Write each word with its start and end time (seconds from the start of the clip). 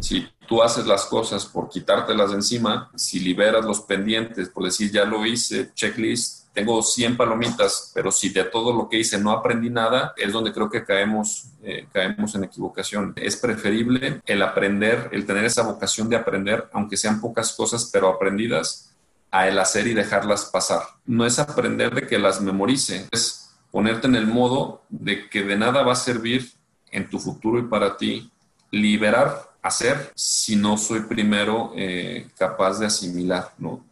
Si 0.00 0.26
tú 0.46 0.62
haces 0.62 0.86
las 0.86 1.06
cosas 1.06 1.46
por 1.46 1.68
quitártelas 1.68 2.30
de 2.30 2.36
encima, 2.36 2.90
si 2.94 3.20
liberas 3.20 3.64
los 3.64 3.80
pendientes, 3.80 4.48
por 4.48 4.64
decir, 4.64 4.90
ya 4.90 5.04
lo 5.04 5.26
hice, 5.26 5.72
checklist, 5.74 6.46
tengo 6.52 6.82
100 6.82 7.18
palomitas, 7.18 7.92
pero 7.94 8.10
si 8.10 8.30
de 8.30 8.44
todo 8.44 8.72
lo 8.72 8.88
que 8.88 8.98
hice 8.98 9.18
no 9.18 9.30
aprendí 9.30 9.68
nada, 9.68 10.14
es 10.16 10.32
donde 10.32 10.52
creo 10.52 10.70
que 10.70 10.84
caemos, 10.84 11.48
eh, 11.62 11.86
caemos 11.92 12.34
en 12.34 12.44
equivocación. 12.44 13.12
Es 13.16 13.36
preferible 13.36 14.22
el 14.24 14.42
aprender, 14.42 15.10
el 15.12 15.26
tener 15.26 15.44
esa 15.44 15.62
vocación 15.62 16.08
de 16.08 16.16
aprender, 16.16 16.68
aunque 16.72 16.96
sean 16.96 17.20
pocas 17.20 17.52
cosas, 17.52 17.90
pero 17.92 18.08
aprendidas, 18.08 18.94
a 19.30 19.48
el 19.48 19.58
hacer 19.58 19.86
y 19.86 19.92
dejarlas 19.92 20.46
pasar. 20.46 20.80
No 21.04 21.26
es 21.26 21.38
aprender 21.38 21.94
de 21.94 22.06
que 22.06 22.18
las 22.18 22.40
memorice, 22.40 23.06
es 23.10 23.50
ponerte 23.70 24.06
en 24.06 24.14
el 24.14 24.26
modo 24.26 24.82
de 24.88 25.28
que 25.28 25.42
de 25.42 25.56
nada 25.56 25.82
va 25.82 25.92
a 25.92 25.96
servir 25.96 26.52
en 26.90 27.10
tu 27.10 27.18
futuro 27.18 27.58
y 27.58 27.64
para 27.64 27.98
ti 27.98 28.30
liberar, 28.70 29.50
hacer, 29.62 30.12
si 30.14 30.56
no 30.56 30.76
soy 30.76 31.00
primero 31.00 31.72
eh, 31.76 32.28
capaz 32.36 32.78
de 32.78 32.86
asimilar, 32.86 33.52
¿no? 33.58 33.84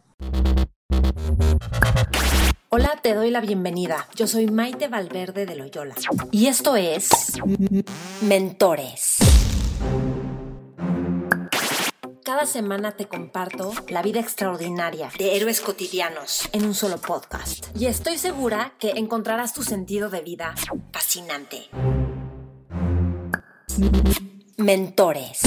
Hola, 2.69 2.99
te 3.01 3.13
doy 3.13 3.31
la 3.31 3.39
bienvenida. 3.39 4.07
Yo 4.15 4.27
soy 4.27 4.47
Maite 4.47 4.87
Valverde 4.87 5.45
de 5.45 5.55
Loyola 5.55 5.95
y 6.31 6.47
esto 6.47 6.75
es 6.75 7.09
Mentores. 8.21 9.17
Cada 12.25 12.45
semana 12.47 12.91
te 12.93 13.07
comparto 13.07 13.71
la 13.87 14.01
vida 14.01 14.19
extraordinaria 14.19 15.09
de 15.17 15.37
héroes 15.37 15.61
cotidianos 15.61 16.49
en 16.51 16.65
un 16.65 16.73
solo 16.73 16.97
podcast. 16.97 17.67
Y 17.77 17.85
estoy 17.85 18.17
segura 18.17 18.73
que 18.79 18.89
encontrarás 18.91 19.53
tu 19.53 19.63
sentido 19.63 20.09
de 20.09 20.21
vida 20.21 20.55
fascinante. 20.91 21.69
Mentores. 24.57 25.41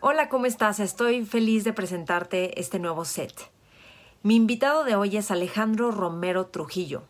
Hola, 0.00 0.28
¿cómo 0.28 0.44
estás? 0.44 0.80
Estoy 0.80 1.24
feliz 1.24 1.64
de 1.64 1.72
presentarte 1.72 2.60
este 2.60 2.78
nuevo 2.78 3.06
set. 3.06 3.32
Mi 4.22 4.36
invitado 4.36 4.84
de 4.84 4.94
hoy 4.94 5.16
es 5.16 5.30
Alejandro 5.30 5.90
Romero 5.92 6.48
Trujillo. 6.48 7.04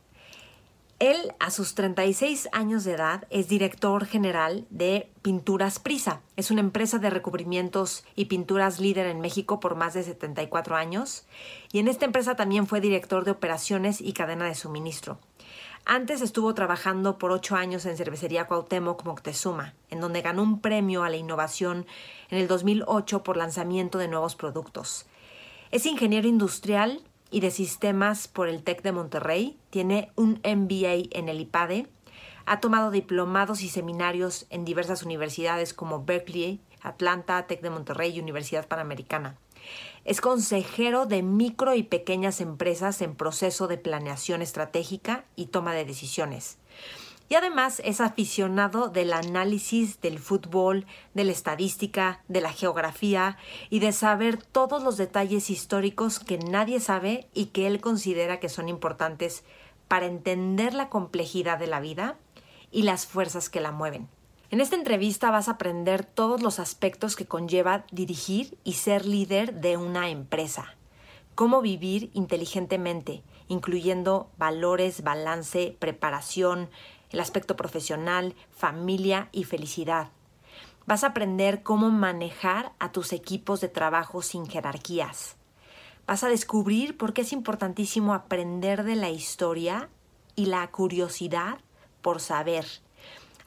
Él, 1.01 1.33
a 1.41 1.51
sus 1.51 1.75
36 1.75 2.49
años 2.53 2.85
de 2.85 2.93
edad, 2.93 3.27
es 3.31 3.49
director 3.49 4.07
general 4.07 4.65
de 4.71 5.11
Pinturas 5.23 5.81
Prisa. 5.81 6.21
Es 6.37 6.53
una 6.53 6.61
empresa 6.61 6.99
de 7.01 7.11
recubrimientos 7.11 8.05
y 8.15 8.27
pinturas 8.27 8.79
líder 8.79 9.07
en 9.07 9.21
México 9.21 9.59
por 9.59 9.75
más 9.75 9.95
de 9.95 10.05
74 10.05 10.77
años. 10.77 11.27
Y 11.73 11.81
en 11.81 11.89
esta 11.89 12.05
empresa 12.05 12.37
también 12.37 12.69
fue 12.69 12.81
director 12.81 13.25
de 13.25 13.33
operaciones 13.33 14.01
y 14.01 14.13
cadena 14.13 14.45
de 14.45 14.55
suministro. 14.55 15.19
Antes 15.85 16.23
estuvo 16.23 16.55
trabajando 16.55 17.19
por 17.19 17.33
ocho 17.33 17.57
años 17.57 17.87
en 17.87 17.97
Cervecería 17.97 18.47
Cuauhtémoc 18.47 19.05
Moctezuma, 19.05 19.75
en 19.91 20.01
donde 20.01 20.23
ganó 20.23 20.43
un 20.43 20.61
premio 20.61 21.03
a 21.03 21.11
la 21.11 21.17
innovación 21.17 21.87
en 22.31 22.39
el 22.39 22.47
2008 22.47 23.25
por 23.25 23.37
lanzamiento 23.37 23.99
de 23.99 24.07
nuevos 24.07 24.37
productos. 24.37 25.07
Es 25.73 25.85
ingeniero 25.85 26.29
industrial 26.29 27.03
y 27.33 27.41
de 27.41 27.51
sistemas 27.51 28.29
por 28.29 28.49
el 28.49 28.63
TEC 28.63 28.83
de 28.83 28.93
Monterrey, 28.93 29.59
tiene 29.71 30.13
un 30.15 30.41
MBA 30.45 31.09
en 31.19 31.29
el 31.29 31.41
IPADE, 31.41 31.89
ha 32.47 32.61
tomado 32.61 32.93
diplomados 32.93 33.63
y 33.63 33.69
seminarios 33.69 34.47
en 34.51 34.65
diversas 34.65 35.03
universidades 35.03 35.75
como 35.75 36.05
Berkeley, 36.05 36.61
Atlanta, 36.81 37.47
TEC 37.49 37.61
de 37.61 37.71
Monterrey 37.71 38.17
y 38.17 38.21
Universidad 38.21 38.69
Panamericana. 38.69 39.37
Es 40.05 40.21
consejero 40.21 41.07
de 41.07 41.23
micro 41.23 41.75
y 41.75 41.83
pequeñas 41.83 42.41
empresas 42.41 43.03
en 43.03 43.15
proceso 43.15 43.69
de 43.69 43.79
planeación 43.79 44.43
estratégica 44.43 45.25
y 45.37 45.47
toma 45.47 45.75
de 45.75 45.85
decisiones. 45.85 46.59
Y 47.29 47.35
además 47.35 47.81
es 47.85 48.01
aficionado 48.01 48.89
del 48.89 49.13
análisis 49.13 50.01
del 50.01 50.19
fútbol, 50.19 50.87
de 51.15 51.25
la 51.25 51.33
estadística, 51.33 52.23
de 52.29 52.43
la 52.43 52.53
geografía 52.53 53.39
y 53.71 53.79
de 53.79 53.93
saber 53.93 54.37
todos 54.37 54.83
los 54.83 54.99
detalles 54.99 55.49
históricos 55.49 56.19
que 56.19 56.37
nadie 56.37 56.79
sabe 56.79 57.29
y 57.33 57.47
que 57.47 57.67
él 57.67 57.81
considera 57.81 58.39
que 58.39 58.51
son 58.51 58.69
importantes 58.69 59.45
para 59.89 60.07
entender 60.07 60.75
la 60.75 60.91
complejidad 60.91 61.59
de 61.59 61.69
la 61.69 61.81
vida 61.81 62.19
y 62.71 62.83
las 62.83 63.07
fuerzas 63.07 63.49
que 63.49 63.61
la 63.61 63.73
mueven. 63.73 64.09
En 64.53 64.61
esta 64.61 64.77
entrevista 64.77 65.31
vas 65.31 65.49
a 65.49 65.53
aprender 65.53 66.05
todos 66.05 66.43
los 66.43 66.59
aspectos 66.59 67.17
que 67.17 67.25
conlleva 67.25 67.87
dirigir 67.91 68.59
y 68.65 68.75
ser 68.75 69.07
líder 69.07 69.55
de 69.63 69.79
una 69.79 70.11
empresa. 70.11 70.77
Cómo 71.35 71.63
vivir 71.63 72.11
inteligentemente, 72.13 73.23
incluyendo 73.49 74.29
valores, 74.37 75.03
balance, 75.03 75.75
preparación, 75.79 76.69
el 77.13 77.21
aspecto 77.21 77.57
profesional, 77.57 78.35
familia 78.51 79.31
y 79.33 79.45
felicidad. 79.45 80.11
Vas 80.85 81.03
a 81.03 81.09
aprender 81.09 81.63
cómo 81.63 81.89
manejar 81.89 82.73
a 82.79 82.93
tus 82.93 83.15
equipos 83.15 83.63
de 83.63 83.69
trabajo 83.69 84.21
sin 84.21 84.47
jerarquías. 84.47 85.37
Vas 86.07 86.25
a 86.25 86.29
descubrir 86.29 86.99
por 86.99 87.15
qué 87.15 87.23
es 87.23 87.33
importantísimo 87.33 88.13
aprender 88.13 88.85
de 88.85 88.97
la 88.97 89.09
historia 89.09 89.89
y 90.37 90.45
la 90.45 90.71
curiosidad 90.71 91.57
por 92.03 92.21
saber 92.21 92.67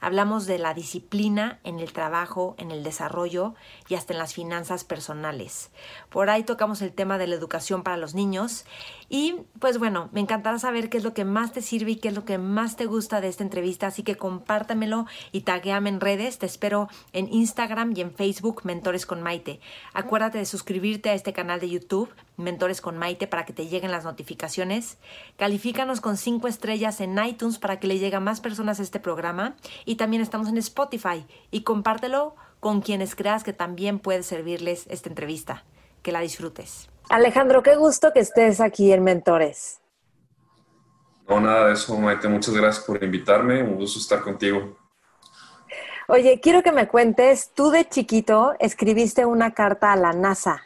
Hablamos 0.00 0.46
de 0.46 0.58
la 0.58 0.74
disciplina 0.74 1.58
en 1.64 1.80
el 1.80 1.92
trabajo, 1.92 2.54
en 2.58 2.70
el 2.70 2.82
desarrollo 2.82 3.54
y 3.88 3.94
hasta 3.94 4.12
en 4.12 4.18
las 4.18 4.34
finanzas 4.34 4.84
personales. 4.84 5.70
Por 6.10 6.30
ahí 6.30 6.42
tocamos 6.42 6.82
el 6.82 6.92
tema 6.92 7.18
de 7.18 7.26
la 7.26 7.34
educación 7.34 7.82
para 7.82 7.96
los 7.96 8.14
niños 8.14 8.64
y 9.08 9.36
pues 9.60 9.78
bueno, 9.78 10.08
me 10.12 10.20
encantará 10.20 10.58
saber 10.58 10.88
qué 10.88 10.98
es 10.98 11.04
lo 11.04 11.14
que 11.14 11.24
más 11.24 11.52
te 11.52 11.62
sirve 11.62 11.92
y 11.92 11.96
qué 11.96 12.08
es 12.08 12.14
lo 12.14 12.24
que 12.24 12.38
más 12.38 12.76
te 12.76 12.86
gusta 12.86 13.20
de 13.20 13.28
esta 13.28 13.44
entrevista, 13.44 13.86
así 13.86 14.02
que 14.02 14.16
compártamelo 14.16 15.06
y 15.32 15.42
taguéame 15.42 15.90
en 15.90 16.00
redes. 16.00 16.38
Te 16.38 16.46
espero 16.46 16.88
en 17.12 17.32
Instagram 17.32 17.92
y 17.96 18.00
en 18.00 18.12
Facebook 18.12 18.62
Mentores 18.64 19.06
con 19.06 19.22
Maite. 19.22 19.60
Acuérdate 19.94 20.38
de 20.38 20.44
suscribirte 20.44 21.10
a 21.10 21.14
este 21.14 21.32
canal 21.32 21.60
de 21.60 21.70
YouTube 21.70 22.12
Mentores 22.36 22.80
con 22.80 22.98
Maite 22.98 23.26
para 23.26 23.44
que 23.44 23.52
te 23.52 23.68
lleguen 23.68 23.92
las 23.92 24.04
notificaciones. 24.04 24.98
Califícanos 25.36 26.00
con 26.00 26.16
cinco 26.16 26.48
estrellas 26.48 27.00
en 27.00 27.16
iTunes 27.24 27.58
para 27.58 27.78
que 27.78 27.86
le 27.86 27.98
llegue 27.98 28.16
a 28.16 28.20
más 28.20 28.40
personas 28.40 28.80
este 28.80 29.00
programa 29.00 29.54
y 29.84 29.94
también 29.96 30.22
estamos 30.22 30.48
en 30.48 30.58
Spotify 30.58 31.24
y 31.50 31.62
compártelo 31.62 32.34
con 32.58 32.80
quienes 32.80 33.14
creas 33.14 33.44
que 33.44 33.52
también 33.52 34.00
puede 34.00 34.24
servirles 34.24 34.86
esta 34.88 35.08
entrevista. 35.08 35.64
Que 36.02 36.12
la 36.12 36.20
disfrutes. 36.20 36.88
Alejandro, 37.08 37.62
qué 37.62 37.76
gusto 37.76 38.12
que 38.12 38.20
estés 38.20 38.60
aquí 38.60 38.92
en 38.92 39.04
Mentores. 39.04 39.80
No, 41.28 41.40
nada 41.40 41.68
de 41.68 41.74
eso, 41.74 41.96
Maite. 41.98 42.28
Muchas 42.28 42.54
gracias 42.54 42.84
por 42.84 43.02
invitarme. 43.02 43.62
Un 43.62 43.76
gusto 43.76 43.98
estar 43.98 44.20
contigo. 44.20 44.76
Oye, 46.08 46.40
quiero 46.40 46.62
que 46.62 46.70
me 46.70 46.86
cuentes, 46.86 47.52
tú 47.52 47.70
de 47.70 47.88
chiquito 47.88 48.54
escribiste 48.60 49.26
una 49.26 49.54
carta 49.54 49.92
a 49.92 49.96
la 49.96 50.12
NASA 50.12 50.62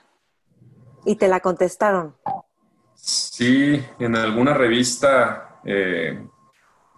y 1.07 1.17
te 1.17 1.29
la 1.29 1.41
contestaron. 1.41 2.15
Sí, 2.95 3.83
en 3.99 4.17
alguna 4.17 4.53
revista 4.53 5.61
eh, 5.65 6.23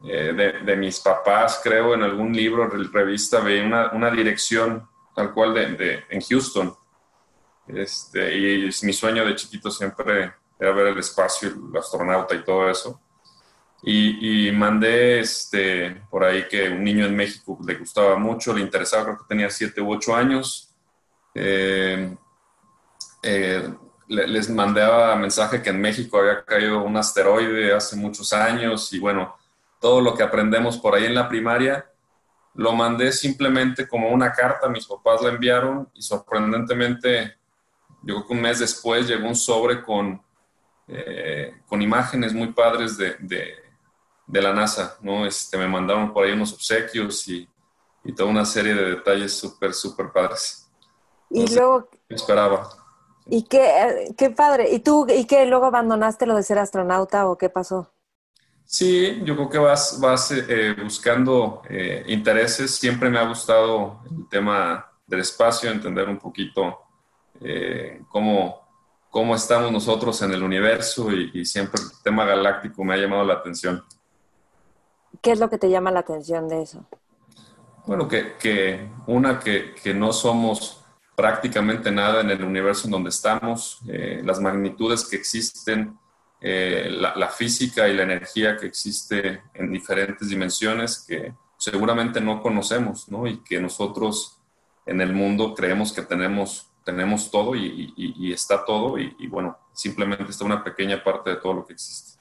eh, 0.04 0.60
de, 0.64 0.76
mis 0.76 0.98
papás, 0.98 1.60
creo, 1.62 1.94
en 1.94 2.02
algún 2.02 2.32
libro, 2.32 2.68
revista, 2.68 3.38
veía 3.38 3.64
una, 3.64 3.92
una 3.92 4.10
dirección 4.10 4.88
tal 5.14 5.32
cual 5.32 5.54
de, 5.54 6.02
en 6.10 6.20
Houston. 6.20 6.74
Este, 7.66 8.36
y 8.36 8.70
mi 8.82 8.92
sueño 8.92 9.24
de 9.24 9.36
chiquito 9.36 9.70
siempre 9.70 10.32
era 10.58 10.72
ver 10.72 10.88
el 10.88 10.98
espacio, 10.98 11.48
el 11.48 11.76
astronauta 11.76 12.34
y 12.34 12.44
todo 12.44 12.68
eso. 12.70 13.00
Y, 13.84 14.52
mandé 14.52 15.20
este, 15.20 16.02
por 16.08 16.22
ahí 16.22 16.46
que 16.48 16.68
un 16.68 16.84
niño 16.84 17.04
en 17.04 17.16
México 17.16 17.58
le 17.66 17.74
gustaba 17.74 18.16
mucho, 18.16 18.54
le 18.54 18.60
interesaba, 18.60 19.04
creo 19.04 19.18
que 19.18 19.24
tenía 19.28 19.50
siete 19.50 19.80
u 19.80 19.92
ocho 19.92 20.14
años. 20.14 20.72
Eh, 21.34 22.16
eh, 23.24 23.74
les 24.08 24.50
mandaba 24.50 25.16
mensaje 25.16 25.62
que 25.62 25.70
en 25.70 25.80
México 25.80 26.18
había 26.18 26.44
caído 26.44 26.82
un 26.82 26.96
asteroide 26.96 27.72
hace 27.72 27.96
muchos 27.96 28.32
años 28.32 28.92
y 28.92 28.98
bueno, 28.98 29.34
todo 29.80 30.00
lo 30.00 30.14
que 30.14 30.22
aprendemos 30.22 30.78
por 30.78 30.94
ahí 30.94 31.06
en 31.06 31.14
la 31.14 31.28
primaria, 31.28 31.86
lo 32.54 32.72
mandé 32.72 33.12
simplemente 33.12 33.88
como 33.88 34.10
una 34.10 34.32
carta, 34.32 34.68
mis 34.68 34.86
papás 34.86 35.22
la 35.22 35.30
enviaron 35.30 35.88
y 35.94 36.02
sorprendentemente, 36.02 37.38
yo 38.02 38.14
creo 38.14 38.26
que 38.26 38.32
un 38.34 38.40
mes 38.40 38.58
después 38.58 39.06
llegó 39.06 39.28
un 39.28 39.36
sobre 39.36 39.82
con, 39.82 40.20
eh, 40.88 41.54
con 41.66 41.80
imágenes 41.80 42.32
muy 42.32 42.52
padres 42.52 42.96
de, 42.96 43.16
de, 43.20 44.42
la 44.42 44.52
NASA, 44.52 44.96
¿no? 45.00 45.26
Este, 45.26 45.56
me 45.58 45.68
mandaron 45.68 46.12
por 46.12 46.24
ahí 46.24 46.32
unos 46.32 46.52
obsequios 46.52 47.28
y, 47.28 47.48
y 48.04 48.12
toda 48.14 48.30
una 48.30 48.44
serie 48.44 48.74
de 48.74 48.90
detalles 48.96 49.32
súper, 49.32 49.74
súper 49.74 50.10
padres. 50.10 50.68
y 51.30 51.54
luego... 51.54 51.88
Esperaba. 52.08 52.68
Y 53.26 53.44
qué, 53.44 54.12
qué 54.16 54.30
padre. 54.30 54.70
¿Y 54.70 54.80
tú, 54.80 55.06
y 55.08 55.26
qué, 55.26 55.46
luego 55.46 55.66
abandonaste 55.66 56.26
lo 56.26 56.34
de 56.34 56.42
ser 56.42 56.58
astronauta 56.58 57.28
o 57.28 57.38
qué 57.38 57.48
pasó? 57.48 57.92
Sí, 58.64 59.20
yo 59.24 59.36
creo 59.36 59.50
que 59.50 59.58
vas, 59.58 60.00
vas 60.00 60.30
eh, 60.32 60.74
buscando 60.82 61.62
eh, 61.68 62.04
intereses. 62.08 62.74
Siempre 62.74 63.10
me 63.10 63.18
ha 63.18 63.28
gustado 63.28 64.00
el 64.10 64.28
tema 64.28 64.90
del 65.06 65.20
espacio, 65.20 65.70
entender 65.70 66.08
un 66.08 66.18
poquito 66.18 66.81
eh, 67.44 68.02
cómo, 68.08 68.60
cómo, 69.10 69.34
estamos 69.34 69.72
nosotros 69.72 70.20
en 70.22 70.32
el 70.32 70.42
universo 70.42 71.12
y, 71.12 71.30
y, 71.34 71.44
siempre 71.44 71.80
el 71.80 72.02
tema 72.02 72.24
galáctico 72.24 72.84
me 72.84 72.94
ha 72.94 72.98
llamado 72.98 73.24
la 73.24 73.34
atención. 73.34 73.82
¿Qué 75.20 75.32
es 75.32 75.40
lo 75.40 75.50
que 75.50 75.58
te 75.58 75.70
llama 75.70 75.90
la 75.90 76.00
atención 76.00 76.48
de 76.48 76.62
eso? 76.62 76.86
Bueno, 77.84 78.06
que, 78.06 78.88
una, 79.06 79.40
que, 79.40 79.94
no 79.94 80.12
somos 80.12 80.84
prácticamente 81.16 81.90
nada 81.90 82.20
en 82.20 82.30
el 82.30 82.44
universo 82.44 82.86
en 82.86 82.92
donde 82.92 83.10
estamos, 83.10 83.80
eh, 83.88 84.22
las 84.24 84.40
magnitudes 84.40 85.04
que 85.04 85.16
existen, 85.16 85.98
eh, 86.40 86.88
la, 86.90 87.28
física 87.28 87.88
y 87.88 87.94
la 87.94 88.04
energía 88.04 88.56
que 88.56 88.66
existe 88.66 89.42
en 89.54 89.72
diferentes 89.72 90.28
dimensiones 90.28 91.04
que 91.06 91.34
seguramente 91.56 92.20
no 92.20 92.40
conocemos, 92.40 93.08
¿no? 93.08 93.26
Y 93.26 93.42
que 93.42 93.60
nosotros 93.60 94.38
en 94.86 95.00
el 95.00 95.12
mundo 95.12 95.54
creemos 95.54 95.92
que 95.92 96.02
tenemos, 96.02 96.71
tenemos 96.84 97.30
todo 97.30 97.54
y, 97.54 98.32
está 98.32 98.64
todo 98.64 98.98
y, 98.98 99.14
y, 99.18 99.28
bueno, 99.28 99.58
simplemente 99.72 100.24
está 100.24 100.44
una 100.44 100.62
pequeña 100.64 101.02
parte 101.02 101.30
de 101.30 101.36
todo 101.36 101.54
lo 101.54 101.66
que 101.66 101.74
existe. 101.74 102.20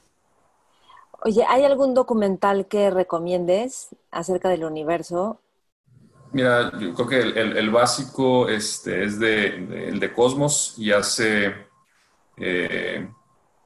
Oye, 1.24 1.46
¿hay 1.48 1.64
algún 1.64 1.94
documental 1.94 2.68
que 2.68 2.90
recomiendes 2.90 3.96
acerca 4.12 4.50
del 4.50 4.64
universo 4.64 5.40
Mira, 6.34 6.72
yo 6.80 6.94
creo 6.94 7.08
que 7.08 7.20
el, 7.20 7.70
básico 7.72 8.48
este, 8.48 9.04
es 9.04 9.20
de, 9.20 9.48
el 9.90 10.00
de 10.00 10.14
Cosmos 10.14 10.76
y 10.78 10.92
hace... 10.92 11.54
Eh, 12.38 13.10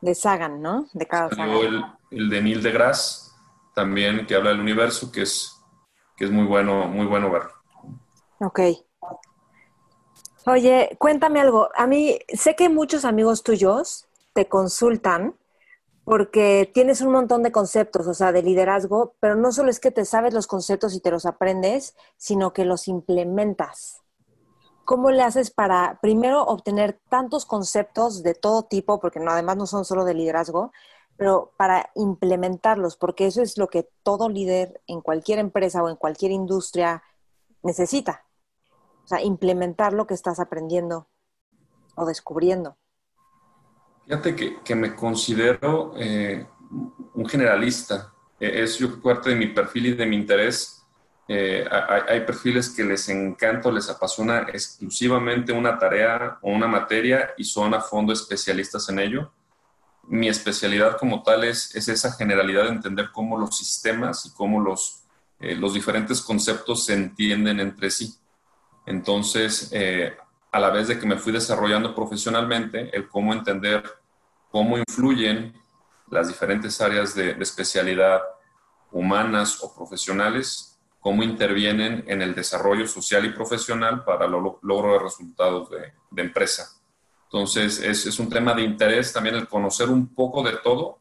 de 0.01 0.15
Sagan, 0.15 0.61
¿no? 0.61 0.87
De 0.93 1.05
cada 1.05 1.29
El, 1.29 1.83
el, 2.09 2.29
de 2.29 2.41
Neil 2.41 2.63
deGrasse, 2.63 3.31
también, 3.75 4.25
que 4.25 4.35
habla 4.35 4.49
del 4.49 4.59
universo, 4.59 5.11
que 5.11 5.21
es, 5.21 5.55
que 6.17 6.25
es 6.25 6.31
muy 6.31 6.45
bueno, 6.45 6.87
muy 6.87 7.05
bueno 7.05 7.29
verlo. 7.31 7.51
Ok. 8.39 8.59
Oye, 10.47 10.95
cuéntame 10.99 11.41
algo. 11.41 11.69
A 11.75 11.87
mí, 11.87 12.19
sé 12.27 12.55
que 12.55 12.69
muchos 12.69 13.03
amigos 13.03 13.41
tuyos 13.41 14.07
te 14.33 14.47
consultan 14.47 15.35
porque 16.03 16.69
tienes 16.71 17.01
un 17.01 17.11
montón 17.11 17.41
de 17.41 17.51
conceptos, 17.51 18.05
o 18.05 18.13
sea, 18.13 18.31
de 18.31 18.43
liderazgo, 18.43 19.15
pero 19.19 19.35
no 19.35 19.51
solo 19.51 19.71
es 19.71 19.79
que 19.79 19.89
te 19.89 20.05
sabes 20.05 20.35
los 20.35 20.45
conceptos 20.45 20.93
y 20.93 20.99
te 20.99 21.09
los 21.09 21.25
aprendes, 21.25 21.95
sino 22.15 22.53
que 22.53 22.63
los 22.63 22.87
implementas. 22.87 24.03
¿Cómo 24.85 25.09
le 25.09 25.23
haces 25.23 25.49
para, 25.49 25.97
primero, 25.99 26.43
obtener 26.43 26.99
tantos 27.09 27.47
conceptos 27.47 28.21
de 28.21 28.35
todo 28.35 28.63
tipo, 28.65 28.99
porque 28.99 29.19
no, 29.19 29.31
además 29.31 29.57
no 29.57 29.65
son 29.65 29.83
solo 29.83 30.05
de 30.05 30.13
liderazgo, 30.13 30.71
pero 31.17 31.53
para 31.57 31.89
implementarlos, 31.95 32.97
porque 32.97 33.25
eso 33.25 33.41
es 33.41 33.57
lo 33.57 33.67
que 33.67 33.89
todo 34.03 34.29
líder 34.29 34.79
en 34.85 35.01
cualquier 35.01 35.39
empresa 35.39 35.81
o 35.81 35.89
en 35.89 35.95
cualquier 35.95 36.31
industria 36.31 37.01
necesita. 37.63 38.24
O 39.05 39.07
sea, 39.07 39.21
implementar 39.21 39.93
lo 39.93 40.07
que 40.07 40.15
estás 40.15 40.39
aprendiendo 40.39 41.07
o 41.93 42.05
descubriendo. 42.05 42.75
Fíjate 44.05 44.35
que, 44.63 44.75
me 44.75 44.95
considero 44.95 45.93
eh, 45.95 46.47
un 47.13 47.25
generalista. 47.27 48.11
Eh, 48.39 48.63
es 48.63 48.79
yo 48.79 48.99
parte 49.01 49.29
de 49.29 49.35
mi 49.35 49.47
perfil 49.47 49.87
y 49.87 49.93
de 49.93 50.07
mi 50.07 50.15
interés. 50.15 50.83
Eh, 51.27 51.67
hay, 52.07 52.21
perfiles 52.21 52.69
que 52.69 52.83
les 52.83 53.07
encanta 53.09 53.69
o 53.69 53.71
les 53.71 53.89
apasiona 53.89 54.41
exclusivamente 54.41 55.51
una 55.51 55.77
tarea 55.77 56.37
o 56.41 56.51
una 56.51 56.67
materia 56.67 57.31
y 57.37 57.43
son 57.43 57.73
a 57.73 57.81
fondo 57.81 58.11
especialistas 58.11 58.89
en 58.89 58.99
ello. 58.99 59.31
Mi 60.07 60.29
especialidad 60.29 60.97
como 60.97 61.21
tal 61.21 61.43
es, 61.43 61.75
es 61.75 61.87
esa 61.87 62.11
generalidad 62.13 62.63
de 62.63 62.69
entender 62.69 63.09
cómo 63.11 63.37
los 63.39 63.57
sistemas 63.57 64.25
y 64.25 64.33
cómo 64.33 64.59
los, 64.59 65.03
los 65.39 65.75
diferentes 65.75 66.21
conceptos 66.21 66.85
se 66.85 66.93
entienden 66.93 67.59
entre 67.59 67.89
sí. 67.91 68.15
Entonces, 68.85 69.71
a 70.51 70.59
la 70.59 70.69
vez 70.69 70.87
de 70.87 70.97
que 70.97 71.05
me 71.05 71.17
fui 71.17 71.33
desarrollando 71.33 71.93
profesionalmente, 71.93 72.89
el 72.95 73.09
cómo 73.09 73.33
entender 73.33 73.83
cómo 74.49 74.77
influyen 74.77 75.53
las 76.09 76.29
diferentes 76.29 76.79
áreas 76.79 77.13
de, 77.13 77.31
especialidad 77.31 78.21
humanas 78.89 79.61
o 79.61 79.75
profesionales, 79.75 80.79
cómo 81.01 81.23
intervienen 81.23 82.05
en 82.07 82.21
el 82.21 82.33
desarrollo 82.33 82.87
social 82.87 83.25
y 83.25 83.33
profesional 83.33 84.05
para 84.05 84.27
el 84.27 84.31
logro 84.31 84.93
de 84.93 84.99
resultados 84.99 85.69
de, 85.69 86.21
empresa. 86.21 86.69
Entonces, 87.25 87.79
es, 87.79 88.05
es, 88.05 88.17
un 88.17 88.29
tema 88.29 88.53
de 88.53 88.61
interés 88.61 89.11
también 89.11 89.35
el 89.35 89.49
conocer 89.49 89.89
un 89.89 90.15
poco 90.15 90.41
de 90.41 90.53
todo, 90.63 90.99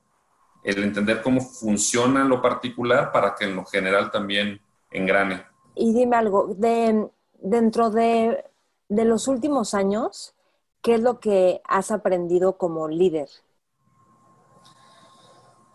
el 0.65 0.83
entender 0.83 1.23
cómo 1.23 1.41
funciona 1.41 2.25
lo 2.25 2.43
particular 2.43 3.13
para 3.13 3.37
que 3.37 3.45
en 3.45 3.55
lo 3.55 3.65
general 3.65 4.11
también 4.11 4.61
engrane. 4.91 5.45
Y 5.77 5.95
dime 5.95 6.17
algo, 6.17 6.53
de, 6.57 7.09
dentro 7.45 7.91
de, 7.91 8.43
de 8.89 9.05
los 9.05 9.29
últimos 9.29 9.75
años, 9.75 10.35
¿qué 10.83 10.95
es 10.95 11.01
lo 11.01 11.21
que 11.21 11.61
has 11.65 11.91
aprendido 11.91 12.57
como 12.57 12.89
líder? 12.89 13.29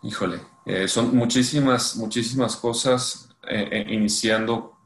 Híjole, 0.02 0.40
eh, 0.66 0.88
son 0.88 1.16
muchísimas, 1.16 1.96
muchísimas 1.96 2.56
cosas 2.56 3.28
eh, 3.48 3.68
eh, 3.70 3.94
iniciando, 3.94 4.76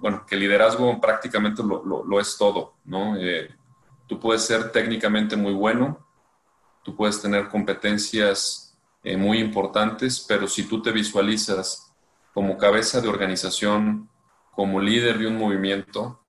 bueno, 0.00 0.24
que 0.26 0.36
liderazgo 0.36 1.00
prácticamente 1.00 1.62
lo, 1.62 1.84
lo, 1.84 2.20
es 2.20 2.36
todo, 2.38 2.74
¿no? 2.84 3.14
tú 4.06 4.18
puedes 4.18 4.42
ser 4.42 4.72
técnicamente 4.72 5.36
muy 5.36 5.52
bueno, 5.52 6.06
tú 6.82 6.96
puedes 6.96 7.20
tener 7.20 7.48
competencias 7.48 8.78
muy 9.18 9.38
importantes, 9.38 10.24
pero 10.26 10.48
si 10.48 10.64
tú 10.64 10.80
te 10.82 10.90
visualizas 10.90 11.92
como 12.32 12.56
cabeza 12.56 13.00
de 13.00 13.08
organización, 13.08 14.08
como 14.54 14.80
líder 14.80 15.18
de 15.18 15.26
un 15.26 15.38
movimiento, 15.38 16.20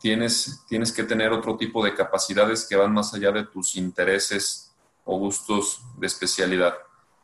tienes, 0.00 0.64
tienes 0.68 0.92
que 0.92 1.04
tener 1.04 1.32
otro 1.32 1.56
tipo 1.56 1.84
de 1.84 1.94
capacidades 1.94 2.66
que 2.66 2.76
van 2.76 2.92
más 2.92 3.12
allá 3.14 3.32
de 3.32 3.44
tus 3.44 3.76
intereses 3.76 4.68
o 5.04 5.18
gustos 5.18 5.82
de 5.96 6.06
especialidad, 6.06 6.74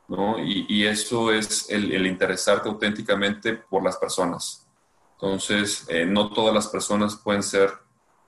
¿no? 0.08 0.38
Y, 0.38 0.86
eso 0.86 1.30
es 1.30 1.68
el, 1.68 2.06
interesarte 2.06 2.68
auténticamente 2.68 3.54
por 3.54 3.84
las 3.84 3.98
personas. 3.98 4.66
Entonces, 5.14 5.84
eh, 5.88 6.06
no 6.06 6.32
todas 6.32 6.54
las 6.54 6.68
personas 6.68 7.16
pueden 7.16 7.42
ser 7.42 7.70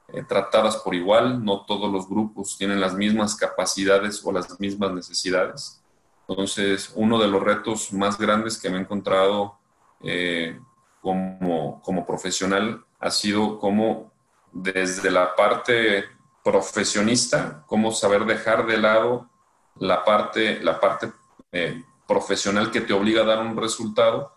eh, 0.08 0.22
tratadas 0.22 0.76
por 0.76 0.94
igual, 0.94 1.42
no 1.42 1.64
todos 1.64 1.90
los 1.90 2.06
grupos 2.08 2.56
tienen 2.58 2.80
las 2.80 2.94
mismas 2.94 3.34
capacidades 3.34 4.20
o 4.24 4.30
las 4.30 4.60
mismas 4.60 4.92
necesidades. 4.92 5.82
Entonces, 6.28 6.92
uno 6.94 7.18
de 7.18 7.28
los 7.28 7.42
retos 7.42 7.92
más 7.94 8.18
grandes 8.18 8.58
que 8.58 8.68
me 8.68 8.76
he 8.76 8.80
encontrado 8.80 9.58
eh, 10.02 10.60
como, 11.06 11.80
como 11.82 12.04
profesional 12.04 12.84
ha 12.98 13.12
sido 13.12 13.60
cómo 13.60 14.10
desde 14.50 15.08
la 15.08 15.36
parte 15.36 16.04
profesionista, 16.42 17.62
cómo 17.68 17.92
saber 17.92 18.24
dejar 18.24 18.66
de 18.66 18.76
lado 18.76 19.30
la 19.78 20.04
parte, 20.04 20.58
la 20.64 20.80
parte 20.80 21.12
eh, 21.52 21.80
profesional 22.08 22.72
que 22.72 22.80
te 22.80 22.92
obliga 22.92 23.22
a 23.22 23.24
dar 23.24 23.38
un 23.38 23.56
resultado 23.56 24.32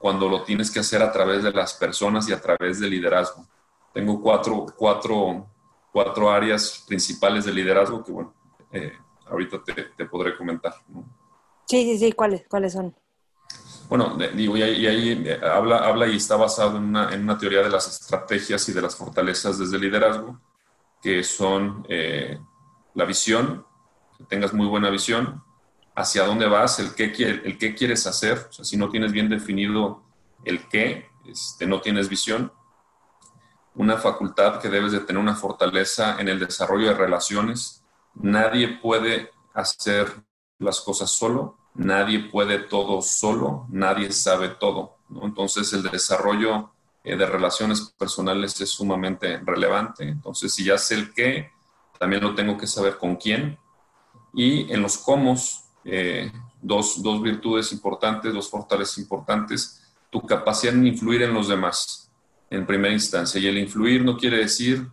cuando 0.00 0.28
lo 0.28 0.42
tienes 0.42 0.72
que 0.72 0.80
hacer 0.80 1.00
a 1.00 1.12
través 1.12 1.44
de 1.44 1.52
las 1.52 1.74
personas 1.74 2.28
y 2.28 2.32
a 2.32 2.40
través 2.40 2.80
del 2.80 2.90
liderazgo. 2.90 3.46
Tengo 3.94 4.20
cuatro, 4.20 4.66
cuatro, 4.76 5.46
cuatro 5.92 6.28
áreas 6.28 6.84
principales 6.88 7.44
de 7.44 7.52
liderazgo 7.52 8.02
que, 8.02 8.10
bueno, 8.10 8.34
eh, 8.72 8.94
ahorita 9.26 9.62
te, 9.62 9.74
te, 9.96 10.06
podré 10.06 10.36
comentar. 10.36 10.74
Sí, 11.66 11.84
sí, 11.84 11.98
sí, 11.98 12.12
¿cuáles, 12.12 12.48
cuáles 12.48 12.72
son? 12.72 12.96
Bueno, 13.90 14.16
digo, 14.34 14.56
y 14.56 14.62
ahí, 14.62 15.22
eh, 15.26 15.40
habla, 15.42 15.78
habla 15.78 16.06
y 16.06 16.16
está 16.16 16.36
basado 16.36 16.78
en 16.78 16.84
una, 16.84 17.36
teoría 17.36 17.60
de 17.60 17.68
las 17.68 17.86
estrategias 17.88 18.66
y 18.68 18.72
de 18.72 18.80
las 18.80 18.96
fortalezas 18.96 19.58
desde 19.58 19.76
el 19.76 19.82
liderazgo, 19.82 20.40
que 21.02 21.22
son 21.22 21.84
la 22.94 23.04
visión, 23.04 23.66
tengas 24.28 24.54
muy 24.54 24.66
buena 24.66 24.90
visión, 24.90 25.42
hacia 25.96 26.24
dónde 26.24 26.46
vas, 26.46 26.78
el 26.78 26.94
qué, 26.94 27.12
el 27.44 27.58
qué 27.58 27.74
quieres 27.74 28.06
hacer. 28.06 28.48
Si 28.50 28.76
no 28.76 28.88
tienes 28.88 29.12
bien 29.12 29.28
definido 29.28 30.04
el 30.44 30.68
qué, 30.68 31.10
este, 31.26 31.66
no 31.66 31.80
tienes 31.80 32.08
visión. 32.08 32.52
Una 33.74 33.96
facultad 33.96 34.60
que 34.60 34.68
debes 34.68 34.92
de 34.92 35.00
tener 35.00 35.20
una 35.20 35.36
fortaleza 35.36 36.20
en 36.20 36.28
el 36.28 36.38
desarrollo 36.38 36.88
de 36.88 36.94
relaciones. 36.94 37.84
Nadie 38.14 38.78
puede 38.80 39.30
hacer 39.54 40.24
las 40.58 40.80
cosas 40.80 41.10
solo, 41.10 41.58
nadie 41.74 42.20
puede 42.30 42.58
todo 42.58 43.02
solo, 43.02 43.66
nadie 43.70 44.12
sabe 44.12 44.48
todo. 44.48 44.96
Entonces 45.22 45.72
el 45.72 45.82
desarrollo 45.82 46.70
eh, 47.02 47.16
de 47.16 47.26
relaciones 47.26 47.94
personales 47.98 48.60
es 48.60 48.70
sumamente 48.70 49.38
relevante. 49.38 50.04
Entonces 50.04 50.52
si 50.52 50.64
ya 50.64 50.78
sé 50.78 50.94
el 50.94 51.12
qué, 51.12 51.50
también 51.98 52.22
lo 52.22 52.34
tengo 52.34 52.56
que 52.56 52.66
saber 52.66 52.96
con 52.96 53.16
quién 53.16 53.58
y 54.32 54.72
en 54.72 54.82
los 54.82 54.98
cómo, 54.98 55.36
eh, 55.84 56.30
dos, 56.62 57.02
dos, 57.02 57.22
virtudes 57.22 57.72
importantes, 57.72 58.32
dos 58.32 58.48
fortalezas 58.48 58.98
importantes, 58.98 59.82
tu 60.10 60.20
capacidad 60.22 60.72
de 60.72 60.88
influir 60.88 61.22
en 61.22 61.34
los 61.34 61.48
demás 61.48 62.10
en 62.50 62.66
primera 62.66 62.92
instancia. 62.92 63.40
Y 63.40 63.46
el 63.46 63.58
influir 63.58 64.04
no 64.04 64.16
quiere 64.16 64.38
decir 64.38 64.86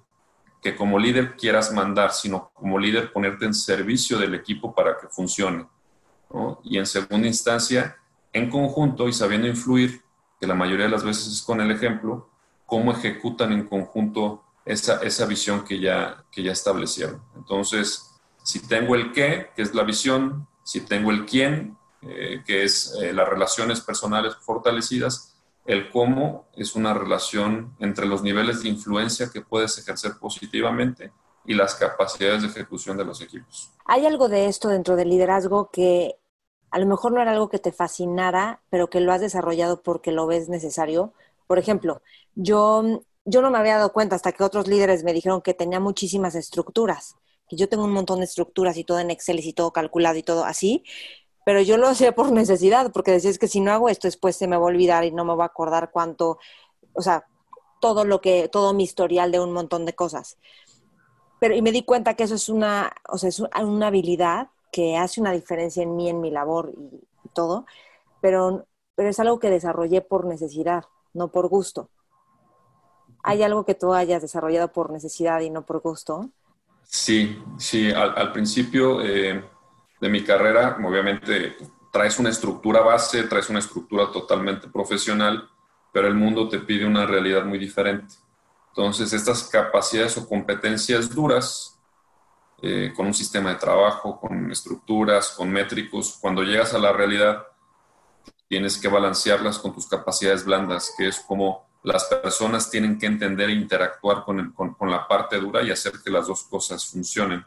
que 0.62 0.76
como 0.76 1.00
líder 1.00 1.36
quieras 1.36 1.74
mandar, 1.74 2.12
sino 2.14 2.52
como 2.54 2.80
líder 2.80 3.12
ponerte 3.12 3.46
en 3.46 3.54
servicio 3.54 4.18
del 4.18 4.36
equipo 4.36 4.74
para 4.74 4.98
que 4.98 5.08
funcione. 5.08 5.68
Y 6.64 6.78
en 6.78 6.86
segunda 6.86 7.28
instancia, 7.28 7.98
en 8.34 8.50
conjunto 8.50 9.08
y 9.08 9.14
sabiendo 9.14 9.48
influir, 9.48 10.02
que 10.40 10.48
la 10.48 10.56
mayoría 10.56 10.86
de 10.86 10.92
las 10.92 11.04
veces 11.04 11.28
es 11.28 11.42
con 11.42 11.62
el 11.62 11.72
ejemplo, 11.72 12.30
cómo 12.66 12.92
ejecutan 12.92 13.52
en 13.54 13.68
conjunto 13.68 14.44
esa, 14.66 15.02
esa 15.02 15.26
visión 15.26 15.64
que 15.64 15.80
ya, 15.80 16.24
que 16.32 16.44
ya 16.44 16.52
establecieron. 16.52 17.22
Entonces, 17.36 18.12
si 18.44 18.60
tengo 18.68 18.96
el 18.96 19.12
qué, 19.14 19.50
que 19.56 19.62
es 19.62 19.74
la 19.74 19.84
visión, 19.84 20.48
si 20.64 20.82
tengo 20.82 21.12
el 21.12 21.26
quién, 21.26 21.78
eh, 22.02 22.44
que 22.46 22.64
es 22.64 22.94
eh, 23.02 23.14
las 23.14 23.28
relaciones 23.28 23.82
personales 23.82 24.36
fortalecidas, 24.36 25.36
el 25.66 25.90
cómo 25.90 26.48
es 26.56 26.76
una 26.76 26.94
relación 26.94 27.76
entre 27.80 28.06
los 28.06 28.22
niveles 28.22 28.64
de 28.64 28.70
influencia 28.70 29.30
que 29.32 29.42
puedes 29.42 29.78
ejercer 29.78 30.14
positivamente 30.20 31.12
y 31.48 31.54
las 31.54 31.76
capacidades 31.76 32.44
de 32.44 32.50
ejecución 32.50 32.98
de 32.98 33.06
los 33.06 33.22
equipos. 33.22 33.72
¿Hay 33.86 34.06
algo 34.06 34.28
de 34.28 34.48
esto 34.48 34.68
dentro 34.68 34.96
del 34.98 35.10
liderazgo 35.10 35.72
que 35.72 36.20
a 36.70 36.78
lo 36.78 36.86
mejor 36.86 37.14
no 37.14 37.22
era 37.22 37.32
algo 37.32 37.50
que 37.50 37.58
te 37.58 37.72
fascinara, 37.72 38.62
pero 38.70 38.90
que 38.90 39.00
lo 39.00 39.14
has 39.14 39.22
desarrollado 39.22 39.82
porque 39.82 40.12
lo 40.12 40.28
ves 40.28 40.50
necesario? 40.50 41.14
Por 41.48 41.58
ejemplo, 41.58 42.02
yo, 42.36 42.84
yo 43.24 43.42
no 43.42 43.50
me 43.50 43.58
había 43.58 43.78
dado 43.78 43.94
cuenta 43.94 44.18
hasta 44.18 44.34
que 44.34 44.44
otros 44.44 44.68
líderes 44.68 45.06
me 45.06 45.14
dijeron 45.14 45.42
que 45.42 45.54
tenía 45.54 45.80
muchísimas 45.80 46.36
estructuras, 46.36 47.16
que 47.48 47.56
yo 47.56 47.70
tengo 47.70 47.86
un 47.86 47.94
montón 47.94 48.20
de 48.20 48.26
estructuras 48.26 48.76
y 48.76 48.84
todo 48.84 49.00
en 49.00 49.10
Excel 49.10 49.40
y 49.40 49.54
todo 49.54 49.72
calculado 49.72 50.18
y 50.18 50.24
todo 50.24 50.44
así, 50.44 50.84
pero 51.46 51.62
yo 51.62 51.78
lo 51.78 51.88
hacía 51.88 52.14
por 52.14 52.34
necesidad, 52.34 52.92
porque 52.92 53.12
decía 53.12 53.32
que 53.40 53.48
si 53.48 53.62
no 53.62 53.72
hago 53.72 53.88
esto 53.88 54.10
después 54.10 54.36
se 54.36 54.48
me 54.48 54.58
va 54.58 54.64
a 54.64 54.66
olvidar 54.66 55.06
y 55.06 55.12
no 55.12 55.24
me 55.24 55.34
va 55.34 55.46
a 55.46 55.48
acordar 55.48 55.92
cuánto, 55.92 56.40
o 56.92 57.02
sea, 57.02 57.26
todo 57.80 58.04
lo 58.04 58.20
que, 58.20 58.50
todo 58.50 58.74
mi 58.74 58.84
historial 58.84 59.32
de 59.32 59.40
un 59.40 59.54
montón 59.54 59.86
de 59.86 59.94
cosas. 59.94 60.38
Pero, 61.40 61.56
y 61.56 61.62
me 61.62 61.72
di 61.72 61.84
cuenta 61.84 62.16
que 62.16 62.24
eso 62.24 62.36
es 62.36 62.50
una, 62.50 62.94
o 63.10 63.18
sea, 63.18 63.30
es 63.30 63.40
una 63.40 63.88
habilidad 63.88 64.50
que 64.72 64.98
hace 64.98 65.22
una 65.22 65.32
diferencia 65.32 65.84
en 65.84 65.96
mí, 65.96 66.10
en 66.10 66.22
mi 66.22 66.32
labor 66.32 66.72
y, 66.76 67.02
todo, 67.34 67.66
pero, 68.20 68.66
pero 68.96 69.10
es 69.10 69.20
algo 69.20 69.38
que 69.38 69.52
desarrollé 69.52 70.02
por 70.02 70.26
necesidad, 70.26 70.86
no 71.14 71.28
por 71.32 71.48
gusto. 71.50 71.90
¿Hay 73.22 73.44
algo 73.44 73.66
que 73.66 73.76
tú 73.76 73.94
hayas 73.94 74.22
desarrollado 74.22 74.72
por 74.72 74.92
necesidad 74.92 75.42
y 75.42 75.50
no 75.50 75.66
por 75.66 75.82
gusto? 75.82 76.32
Sí, 76.84 77.38
sí, 77.58 77.92
al, 77.92 78.32
principio 78.32 79.02
eh, 79.02 79.44
de 80.00 80.10
mi 80.10 80.24
carrera, 80.24 80.78
obviamente 80.84 81.58
traes 81.92 82.18
una 82.20 82.30
estructura 82.30 82.82
base, 82.82 83.24
traes 83.24 83.50
una 83.50 83.60
estructura 83.60 84.12
totalmente 84.12 84.68
profesional, 84.70 85.50
pero 85.92 86.08
el 86.08 86.16
mundo 86.16 86.48
te 86.48 86.60
pide 86.60 86.86
una 86.86 87.06
realidad 87.06 87.44
muy 87.44 87.60
diferente. 87.60 88.16
Entonces, 88.78 89.12
estas 89.12 89.46
capacidades 89.46 90.18
o 90.18 90.30
competencias 90.30 91.10
duras, 91.10 91.80
eh, 92.62 92.94
con 92.96 93.08
un 93.08 93.14
sistema 93.16 93.50
de 93.50 93.56
trabajo, 93.56 94.20
con 94.20 94.52
estructuras, 94.52 95.30
con 95.32 95.50
métricos, 95.50 96.16
cuando 96.22 96.44
llegas 96.44 96.76
a 96.76 96.78
la 96.78 96.94
realidad, 96.94 97.44
tienes 98.48 98.78
que 98.78 98.88
balancearlas 98.88 99.58
con 99.58 99.74
tus 99.74 99.88
capacidades 99.88 100.46
blandas, 100.46 100.94
que 100.96 101.08
es 101.08 101.20
como 101.22 101.66
las 101.82 102.04
personas 102.04 102.70
tienen 102.70 103.00
que 103.00 103.08
entender 103.08 103.50
e 103.50 103.54
interactuar 103.54 104.24
con, 104.24 104.52
con, 104.52 104.92
la 104.92 105.08
parte 105.08 105.40
dura 105.40 105.64
y 105.64 105.72
hacer 105.72 105.94
que 106.04 106.12
las 106.12 106.28
dos 106.28 106.44
cosas 106.44 106.86
funcionen. 106.86 107.44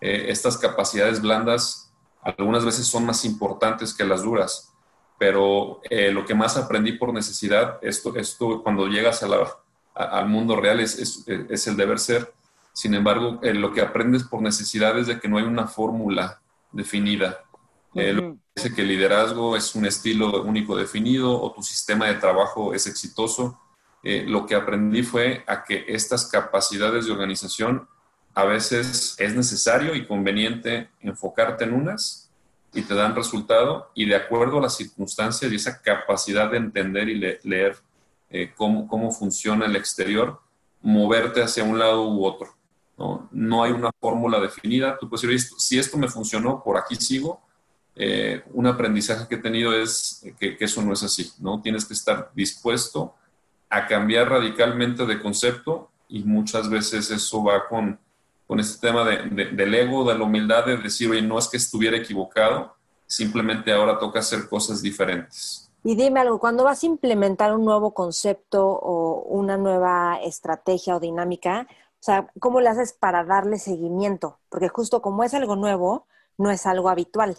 Eh, 0.00 0.24
estas 0.28 0.56
capacidades 0.56 1.20
blandas 1.20 1.92
algunas 2.22 2.64
veces 2.64 2.86
son 2.86 3.04
más 3.04 3.26
importantes 3.26 3.92
que 3.92 4.06
las 4.06 4.22
duras, 4.22 4.72
pero 5.18 5.82
eh, 5.90 6.10
lo 6.10 6.24
que 6.24 6.34
más 6.34 6.56
aprendí 6.56 6.92
por 6.92 7.12
necesidad, 7.12 7.78
esto, 7.82 8.16
esto 8.16 8.62
cuando 8.62 8.86
llegas 8.86 9.22
a 9.22 9.28
la, 9.28 9.61
al 9.94 10.28
mundo 10.28 10.56
real 10.56 10.80
es, 10.80 11.24
es, 11.26 11.66
el 11.66 11.76
deber 11.76 11.98
ser. 11.98 12.32
Sin 12.72 12.94
embargo, 12.94 13.38
eh, 13.42 13.52
lo 13.52 13.72
que 13.72 13.82
aprendes 13.82 14.24
por 14.24 14.40
necesidad 14.40 14.98
es 14.98 15.06
de 15.06 15.20
que 15.20 15.28
no 15.28 15.38
hay 15.38 15.44
una 15.44 15.66
fórmula 15.66 16.40
definida. 16.72 17.40
Eh, 17.94 18.34
dice 18.56 18.74
que 18.74 18.82
el 18.82 18.88
liderazgo 18.88 19.56
es 19.56 19.74
un 19.74 19.84
estilo 19.84 20.42
único 20.42 20.74
definido 20.74 21.38
o 21.38 21.52
tu 21.52 21.62
sistema 21.62 22.06
de 22.06 22.14
trabajo 22.14 22.72
es 22.72 22.86
exitoso. 22.86 23.60
Eh, 24.02 24.24
lo 24.26 24.46
que 24.46 24.54
aprendí 24.54 25.02
fue 25.02 25.44
a 25.46 25.62
que 25.62 25.84
estas 25.88 26.26
capacidades 26.26 27.06
de 27.06 27.12
organización 27.12 27.86
a 28.34 28.44
veces 28.44 29.14
es 29.18 29.34
necesario 29.34 29.94
y 29.94 30.06
conveniente 30.06 30.88
enfocarte 31.00 31.64
en 31.64 31.74
unas 31.74 32.30
y 32.72 32.82
te 32.82 32.94
dan 32.94 33.14
resultado 33.14 33.90
y 33.94 34.06
de 34.06 34.16
acuerdo 34.16 34.58
a 34.58 34.62
las 34.62 34.76
circunstancias 34.76 35.52
y 35.52 35.56
esa 35.56 35.82
capacidad 35.82 36.50
de 36.50 36.56
entender 36.56 37.10
y 37.10 37.38
leer 37.42 37.76
eh, 38.32 38.52
cómo, 38.56 38.88
cómo, 38.88 39.12
funciona 39.12 39.66
el 39.66 39.76
exterior, 39.76 40.40
moverte 40.80 41.42
hacia 41.42 41.64
un 41.64 41.78
lado 41.78 42.08
u 42.08 42.24
otro. 42.24 42.56
No, 42.96 43.28
no 43.30 43.62
hay 43.62 43.72
una 43.72 43.90
fórmula 44.00 44.40
definida. 44.40 44.98
Tú 44.98 45.08
puedes 45.08 45.22
decir, 45.28 45.58
si 45.58 45.78
esto 45.78 45.98
me 45.98 46.08
funcionó, 46.08 46.62
por 46.62 46.76
aquí 46.76 46.96
sigo. 46.96 47.40
Eh, 47.94 48.42
un 48.54 48.66
aprendizaje 48.66 49.28
que 49.28 49.34
he 49.34 49.38
tenido 49.38 49.74
es 49.74 50.24
que, 50.40 50.56
que, 50.56 50.64
eso 50.64 50.82
no 50.82 50.92
es 50.92 51.02
así. 51.02 51.30
¿no? 51.38 51.60
Tienes 51.60 51.84
que 51.84 51.94
estar 51.94 52.30
dispuesto 52.34 53.14
a 53.68 53.86
cambiar 53.86 54.30
radicalmente 54.30 55.04
de 55.06 55.20
concepto 55.20 55.90
y 56.08 56.22
muchas 56.24 56.68
veces 56.68 57.10
eso 57.10 57.42
va 57.42 57.66
con, 57.68 57.98
con 58.46 58.60
este 58.60 58.86
tema 58.86 59.04
de, 59.04 59.46
del 59.46 59.74
ego, 59.74 60.04
de 60.04 60.18
la 60.18 60.24
humildad, 60.24 60.66
de 60.66 60.76
decir, 60.76 61.10
oye, 61.10 61.22
no 61.22 61.38
es 61.38 61.48
que 61.48 61.56
estuviera 61.56 61.96
equivocado, 61.96 62.76
simplemente 63.06 63.72
ahora 63.72 63.98
toca 63.98 64.20
hacer 64.20 64.46
cosas 64.48 64.82
diferentes. 64.82 65.71
Y 65.84 65.96
dime 65.96 66.20
algo, 66.20 66.38
cuando 66.38 66.64
vas 66.64 66.82
a 66.82 66.86
implementar 66.86 67.52
un 67.54 67.64
nuevo 67.64 67.92
concepto 67.92 68.66
o 68.68 69.22
una 69.24 69.56
nueva 69.56 70.18
estrategia 70.22 70.96
o 70.96 71.00
dinámica, 71.00 71.66
o 71.68 72.04
sea, 72.04 72.30
¿cómo 72.40 72.60
le 72.60 72.68
haces 72.68 72.92
para 72.92 73.24
darle 73.24 73.58
seguimiento? 73.58 74.38
Porque 74.48 74.68
justo 74.68 75.02
como 75.02 75.24
es 75.24 75.34
algo 75.34 75.56
nuevo, 75.56 76.06
no 76.38 76.50
es 76.50 76.66
algo 76.66 76.88
habitual. 76.88 77.36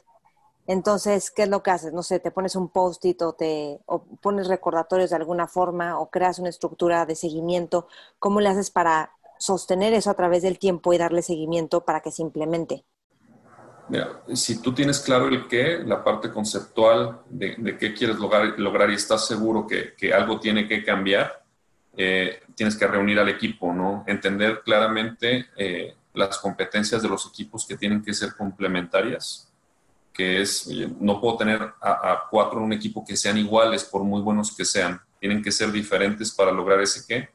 Entonces, 0.67 1.31
¿qué 1.31 1.43
es 1.43 1.50
lo 1.50 1.63
que 1.63 1.71
haces? 1.71 1.93
No 1.93 2.03
sé, 2.03 2.19
te 2.19 2.31
pones 2.31 2.55
un 2.55 2.69
post-it 2.69 3.21
o, 3.21 3.33
te, 3.33 3.81
o 3.85 4.03
pones 4.21 4.47
recordatorios 4.47 5.09
de 5.09 5.17
alguna 5.17 5.47
forma 5.47 6.00
o 6.00 6.09
creas 6.09 6.39
una 6.39 6.50
estructura 6.50 7.05
de 7.05 7.15
seguimiento. 7.15 7.88
¿Cómo 8.19 8.41
le 8.41 8.50
haces 8.50 8.71
para 8.71 9.12
sostener 9.39 9.93
eso 9.93 10.09
a 10.09 10.15
través 10.15 10.43
del 10.43 10.59
tiempo 10.59 10.93
y 10.93 10.97
darle 10.97 11.21
seguimiento 11.21 11.85
para 11.85 12.01
que 12.01 12.12
se 12.12 12.21
implemente? 12.21 12.85
Si 14.33 14.62
tú 14.62 14.73
tienes 14.73 15.00
claro 15.00 15.27
el 15.27 15.47
qué, 15.47 15.79
la 15.85 16.03
parte 16.03 16.31
conceptual 16.31 17.21
de, 17.29 17.77
qué 17.77 17.93
quieres 17.93 18.17
lograr, 18.17 18.59
lograr, 18.59 18.89
y 18.89 18.95
estás 18.95 19.27
seguro 19.27 19.67
que, 19.67 19.93
que 19.95 20.13
algo 20.13 20.39
tiene 20.39 20.67
que 20.67 20.83
cambiar, 20.83 21.43
eh, 21.95 22.41
tienes 22.55 22.75
que 22.75 22.88
reunir 22.88 23.19
al 23.19 23.29
equipo, 23.29 23.71
¿no? 23.73 24.03
Entender 24.07 24.62
claramente 24.63 25.47
eh, 25.55 25.95
las 26.13 26.39
competencias 26.39 27.01
de 27.01 27.09
los 27.09 27.27
equipos 27.27 27.67
que 27.67 27.77
tienen 27.77 28.03
que 28.03 28.13
ser 28.13 28.35
complementarias, 28.35 29.51
que 30.12 30.41
es, 30.41 30.67
no 31.00 31.21
puedo 31.21 31.38
tener 31.38 31.62
a, 31.81 32.23
cuatro 32.29 32.59
en 32.59 32.65
un 32.65 32.73
equipo 32.73 33.05
que 33.05 33.15
sean 33.15 33.38
iguales, 33.38 33.83
por 33.83 34.03
muy 34.03 34.21
buenos 34.21 34.55
que 34.55 34.65
sean, 34.65 35.00
tienen 35.19 35.43
que 35.43 35.51
ser 35.51 35.71
diferentes 35.71 36.31
para 36.31 36.51
lograr 36.51 36.81
ese 36.81 37.05
qué. 37.07 37.29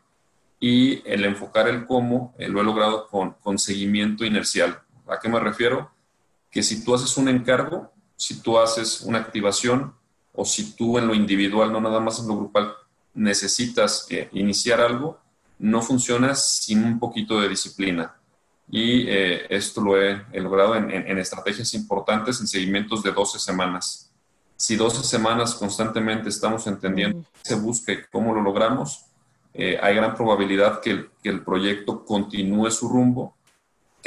Y 0.60 1.08
el 1.08 1.24
enfocar 1.24 1.68
el 1.68 1.86
cómo 1.86 2.34
eh, 2.36 2.48
lo 2.48 2.60
he 2.60 2.64
logrado 2.64 3.06
con, 3.06 3.34
con 3.34 3.58
seguimiento 3.58 4.24
inercial. 4.24 4.80
¿A 5.06 5.20
qué 5.20 5.28
me 5.28 5.38
refiero? 5.38 5.92
Que 6.50 6.62
si 6.62 6.84
tú 6.84 6.94
haces 6.94 7.16
un 7.16 7.28
encargo, 7.28 7.92
si 8.16 8.40
tú 8.40 8.58
haces 8.58 9.02
una 9.02 9.18
activación 9.18 9.94
o 10.32 10.44
si 10.44 10.72
tú 10.74 10.98
en 10.98 11.06
lo 11.06 11.14
individual, 11.14 11.72
no 11.72 11.80
nada 11.80 12.00
más 12.00 12.20
en 12.20 12.28
lo 12.28 12.36
grupal, 12.36 12.72
necesitas 13.14 14.06
eh, 14.10 14.28
iniciar 14.32 14.80
algo, 14.80 15.18
no 15.58 15.82
funciona 15.82 16.34
sin 16.34 16.84
un 16.84 16.98
poquito 16.98 17.40
de 17.40 17.48
disciplina. 17.48 18.14
Y 18.70 19.08
eh, 19.08 19.46
esto 19.48 19.80
lo 19.80 20.00
he, 20.00 20.24
logrado 20.34 20.76
en, 20.76 21.18
estrategias 21.18 21.72
importantes, 21.74 22.40
en 22.40 22.46
seguimientos 22.46 23.02
de 23.02 23.12
12 23.12 23.38
semanas. 23.38 24.12
Si 24.56 24.76
12 24.76 25.04
semanas 25.04 25.54
constantemente 25.54 26.28
estamos 26.28 26.66
entendiendo 26.66 27.24
qué 27.32 27.48
se 27.48 27.54
busca 27.54 27.92
y 27.92 28.02
cómo 28.12 28.34
lo 28.34 28.42
logramos, 28.42 29.06
eh, 29.54 29.78
hay 29.80 29.94
gran 29.94 30.14
probabilidad 30.14 30.80
que 30.80 31.06
que 31.22 31.28
el 31.30 31.42
proyecto 31.42 32.04
continúe 32.04 32.70
su 32.70 32.88
rumbo 32.88 33.37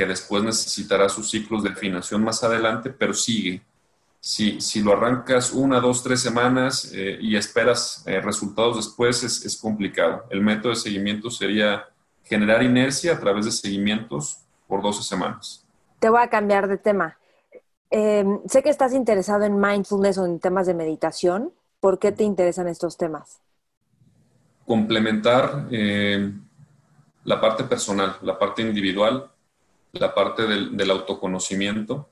que 0.01 0.07
después 0.07 0.41
necesitará 0.41 1.07
sus 1.09 1.29
ciclos 1.29 1.61
de 1.61 1.69
afinación 1.69 2.23
más 2.23 2.43
adelante, 2.43 2.89
pero 2.89 3.13
sigue. 3.13 3.61
Si, 4.19 4.59
si 4.59 4.81
lo 4.81 4.93
arrancas 4.93 5.51
una, 5.51 5.79
dos, 5.79 6.01
tres 6.01 6.21
semanas 6.21 6.91
eh, 6.91 7.19
y 7.21 7.35
esperas 7.35 8.03
eh, 8.07 8.19
resultados 8.19 8.77
después, 8.77 9.21
es, 9.21 9.45
es, 9.45 9.55
complicado. 9.57 10.23
El 10.31 10.41
método 10.41 10.69
de 10.69 10.77
seguimiento 10.77 11.29
sería 11.29 11.85
generar 12.23 12.63
inercia 12.63 13.13
a 13.13 13.19
través 13.19 13.45
de 13.45 13.51
seguimientos 13.51 14.39
por 14.67 14.81
12 14.81 15.03
semanas. 15.03 15.67
Te 15.99 16.09
voy 16.09 16.21
a 16.23 16.29
cambiar 16.29 16.67
de 16.67 16.79
tema. 16.79 17.19
Em, 17.91 18.39
sé 18.47 18.63
que 18.63 18.71
estás 18.71 18.93
interesado 18.93 19.43
en 19.43 19.59
mindfulness 19.59 20.17
o 20.17 20.25
en 20.25 20.39
temas 20.39 20.65
de 20.65 20.73
meditación. 20.73 21.53
¿Por 21.79 21.99
qué 21.99 22.11
te 22.11 22.23
interesan 22.23 22.67
estos 22.67 22.97
temas? 22.97 23.39
Complementar 24.65 25.67
eh, 25.69 26.33
la 27.23 27.39
parte 27.39 27.65
personal, 27.65 28.17
la 28.23 28.39
parte 28.39 28.63
individual 28.63 29.31
la 29.93 30.13
parte 30.13 30.43
del, 30.43 30.91
autoconocimiento, 30.91 32.09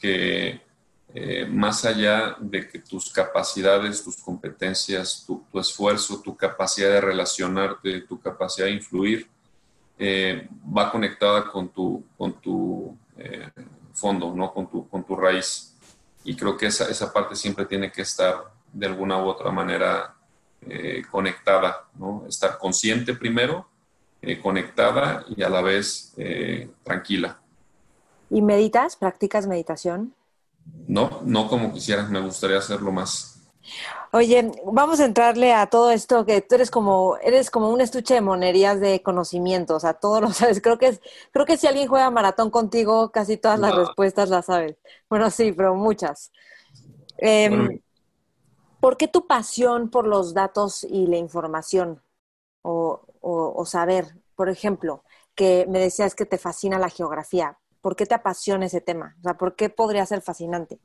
que 0.00 0.60
eh, 1.14 1.46
más 1.46 1.84
allá 1.84 2.36
de 2.38 2.68
que 2.68 2.78
tus 2.78 3.12
capacidades, 3.12 4.04
tus 4.04 4.16
competencias, 4.18 5.24
tu, 5.26 5.44
esfuerzo, 5.58 6.20
tu 6.20 6.36
capacidad 6.36 6.90
de 6.90 7.00
relacionarte, 7.00 8.02
tu 8.02 8.20
capacidad 8.20 8.66
de 8.66 8.74
influir, 8.74 9.28
eh, 9.98 10.48
va 10.76 10.92
conectada 10.92 11.44
con 11.50 11.70
tu, 11.70 12.04
con 12.16 12.40
tu 12.40 12.96
eh, 13.16 13.50
fondo, 13.92 14.32
¿no? 14.32 14.52
con, 14.52 14.70
tu, 14.70 14.88
con 14.88 15.04
tu 15.04 15.16
raíz. 15.16 15.74
Y 16.22 16.36
creo 16.36 16.56
que 16.56 16.66
esa, 16.66 16.88
esa 16.88 17.12
parte 17.12 17.34
siempre 17.34 17.66
tiene 17.66 17.90
que 17.90 18.02
estar 18.02 18.44
de 18.72 18.86
alguna 18.86 19.16
u 19.22 19.26
otra 19.26 19.50
manera 19.50 20.14
conectada, 21.10 21.86
¿no? 21.94 22.26
estar 22.28 22.58
consciente 22.58 23.14
primero 23.14 23.66
eh, 24.22 24.40
conectada 24.40 25.24
y 25.34 25.42
a 25.42 25.48
la 25.48 25.62
vez 25.62 26.12
eh, 26.16 26.68
tranquila. 26.82 27.38
¿Y 28.30 28.42
meditas? 28.42 28.96
¿Practicas 28.96 29.46
meditación? 29.46 30.14
No, 30.86 31.20
no 31.24 31.48
como 31.48 31.72
quisiera, 31.72 32.04
me 32.04 32.20
gustaría 32.20 32.58
hacerlo 32.58 32.92
más. 32.92 33.38
Oye, 34.12 34.50
vamos 34.64 35.00
a 35.00 35.04
entrarle 35.04 35.52
a 35.52 35.66
todo 35.66 35.90
esto 35.90 36.24
que 36.24 36.40
tú 36.40 36.54
eres 36.54 36.70
como 36.70 37.18
eres 37.18 37.50
como 37.50 37.68
un 37.68 37.80
estuche 37.80 38.14
de 38.14 38.20
monerías 38.22 38.80
de 38.80 39.02
conocimientos, 39.02 39.76
o 39.76 39.80
sea, 39.80 39.94
todo 39.94 40.20
lo 40.20 40.32
sabes. 40.32 40.60
Creo 40.60 40.78
que 40.78 40.88
es 40.88 41.00
creo 41.30 41.46
que 41.46 41.56
si 41.56 41.66
alguien 41.66 41.88
juega 41.88 42.10
maratón 42.10 42.50
contigo, 42.50 43.10
casi 43.10 43.36
todas 43.36 43.60
las 43.60 43.74
respuestas 43.74 44.30
las 44.30 44.46
sabes. 44.46 44.76
Bueno, 45.10 45.30
sí, 45.30 45.52
pero 45.52 45.74
muchas. 45.74 46.32
Em, 47.18 47.80
¿Por 48.80 48.96
qué 48.96 49.08
tu 49.08 49.26
pasión 49.26 49.90
por 49.90 50.06
los 50.06 50.34
datos 50.34 50.84
y 50.84 51.06
la 51.06 51.16
información 51.16 52.00
o, 52.62 53.02
o 53.20 53.64
saber, 53.66 54.06
por 54.34 54.48
ejemplo, 54.48 55.04
que 55.34 55.66
me 55.68 55.78
decías 55.78 56.14
que 56.14 56.26
te 56.26 56.38
fascina 56.38 56.78
la 56.78 56.90
geografía? 56.90 57.58
¿Por 57.80 57.94
qué 57.94 58.06
te 58.06 58.14
apasiona 58.14 58.66
ese 58.66 58.80
tema? 58.80 59.16
O 59.20 59.22
sea, 59.22 59.34
¿por 59.34 59.54
qué 59.54 59.70
podría 59.70 60.04
ser 60.04 60.20
fascinante? 60.20 60.80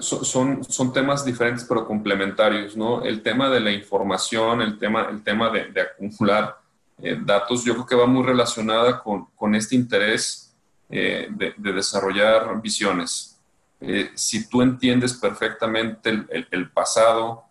son, 0.00 0.64
son 0.64 0.92
temas 0.92 1.24
diferentes 1.24 1.64
pero 1.64 1.86
complementarios, 1.86 2.76
¿no? 2.76 3.02
El 3.02 3.22
tema 3.22 3.48
de 3.50 3.60
la 3.60 3.72
información, 3.72 4.62
el 4.62 4.78
tema, 4.78 5.08
el 5.10 5.22
tema 5.22 5.50
de, 5.50 5.80
acumular 5.80 6.56
eh, 7.02 7.18
datos, 7.20 7.64
yo 7.64 7.74
creo 7.74 7.86
que 7.86 7.96
va 7.96 8.06
muy 8.06 8.24
relacionada 8.24 9.02
con, 9.02 9.26
con 9.34 9.54
este 9.54 9.74
interés 9.74 10.54
eh, 10.88 11.28
de, 11.30 11.72
desarrollar 11.72 12.60
visiones. 12.62 13.38
Eh, 13.80 14.10
si 14.14 14.48
tú 14.48 14.62
entiendes 14.62 15.14
perfectamente 15.14 16.10
el, 16.10 16.46
el, 16.50 16.70
pasado 16.70 17.44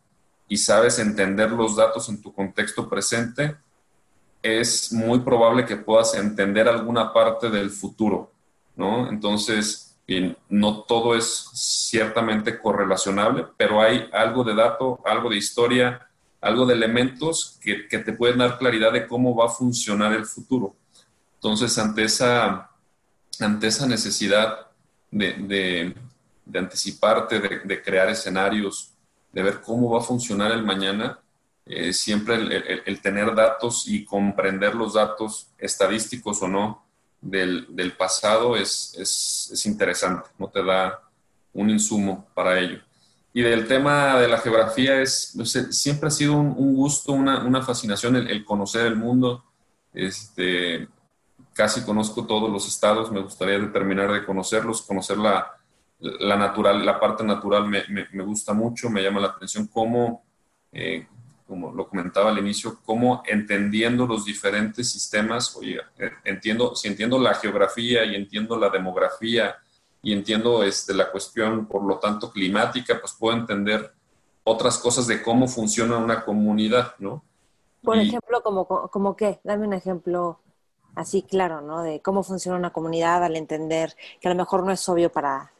y 0.47 0.57
sabes 0.57 0.99
entender 0.99 1.51
los 1.51 1.75
datos 1.75 2.07
en 2.09 2.21
tu 2.21 2.33
contexto 2.33 2.87
presente, 2.87 3.57
es 4.41 4.91
muy 4.93 5.19
probable 5.19 5.65
que 5.65 5.77
puedas 5.77 6.13
entender 6.15 6.67
alguna 6.67 7.11
parte 7.13 7.49
del 7.49 7.69
futuro, 7.69 8.31
¿no? 8.75 9.09
Entonces, 9.09 9.89
no 10.49 10.81
todo 10.83 11.15
es 11.15 11.49
ciertamente 11.53 12.59
correlacionable, 12.59 13.45
pero 13.57 13.81
hay 13.81 14.09
algo 14.11 14.43
de 14.43 14.55
dato, 14.55 14.99
algo 15.05 15.29
de 15.29 15.37
historia, 15.37 16.07
algo 16.41 16.65
de 16.65 16.73
elementos 16.73 17.59
que, 17.61 17.75
te 17.89 18.13
pueden 18.13 18.39
dar 18.39 18.57
claridad 18.57 18.91
de 18.91 19.07
cómo 19.07 19.35
va 19.35 19.45
a 19.45 19.49
funcionar 19.49 20.13
el 20.13 20.25
futuro. 20.25 20.75
Entonces, 21.35 21.77
ante 21.77 22.03
esa, 22.03 22.71
ante 23.39 23.67
esa 23.67 23.85
necesidad 23.85 24.67
de, 25.11 25.93
anticiparte, 26.53 27.39
de, 27.39 27.81
crear 27.81 28.09
escenarios, 28.09 28.91
de 29.31 29.43
ver 29.43 29.61
cómo 29.61 29.91
va 29.91 29.99
a 29.99 30.03
funcionar 30.03 30.51
el 30.51 30.63
mañana, 30.63 31.19
eh, 31.71 31.93
siempre 31.93 32.33
el, 32.83 32.99
tener 32.99 33.35
datos 33.35 33.87
y 33.87 34.03
comprender 34.03 34.73
los 34.73 34.95
datos 34.95 35.51
estadísticos 35.59 36.41
o 36.41 36.47
no, 36.47 36.83
del, 37.21 37.93
pasado 37.95 38.57
es, 38.57 38.95
es, 38.97 39.65
interesante, 39.67 40.27
no 40.39 40.47
te 40.47 40.63
da 40.63 40.99
un 41.53 41.69
insumo 41.69 42.27
para 42.33 42.59
ello. 42.59 42.79
Y 43.33 43.43
del 43.43 43.67
tema 43.67 44.19
de 44.19 44.27
la 44.27 44.39
geografía 44.39 44.99
es, 44.99 45.37
siempre 45.69 46.07
ha 46.07 46.11
sido 46.11 46.33
un, 46.33 46.73
gusto, 46.75 47.11
una, 47.13 47.61
fascinación 47.61 48.15
el, 48.15 48.43
conocer 48.43 48.87
el 48.87 48.95
mundo. 48.95 49.43
Este, 49.93 50.87
casi 51.53 51.83
conozco 51.83 52.25
todos 52.25 52.49
los 52.49 52.67
estados, 52.67 53.11
me 53.11 53.21
gustaría 53.21 53.71
terminar 53.71 54.11
de 54.11 54.25
conocerlos, 54.25 54.81
conocer 54.81 55.19
la, 55.19 55.55
la 55.99 56.35
natural, 56.35 56.83
la 56.83 56.99
parte 56.99 57.23
natural 57.23 57.67
me, 57.67 57.83
me, 58.11 58.23
gusta 58.23 58.53
mucho, 58.53 58.89
me 58.89 59.03
llama 59.03 59.19
la 59.19 59.27
atención 59.27 59.67
cómo, 59.67 60.23
eh, 60.71 61.05
como 61.49 61.71
lo 61.71 61.89
comentaba 61.89 62.29
al 62.29 62.37
inicio, 62.37 62.77
cómo 62.85 63.23
entendiendo 63.25 64.05
los 64.05 64.23
diferentes 64.23 64.91
sistemas, 64.91 65.55
oye, 65.57 65.79
eh, 65.97 66.11
entiendo, 66.23 66.75
si 66.75 66.87
entiendo 66.87 67.17
la 67.17 67.33
geografía 67.33 68.05
y 68.05 68.13
entiendo 68.13 68.55
la 68.55 68.69
demografía 68.69 69.55
y 70.03 70.13
entiendo 70.13 70.63
este, 70.63 70.93
la 70.93 71.11
cuestión, 71.11 71.65
por 71.65 71.83
lo 71.83 71.97
tanto, 71.97 72.31
climática, 72.31 72.99
pues 73.01 73.13
puedo 73.19 73.35
entender 73.35 73.91
otras 74.43 74.77
cosas 74.77 75.07
de 75.07 75.23
cómo 75.23 75.47
funciona 75.47 75.97
una 75.97 76.23
comunidad, 76.23 76.93
¿no? 76.99 77.23
Por 77.83 77.97
ejemplo, 77.97 78.43
como, 78.43 78.67
como 78.67 79.15
qué? 79.15 79.39
Dame 79.43 79.65
un 79.65 79.73
ejemplo 79.73 80.39
así 80.95 81.23
claro, 81.23 81.61
¿no? 81.61 81.81
De 81.81 82.01
cómo 82.01 82.23
funciona 82.23 82.57
una 82.57 82.71
comunidad 82.71 83.23
al 83.23 83.35
entender 83.35 83.95
que 84.21 84.27
a 84.27 84.31
lo 84.31 84.37
mejor 84.37 84.63
no 84.63 84.71
es 84.71 84.87
obvio 84.87 85.11
para, 85.11 85.51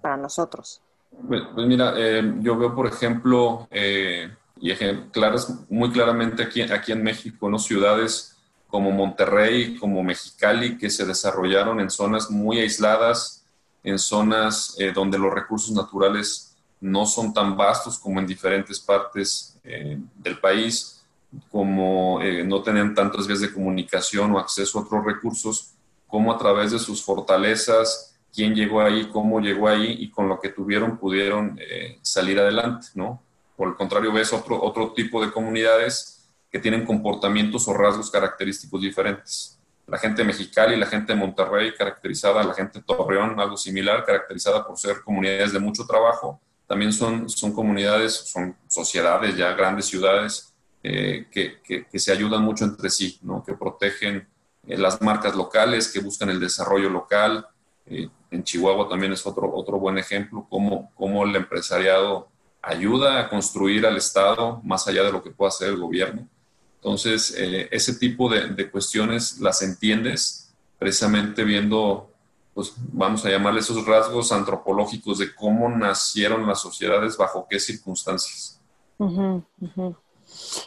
para 0.00 0.16
nosotros. 0.16 0.80
Pues, 1.26 1.42
pues 1.54 1.66
mira, 1.66 1.94
eh, 1.96 2.34
yo 2.40 2.56
veo, 2.56 2.74
por 2.74 2.86
ejemplo, 2.86 3.66
eh, 3.70 4.30
y 4.60 4.72
claras, 5.12 5.52
muy 5.68 5.90
claramente 5.90 6.42
aquí, 6.42 6.62
aquí 6.62 6.92
en 6.92 7.02
México, 7.02 7.48
¿no? 7.48 7.58
ciudades 7.58 8.34
como 8.74 8.90
Monterrey, 8.90 9.76
como 9.76 10.02
Mexicali, 10.02 10.76
que 10.76 10.90
se 10.90 11.06
desarrollaron 11.06 11.78
en 11.78 11.90
zonas 11.90 12.30
muy 12.30 12.58
aisladas, 12.58 13.44
en 13.84 13.98
zonas 13.98 14.74
eh, 14.78 14.90
donde 14.92 15.18
los 15.18 15.32
recursos 15.32 15.70
naturales 15.70 16.56
no 16.80 17.06
son 17.06 17.32
tan 17.32 17.56
vastos 17.56 17.98
como 17.98 18.18
en 18.18 18.26
diferentes 18.26 18.80
partes 18.80 19.56
eh, 19.62 19.98
del 20.16 20.40
país, 20.40 21.04
como 21.50 22.20
eh, 22.20 22.42
no 22.42 22.62
tenían 22.62 22.94
tantas 22.94 23.26
vías 23.26 23.42
de 23.42 23.52
comunicación 23.52 24.32
o 24.32 24.38
acceso 24.38 24.78
a 24.78 24.82
otros 24.82 25.04
recursos, 25.04 25.70
como 26.08 26.32
a 26.32 26.38
través 26.38 26.72
de 26.72 26.78
sus 26.78 27.00
fortalezas, 27.04 28.16
quién 28.32 28.54
llegó 28.54 28.80
ahí, 28.80 29.08
cómo 29.12 29.40
llegó 29.40 29.68
ahí 29.68 29.98
y 30.00 30.10
con 30.10 30.28
lo 30.28 30.40
que 30.40 30.48
tuvieron 30.48 30.96
pudieron 30.96 31.58
salir 32.02 32.40
adelante, 32.40 32.88
¿no? 32.94 33.22
Por 33.56 33.68
el 33.68 33.74
contrario, 33.74 34.12
ves 34.12 34.32
otro, 34.32 34.62
otro 34.62 34.92
tipo 34.92 35.24
de 35.24 35.30
comunidades 35.30 36.28
que 36.50 36.58
tienen 36.58 36.84
comportamientos 36.84 37.66
o 37.68 37.74
rasgos 37.74 38.10
característicos 38.10 38.80
diferentes. 38.80 39.58
La 39.86 39.98
gente 39.98 40.22
de 40.22 40.28
Mexicali, 40.28 40.76
la 40.76 40.86
gente 40.86 41.12
de 41.12 41.18
Monterrey, 41.18 41.74
caracterizada, 41.76 42.42
la 42.42 42.54
gente 42.54 42.78
de 42.78 42.84
Torreón, 42.84 43.38
algo 43.38 43.56
similar, 43.56 44.04
caracterizada 44.04 44.66
por 44.66 44.78
ser 44.78 45.02
comunidades 45.02 45.52
de 45.52 45.58
mucho 45.58 45.84
trabajo, 45.84 46.40
también 46.66 46.92
son, 46.92 47.28
son 47.28 47.52
comunidades, 47.52 48.14
son 48.14 48.56
sociedades 48.68 49.36
ya, 49.36 49.52
grandes 49.52 49.86
ciudades, 49.86 50.54
eh, 50.82 51.26
que, 51.30 51.60
que, 51.62 51.98
se 51.98 52.12
ayudan 52.12 52.42
mucho 52.42 52.64
entre 52.64 52.90
sí, 52.90 53.18
¿no? 53.22 53.42
que 53.42 53.54
protegen 53.54 54.28
eh, 54.66 54.76
las 54.76 55.00
marcas 55.02 55.34
locales, 55.34 55.92
que 55.92 56.00
buscan 56.00 56.30
el 56.30 56.40
desarrollo 56.40 56.88
local. 56.88 57.46
Eh, 57.86 58.08
en 58.30 58.44
Chihuahua 58.44 58.88
también 58.88 59.12
es 59.12 59.26
otro, 59.26 59.50
otro 59.54 59.78
buen 59.78 59.98
ejemplo, 59.98 60.46
cómo, 60.48 60.92
cómo 60.94 61.24
el 61.24 61.36
empresariado 61.36 62.28
ayuda 62.66 63.20
a 63.20 63.28
construir 63.28 63.86
al 63.86 63.96
Estado 63.96 64.60
más 64.64 64.86
allá 64.88 65.02
de 65.02 65.12
lo 65.12 65.22
que 65.22 65.30
pueda 65.30 65.48
hacer 65.48 65.68
el 65.68 65.78
gobierno. 65.78 66.28
Entonces, 66.76 67.34
eh, 67.38 67.68
ese 67.70 67.94
tipo 67.94 68.28
de, 68.28 68.70
cuestiones 68.70 69.40
las 69.40 69.62
entiendes 69.62 70.52
precisamente 70.78 71.42
viendo, 71.42 72.10
pues 72.52 72.74
vamos 72.76 73.24
a 73.24 73.30
llamarle 73.30 73.60
esos 73.60 73.86
rasgos 73.86 74.32
antropológicos 74.32 75.18
de 75.18 75.34
cómo 75.34 75.68
nacieron 75.70 76.46
las 76.46 76.60
sociedades, 76.60 77.16
bajo 77.16 77.46
qué 77.48 77.58
circunstancias. 77.58 78.60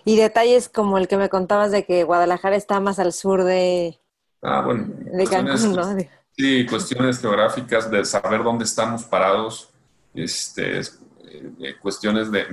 Y 0.06 0.16
detalles 0.16 0.70
como 0.70 0.98
el 0.98 1.08
que 1.08 1.18
me 1.18 1.30
contabas 1.30 1.72
de 1.72 1.86
que 1.86 2.04
Guadalajara 2.04 2.56
está 2.56 2.80
más 2.80 2.98
al 3.00 3.14
sur 3.14 3.44
de, 3.44 4.00
ah, 4.42 4.62
bueno, 4.62 4.88
de 4.90 5.28
Cancún, 5.28 5.74
¿no? 5.74 5.98
Sí, 6.36 6.66
cuestiones 6.68 7.20
geográficas 7.20 7.90
de 7.90 8.06
saber 8.06 8.44
dónde 8.44 8.64
estamos 8.64 9.04
parados. 9.04 9.70
Este, 10.14 10.82
eh, 11.30 11.76
cuestiones 11.82 12.32
de, 12.32 12.46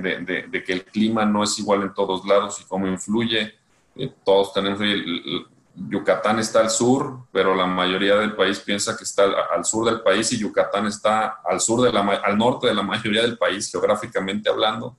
de, 0.49 0.63
que 0.63 0.73
el 0.73 0.85
clima 0.85 1.25
no 1.25 1.43
es 1.43 1.57
igual 1.59 1.83
en 1.83 1.93
todos 1.93 2.25
lados 2.25 2.59
y 2.61 2.65
cómo 2.65 2.87
influye. 2.87 3.53
Eh, 3.95 4.13
todos 4.23 4.53
tenemos, 4.53 4.81
el, 4.81 5.45
Yucatán 5.75 6.39
está 6.39 6.61
al 6.61 6.69
sur, 6.69 7.25
pero 7.31 7.53
la 7.53 7.65
mayoría 7.65 8.15
del 8.15 8.35
país 8.35 8.59
piensa 8.59 8.95
que 8.97 9.03
está 9.03 9.23
al, 9.53 9.65
sur 9.65 9.85
del 9.85 10.01
país 10.01 10.31
y 10.31 10.37
Yucatán 10.37 10.87
está 10.87 11.41
al, 11.45 11.59
sur 11.59 11.81
de 11.81 11.91
la, 11.91 12.01
al 12.01 12.37
norte 12.37 12.67
de 12.67 12.73
la 12.73 12.83
mayoría 12.83 13.21
del 13.21 13.37
país, 13.37 13.69
geográficamente 13.69 14.49
hablando. 14.49 14.97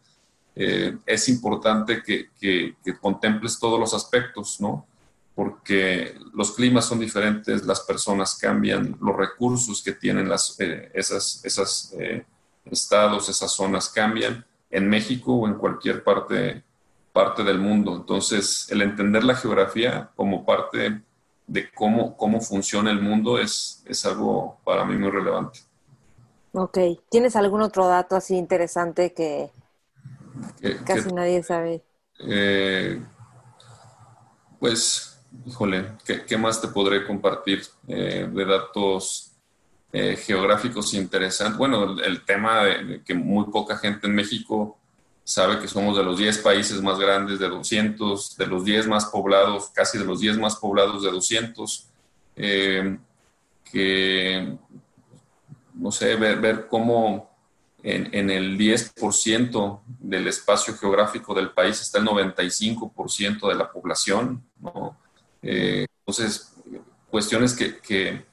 Eh, 0.55 0.97
es 1.05 1.29
importante 1.29 2.03
que, 2.03 2.31
que, 2.39 2.75
contemples 3.01 3.59
todos 3.59 3.79
los 3.79 3.93
aspectos, 3.95 4.61
¿no? 4.61 4.87
Porque 5.35 6.15
los 6.35 6.53
climas 6.53 6.87
son 6.87 6.99
diferentes, 6.99 7.65
las 7.65 7.81
personas 7.81 8.39
cambian, 8.39 8.97
los 9.01 9.17
recursos 9.17 9.83
que 9.83 9.93
tienen 9.93 10.29
las, 10.29 10.57
esas, 10.59 11.45
esas 11.45 11.95
estados, 12.71 13.29
esas 13.29 13.53
zonas 13.53 13.89
cambian 13.89 14.45
en 14.71 14.89
México 14.89 15.35
o 15.35 15.47
en 15.47 15.55
cualquier 15.55 16.03
parte, 16.03 16.63
parte 17.13 17.45
del 17.45 17.59
mundo. 17.59 17.95
Entonces, 17.95 18.67
el 18.71 18.83
entender 18.83 19.25
la 19.25 19.35
geografía 19.35 20.11
como 20.17 20.45
parte 20.45 21.03
de 21.47 21.71
cómo, 21.73 22.17
cómo 22.17 22.41
funciona 22.41 22.91
el 22.91 23.01
mundo 23.01 23.39
es, 23.39 23.83
es 23.87 24.05
algo 24.05 24.59
para 24.65 24.85
mí 24.85 24.97
muy 24.97 25.11
relevante. 25.11 25.61
Ok. 26.53 26.79
¿Tienes 27.11 27.37
algún 27.37 27.63
otro 27.63 27.87
dato 27.87 28.17
así 28.17 28.35
interesante 28.37 29.13
que, 29.13 29.51
casi 30.85 31.13
nadie 31.13 31.43
sabe? 31.43 31.83
Eh, 32.19 33.03
pues, 34.59 35.21
híjole, 35.45 35.93
¿qué, 36.27 36.39
más 36.39 36.61
te 36.61 36.69
podré 36.69 37.07
compartir 37.07 37.63
eh, 37.87 38.29
de 38.33 38.45
datos 38.45 39.26
eh, 39.99 40.15
geográficos 40.15 40.93
interesantes. 40.93 41.57
Bueno, 41.57 41.99
el, 41.99 42.23
tema 42.23 42.65
de, 42.65 43.01
que 43.03 43.15
muy 43.15 43.47
poca 43.47 43.79
gente 43.79 44.07
en 44.07 44.15
México 44.15 44.77
sabe 45.25 45.59
que 45.59 45.69
somos 45.69 45.97
de 45.97 46.05
los 46.05 46.19
10 46.19 46.37
países 46.41 46.83
más 46.83 46.99
grandes 46.99 47.39
de 47.39 47.49
200, 47.49 48.37
de 48.37 48.47
los 48.47 48.63
10 48.63 48.89
más 48.89 49.07
poblados, 49.07 49.71
casi 49.71 49.97
de 49.97 50.05
los 50.05 50.21
10 50.21 50.37
más 50.37 50.57
poblados 50.57 51.03
de 51.03 51.11
200, 51.11 51.89
eh, 52.37 52.99
que, 53.73 54.59
no 55.73 55.91
sé, 55.91 56.15
ver, 56.17 56.67
cómo 56.69 57.31
en, 57.83 58.29
el 58.29 58.59
10% 58.59 59.81
del 59.87 60.27
espacio 60.27 60.77
geográfico 60.77 61.33
del 61.33 61.53
país 61.53 61.81
está 61.81 62.01
el 62.01 62.05
95% 62.05 63.49
de 63.49 63.55
la 63.55 63.73
población. 63.73 64.45
Eh, 65.41 65.87
entonces, 66.01 66.53
cuestiones 67.11 67.55
que, 67.55 68.27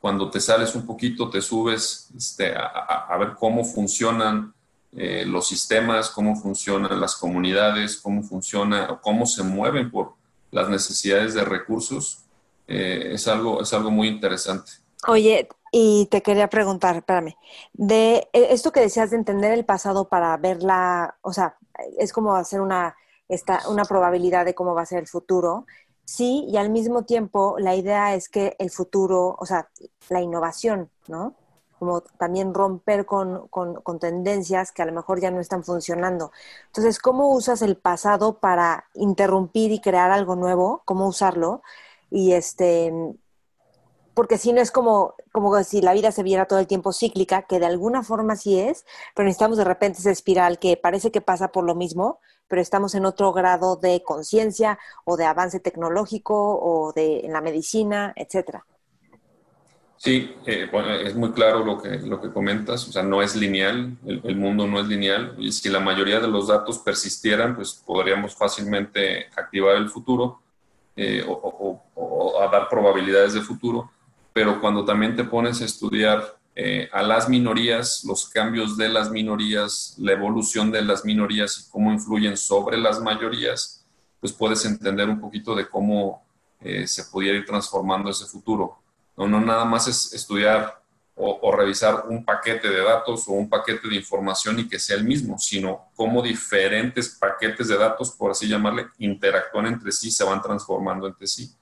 cuando 0.00 0.30
te 0.30 0.40
sales 0.40 0.74
un 0.74 0.86
poquito, 0.86 1.28
te 1.28 1.42
subes 1.42 2.08
este, 2.16 2.54
a, 2.56 3.16
ver 3.18 3.34
cómo 3.38 3.64
funcionan 3.64 4.54
eh, 4.92 5.24
los 5.26 5.46
sistemas, 5.46 6.08
cómo 6.08 6.34
funcionan 6.36 6.98
las 6.98 7.16
comunidades, 7.16 7.98
cómo 7.98 8.22
funciona, 8.22 8.98
cómo 9.02 9.26
se 9.26 9.42
mueven 9.42 9.90
por 9.90 10.14
las 10.50 10.68
necesidades 10.68 11.34
de 11.34 11.44
recursos, 11.44 12.24
eh, 12.66 13.10
es, 13.12 13.28
algo, 13.28 13.62
es 13.62 13.72
algo 13.74 13.90
muy 13.90 14.08
interesante. 14.08 14.72
Oye, 15.06 15.48
y 15.70 16.06
te 16.06 16.22
quería 16.22 16.48
preguntar, 16.48 16.96
espérame, 16.96 17.36
de 17.74 18.28
e, 18.32 18.52
esto 18.54 18.72
que 18.72 18.80
decías 18.80 19.10
de 19.10 19.16
entender 19.16 19.52
el 19.52 19.64
pasado 19.64 20.08
para 20.08 20.36
verla, 20.38 21.16
o 21.20 21.32
sea, 21.32 21.56
es 21.98 22.12
como 22.12 22.34
hacer 22.34 22.60
una, 22.60 22.96
esta, 23.28 23.68
una 23.68 23.84
probabilidad 23.84 24.44
de 24.44 24.54
cómo 24.54 24.74
va 24.74 24.82
a 24.82 24.86
ser 24.86 25.00
el 25.00 25.06
futuro. 25.08 25.66
Sí, 26.10 26.44
y 26.48 26.56
al 26.56 26.70
mismo 26.70 27.04
tiempo 27.04 27.54
la 27.60 27.76
idea 27.76 28.14
es 28.16 28.28
que 28.28 28.56
el 28.58 28.70
futuro, 28.70 29.36
o 29.38 29.46
sea, 29.46 29.68
la 30.08 30.20
innovación, 30.20 30.90
¿no? 31.06 31.36
Como 31.78 32.00
también 32.00 32.52
romper 32.52 33.06
con, 33.06 33.46
con, 33.46 33.76
con 33.82 34.00
tendencias 34.00 34.72
que 34.72 34.82
a 34.82 34.86
lo 34.86 34.92
mejor 34.92 35.20
ya 35.20 35.30
no 35.30 35.40
están 35.40 35.62
funcionando. 35.62 36.32
Entonces, 36.66 36.98
¿cómo 36.98 37.28
usas 37.32 37.62
el 37.62 37.76
pasado 37.76 38.40
para 38.40 38.86
interrumpir 38.94 39.70
y 39.70 39.80
crear 39.80 40.10
algo 40.10 40.34
nuevo? 40.34 40.82
¿Cómo 40.84 41.06
usarlo? 41.06 41.62
Y 42.10 42.32
este, 42.32 42.92
porque 44.14 44.36
si 44.36 44.52
no 44.52 44.60
es 44.60 44.72
como, 44.72 45.14
como 45.30 45.62
si 45.62 45.80
la 45.80 45.92
vida 45.92 46.10
se 46.10 46.24
viera 46.24 46.46
todo 46.46 46.58
el 46.58 46.66
tiempo 46.66 46.92
cíclica, 46.92 47.42
que 47.42 47.60
de 47.60 47.66
alguna 47.66 48.02
forma 48.02 48.34
sí 48.34 48.58
es, 48.58 48.84
pero 49.14 49.26
necesitamos 49.26 49.58
de 49.58 49.64
repente 49.64 50.00
esa 50.00 50.10
espiral 50.10 50.58
que 50.58 50.76
parece 50.76 51.12
que 51.12 51.20
pasa 51.20 51.52
por 51.52 51.62
lo 51.64 51.76
mismo, 51.76 52.18
pero 52.50 52.60
estamos 52.60 52.96
en 52.96 53.06
otro 53.06 53.32
grado 53.32 53.76
de 53.76 54.02
conciencia 54.02 54.76
o 55.04 55.16
de 55.16 55.24
avance 55.24 55.60
tecnológico 55.60 56.34
o 56.34 56.92
de 56.92 57.20
en 57.20 57.32
la 57.32 57.40
medicina, 57.40 58.12
etcétera. 58.16 58.66
Sí, 59.96 60.34
eh, 60.46 60.68
es 61.04 61.14
muy 61.14 61.30
claro 61.30 61.64
lo 61.64 61.80
que, 61.80 61.90
lo 61.98 62.20
que 62.20 62.32
comentas, 62.32 62.88
o 62.88 62.92
sea, 62.92 63.04
no 63.04 63.22
es 63.22 63.36
lineal, 63.36 63.96
el, 64.04 64.34
mundo 64.34 64.66
no 64.66 64.80
es 64.80 64.88
lineal, 64.88 65.36
y 65.38 65.52
si 65.52 65.68
la 65.68 65.78
mayoría 65.78 66.18
de 66.18 66.26
los 66.26 66.48
datos 66.48 66.78
persistieran, 66.78 67.54
pues 67.54 67.82
podríamos 67.86 68.34
fácilmente 68.34 69.26
activar 69.36 69.76
el 69.76 69.90
futuro 69.90 70.40
eh, 70.96 71.22
o, 71.28 71.80
o, 71.94 72.40
a 72.42 72.48
dar 72.48 72.68
probabilidades 72.68 73.34
de 73.34 73.42
futuro, 73.42 73.90
pero 74.32 74.60
cuando 74.60 74.84
también 74.84 75.14
te 75.14 75.22
pones 75.22 75.60
a 75.60 75.66
estudiar 75.66 76.39
eh, 76.54 76.88
a 76.92 77.02
las 77.02 77.28
minorías, 77.28 78.04
los 78.04 78.28
cambios 78.28 78.76
de 78.76 78.88
las 78.88 79.10
minorías, 79.10 79.94
la 79.98 80.12
evolución 80.12 80.70
de 80.70 80.82
las 80.82 81.04
minorías 81.04 81.60
y 81.60 81.70
cómo 81.70 81.92
influyen 81.92 82.36
sobre 82.36 82.76
las 82.76 83.00
mayorías, 83.00 83.84
pues 84.20 84.32
puedes 84.32 84.64
entender 84.64 85.08
un 85.08 85.20
poquito 85.20 85.54
de 85.54 85.68
cómo 85.68 86.22
eh, 86.60 86.86
se 86.86 87.04
pudiera 87.04 87.38
ir 87.38 87.46
transformando 87.46 88.10
ese 88.10 88.26
futuro. 88.26 88.78
No, 89.16 89.26
no 89.28 89.40
nada 89.40 89.64
más 89.64 89.88
es 89.88 90.12
estudiar 90.12 90.80
o, 91.22 91.52
revisar 91.52 92.04
un 92.08 92.24
paquete 92.24 92.70
de 92.70 92.82
datos 92.82 93.28
o 93.28 93.32
un 93.32 93.48
paquete 93.48 93.88
de 93.88 93.96
información 93.96 94.58
y 94.58 94.66
que 94.66 94.78
sea 94.78 94.96
el 94.96 95.04
mismo, 95.04 95.38
sino 95.38 95.90
cómo 95.94 96.22
diferentes 96.22 97.10
paquetes 97.10 97.68
de 97.68 97.76
datos, 97.76 98.12
por 98.12 98.30
así 98.30 98.48
llamarle, 98.48 98.86
interactúan 98.98 99.66
entre 99.66 99.92
sí, 99.92 100.10
se 100.10 100.24
van 100.24 100.40
transformando 100.40 101.06
entre 101.06 101.26
sí 101.26 101.54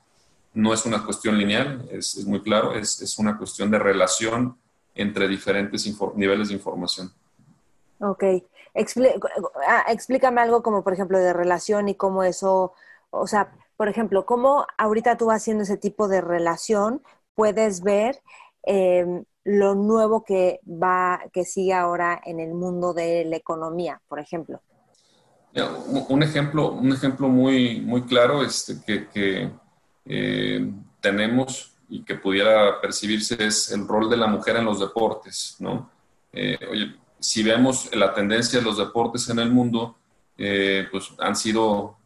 no 0.54 0.74
es 0.74 0.84
una 0.86 1.04
cuestión 1.04 1.38
lineal, 1.38 1.88
es, 1.90 2.24
muy 2.24 2.42
claro, 2.42 2.74
es, 2.74 3.16
una 3.18 3.36
cuestión 3.38 3.70
de 3.70 3.78
relación 3.78 4.58
entre 4.98 5.28
diferentes 5.28 5.88
niveles 6.16 6.48
de 6.48 6.54
información. 6.54 7.10
Ok. 8.00 8.24
Ah, 9.66 9.84
explícame 9.88 10.40
algo 10.40 10.62
como, 10.62 10.84
por 10.84 10.92
ejemplo, 10.92 11.18
de 11.18 11.32
relación 11.32 11.88
y 11.88 11.94
cómo 11.94 12.22
eso, 12.22 12.74
o 13.10 13.26
sea, 13.26 13.52
por 13.76 13.88
ejemplo, 13.88 14.26
cómo 14.26 14.66
ahorita 14.76 15.16
tú 15.16 15.30
haciendo 15.30 15.62
ese 15.62 15.76
tipo 15.76 16.08
de 16.08 16.20
relación 16.20 17.02
puedes 17.34 17.82
ver 17.82 18.20
em, 18.64 19.24
lo 19.44 19.74
nuevo 19.74 20.24
que 20.24 20.60
va, 20.66 21.22
que 21.32 21.44
sigue 21.44 21.72
ahora 21.72 22.20
en 22.24 22.40
el 22.40 22.54
mundo 22.54 22.92
de 22.92 23.24
la 23.24 23.36
economía, 23.36 24.02
por 24.08 24.18
ejemplo. 24.18 24.60
Un 26.08 26.22
ejemplo, 26.22 26.72
un 26.72 26.92
ejemplo 26.92 27.28
muy, 27.28 27.80
muy 27.80 28.02
claro 28.02 28.42
este, 28.42 28.80
que 29.12 29.50
eh, 30.04 30.72
tenemos 31.00 31.77
y 31.88 32.02
que 32.02 32.16
pudiera 32.16 32.80
percibirse 32.80 33.36
es 33.44 33.70
el 33.72 33.86
rol 33.88 34.10
de 34.10 34.16
la 34.16 34.26
mujer 34.26 34.56
en 34.56 34.64
los 34.64 34.80
deportes, 34.80 35.56
¿no? 35.58 35.90
Eh, 36.32 36.58
oye, 36.70 36.94
si 37.18 37.42
vemos 37.42 37.94
la 37.94 38.14
tendencia 38.14 38.58
de 38.58 38.64
los 38.64 38.78
deportes 38.78 39.28
en 39.30 39.38
el 39.38 39.50
mundo, 39.50 39.96
eh, 40.36 40.86
pues 40.90 41.10
han 41.18 41.36
sido 41.36 41.96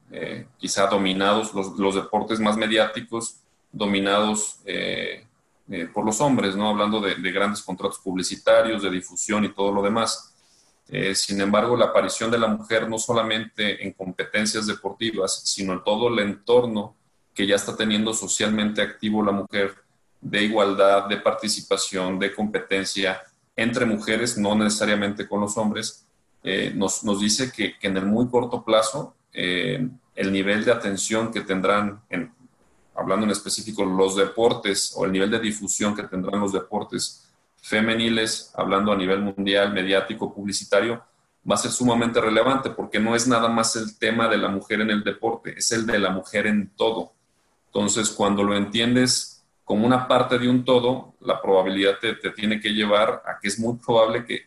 quizá 0.59 0.89
dominados 0.89 1.55
los, 1.55 1.79
los, 1.79 1.95
deportes 1.95 2.39
más 2.39 2.55
mediáticos, 2.59 3.37
dominados 3.73 4.59
por 5.95 6.05
los 6.05 6.21
hombres, 6.21 6.55
¿no? 6.55 6.69
Hablando 6.69 7.01
de, 7.01 7.15
de, 7.15 7.33
grandes 7.33 7.63
contratos 7.63 7.99
publicitarios, 7.99 8.83
de 8.83 8.91
difusión 8.91 9.43
y 9.43 9.55
todo 9.55 9.73
lo 9.73 9.81
demás. 9.81 10.35
sin 11.15 11.41
embargo, 11.41 11.79
la 11.79 11.87
aparición 11.87 12.31
de 12.31 12.39
la 12.39 12.49
mujer 12.49 12.91
no 12.91 12.99
solamente 12.99 13.83
en 13.83 13.95
competencias 13.95 14.67
deportivas, 14.67 15.41
sino 15.47 15.73
en 15.73 15.83
todo 15.83 16.09
el 16.09 16.19
entorno 16.19 16.95
que 17.35 17.47
ya 17.47 17.57
está 17.57 17.77
teniendo 17.77 18.13
socialmente 18.13 18.83
activo 18.83 19.25
la 19.25 19.33
mujer 19.33 19.75
de 20.21 20.43
igualdad, 20.43 21.09
de 21.09 21.17
participación, 21.17 22.19
de 22.19 22.35
competencia 22.35 23.23
entre 23.57 23.85
mujeres, 23.85 24.39
no 24.39 24.55
necesariamente 24.55 25.29
con 25.29 25.41
los 25.41 25.57
hombres, 25.57 26.07
eh, 26.43 26.73
nos, 26.75 27.05
nos, 27.05 27.21
dice 27.21 27.53
que, 27.53 27.79
que, 27.79 27.87
en 27.87 27.97
el 27.97 28.07
muy 28.07 28.29
corto 28.29 28.65
plazo 28.65 29.15
eh, 29.33 29.89
el 30.15 30.33
nivel 30.33 30.65
de 30.65 30.73
atención 30.73 31.33
que 31.33 31.41
tendrán, 31.43 32.03
en, 32.11 32.33
hablando 32.95 33.25
en 33.25 33.33
específico, 33.33 33.85
los 33.85 34.17
deportes 34.17 34.93
o 34.97 35.05
el 35.05 35.13
nivel 35.13 35.31
de 35.31 35.41
difusión 35.41 35.95
que 35.95 36.03
tendrán 36.05 36.41
los 36.41 36.53
deportes 36.53 37.29
femeniles, 37.63 38.53
hablando 38.55 38.93
a 38.93 38.97
nivel 38.97 39.21
mundial, 39.21 39.73
mediático, 39.73 40.35
publicitario, 40.35 41.03
va 41.49 41.55
a 41.55 41.59
ser 41.59 41.71
sumamente 41.71 42.21
relevante 42.21 42.71
porque 42.71 43.01
no 43.01 43.17
es 43.17 43.27
nada 43.27 43.49
más 43.49 43.77
el 43.77 43.99
tema 43.99 44.29
de 44.29 44.39
la 44.39 44.49
mujer 44.49 44.81
en 44.81 44.91
el 44.91 45.03
deporte, 45.03 45.55
es 45.57 45.73
el 45.73 45.87
de 45.87 45.99
la 45.99 46.11
mujer 46.11 46.47
en 46.47 46.71
todo. 46.77 47.13
Entonces, 47.75 48.11
cuando 48.11 48.43
lo 48.43 48.55
entiendes 48.55 49.43
como 49.65 49.87
una 49.87 50.07
parte 50.07 50.39
de 50.39 50.47
un 50.47 50.63
todo, 50.63 51.15
la 51.21 51.41
probabilidad 51.41 51.99
te, 51.99 52.15
tiene 52.33 52.61
que 52.61 52.69
llevar 52.69 53.23
a 53.25 53.39
que 53.41 53.49
es 53.49 53.59
muy 53.59 53.79
probable 53.79 54.27
que, 54.27 54.47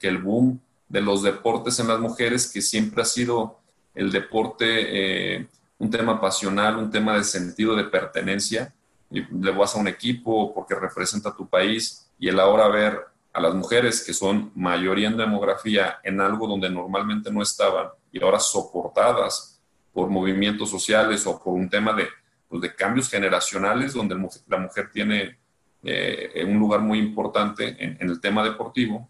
el, 0.00 0.18
boom 0.18 0.58
de 0.88 1.02
los 1.02 1.22
deportes 1.22 1.78
en 1.78 1.88
las 1.88 2.00
mujeres, 2.00 2.50
que 2.50 2.62
siempre 2.62 3.02
ha 3.02 3.04
sido 3.04 3.58
el 3.94 4.10
deporte 4.10 5.36
eh, 5.36 5.46
un 5.78 5.90
tema 5.90 6.18
pasional, 6.18 6.78
un 6.78 6.90
tema 6.90 7.18
de 7.18 7.24
sentido 7.24 7.76
de 7.76 7.84
pertenencia, 7.84 8.72
y 9.10 9.20
le 9.20 9.50
vas 9.50 9.74
a 9.74 9.78
un 9.78 9.88
equipo 9.88 10.54
porque 10.54 10.74
representa 10.74 11.28
a 11.28 11.36
tu 11.36 11.46
país, 11.46 12.08
y 12.18 12.28
el 12.28 12.40
ahora 12.40 12.68
ver 12.68 12.98
a 13.34 13.40
las 13.40 13.54
mujeres 13.54 14.02
que 14.02 14.14
son 14.14 14.52
mayoría 14.54 15.08
en 15.08 15.18
demografía 15.18 15.98
en 16.02 16.18
algo 16.22 16.46
donde 16.46 16.70
normalmente 16.70 17.30
no 17.30 17.42
estaban 17.42 17.88
y 18.10 18.22
ahora 18.22 18.40
soportadas 18.40 19.60
por 19.92 20.08
movimientos 20.08 20.70
sociales 20.70 21.26
o 21.26 21.38
por 21.42 21.52
un 21.52 21.68
tema 21.68 21.92
de, 21.92 22.08
pues, 22.48 22.62
de 22.62 22.74
cambios 22.74 23.10
generacionales 23.10 23.92
donde 23.92 24.16
la 24.46 24.58
mujer 24.58 24.90
tiene 24.90 25.38
eh, 25.82 26.44
un 26.46 26.58
lugar 26.58 26.80
muy 26.80 26.98
importante 26.98 27.76
en, 27.78 27.96
el 28.00 28.20
tema 28.20 28.42
deportivo. 28.42 29.08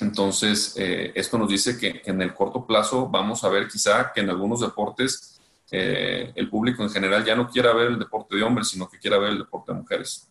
Entonces, 0.00 0.74
eh, 0.76 1.12
esto 1.14 1.38
nos 1.38 1.48
dice 1.48 1.78
que, 1.78 2.02
en 2.04 2.20
el 2.20 2.34
corto 2.34 2.66
plazo 2.66 3.08
vamos 3.08 3.44
a 3.44 3.48
ver 3.48 3.68
quizá 3.68 4.12
que 4.12 4.20
en 4.20 4.30
algunos 4.30 4.60
deportes 4.60 5.40
eh, 5.70 6.32
el 6.34 6.50
público 6.50 6.82
en 6.82 6.90
general 6.90 7.24
ya 7.24 7.34
no 7.34 7.48
quiera 7.48 7.72
ver 7.72 7.88
el 7.88 7.98
deporte 7.98 8.36
de 8.36 8.42
hombres, 8.42 8.68
sino 8.68 8.88
que 8.88 8.98
quiera 8.98 9.18
ver 9.18 9.30
el 9.30 9.38
deporte 9.38 9.72
de 9.72 9.78
mujeres. 9.78 10.28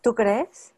¿Tú 0.00 0.14
crees? 0.14 0.72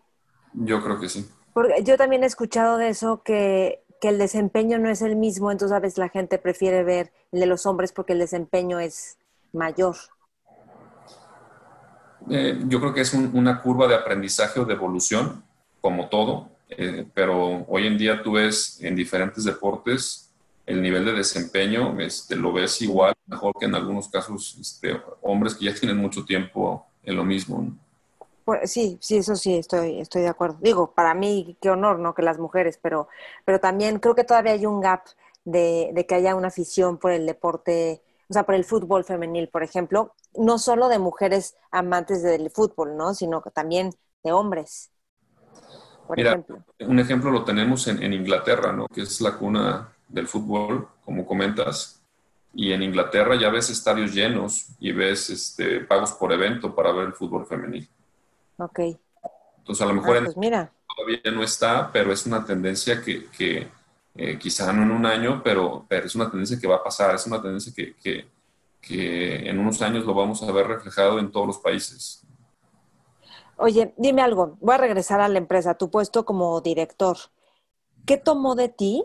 Yo 0.53 0.83
creo 0.83 0.99
que 0.99 1.09
sí. 1.09 1.29
Porque 1.53 1.83
yo 1.85 1.97
también 1.97 2.25
he 2.25 2.27
escuchado 2.27 2.79
de 2.79 2.89
eso 2.89 3.23
que, 3.23 3.85
que 4.01 4.09
el 4.09 4.19
desempeño 4.19 4.79
no 4.79 4.91
es 4.91 5.03
el 5.03 5.15
mismo, 5.15 5.53
entonces 5.53 5.77
a 5.77 5.81
veces 5.81 5.99
la 5.99 6.09
gente 6.09 6.39
prefiere 6.39 6.83
ver 6.83 7.13
el 7.31 7.41
de 7.41 7.47
los 7.47 7.65
hombres 7.67 7.93
porque 7.93 8.13
el 8.13 8.19
desempeño 8.19 8.81
es 8.81 9.19
mayor. 9.53 9.95
Eh, 12.31 12.61
yo 12.67 12.81
creo 12.81 12.95
que 12.95 13.03
es 13.03 13.13
una 13.15 13.61
curva 13.61 13.87
de 13.87 13.95
aprendizaje 13.95 14.61
o 14.61 14.65
de 14.65 14.75
evolución, 14.75 15.45
como 15.81 16.09
todo, 16.09 16.49
eh, 16.71 17.07
pero 17.13 17.65
hoy 17.69 17.87
en 17.87 17.99
día 17.99 18.23
tú 18.23 18.33
ves 18.33 18.79
en 18.83 18.97
diferentes 18.97 19.45
deportes 19.45 20.31
el 20.67 20.81
nivel 20.81 21.05
de 21.05 21.13
desempeño, 21.13 21.99
este, 22.01 22.37
lo 22.37 22.53
ves 22.53 22.81
igual, 22.81 23.15
mejor 23.27 23.53
que 23.59 23.67
en 23.67 23.75
algunos 23.75 24.09
casos 24.09 24.57
este, 24.59 24.99
hombres 25.21 25.55
que 25.55 25.67
ya 25.67 25.75
tienen 25.75 25.99
mucho 25.99 26.25
tiempo 26.25 26.87
en 27.03 27.17
lo 27.17 27.25
mismo. 27.25 27.71
Pues, 28.45 28.71
sí, 28.71 28.97
sí, 29.01 29.19
eso 29.19 29.37
sí, 29.37 29.57
estoy, 29.57 30.01
estoy 30.01 30.23
de 30.23 30.29
acuerdo. 30.29 30.57
Digo, 30.61 30.93
para 30.93 31.15
mí, 31.15 31.57
qué 31.61 31.71
honor, 31.71 31.99
¿no? 31.99 32.15
Que 32.15 32.23
las 32.23 32.39
mujeres, 32.39 32.79
pero, 32.81 33.09
pero 33.45 33.61
también 33.61 33.99
creo 33.99 34.15
que 34.15 34.25
todavía 34.25 34.53
hay 34.53 34.65
un 34.65 34.81
gap 34.81 35.03
de, 35.45 35.91
de 35.93 36.07
que 36.07 36.15
haya 36.15 36.35
una 36.35 36.49
afición 36.49 36.97
por 36.97 37.13
el 37.13 37.27
deporte 37.27 38.03
o 38.29 38.33
sea, 38.33 38.45
por 38.45 38.55
el 38.55 38.65
fútbol 38.65 39.05
femenil, 39.05 39.49
por 39.49 39.63
ejemplo, 39.63 40.15
no 40.35 40.59
solo 40.59 40.89
de 40.89 40.99
mujeres 40.99 41.57
amantes 41.71 42.23
del 42.23 42.51
fútbol, 42.51 42.97
¿no? 42.97 43.15
Sino 43.15 43.43
también 43.53 43.91
de 44.23 44.33
hombres. 44.33 44.91
por 46.07 46.19
ejemplo? 46.19 46.65
Un 46.81 46.99
ejemplo 46.99 47.31
lo 47.31 47.45
tenemos 47.45 47.87
en, 47.87 48.13
Inglaterra, 48.13 48.73
¿no? 48.73 48.87
que 48.89 49.03
es 49.03 49.21
la 49.21 49.37
cuna 49.37 49.93
del 50.09 50.27
fútbol, 50.27 50.89
como 51.05 51.27
comentas. 51.27 52.01
Y 52.55 52.73
en 52.73 52.83
Inglaterra 52.83 53.37
ya 53.39 53.51
ves 53.51 53.69
estadios 53.71 54.15
llenos 54.15 54.69
y 54.79 54.93
ves 54.93 55.29
este, 55.31 55.81
pagos 55.81 56.13
por 56.13 56.33
evento 56.33 56.75
para 56.75 56.93
ver 56.93 57.07
el 57.07 57.13
fútbol 57.13 57.47
femenil. 57.47 57.89
Ok. 58.59 58.81
Entonces, 59.59 59.83
a 59.83 59.87
lo 59.87 59.95
mejor 59.95 60.19
ah, 60.19 60.21
pues 60.25 60.37
mira. 60.37 60.73
todavía 60.95 61.21
no 61.33 61.43
está, 61.43 61.91
pero 61.91 62.13
es 62.13 62.27
una 62.27 62.45
tendencia 62.45 63.03
que, 63.03 63.27
que 63.31 63.69
eh, 64.17 64.39
quizá 64.39 64.73
no 64.73 64.83
en 64.83 64.93
un 64.93 65.07
año, 65.07 65.43
pero, 65.43 65.87
es 65.91 66.15
una 66.15 66.31
tendencia 66.31 66.59
que 66.61 66.69
va 66.69 66.77
a 66.77 66.85
pasar, 66.85 67.15
es 67.15 67.27
una 67.27 67.43
tendencia 67.43 67.73
que, 67.75 68.27
en 68.89 69.59
unos 69.59 69.81
años 69.83 70.05
lo 70.05 70.15
vamos 70.15 70.43
a 70.43 70.53
ver 70.53 70.67
reflejado 70.69 71.19
en 71.19 71.33
todos 71.33 71.47
los 71.47 71.59
países. 71.59 72.23
Oye, 73.57 73.95
dime 73.97 74.23
algo, 74.23 74.57
voy 74.61 74.75
a 74.75 74.79
regresar 74.79 75.21
a 75.21 75.29
la 75.29 75.39
empresa, 75.39 75.75
tu 75.75 75.91
puesto 75.91 76.25
como 76.25 76.61
director. 76.61 77.17
¿Qué 78.07 78.17
tomó 78.17 78.55
de 78.55 78.69
ti 78.69 79.05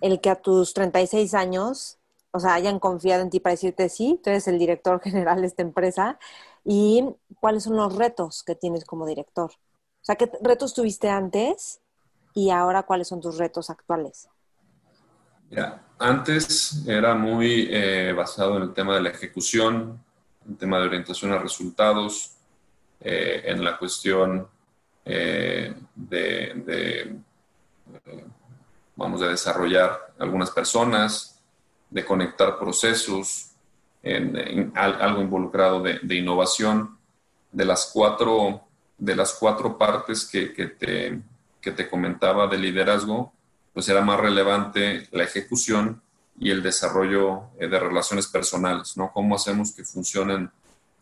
el 0.00 0.20
que 0.20 0.30
a 0.30 0.36
tus 0.36 0.74
36 0.74 1.34
años, 1.34 1.98
o 2.30 2.40
sea, 2.40 2.54
hayan 2.54 2.78
confiado 2.80 3.22
en 3.22 3.30
ti 3.30 3.40
para 3.40 3.52
decirte 3.52 3.88
sí, 3.88 4.20
tú 4.22 4.30
eres 4.30 4.48
el 4.48 4.58
director 4.58 5.00
general 5.02 5.42
de 5.42 5.46
esta 5.46 5.62
empresa? 5.62 6.18
¿Y 6.64 7.04
cuáles 7.40 7.64
son 7.64 7.76
los 7.76 7.94
retos 7.94 8.42
que 8.42 8.54
tienes 8.54 8.84
como 8.84 9.06
director? 9.06 9.50
O 9.50 10.04
sea, 10.04 10.16
¿qué 10.16 10.30
retos 10.40 10.74
tuviste 10.74 11.08
antes 11.08 11.80
y 12.34 12.50
ahora 12.50 12.82
cuáles 12.82 13.08
son 13.08 13.20
tus 13.20 13.38
retos 13.38 13.70
actuales? 13.70 14.28
Mira, 15.50 15.82
antes 15.98 16.84
era 16.86 17.14
muy 17.14 17.68
eh, 17.70 18.12
basado 18.12 18.56
en 18.56 18.64
el 18.64 18.74
tema 18.74 18.96
de 18.96 19.02
la 19.02 19.10
ejecución, 19.10 20.02
el 20.48 20.56
tema 20.56 20.78
de 20.78 20.86
orientación 20.86 21.32
a 21.32 21.38
resultados, 21.38 22.32
eh, 23.00 23.42
en 23.46 23.62
la 23.62 23.78
cuestión 23.78 24.48
eh, 25.04 25.74
de, 25.94 27.16
vamos 28.96 29.22
a 29.22 29.28
desarrollar 29.28 30.14
algunas 30.18 30.50
personas, 30.50 31.40
de 31.90 32.04
conectar 32.04 32.58
procesos, 32.58 33.50
en, 34.02 34.72
algo 34.74 35.22
involucrado 35.22 35.82
de, 35.82 36.14
innovación, 36.14 36.98
de 37.50 37.64
las 37.64 37.90
cuatro, 37.92 38.62
de 38.98 39.16
las 39.16 39.32
cuatro 39.34 39.78
partes 39.78 40.26
que, 40.26 40.46
te, 40.48 41.22
que 41.64 41.72
te 41.72 41.88
comentaba 41.88 42.46
de 42.46 42.58
liderazgo, 42.58 43.32
pues 43.72 43.88
era 43.88 44.02
más 44.02 44.20
relevante 44.20 45.08
la 45.10 45.24
ejecución 45.24 46.02
y 46.38 46.50
el 46.50 46.62
desarrollo 46.62 47.44
de 47.58 47.78
relaciones 47.80 48.26
personales, 48.28 48.96
¿no? 48.96 49.10
Cómo 49.12 49.34
hacemos 49.34 49.72
que 49.72 49.84
funcionen 49.84 50.50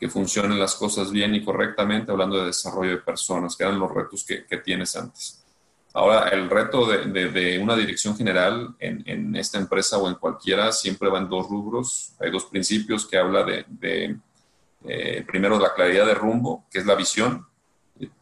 que 0.03 0.09
funcionen 0.09 0.59
las 0.59 0.75
cosas 0.75 1.12
bien 1.12 1.33
y 1.37 1.44
correctamente, 1.44 2.11
hablando 2.11 2.37
de 2.37 2.46
desarrollo 2.46 2.90
de 2.90 2.96
personas, 2.96 3.55
que 3.55 3.62
eran 3.62 3.79
los 3.79 3.88
retos 3.88 4.25
que, 4.25 4.59
tienes 4.59 4.96
antes. 4.96 5.44
Ahora, 5.92 6.29
el 6.31 6.51
reto 6.51 6.87
de, 6.87 7.61
una 7.62 7.77
dirección 7.77 8.16
general 8.16 8.75
en, 8.81 9.37
esta 9.37 9.59
empresa 9.59 9.98
o 9.98 10.09
en 10.09 10.16
cualquiera 10.16 10.72
siempre 10.72 11.09
va 11.09 11.20
en 11.20 11.29
dos 11.29 11.48
rubros. 11.48 12.14
Hay 12.18 12.33
dos 12.33 12.46
principios 12.46 13.07
que 13.07 13.16
habla 13.16 13.44
de, 13.44 14.16
eh, 14.88 15.25
primero, 15.25 15.57
la 15.57 15.72
claridad 15.72 16.07
de 16.07 16.14
rumbo, 16.14 16.64
que 16.68 16.81
es 16.81 16.85
la 16.85 16.96
visión. 16.96 17.46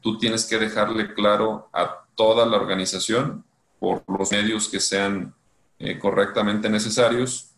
Tú 0.00 0.18
tienes 0.18 0.44
que 0.44 0.58
dejarle 0.58 1.14
claro 1.14 1.68
a 1.72 2.04
toda 2.14 2.44
la 2.46 2.56
organización, 2.56 3.44
por 3.78 4.02
los 4.06 4.30
medios 4.30 4.68
que 4.68 4.78
sean 4.78 5.34
eh, 5.78 5.98
correctamente 5.98 6.68
necesarios, 6.68 7.50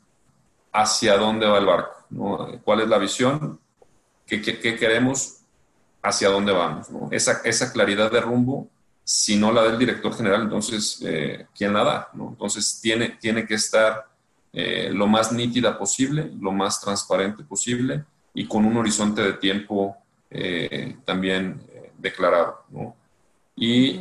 hacia 0.72 1.16
dónde 1.16 1.46
va 1.46 1.59
el 1.59 1.66
barco, 1.66 2.61
¿Cuál 2.64 2.81
es 2.81 2.88
la 2.88 2.98
visión? 2.98 3.59
qué, 4.27 4.77
queremos, 4.79 5.40
hacia 6.03 6.31
dónde 6.31 6.53
vamos. 6.53 6.88
Esa, 7.11 7.40
esa, 7.44 7.72
claridad 7.72 8.11
de 8.11 8.20
rumbo, 8.20 8.68
si 9.05 9.37
no 9.37 9.53
la 9.53 9.64
del 9.64 9.79
director 9.79 10.14
general, 10.16 10.42
entonces, 10.42 11.03
eh, 11.05 11.46
¿quién 11.55 11.72
la 11.72 11.85
da? 11.85 12.09
Entonces, 12.14 12.81
tiene, 12.81 13.11
tiene 13.20 13.46
que 13.46 13.55
estar 13.55 14.07
eh, 14.53 14.90
lo 14.92 15.07
más 15.07 15.33
nítida 15.33 15.79
posible, 15.79 16.31
lo 16.40 16.53
más 16.53 16.81
transparente 16.81 17.42
posible 17.42 18.05
y 18.35 18.46
con 18.46 18.64
un 18.64 18.77
horizonte 18.77 19.22
de 19.22 19.33
tiempo 19.35 19.96
eh, 20.31 20.96
también 21.05 21.62
declarado. 22.03 22.65
Y 23.57 24.01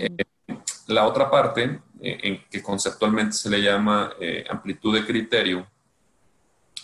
la 0.88 1.08
otra 1.08 1.30
parte, 1.30 1.80
en 2.02 2.44
que 2.50 2.62
conceptualmente 2.62 3.34
se 3.34 3.50
le 3.50 3.62
llama 3.62 4.12
amplitud 4.50 4.94
de 4.94 5.06
criterio, 5.06 5.68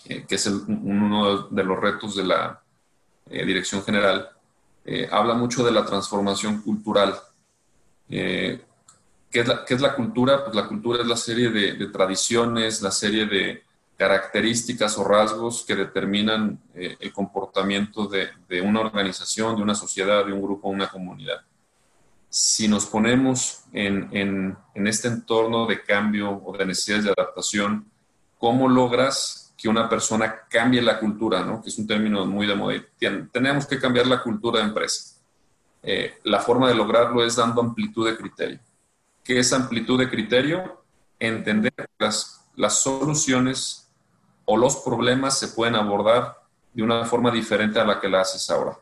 que 0.04 0.34
es 0.34 0.46
uno 0.46 1.48
de 1.48 1.64
los 1.64 1.78
retos 1.78 2.16
de 2.16 2.24
la, 2.24 2.62
eh, 3.30 3.44
dirección 3.44 3.84
general, 3.84 4.30
eh, 4.84 5.06
habla 5.10 5.34
mucho 5.34 5.62
de 5.62 5.70
la 5.70 5.84
transformación 5.84 6.62
cultural. 6.62 7.14
Eh, 8.08 8.58
¿qué, 9.30 9.40
es 9.40 9.48
la, 9.48 9.64
¿qué, 9.66 9.74
es 9.74 9.82
la, 9.82 9.94
cultura? 9.94 10.44
Pues 10.44 10.56
la 10.56 10.66
cultura 10.66 11.02
es 11.02 11.06
la 11.06 11.16
serie 11.16 11.50
de, 11.50 11.86
tradiciones, 11.88 12.80
la 12.80 12.90
serie 12.90 13.26
de 13.26 13.62
características 13.98 14.96
o 14.96 15.04
rasgos 15.04 15.64
que 15.66 15.74
determinan 15.74 16.60
el 16.74 17.12
comportamiento 17.12 18.06
de, 18.06 18.28
de, 18.48 18.60
una 18.60 18.80
organización, 18.80 19.56
de 19.56 19.62
una 19.62 19.74
sociedad, 19.74 20.24
de 20.24 20.32
un 20.32 20.40
grupo, 20.40 20.68
una 20.68 20.88
comunidad. 20.88 21.40
Si 22.30 22.68
nos 22.68 22.86
ponemos 22.86 23.64
en, 23.72 24.08
en, 24.12 24.56
en 24.74 24.86
este 24.86 25.08
entorno 25.08 25.66
de 25.66 25.82
cambio 25.82 26.30
o 26.44 26.56
de 26.56 26.66
necesidades 26.66 27.06
de 27.06 27.10
adaptación, 27.10 27.90
¿cómo 28.38 28.68
logras 28.68 29.48
que 29.58 29.68
una 29.68 29.88
persona 29.88 30.42
cambie 30.48 30.80
la 30.80 31.00
cultura, 31.00 31.44
¿no? 31.44 31.60
que 31.60 31.68
es 31.68 31.78
un 31.78 31.86
término 31.86 32.24
muy 32.24 32.46
de 32.46 32.54
moda. 32.54 32.80
Tenemos 33.32 33.66
que 33.66 33.80
cambiar 33.80 34.06
la 34.06 34.22
cultura 34.22 34.60
de 34.60 34.66
empresa. 34.66 35.16
Eh, 35.82 36.18
la 36.22 36.38
forma 36.38 36.68
de 36.68 36.76
lograrlo 36.76 37.24
es 37.24 37.34
dando 37.34 37.60
amplitud 37.60 38.08
de 38.08 38.16
criterio. 38.16 38.60
¿Qué 39.24 39.40
es 39.40 39.52
amplitud 39.52 39.98
de 39.98 40.08
criterio? 40.08 40.84
Entender 41.18 41.72
las, 41.98 42.48
las 42.54 42.80
soluciones 42.80 43.87
o 44.50 44.56
los 44.56 44.76
problemas 44.76 45.38
se 45.38 45.48
pueden 45.48 45.74
abordar 45.74 46.38
de 46.72 46.82
una 46.82 47.04
forma 47.04 47.30
diferente 47.30 47.78
a 47.78 47.84
la 47.84 48.00
que 48.00 48.08
la 48.08 48.22
haces 48.22 48.48
ahora. 48.48 48.78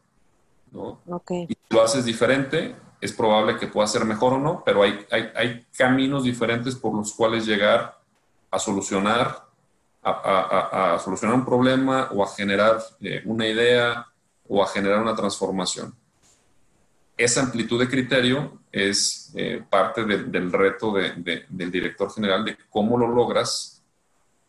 ¿no? 0.70 1.00
Y 1.48 1.54
si 1.54 1.58
lo 1.70 1.82
haces 1.82 2.04
diferente, 2.04 2.76
es 3.00 3.12
probable 3.12 3.56
que 3.58 3.66
pueda 3.66 3.88
ser 3.88 4.04
mejor 4.04 4.34
o 4.34 4.38
no, 4.38 4.62
pero 4.64 4.84
hay, 4.84 5.04
hay, 5.10 5.32
hay 5.34 5.66
caminos 5.76 6.22
diferentes 6.22 6.76
por 6.76 6.94
los 6.94 7.12
cuales 7.12 7.46
llegar 7.46 7.98
a 8.48 8.58
solucionar 8.60 9.44
a, 10.04 11.00
solucionar 11.02 11.36
un 11.36 11.44
problema 11.44 12.10
o 12.12 12.22
a 12.22 12.28
generar 12.28 12.78
eh, 13.00 13.22
una 13.24 13.44
idea 13.48 14.06
o 14.48 14.62
a 14.62 14.68
generar 14.68 15.00
una 15.00 15.16
transformación. 15.16 15.92
Esa 17.16 17.40
amplitud 17.40 17.80
de 17.80 17.88
criterio 17.88 18.60
es 18.70 19.32
eh, 19.34 19.64
parte 19.68 20.04
del 20.04 20.52
reto 20.52 20.92
del 20.92 21.70
director 21.72 22.12
general 22.12 22.44
de 22.44 22.56
cómo 22.70 22.96
lo 22.96 23.08
logras 23.08 23.75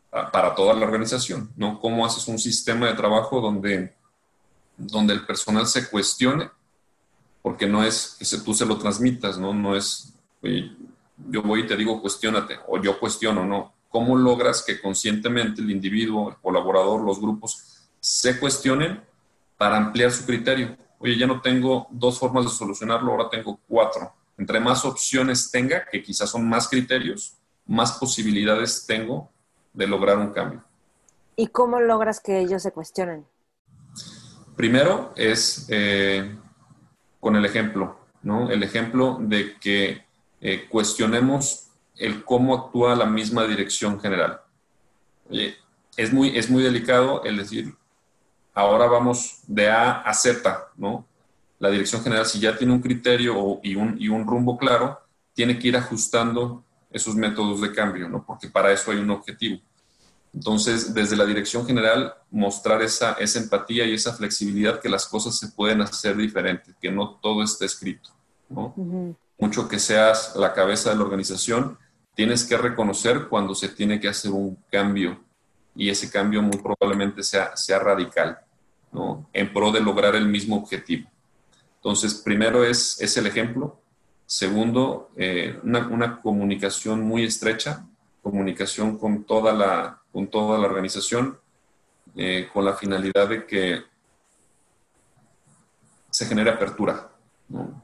para 0.10 0.56
toda 0.56 0.74
la 0.74 0.86
organización, 0.86 1.52
¿no? 1.56 1.80
Cómo 1.80 2.06
haces 2.06 2.28
un 2.28 2.40
sistema 2.40 2.88
de 2.88 2.94
trabajo 2.94 3.42
donde, 3.42 3.96
donde 4.78 5.14
el 5.14 5.26
personal 5.26 5.68
se 5.68 5.90
cuestione, 5.90 6.50
porque 7.42 7.68
no 7.68 7.84
es 7.84 8.18
que 8.20 8.38
tú 8.38 8.54
se 8.54 8.66
lo 8.66 8.78
transmitas, 8.78 9.38
¿no? 9.38 9.54
No 9.54 9.76
es, 9.76 10.14
yo 10.42 11.42
voy 11.44 11.62
y 11.62 11.68
te 11.68 11.76
digo 11.76 12.02
cuestionate, 12.02 12.58
o 12.68 12.82
yo 12.82 13.00
cuestiono, 13.00 13.46
no 13.46 13.78
¿Cómo 13.90 14.16
logras 14.16 14.64
que 14.64 14.82
conscientemente 14.82 15.62
el 15.62 15.72
individuo, 15.72 16.30
el 16.30 16.36
colaborador, 16.38 17.02
los 17.02 17.20
grupos 17.20 17.88
se 18.00 18.40
cuestionen 18.40 19.02
para 19.58 19.78
ampliar 19.78 20.12
su 20.12 20.26
criterio? 20.26 20.78
Oye, 21.00 21.18
ya 21.18 21.28
no 21.28 21.42
tengo 21.42 21.88
dos 21.90 22.20
formas 22.20 22.46
de 22.46 22.52
solucionarlo, 22.52 23.12
ahora 23.12 23.30
tengo 23.30 23.60
cuatro. 23.68 24.14
Entre 24.38 24.60
más 24.60 24.84
opciones 24.84 25.50
tenga, 25.50 25.86
que 25.86 26.04
quizás 26.04 26.30
son 26.30 26.48
más 26.48 26.68
criterios, 26.68 27.34
más 27.66 27.94
posibilidades 27.94 28.86
tengo 28.86 29.32
de 29.78 29.88
lograr 29.88 30.18
un 30.18 30.32
cambio. 30.32 30.64
¿Y 31.36 31.48
cómo 31.48 31.80
logras 31.80 32.20
que 32.20 32.40
ellos 32.40 32.64
se 32.64 32.72
cuestionen? 32.72 33.26
Primero 34.56 35.14
es 35.16 35.68
eh, 35.70 36.36
con 37.20 37.36
el 37.36 37.46
ejemplo, 37.46 38.00
¿no? 38.24 38.50
El 38.50 38.64
ejemplo 38.64 39.20
de 39.22 39.56
que 39.60 40.04
eh, 40.42 40.68
cuestionemos 40.68 41.70
el 41.96 42.26
cómo 42.26 42.56
actúa 42.56 42.96
la 42.96 43.06
misma 43.06 43.46
dirección 43.46 44.00
general. 44.00 44.42
es 45.96 46.12
muy, 46.12 46.36
es 46.36 46.50
muy 46.50 46.64
delicado 46.64 47.24
el 47.24 47.38
decir, 47.38 47.76
ahora 48.56 48.88
vamos 48.88 49.42
de 49.46 49.70
A 49.70 50.02
a 50.02 50.14
Z, 50.14 50.70
¿no? 50.76 51.06
La 51.60 51.70
dirección 51.70 52.02
general, 52.02 52.26
si 52.26 52.40
ya 52.40 52.58
tiene 52.58 52.74
un 52.74 52.82
criterio 52.82 53.60
y, 53.62 53.76
un, 53.76 53.96
y 54.00 54.10
un 54.10 54.26
rumbo 54.26 54.58
claro, 54.58 55.00
tiene 55.34 55.60
que 55.60 55.68
ir 55.68 55.78
ajustando 55.78 56.64
esos 56.92 57.16
métodos 57.16 57.62
de 57.62 57.74
cambio, 57.74 58.08
¿no? 58.10 58.26
Porque 58.26 58.48
para 58.50 58.72
eso 58.72 58.92
hay 58.92 58.98
un 58.98 59.12
objetivo. 59.12 59.60
Entonces, 60.34 60.94
desde 60.94 61.16
la 61.16 61.26
dirección 61.26 61.66
general, 61.66 62.14
mostrar 62.30 62.82
esa, 62.82 63.14
esa 63.14 63.40
empatía 63.40 63.86
y 63.86 63.94
esa 63.94 64.14
flexibilidad 64.14 64.80
que 64.80 64.90
las 64.90 65.08
cosas 65.08 65.38
se 65.38 65.48
pueden 65.50 65.82
hacer 65.82 66.16
diferentes, 66.16 66.76
que 66.80 66.92
no 66.92 67.16
todo 67.22 67.44
esté 67.44 67.66
escrito, 67.66 68.12
¿no? 68.50 68.74
Mucho 69.40 69.68
que 69.68 69.80
seas 69.80 70.36
la 70.36 70.54
cabeza 70.54 70.90
de 70.90 70.96
la 70.96 71.04
organización, 71.04 71.78
tienes 72.16 72.44
que 72.44 72.58
reconocer 72.58 73.28
cuando 73.30 73.56
se 73.56 73.70
tiene 73.70 74.00
que 74.00 74.10
hacer 74.10 74.32
un 74.32 74.58
cambio 74.72 75.24
y 75.76 75.90
ese 75.90 76.10
cambio 76.10 76.42
muy 76.42 76.58
probablemente 76.58 77.24
sea, 77.24 77.56
sea 77.56 77.80
radical, 77.80 78.40
¿no? 78.92 79.30
En 79.34 79.54
pro 79.54 79.72
de 79.72 79.80
lograr 79.80 80.16
el 80.16 80.28
mismo 80.28 80.58
objetivo. 80.58 81.10
Entonces, 81.76 82.16
primero 82.16 82.64
es, 82.64 83.00
es 83.00 83.16
el 83.18 83.28
ejemplo, 83.28 83.80
Segundo, 84.28 85.10
eh, 85.16 85.58
una, 85.64 86.22
comunicación 86.22 87.02
muy 87.02 87.24
estrecha, 87.24 87.88
comunicación 88.22 88.98
con 88.98 89.24
toda 89.24 89.54
la, 89.54 90.02
con 90.12 90.28
toda 90.28 90.60
la 90.60 90.68
organización, 90.68 91.40
eh, 92.14 92.50
con 92.54 92.66
la 92.66 92.74
finalidad 92.74 93.30
de 93.30 93.46
que 93.46 93.84
se 96.10 96.26
genere 96.26 96.50
apertura. 96.50 97.10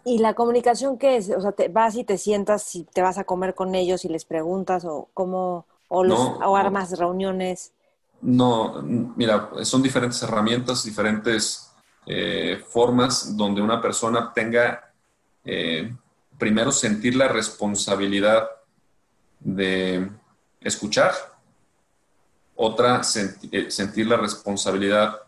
¿Y 0.03 0.19
la 0.19 0.33
comunicación 0.33 0.97
qué 0.97 1.15
es? 1.15 1.29
O 1.29 1.39
sea, 1.39 1.53
te 1.53 1.69
vas 1.69 1.95
y 1.95 2.03
te 2.03 2.17
sientas 2.17 2.75
y 2.75 2.83
te 2.83 3.01
vas 3.01 3.17
a 3.17 3.23
comer 3.23 3.55
con 3.55 3.73
ellos 3.73 4.03
y 4.03 4.09
les 4.09 4.25
preguntas 4.25 4.83
o 4.83 5.07
cómo, 5.13 5.65
o, 5.87 6.03
los, 6.03 6.19
o 6.19 6.57
armas 6.57 6.97
reuniones. 6.99 7.71
No, 8.21 8.81
mira, 8.81 9.49
son 9.63 9.81
diferentes 9.81 10.21
herramientas, 10.23 10.83
diferentes 10.83 11.71
eh, 12.05 12.61
formas 12.67 13.37
donde 13.37 13.61
una 13.61 13.81
persona 13.81 14.33
tenga 14.33 14.91
eh, 15.45 15.93
primero 16.37 16.71
sentir 16.71 17.15
la 17.15 17.27
responsabilidad 17.27 18.49
de 19.39 20.09
escuchar, 20.61 21.13
otra 22.55 23.01
eh, 23.51 23.71
sentir 23.71 24.07
la 24.07 24.17
responsabilidad, 24.17 25.19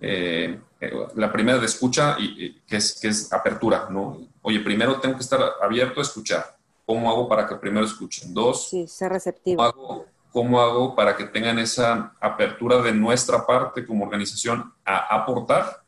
la 0.00 1.32
primera 1.32 1.58
de 1.58 1.66
escucha, 1.66 2.16
y, 2.18 2.60
que, 2.66 2.76
es, 2.76 2.98
que 3.00 3.08
es 3.08 3.32
apertura, 3.32 3.88
¿no? 3.90 4.18
Oye, 4.42 4.60
primero 4.60 4.98
tengo 5.00 5.16
que 5.16 5.22
estar 5.22 5.40
abierto 5.60 6.00
a 6.00 6.02
escuchar. 6.02 6.56
¿Cómo 6.86 7.10
hago 7.10 7.28
para 7.28 7.46
que 7.46 7.54
primero 7.56 7.86
escuchen? 7.86 8.32
Dos, 8.32 8.68
sí, 8.68 8.88
ser 8.88 9.12
receptivo. 9.12 10.06
¿cómo 10.32 10.60
hago 10.60 10.94
para 10.94 11.16
que 11.16 11.24
tengan 11.24 11.58
esa 11.58 12.14
apertura 12.20 12.80
de 12.82 12.92
nuestra 12.92 13.44
parte 13.44 13.84
como 13.84 14.04
organización 14.04 14.72
a 14.84 15.14
aportar 15.14 15.82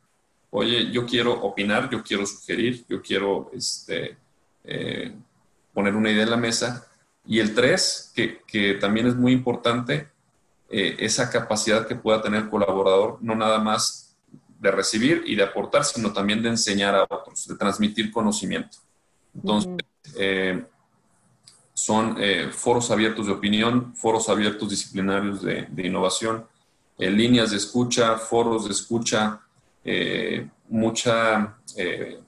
oye, 0.52 0.90
yo 0.92 1.06
quiero 1.06 1.32
opinar, 1.32 1.88
yo 1.90 2.02
quiero 2.02 2.26
sugerir, 2.26 2.84
yo 2.88 3.00
quiero 3.00 3.50
este, 3.54 4.18
eh, 4.64 5.14
poner 5.72 5.94
una 5.94 6.10
idea 6.10 6.24
en 6.24 6.30
la 6.30 6.36
mesa. 6.36 6.86
Y 7.26 7.38
el 7.38 7.54
tres, 7.54 8.12
que, 8.14 8.74
también 8.80 9.06
es 9.06 9.14
muy 9.14 9.32
importante, 9.32 10.08
eh, 10.68 10.96
esa 10.98 11.30
capacidad 11.30 11.86
que 11.86 11.94
pueda 11.94 12.22
tener 12.22 12.42
el 12.42 12.50
colaborador, 12.50 13.18
no 13.20 13.34
nada 13.34 13.58
más 13.58 14.16
de 14.58 14.70
recibir 14.70 15.22
y 15.26 15.34
de 15.34 15.42
aportar, 15.42 15.84
sino 15.84 16.12
también 16.12 16.42
de 16.42 16.50
enseñar 16.50 16.94
a 16.94 17.04
otros, 17.04 17.46
de 17.46 17.56
transmitir 17.56 18.10
conocimiento. 18.10 18.78
Entonces, 19.34 19.72
eh, 20.16 20.64
son 21.74 22.16
foros 22.52 22.90
abiertos 22.90 23.26
de 23.26 23.32
opinión, 23.32 23.94
foros 23.96 24.28
abiertos 24.28 24.68
disciplinarios 24.68 25.42
de, 25.42 25.66
de 25.68 25.86
innovación, 25.86 26.46
líneas 26.98 27.50
de 27.50 27.56
escucha, 27.56 28.16
foros 28.18 28.66
de 28.66 28.72
escucha, 28.72 29.40
eh, 29.84 30.48
mucha, 30.68 31.56
eh, 31.76 32.20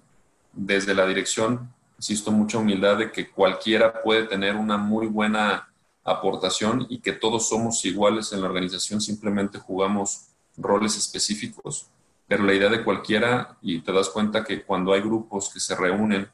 desde 0.53 0.95
la 0.95 1.07
dirección, 1.07 1.73
insisto, 2.05 2.31
mucha 2.31 2.59
humildad 2.59 2.99
de 2.99 3.11
que 3.11 3.31
cualquiera 3.31 4.03
puede 4.03 4.25
tener 4.25 4.57
una 4.57 4.77
muy 4.77 5.07
buena 5.07 5.73
aportación 6.05 6.87
y 6.91 6.99
que 6.99 7.13
todos 7.13 7.49
somos 7.49 7.83
iguales 7.87 8.31
en 8.35 8.43
la 8.43 8.47
organización, 8.47 9.01
simplemente 9.01 9.59
jugamos 9.59 10.27
roles 10.59 10.99
específicos. 10.99 11.87
Pero 12.29 12.45
la 12.45 12.53
idea 12.53 12.69
de 12.69 12.85
cualquiera, 12.85 13.57
y 13.63 13.81
te 13.81 13.91
das 13.91 14.11
cuenta 14.11 14.45
que 14.45 14.65
cuando 14.65 14.93
hay 14.93 15.01
grupos 15.01 15.49
que 15.49 15.61
se 15.61 15.75
reúnen, 15.75 16.29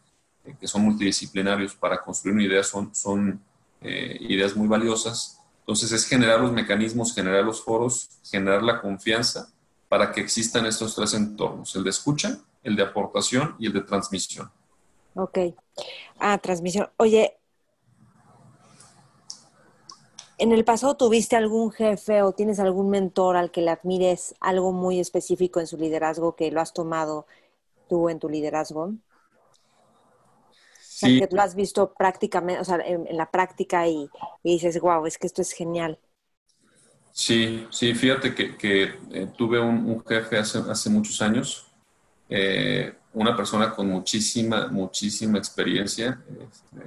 eh, 0.44 0.56
que 0.58 0.66
son 0.66 0.82
multidisciplinarios 0.82 1.76
para 1.76 2.02
construir 2.02 2.34
una 2.34 2.44
idea, 2.44 2.64
son, 2.64 2.92
son 2.92 3.40
ideas 3.82 4.56
muy 4.56 4.66
valiosas. 4.66 5.40
Entonces 5.60 5.92
es 5.92 6.04
generar 6.04 6.40
los 6.40 6.52
mecanismos, 6.52 7.14
generar 7.14 7.44
los 7.44 7.62
foros, 7.62 8.10
generar 8.28 8.62
la 8.62 8.80
confianza 8.80 9.48
para 9.88 10.10
que 10.10 10.20
existan 10.20 10.66
estos 10.66 10.96
tres 10.96 11.14
entornos, 11.14 11.74
el 11.76 11.84
de 11.84 11.90
escucha, 11.90 12.40
el 12.64 12.74
de 12.74 12.82
aportación 12.82 13.54
y 13.58 13.66
el 13.66 13.72
de 13.72 13.82
transmisión. 13.82 14.50
Ok. 15.14 15.38
Ah, 16.18 16.38
transmisión. 16.38 16.88
Oye, 16.96 17.36
¿en 20.38 20.52
el 20.52 20.64
pasado 20.64 20.96
tuviste 20.96 21.36
algún 21.36 21.70
jefe 21.70 22.22
o 22.22 22.32
tienes 22.32 22.60
algún 22.60 22.90
mentor 22.90 23.36
al 23.36 23.50
que 23.50 23.62
le 23.62 23.70
admires 23.70 24.34
algo 24.40 24.72
muy 24.72 25.00
específico 25.00 25.60
en 25.60 25.66
su 25.66 25.76
liderazgo 25.76 26.36
que 26.36 26.50
lo 26.50 26.60
has 26.60 26.72
tomado 26.72 27.26
tú 27.88 28.08
en 28.08 28.18
tu 28.18 28.28
liderazgo? 28.28 28.92
Sí. 30.80 31.16
O 31.16 31.18
sea, 31.18 31.28
que 31.28 31.34
lo 31.34 31.42
has 31.42 31.54
visto 31.54 31.94
prácticamente, 31.94 32.60
o 32.60 32.64
sea, 32.64 32.76
en, 32.84 33.06
la 33.16 33.30
práctica 33.30 33.88
y, 33.88 34.08
y 34.42 34.52
dices, 34.52 34.80
wow, 34.80 35.06
es 35.06 35.16
que 35.16 35.26
esto 35.26 35.40
es 35.40 35.52
genial. 35.52 35.98
Sí, 37.12 37.66
sí, 37.70 37.94
fíjate 37.94 38.34
que, 38.34 38.94
eh, 39.12 39.28
tuve 39.36 39.60
un, 39.60 40.02
jefe 40.06 40.38
hace, 40.38 40.58
hace 40.58 40.90
muchos 40.90 41.20
años, 41.20 41.66
eh, 42.28 42.94
una 43.12 43.36
persona 43.36 43.70
con 43.70 43.88
muchísima, 43.88 44.68
muchísima 44.68 45.38
experiencia. 45.38 46.22
Este, 46.28 46.86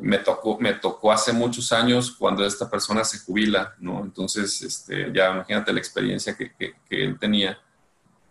me, 0.00 0.18
tocó, 0.18 0.58
me 0.58 0.74
tocó 0.74 1.12
hace 1.12 1.32
muchos 1.32 1.72
años 1.72 2.10
cuando 2.10 2.44
esta 2.44 2.68
persona 2.68 3.04
se 3.04 3.18
jubila, 3.18 3.74
¿no? 3.78 4.02
Entonces, 4.02 4.62
este, 4.62 5.12
ya 5.12 5.32
imagínate 5.32 5.72
la 5.72 5.78
experiencia 5.78 6.36
que, 6.36 6.74
él 6.90 7.18
tenía. 7.18 7.58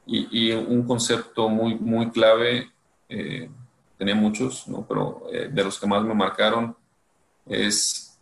Y, 0.05 0.51
un 0.51 0.86
concepto 0.86 1.47
muy, 1.47 1.75
muy 1.75 2.09
clave, 2.12 2.69
eh, 3.07 3.49
tenía 3.97 4.15
muchos, 4.15 4.67
¿no? 4.67 4.86
Pero 4.86 5.23
de 5.31 5.63
los 5.63 5.79
que 5.79 5.88
más 5.88 6.03
me 6.03 6.13
marcaron 6.13 6.75
es 7.45 8.19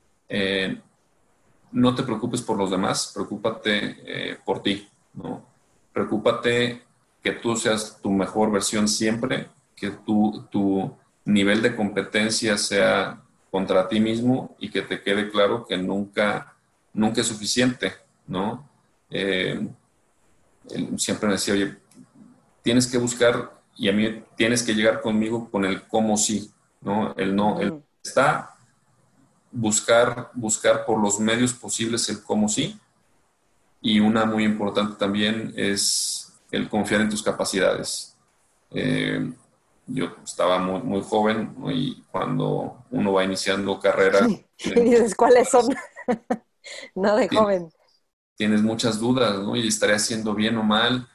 no 1.71 1.95
te 1.95 2.03
preocupes 2.03 2.41
por 2.41 2.57
los 2.57 2.69
demás, 2.69 3.11
preocúpate 3.13 3.97
eh, 4.05 4.37
por 4.43 4.61
ti, 4.61 4.87
¿no? 5.13 5.45
Preocúpate 5.93 6.83
que 7.21 7.31
tú 7.31 7.55
seas 7.55 7.99
tu 8.01 8.11
mejor 8.11 8.51
versión 8.51 8.87
siempre, 8.87 9.49
que 9.75 9.91
tu, 9.91 10.45
tu 10.51 10.95
nivel 11.25 11.61
de 11.61 11.75
competencia 11.75 12.57
sea 12.57 13.21
contra 13.51 13.87
ti 13.87 13.99
mismo 13.99 14.55
y 14.59 14.69
que 14.69 14.81
te 14.81 15.01
quede 15.01 15.29
claro 15.29 15.65
que 15.65 15.77
nunca, 15.77 16.55
nunca 16.93 17.21
es 17.21 17.27
suficiente, 17.27 17.93
¿no? 18.27 18.67
Eh, 19.09 19.67
siempre 20.97 21.27
me 21.27 21.33
decía, 21.33 21.53
oye, 21.53 21.77
tienes 22.61 22.87
que 22.87 22.97
buscar 22.97 23.59
y 23.75 23.89
a 23.89 23.93
mí 23.93 24.23
tienes 24.35 24.63
que 24.63 24.73
llegar 24.73 25.01
conmigo 25.01 25.49
con 25.49 25.65
el 25.65 25.83
cómo 25.83 26.17
sí, 26.17 26.51
¿no? 26.81 27.13
El 27.15 27.35
no, 27.35 27.59
el 27.59 27.81
está, 28.03 28.55
buscar, 29.51 30.31
buscar 30.33 30.85
por 30.85 30.99
los 30.99 31.19
medios 31.19 31.53
posibles 31.53 32.07
el 32.09 32.23
cómo 32.23 32.47
sí. 32.47 32.79
Y 33.81 33.99
una 33.99 34.25
muy 34.25 34.43
importante 34.43 34.95
también 34.97 35.53
es 35.55 36.20
el 36.51 36.69
confiar 36.69 37.01
en 37.01 37.09
tus 37.09 37.23
capacidades. 37.23 38.15
Eh, 38.71 39.31
yo 39.87 40.15
estaba 40.23 40.59
muy, 40.59 40.81
muy 40.81 41.01
joven 41.01 41.55
y 41.69 42.01
cuando 42.11 42.83
uno 42.91 43.13
va 43.13 43.23
iniciando 43.23 43.79
carrera... 43.79 44.27
Y 44.29 44.45
dices, 44.79 45.15
¿cuáles 45.15 45.49
son? 45.49 45.65
no 46.95 47.15
de 47.15 47.27
joven. 47.29 47.71
Tienes 48.35 48.61
muchas 48.61 48.99
dudas, 48.99 49.39
¿no? 49.39 49.55
Y 49.55 49.67
estaré 49.67 49.93
haciendo 49.93 50.33
bien 50.33 50.57
o 50.57 50.63
mal. 50.63 51.07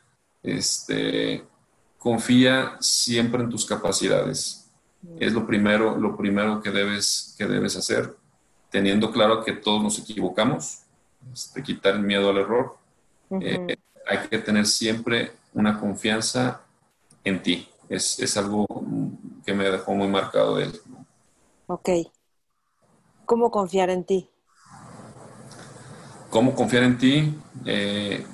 Este, 0.42 1.44
confía 1.98 2.76
siempre 2.80 3.42
en 3.42 3.50
tus 3.50 3.66
capacidades. 3.66 4.70
Mm. 5.02 5.16
Es 5.20 5.32
lo 5.32 5.46
primero, 5.46 5.96
lo 5.96 6.16
primero 6.16 6.60
que 6.60 6.70
debes, 6.70 7.34
que 7.36 7.46
debes 7.46 7.76
hacer 7.76 8.16
teniendo 8.70 9.10
claro 9.10 9.42
que 9.42 9.52
todos 9.52 9.82
nos 9.82 9.98
equivocamos, 9.98 10.82
este, 11.32 11.62
quitar 11.62 11.94
el 11.94 12.02
miedo 12.02 12.28
al 12.30 12.38
error. 12.38 12.76
Hay 14.06 14.28
que 14.28 14.38
tener 14.38 14.66
siempre 14.66 15.32
una 15.52 15.78
confianza 15.78 16.60
en 17.24 17.42
ti. 17.42 17.68
Es, 17.88 18.36
algo 18.36 18.66
que 19.44 19.54
me 19.54 19.70
dejó 19.70 19.94
muy 19.94 20.08
marcado 20.08 20.56
de 20.56 20.64
él. 20.64 20.80
Ok. 21.66 21.88
¿Cómo 23.24 23.50
confiar 23.50 23.90
en 23.90 24.04
ti? 24.04 24.28
¿Cómo 26.30 26.54
confiar 26.54 26.84
en 26.84 26.98
ti? 26.98 27.34
Eh, 27.64 28.24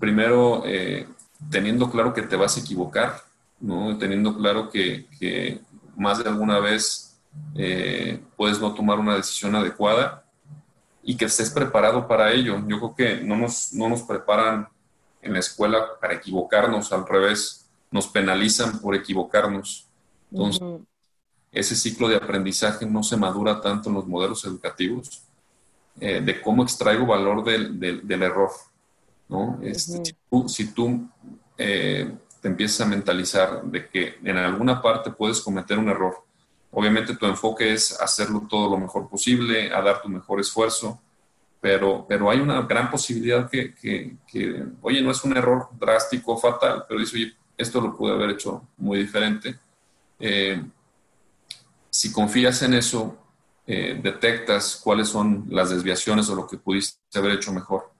primero, 0.00 0.62
eh, 0.64 1.06
teniendo 1.50 1.90
claro 1.90 2.12
que 2.12 2.22
te 2.22 2.36
vas 2.36 2.56
a 2.56 2.60
equivocar, 2.60 3.22
¿no? 3.60 3.96
teniendo 3.98 4.36
claro 4.36 4.70
que, 4.70 5.06
que 5.18 5.60
más 5.96 6.22
de 6.22 6.28
alguna 6.28 6.58
vez 6.58 7.20
eh, 7.54 8.20
puedes 8.36 8.60
no 8.60 8.74
tomar 8.74 8.98
una 8.98 9.16
decisión 9.16 9.54
adecuada 9.54 10.24
y 11.02 11.16
que 11.16 11.24
estés 11.24 11.50
preparado 11.50 12.06
para 12.06 12.32
ello. 12.32 12.62
Yo 12.66 12.78
creo 12.78 12.94
que 12.94 13.24
no 13.24 13.36
nos, 13.36 13.72
no 13.72 13.88
nos 13.88 14.02
preparan 14.02 14.68
en 15.22 15.32
la 15.32 15.38
escuela 15.38 15.98
para 16.00 16.14
equivocarnos, 16.14 16.92
al 16.92 17.06
revés, 17.06 17.66
nos 17.90 18.08
penalizan 18.08 18.80
por 18.80 18.94
equivocarnos. 18.94 19.86
Entonces, 20.30 20.62
ese 21.50 21.76
ciclo 21.76 22.08
de 22.08 22.16
aprendizaje 22.16 22.84
no 22.86 23.02
se 23.02 23.16
madura 23.16 23.60
tanto 23.60 23.88
en 23.88 23.94
los 23.94 24.06
modelos 24.06 24.44
educativos 24.44 25.22
eh, 26.00 26.20
de 26.20 26.40
cómo 26.40 26.62
extraigo 26.62 27.06
valor 27.06 27.44
del, 27.44 27.78
del, 27.78 28.22
error. 28.22 28.50
¿no? 29.28 29.58
Este, 29.62 30.16
si 30.48 30.72
tú, 30.72 31.08
eh, 31.56 32.12
te 32.40 32.48
empiezas 32.48 32.80
a 32.80 32.88
mentalizar 32.90 33.62
de 33.62 33.88
que 33.88 34.18
en 34.24 34.36
alguna 34.36 34.82
parte 34.82 35.10
puedes 35.10 35.40
cometer 35.40 35.78
un 35.78 35.90
error, 35.90 36.24
Obviamente 36.72 37.14
tu 37.14 37.26
enfoque 37.26 37.72
es 37.72 38.00
hacerlo 38.00 38.46
todo 38.48 38.70
lo 38.70 38.78
mejor 38.78 39.08
posible, 39.08 39.72
a 39.72 39.82
dar 39.82 40.00
tu 40.00 40.08
mejor 40.08 40.40
esfuerzo, 40.40 40.98
pero, 41.62 42.04
pero 42.08 42.28
hay 42.28 42.40
una 42.40 42.62
gran 42.62 42.90
posibilidad 42.90 43.48
que, 43.48 43.72
que, 43.72 44.66
oye, 44.82 45.00
no 45.00 45.12
es 45.12 45.22
un 45.22 45.36
error 45.36 45.68
drástico, 45.78 46.36
fatal, 46.36 46.84
pero 46.88 46.98
dice, 46.98 47.16
oye, 47.16 47.36
esto 47.56 47.80
lo 47.80 47.96
pude 47.96 48.12
haber 48.12 48.30
hecho 48.30 48.66
muy 48.78 48.98
diferente. 48.98 49.56
Eh, 50.18 50.60
si 51.88 52.10
confías 52.10 52.60
en 52.62 52.74
eso, 52.74 53.16
eh, 53.64 53.96
detectas 54.02 54.80
cuáles 54.82 55.08
son 55.08 55.46
las 55.50 55.70
desviaciones 55.70 56.28
o 56.30 56.34
lo 56.34 56.48
que 56.48 56.58
pudiste 56.58 56.98
haber 57.16 57.34
hecho 57.34 57.52
mejor 57.52 57.92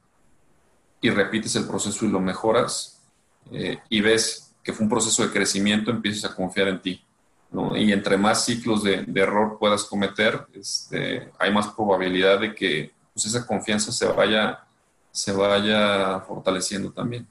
y 1.01 1.11
repites 1.11 1.55
el 1.55 1.69
proceso 1.69 2.05
y 2.05 2.09
lo 2.09 2.19
mejoras 2.19 3.01
eh, 3.53 3.79
y 3.89 4.01
ves 4.01 4.57
que 4.65 4.73
fue 4.73 4.83
un 4.83 4.91
proceso 4.91 5.23
de 5.23 5.33
crecimiento, 5.33 5.93
empiezas 5.93 6.33
a 6.33 6.35
confiar 6.35 6.67
en 6.67 6.83
ti. 6.83 7.05
Y 7.77 7.93
entre 7.93 8.17
más 8.17 8.45
ciclos 8.45 8.83
de, 8.83 9.07
error 9.15 9.57
puedas 9.61 9.85
cometer, 9.85 10.47
este, 10.53 11.31
hay 11.39 11.53
más 11.53 11.69
probabilidad 11.69 12.41
de 12.41 12.55
que 12.57 12.93
pues, 13.13 13.27
esa 13.27 13.47
confianza 13.47 13.93
se 13.93 14.07
vaya, 14.07 14.65
se 15.11 15.33
vaya 15.33 16.21
fortaleciendo 16.21 16.93
también. 16.93 17.27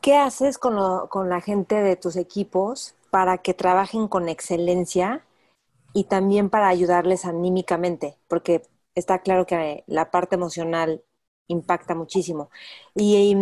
¿Qué 0.00 0.16
haces 0.16 0.58
con, 0.58 1.08
con 1.08 1.28
la 1.28 1.40
gente 1.40 1.76
de 1.76 1.96
tus 1.96 2.16
equipos 2.16 2.94
para 3.10 3.38
que 3.38 3.54
trabajen 3.54 4.06
con 4.06 4.28
excelencia 4.28 5.24
y 5.92 6.04
también 6.04 6.50
para 6.50 6.68
ayudarles 6.68 7.24
anímicamente? 7.24 8.18
Porque 8.28 8.62
está 8.94 9.20
claro 9.20 9.46
que 9.46 9.84
la 9.86 10.10
parte 10.10 10.34
emocional 10.36 11.02
impacta 11.46 11.94
muchísimo. 11.94 12.50
Y, 12.94 13.36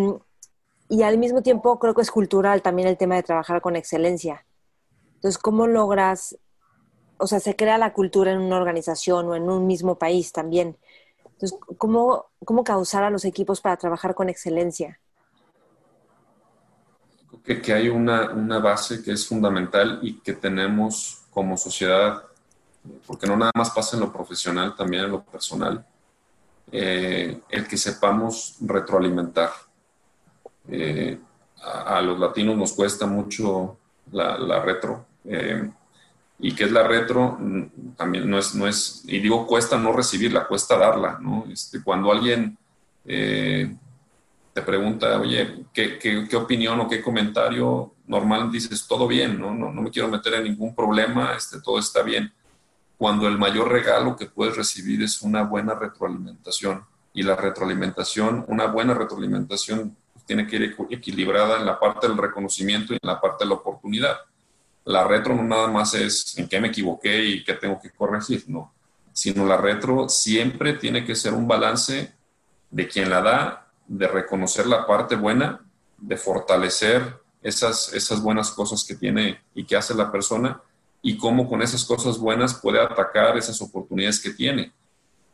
y, 0.88 1.02
al 1.02 1.18
mismo 1.18 1.42
tiempo 1.42 1.78
creo 1.78 1.94
que 1.94 2.02
es 2.02 2.10
cultural 2.10 2.62
también 2.62 2.88
el 2.88 2.96
tema 2.96 3.16
de 3.16 3.22
trabajar 3.22 3.60
con 3.60 3.76
excelencia. 3.76 4.46
Entonces, 5.16 5.38
¿cómo 5.38 5.66
logras, 5.66 6.38
o 7.18 7.26
sea, 7.26 7.40
se 7.40 7.54
crea 7.54 7.78
la 7.78 7.92
cultura 7.92 8.32
en 8.32 8.40
una 8.40 8.56
organización 8.56 9.28
o 9.28 9.36
en 9.36 9.48
un 9.48 9.66
mismo 9.66 9.98
país 9.98 10.32
también? 10.32 10.76
Entonces, 11.32 11.58
¿cómo, 11.78 12.26
cómo 12.44 12.64
causar 12.64 13.04
a 13.04 13.10
los 13.10 13.24
equipos 13.24 13.60
para 13.60 13.76
trabajar 13.76 14.14
con 14.14 14.28
excelencia? 14.28 14.98
Que, 17.44 17.60
que 17.60 17.72
hay 17.72 17.88
una, 17.88 18.30
una 18.30 18.58
base 18.58 19.02
que 19.02 19.12
es 19.12 19.26
fundamental 19.26 19.98
y 20.02 20.20
que 20.20 20.34
tenemos 20.34 21.24
como 21.30 21.56
sociedad, 21.56 22.22
porque 23.06 23.26
no 23.26 23.36
nada 23.36 23.50
más 23.54 23.70
pasa 23.70 23.96
en 23.96 24.02
lo 24.02 24.12
profesional, 24.12 24.76
también 24.76 25.04
en 25.04 25.12
lo 25.12 25.22
personal, 25.22 25.84
eh, 26.70 27.40
el 27.48 27.66
que 27.66 27.76
sepamos 27.76 28.56
retroalimentar. 28.60 29.50
Eh, 30.68 31.18
a, 31.62 32.00
los 32.02 32.18
latinos 32.18 32.56
nos 32.56 32.72
cuesta 32.72 33.06
mucho 33.06 33.78
la 34.10 34.62
retro, 34.62 35.06
eh, 35.24 35.70
y 36.44 36.56
que 36.56 36.64
es 36.64 36.72
la 36.72 36.82
retro, 36.82 37.38
mm, 37.38 37.94
también 37.96 38.28
no 38.28 38.36
es, 38.36 38.52
no 38.56 38.66
es, 38.66 39.04
y 39.06 39.20
digo 39.20 39.46
cuesta 39.46 39.78
no 39.78 39.92
recibirla, 39.92 40.48
cuesta 40.48 40.76
darla. 40.76 41.20
Este, 41.48 41.80
cuando 41.80 42.10
alguien 42.10 42.58
eh, 43.04 43.72
te 44.52 44.62
pregunta, 44.62 45.20
oye, 45.20 45.66
¿qué, 45.72 46.00
¿qué, 46.00 46.36
opinión 46.36 46.80
o 46.80 46.88
qué 46.88 47.00
comentario 47.00 47.94
normal 48.08 48.50
dices, 48.50 48.88
todo 48.88 49.06
bien, 49.06 49.40
¿no? 49.40 49.54
No, 49.54 49.72
no 49.72 49.82
me 49.82 49.90
quiero 49.92 50.08
meter 50.08 50.34
en 50.34 50.44
ningún 50.44 50.74
problema, 50.74 51.32
este, 51.36 51.60
todo 51.60 51.78
está 51.78 52.02
bien. 52.02 52.32
Cuando 52.98 53.28
el 53.28 53.38
mayor 53.38 53.70
regalo 53.70 54.16
que 54.16 54.26
puedes 54.26 54.56
recibir 54.56 55.00
es 55.00 55.22
una 55.22 55.44
buena 55.44 55.74
retroalimentación. 55.74 56.84
Y 57.14 57.22
la 57.22 57.36
retroalimentación, 57.36 58.44
una 58.48 58.66
buena 58.66 58.94
retroalimentación, 58.94 59.96
tiene 60.26 60.46
que 60.48 60.56
ir 60.56 60.76
equilibrada 60.90 61.58
en 61.58 61.66
la 61.66 61.78
parte 61.78 62.08
del 62.08 62.16
reconocimiento 62.16 62.94
y 62.94 62.98
en 63.00 63.08
la 63.08 63.20
parte 63.20 63.44
de 63.44 63.50
la 63.50 63.56
oportunidad 63.56 64.16
la 64.84 65.04
retro 65.04 65.34
no 65.34 65.42
nada 65.42 65.68
más 65.68 65.94
es 65.94 66.36
en 66.38 66.48
qué 66.48 66.60
me 66.60 66.68
equivoqué 66.68 67.24
y 67.24 67.44
qué 67.44 67.54
tengo 67.54 67.80
que 67.80 67.90
corregir, 67.90 68.44
no, 68.48 68.72
sino 69.12 69.46
la 69.46 69.56
retro 69.56 70.08
siempre 70.08 70.74
tiene 70.74 71.04
que 71.04 71.14
ser 71.14 71.34
un 71.34 71.46
balance 71.46 72.12
de 72.70 72.88
quien 72.88 73.10
la 73.10 73.20
da, 73.20 73.68
de 73.86 74.08
reconocer 74.08 74.66
la 74.66 74.86
parte 74.86 75.16
buena, 75.16 75.60
de 75.98 76.16
fortalecer 76.16 77.20
esas, 77.42 77.92
esas 77.92 78.22
buenas 78.22 78.50
cosas 78.50 78.84
que 78.84 78.94
tiene 78.94 79.40
y 79.54 79.64
que 79.64 79.76
hace 79.76 79.94
la 79.94 80.10
persona 80.10 80.60
y 81.02 81.16
cómo 81.16 81.48
con 81.48 81.62
esas 81.62 81.84
cosas 81.84 82.18
buenas 82.18 82.54
puede 82.54 82.80
atacar 82.80 83.36
esas 83.36 83.60
oportunidades 83.60 84.20
que 84.20 84.30
tiene. 84.30 84.72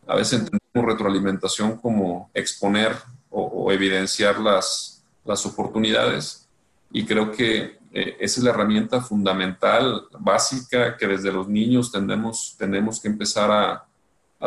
A 0.07 0.17
veces 0.17 0.41
entendemos 0.41 0.93
retroalimentación 0.93 1.77
como 1.77 2.31
exponer 2.33 2.97
o, 3.31 3.71
evidenciar 3.71 4.41
las, 4.41 5.05
las 5.25 5.45
oportunidades 5.45 6.49
y 6.91 7.05
creo 7.05 7.31
que 7.31 7.78
eh, 7.93 8.17
esa 8.21 8.41
es 8.41 8.45
la 8.45 8.51
herramienta 8.51 9.01
fundamental, 9.01 10.09
básica, 10.19 10.97
que 10.97 11.07
desde 11.07 11.33
los 11.33 11.49
niños 11.49 11.91
tendemos, 11.91 12.57
tenemos 12.59 13.01
que 13.01 13.09
empezar 13.09 13.51
a, 13.51 13.85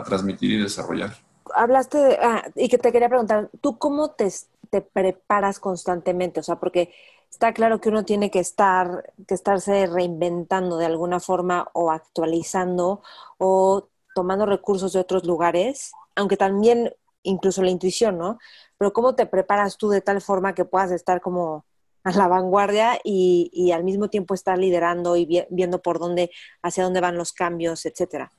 transmitir 0.06 0.52
y 0.52 0.64
desarrollar. 0.64 1.18
Hablaste 1.54 1.98
de, 1.98 2.18
ah, 2.22 2.44
y 2.56 2.70
que 2.70 2.78
te 2.78 2.94
quería 2.94 3.10
preguntar, 3.10 3.50
¿tú 3.60 3.78
cómo 3.78 4.12
te, 4.12 4.32
te, 4.70 4.80
preparas 4.80 5.60
constantemente? 5.60 6.40
O 6.40 6.44
sea, 6.44 6.56
porque 6.56 6.94
está 7.30 7.54
claro 7.54 7.82
que 7.82 7.90
uno 7.90 8.06
tiene 8.06 8.32
que 8.32 8.40
estar, 8.40 9.12
que 9.28 9.34
estarse 9.34 9.86
reinventando 9.88 10.78
de 10.78 10.86
alguna 10.86 11.20
forma 11.20 11.68
o 11.74 11.92
actualizando 11.92 13.02
o 13.38 13.90
tomando 14.16 14.46
recursos 14.46 14.94
de 14.94 15.02
otros 15.02 15.26
lugares, 15.26 15.92
aunque 16.16 16.38
también 16.38 16.94
incluso 17.24 17.62
la 17.62 17.72
intuición, 17.72 18.18
¿no? 18.18 18.40
Pero 18.78 18.94
¿cómo 18.94 19.16
te 19.16 19.26
preparas 19.26 19.76
tú 19.76 19.90
de 19.90 20.00
tal 20.00 20.22
forma 20.22 20.56
que 20.56 20.64
puedas 20.64 20.92
estar 20.92 21.20
como 21.20 21.66
a 22.04 22.12
la 22.12 22.28
vanguardia 22.28 23.00
y, 23.04 23.72
al 23.72 23.84
mismo 23.84 24.10
tiempo 24.10 24.34
estar 24.34 24.58
liderando 24.58 25.16
y 25.16 25.46
viendo 25.50 25.82
por 25.82 26.00
dónde, 26.00 26.32
hacia 26.62 26.84
dónde 26.84 27.02
van 27.02 27.18
los 27.18 27.34
cambios, 27.34 27.86
etcétera? 27.86 28.32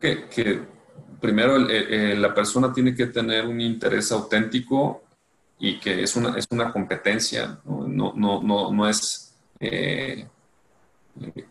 Que, 0.00 0.64
primero 1.20 1.58
la 1.58 2.34
persona 2.34 2.72
tiene 2.72 2.94
que 2.94 3.06
tener 3.06 3.46
un 3.46 3.60
interés 3.60 4.12
auténtico 4.12 5.02
y 5.58 5.80
que 5.80 6.02
es 6.02 6.14
una, 6.16 6.36
es 6.36 6.46
una 6.50 6.70
competencia, 6.72 7.58
no, 7.64 8.12
no, 8.14 8.42
no, 8.42 8.72
no 8.72 8.88
es 8.88 9.34
eh, 9.58 10.28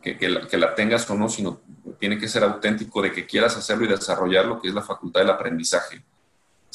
que, 0.02 0.18
que, 0.18 0.30
la, 0.30 0.48
que, 0.48 0.58
la, 0.58 0.76
tengas 0.76 1.10
o 1.10 1.16
no, 1.16 1.28
sino 1.28 1.60
tiene 2.00 2.20
que 2.20 2.28
ser 2.28 2.44
auténtico 2.44 3.02
de 3.02 3.12
que 3.12 3.26
quieras 3.26 3.58
hacerlo 3.58 3.86
y 3.86 3.90
desarrollarlo, 3.90 4.62
que 4.62 4.68
es 4.68 4.74
la 4.76 4.84
facultad 4.84 5.22
del 5.22 5.32
aprendizaje 5.32 6.04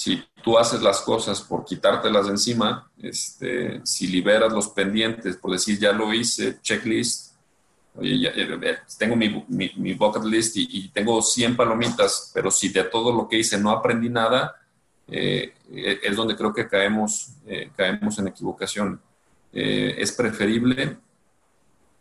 si 0.00 0.24
tú 0.42 0.56
haces 0.56 0.80
las 0.80 1.02
cosas 1.02 1.42
por 1.42 1.62
quitártelas 1.62 2.24
de 2.24 2.30
encima, 2.30 2.90
este, 3.02 3.82
si 3.84 4.06
liberas 4.06 4.50
los 4.50 4.68
pendientes, 4.68 5.36
por 5.36 5.50
decir, 5.50 5.78
ya 5.78 5.92
lo 5.92 6.14
hice, 6.14 6.58
checklist, 6.62 7.34
oye, 7.96 8.32
tengo 8.98 9.14
mi, 9.14 9.44
mi, 9.46 9.92
bucket 9.92 10.24
list 10.24 10.56
y, 10.56 10.88
tengo 10.88 11.20
100 11.20 11.54
palomitas, 11.54 12.30
pero 12.32 12.50
si 12.50 12.70
de 12.70 12.84
todo 12.84 13.12
lo 13.12 13.28
que 13.28 13.40
hice 13.40 13.58
no 13.58 13.70
aprendí 13.72 14.08
nada, 14.08 14.56
eh, 15.06 15.52
es 15.70 16.16
donde 16.16 16.34
creo 16.34 16.54
que 16.54 16.66
caemos, 16.66 17.34
eh, 17.46 17.70
caemos 17.76 18.18
en 18.18 18.28
equivocación. 18.28 19.02
Eh, 19.52 19.96
es 19.98 20.12
preferible 20.12 20.96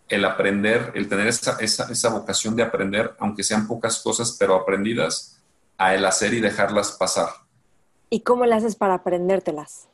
el 0.07 0.23
aprender, 0.23 0.93
el 0.95 1.09
tener 1.09 1.27
esa, 1.27 1.57
esa, 1.59 1.91
esa 1.91 2.09
vocación 2.11 2.55
de 2.55 2.63
aprender, 2.63 3.13
aunque 3.19 3.43
sean 3.43 3.67
pocas 3.67 3.99
cosas, 3.99 4.37
pero 4.39 4.55
aprendidas, 4.55 5.41
a 5.77 5.93
el 5.95 6.05
hacer 6.05 6.33
y 6.33 6.39
dejarlas 6.39 6.93
pasar. 6.93 7.48
¿Y 8.09 8.21
cómo 8.21 8.45
le 8.45 8.55
haces 8.55 8.75
para 8.75 8.95
aprendértelas? 8.95 9.87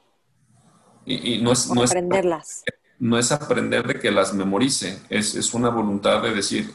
Y, 1.05 1.39
no, 1.41 1.51
es, 1.51 1.70
no, 1.70 1.84
aprenderlas. 1.84 2.63
no 2.97 3.20
es 3.20 3.32
aprender 3.32 3.86
de 3.86 3.99
que 3.99 4.09
las 4.09 4.34
memorice, 4.34 4.99
es, 5.09 5.36
es 5.36 5.53
una 5.53 5.70
voluntad 5.70 6.24
de 6.24 6.34
decir 6.34 6.74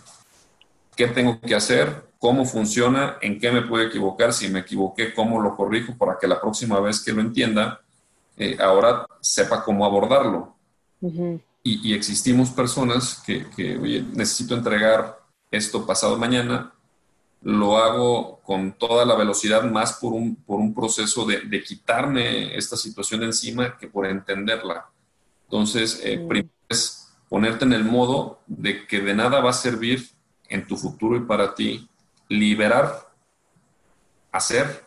qué 0.95 1.09
tengo 1.09 1.41
que 1.41 1.55
hacer, 1.55 2.05
cómo 2.18 2.45
funciona, 2.45 3.16
en 3.22 3.41
qué 3.41 3.51
me 3.51 3.62
puedo 3.62 3.84
equivocar, 3.84 4.32
si 4.32 4.49
me 4.49 4.61
equivoqué, 4.61 5.12
cómo 5.14 5.41
lo 5.41 5.57
corrijo 5.57 5.97
para 5.97 6.16
que 6.20 6.28
la 6.28 6.41
próxima 6.41 6.78
vez 6.78 7.01
que 7.01 7.12
lo 7.12 7.22
entienda, 7.22 7.80
eh, 8.36 8.57
ahora 8.61 9.07
sepa 9.20 9.64
cómo 9.64 9.84
abordarlo. 9.84 10.55
y, 11.01 11.41
y, 11.64 11.95
existimos 11.95 12.51
personas 12.51 13.22
que, 13.26 13.47
que, 13.57 13.78
oye, 13.78 14.05
necesito 14.12 14.55
entregar 14.55 15.18
esto 15.51 15.84
pasado 15.86 16.16
mañana, 16.18 16.72
lo 17.43 17.78
hago 17.78 18.41
con 18.41 18.72
toda 18.72 19.05
la 19.05 19.14
velocidad, 19.14 19.62
más 19.64 19.95
por 19.95 20.12
un, 20.12 20.36
por 20.36 20.61
un 20.61 20.74
proceso 20.74 21.24
de, 21.24 21.62
quitarme 21.62 22.57
esta 22.57 22.76
situación 22.76 23.20
de 23.20 23.26
encima 23.26 23.78
que 23.78 23.88
por 23.88 24.07
entenderla. 24.07 24.91
Entonces, 25.45 26.01
eh, 26.05 26.18
mm. 26.18 26.28
primero 26.28 26.55
es 26.68 27.09
ponerte 27.28 27.64
en 27.64 27.72
el 27.72 27.84
modo 27.84 28.41
de 28.47 28.86
que 28.86 29.01
de 29.01 29.14
nada 29.14 29.41
va 29.41 29.51
a 29.51 29.55
servir 29.55 30.11
en 30.49 30.66
tu 30.66 30.76
futuro 30.76 31.16
y 31.16 31.20
para 31.20 31.55
ti 31.55 31.88
liberar, 32.28 33.09
hacer, 34.32 34.84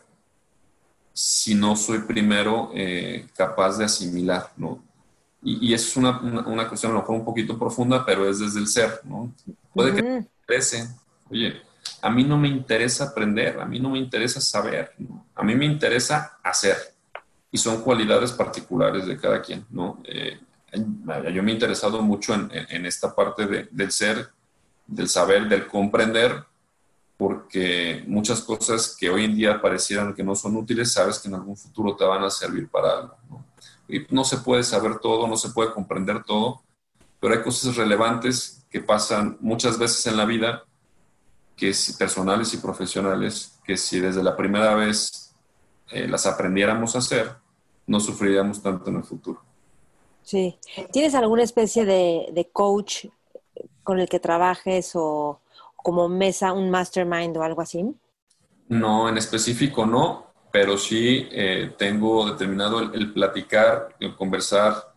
si 1.14 1.56
no 1.56 1.76
soy 1.76 2.00
primero 2.00 2.72
eh, 2.74 3.28
capaz 3.36 3.78
de 3.78 3.86
asimilar, 3.86 4.52
¿no? 4.58 4.84
Y, 5.42 5.70
y 5.70 5.74
es 5.74 5.96
una, 5.98 6.20
una, 6.20 6.68
cuestión 6.68 6.92
a 6.92 6.96
lo 6.96 7.02
mejor 7.02 7.16
un 7.18 7.26
poquito 7.26 7.60
profunda, 7.60 8.06
pero 8.06 8.30
es 8.30 8.40
desde 8.40 8.60
el 8.60 8.68
ser, 8.68 9.02
¿no? 9.04 9.34
Puede 9.74 9.94
que 9.94 10.26
crece, 10.46 10.88
oye, 11.30 11.62
a 12.02 12.10
mí 12.10 12.24
no 12.24 12.38
me 12.38 12.48
interesa 12.48 13.06
aprender, 13.06 13.60
a 13.60 13.66
mí 13.66 13.80
no 13.80 13.90
me 13.90 14.00
interesa 14.00 14.42
saber, 14.42 14.92
a 15.36 15.44
mí 15.44 15.56
me 15.56 15.66
interesa 15.66 16.40
hacer. 16.44 16.78
Y 17.52 17.58
son 17.58 17.82
cualidades 17.82 18.32
particulares 18.32 19.06
de 19.06 19.18
cada 19.18 19.42
quien, 19.42 19.66
¿no? 19.70 20.02
Eh, 20.06 20.40
yo 21.34 21.44
me 21.44 21.52
he 21.52 21.54
interesado 21.54 22.02
mucho 22.02 22.34
en, 22.34 22.86
esta 22.86 23.14
parte 23.14 23.68
del 23.70 23.92
ser, 23.92 24.30
del 24.88 25.08
saber, 25.08 25.48
del 25.48 25.68
comprender, 25.68 26.44
porque 27.16 28.04
muchas 28.08 28.42
cosas 28.42 28.98
que 29.00 29.10
hoy 29.10 29.26
en 29.26 29.36
día 29.36 29.62
parecieran 29.62 30.16
que 30.16 30.24
no 30.24 30.36
son 30.36 30.58
útiles, 30.58 30.92
sabes 30.92 31.20
que 31.20 31.28
en 31.28 31.36
algún 31.36 31.56
futuro 31.56 31.96
te 31.96 32.04
van 32.04 32.24
a 32.24 32.30
servir 32.30 32.68
para 32.70 32.98
algo. 32.98 33.18
Y 33.88 34.06
no 34.10 34.24
se 34.24 34.38
puede 34.38 34.64
saber 34.64 34.98
todo, 34.98 35.28
no 35.28 35.38
se 35.38 35.50
puede 35.50 35.72
comprender 35.72 36.24
todo, 36.24 36.64
pero 37.20 37.36
hay 37.36 37.44
cosas 37.44 37.76
relevantes 37.76 38.66
que 38.70 38.82
pasan 38.82 39.38
muchas 39.40 39.78
veces 39.78 40.06
en 40.08 40.18
la 40.18 40.26
vida, 40.26 40.64
que 41.64 41.74
si 41.74 41.94
personales 41.94 42.54
y 42.54 42.58
profesionales, 42.58 43.58
que 43.64 43.78
si 43.78 44.02
desde 44.02 44.22
la 44.22 44.36
primera 44.36 44.76
vez 44.76 45.34
eh, 45.92 46.10
las 46.10 46.26
aprendiéramos 46.26 46.94
a 46.94 47.00
hacer, 47.00 47.38
no 47.88 48.02
sufriríamos 48.02 48.62
tanto 48.62 48.90
en 48.90 48.98
el 48.98 49.04
futuro. 49.06 49.42
Sí. 50.24 50.58
¿Tienes 50.92 51.16
alguna 51.16 51.44
especie 51.44 51.86
de, 51.86 52.28
de 52.34 52.50
coach 52.50 53.06
con 53.82 54.02
el 54.02 54.10
que 54.10 54.20
trabajes 54.20 54.92
o 54.96 55.40
como 55.78 56.10
mesa, 56.10 56.52
un 56.52 56.70
mastermind 56.70 57.38
o 57.38 57.44
algo 57.44 57.62
así? 57.62 57.96
No, 58.68 59.08
en 59.08 59.18
específico 59.18 59.86
no, 59.86 60.34
pero 60.52 60.78
sí 60.78 61.30
eh, 61.32 61.74
tengo 61.78 62.30
determinado 62.30 62.82
el, 62.82 63.14
platicar, 63.14 63.96
el 64.02 64.18
conversar, 64.18 64.94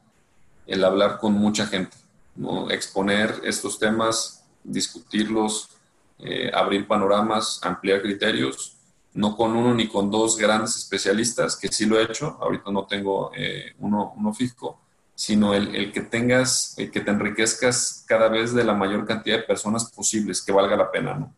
el 0.67 0.83
hablar 0.83 1.21
con 1.21 1.33
mucha 1.35 1.65
gente, 1.69 1.97
¿no? 2.35 2.69
exponer 2.73 3.33
estos 3.45 3.79
temas, 3.79 4.45
discutirlos, 4.65 5.76
eh, 6.19 6.51
abrir 6.53 6.87
panoramas, 6.87 7.61
ampliar 7.63 8.03
criterios, 8.03 8.77
no 9.15 9.37
con 9.37 9.57
uno 9.57 9.75
ni 9.75 9.89
con 9.89 10.11
dos 10.11 10.37
grandes 10.37 10.77
especialistas, 10.77 11.57
que 11.57 11.69
sí 11.69 11.87
lo 11.87 11.99
he 11.99 12.05
hecho, 12.05 12.39
ahorita 12.41 12.71
no 12.71 12.87
tengo 12.87 13.31
eh, 13.35 13.75
uno, 13.79 14.15
uno 14.17 14.33
fijo, 14.33 14.81
sino 15.15 15.55
el, 15.55 15.93
que 15.93 16.03
tengas, 16.03 16.75
el 16.77 16.91
que 16.91 17.01
te 17.01 17.11
enriquezcas 17.11 18.05
cada 18.07 18.29
vez 18.29 18.53
de 18.53 18.65
la 18.65 18.75
mayor 18.75 19.07
cantidad 19.07 19.39
de 19.39 19.45
personas 19.45 19.91
posibles, 19.91 20.43
que 20.43 20.53
valga 20.53 20.77
la 20.77 20.91
pena, 20.91 21.15
¿no? 21.15 21.35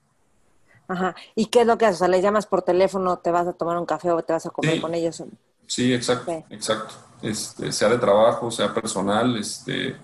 Ajá. 0.89 1.15
¿Y 1.35 1.47
qué 1.47 1.61
es 1.61 1.67
lo 1.67 1.79
que 1.79 1.87
haces? 1.87 1.97
O 1.97 1.99
sea, 2.01 2.09
le 2.09 2.21
llamas 2.21 2.47
por 2.47 2.63
teléfono, 2.63 3.19
te 3.19 3.31
vas 3.31 3.47
a 3.47 3.53
tomar 3.53 3.79
un 3.79 3.87
café 3.87 4.11
o 4.11 4.23
te 4.23 4.33
vas 4.33 4.47
a 4.47 4.51
comer 4.51 4.81
con 4.81 4.95
ellos. 4.95 5.23
Sí, 5.67 5.93
exacto, 5.93 6.45
exacto. 6.51 6.95
Este, 7.23 7.71
sea 7.73 7.89
de 7.91 7.99
trabajo, 7.99 8.51
sea 8.51 8.73
personal, 8.73 9.37
este, 9.37 9.97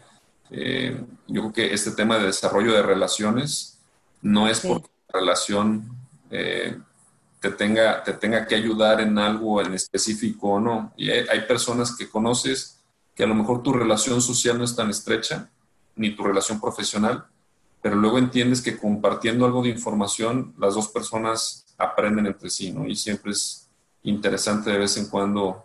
eh, 0.51 1.05
yo 1.27 1.41
creo 1.41 1.53
que 1.53 1.75
este 1.75 1.93
tema 1.93 2.19
de 2.19 2.27
desarrollo 2.27 2.73
de 2.73 2.83
relaciones 2.83 3.74
no 4.25 4.49
es 4.49 4.61
porque 4.61 4.89
la 5.13 5.21
relación 5.21 5.97
eh, 6.31 6.77
te, 7.41 7.51
tenga, 7.51 8.03
te 8.03 8.15
tenga 8.15 8.47
que 8.47 8.57
ayudar 8.57 9.01
en 9.01 9.17
algo 9.19 9.61
en 9.61 9.75
específico 9.75 10.55
o 10.55 10.61
no. 10.61 10.93
Y 10.97 11.11
hay 11.11 11.41
personas 11.47 11.95
que 11.97 12.09
conoces 12.09 12.81
que 13.15 13.23
a 13.23 13.27
lo 13.27 13.35
mejor 13.35 13.63
tu 13.63 13.73
relación 13.73 14.21
social 14.21 14.59
no 14.59 14.65
es 14.65 14.75
tan 14.75 14.91
estrecha, 14.91 15.49
ni 15.95 16.17
tu 16.17 16.25
relación 16.25 16.61
profesional, 16.61 17.25
pero 17.81 17.97
luego 17.97 18.19
entiendes 18.19 18.63
que 18.63 18.79
compartiendo 18.79 19.45
algo 19.45 19.63
de 19.63 19.69
información, 19.69 20.55
las 20.59 20.75
dos 20.75 20.89
personas 20.89 21.67
aprenden 21.77 22.27
entre 22.27 22.51
sí, 22.51 22.73
¿no? 22.73 22.87
Y 22.87 22.97
siempre 22.97 23.33
es 23.33 23.69
interesante 24.03 24.71
de 24.71 24.79
vez 24.79 24.97
en 24.97 25.09
cuando 25.09 25.65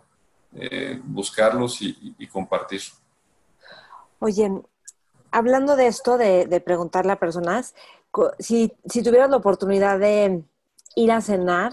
eh, 0.54 1.00
buscarlos 1.02 1.80
y, 1.80 2.26
compartir. 2.26 2.82
Oye, 4.18 4.50
hablando 5.30 5.76
de 5.76 5.86
esto, 5.86 6.18
de, 6.18 6.62
preguntarle 6.64 7.12
a 7.12 7.18
personas, 7.18 7.74
si, 8.38 8.72
si 8.84 9.02
tuvieras 9.02 9.30
la 9.30 9.36
oportunidad 9.36 9.98
de 9.98 10.44
ir 10.96 11.12
a 11.12 11.20
cenar 11.20 11.72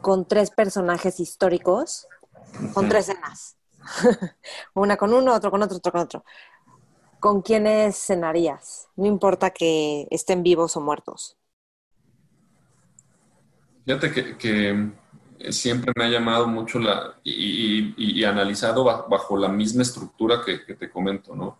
con 0.00 0.26
tres 0.26 0.50
personajes 0.50 1.20
históricos, 1.20 2.06
con 2.74 2.88
tres 2.88 3.06
cenas, 3.06 3.56
Una 4.74 4.96
con 4.96 5.12
uno, 5.12 5.34
otro 5.34 5.50
con 5.50 5.62
otro, 5.62 5.76
otro 5.78 5.92
con 5.92 6.00
otro. 6.00 6.24
¿Con 7.20 7.42
quiénes 7.42 7.96
cenarías? 7.96 8.88
No 8.96 9.06
importa 9.06 9.50
que 9.50 10.06
estén 10.10 10.42
vivos 10.42 10.76
o 10.76 10.80
muertos. 10.80 11.36
Fíjate 13.84 14.36
que, 14.36 14.90
siempre 15.50 15.92
me 15.96 16.04
ha 16.04 16.08
llamado 16.08 16.48
mucho 16.48 16.78
la 16.78 17.14
y, 17.22 18.24
analizado 18.24 18.84
bajo, 18.84 19.36
la 19.36 19.48
misma 19.48 19.82
estructura 19.82 20.40
que, 20.44 20.74
te 20.74 20.90
comento, 20.90 21.34
¿no? 21.34 21.58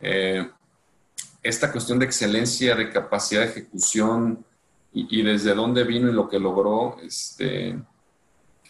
Eh, 0.00 0.48
esta 1.42 1.70
cuestión 1.72 1.98
de 1.98 2.06
excelencia, 2.06 2.74
de 2.74 2.90
capacidad 2.90 3.42
de 3.42 3.48
ejecución 3.48 4.44
y, 4.92 5.22
desde 5.22 5.54
dónde 5.54 5.84
vino 5.84 6.08
y 6.08 6.12
lo 6.12 6.28
que 6.28 6.38
logró, 6.38 6.96
este, 7.02 7.78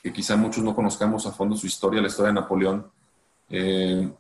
que 0.03 0.13
quizá 0.13 0.37
muchos 0.37 0.63
no 0.63 0.75
conozcamos 0.75 1.27
a 1.27 1.33
fondo 1.33 1.57
su 1.57 1.67
historia, 1.67 2.01
la 2.01 2.09
historia 2.09 2.29
de 2.29 2.41
Napoleón. 2.41 2.91
Eh, 3.49 4.11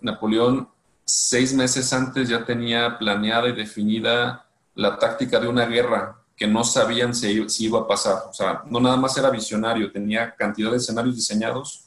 Napoleón, 0.00 0.68
seis 1.04 1.54
meses 1.54 1.92
antes 1.92 2.28
ya 2.28 2.44
tenía 2.44 2.98
planeada 2.98 3.48
y 3.48 3.54
definida 3.54 4.46
la 4.74 4.98
táctica 4.98 5.38
de 5.38 5.48
una 5.48 5.66
guerra 5.66 6.18
que 6.36 6.46
no 6.46 6.64
sabían 6.64 7.14
si, 7.14 7.46
iba 7.60 7.80
a 7.80 7.86
pasar. 7.86 8.24
O 8.28 8.32
sea, 8.32 8.62
no 8.66 8.80
nada 8.80 8.96
más 8.96 9.16
era 9.16 9.30
visionario, 9.30 9.92
tenía 9.92 10.34
cantidad 10.34 10.70
de 10.70 10.78
escenarios 10.78 11.14
diseñados 11.14 11.84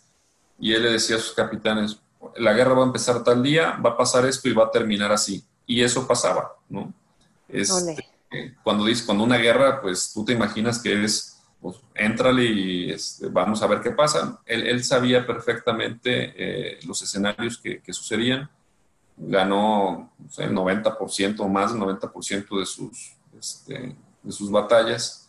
y 0.59 0.74
él 0.74 0.84
le 0.84 0.91
decía 0.91 1.18
a 1.18 1.20
sus 1.20 1.34
capitanes, 1.34 1.99
la 2.38 2.53
guerra 2.53 2.74
va 2.74 2.84
a 2.84 2.88
empezar 2.88 3.24
tal 3.24 3.43
día, 3.43 3.78
va 3.86 3.91
a 3.91 3.97
pasar 3.97 4.26
esto 4.26 4.47
y 4.47 4.53
va 4.53 4.66
a 4.66 4.72
terminar 4.72 5.11
así. 5.11 5.43
Y 5.66 5.82
eso 5.82 6.07
pasaba, 6.07 6.53
¿no? 6.70 6.93
Este, 7.47 8.05
cuando 8.63 8.86
dices, 8.86 9.05
cuando 9.05 9.24
una 9.24 9.38
guerra, 9.38 9.82
pues 9.82 10.11
tú 10.13 10.26
te 10.26 10.34
imaginas 10.34 10.80
que 10.82 11.03
es 11.03 11.36
pues 11.61 11.78
éntrale 11.95 12.43
y 12.43 12.91
este, 12.91 13.28
vamos 13.28 13.61
a 13.63 13.68
ver 13.68 13.82
qué 13.82 13.91
pasa. 13.91 14.39
Él, 14.45 14.84
sabía 14.84 15.26
perfectamente 15.26 16.34
eh, 16.38 16.80
los 16.86 17.01
escenarios 17.01 17.57
que, 17.57 17.82
sucedían. 17.91 18.49
Ganó 19.18 20.11
el 20.38 20.51
90% 20.53 21.39
o 21.39 21.47
más 21.47 21.74
del 21.74 21.82
90% 21.82 22.59
de 22.59 22.66
sus, 22.66 23.13
este, 23.39 23.95
de 24.22 24.32
sus 24.32 24.51
batallas 24.51 25.28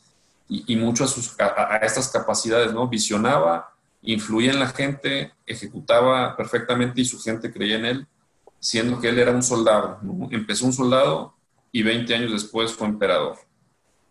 y, 0.48 0.74
y 0.74 0.76
mucho 0.76 1.04
a, 1.04 1.06
sus, 1.06 1.34
a, 1.40 1.76
estas 1.76 2.08
capacidades, 2.08 2.72
¿no? 2.72 2.86
Visionaba, 2.88 3.72
influía 4.02 4.52
en 4.52 4.60
la 4.60 4.68
gente, 4.68 5.32
ejecutaba 5.46 6.36
perfectamente 6.36 7.00
y 7.00 7.04
su 7.04 7.18
gente 7.18 7.52
creía 7.52 7.76
en 7.76 7.86
él, 7.86 8.06
siendo 8.60 9.00
que 9.00 9.08
él 9.08 9.18
era 9.18 9.30
un 9.30 9.42
soldado. 9.42 9.98
Empezó 10.30 10.66
un 10.66 10.72
soldado 10.72 11.34
y 11.72 11.82
20 11.82 12.14
años 12.14 12.32
después 12.32 12.72
fue 12.72 12.86
emperador. 12.86 13.36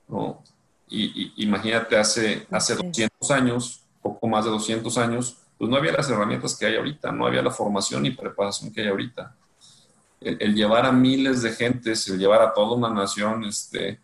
¿no? 0.08 0.44
Y, 0.88 1.34
imagínate, 1.44 1.98
hace, 1.98 2.46
hace 2.52 2.76
200 2.76 3.32
años, 3.32 3.82
poco 4.02 4.28
más 4.28 4.46
de 4.46 4.52
200 4.52 4.98
años, 4.98 5.38
pues 5.58 5.70
no 5.70 5.78
había 5.78 5.94
las 5.94 6.10
herramientas 6.10 6.56
que 6.56 6.66
hay 6.66 6.76
ahorita, 6.76 7.12
no 7.12 7.26
había 7.26 7.42
la 7.42 7.52
formación 7.52 8.06
y 8.06 8.12
preparación 8.12 8.72
que 8.72 8.82
hay 8.82 8.88
ahorita. 8.88 9.36
El, 10.22 10.56
llevar 10.56 10.86
a 10.86 10.92
miles 10.92 11.42
de 11.42 11.52
gentes, 11.52 12.08
el 12.08 12.18
llevar 12.18 12.42
a 12.42 12.54
toda 12.54 12.76
una 12.76 12.90
nación 12.90 13.44
este, 13.46 14.00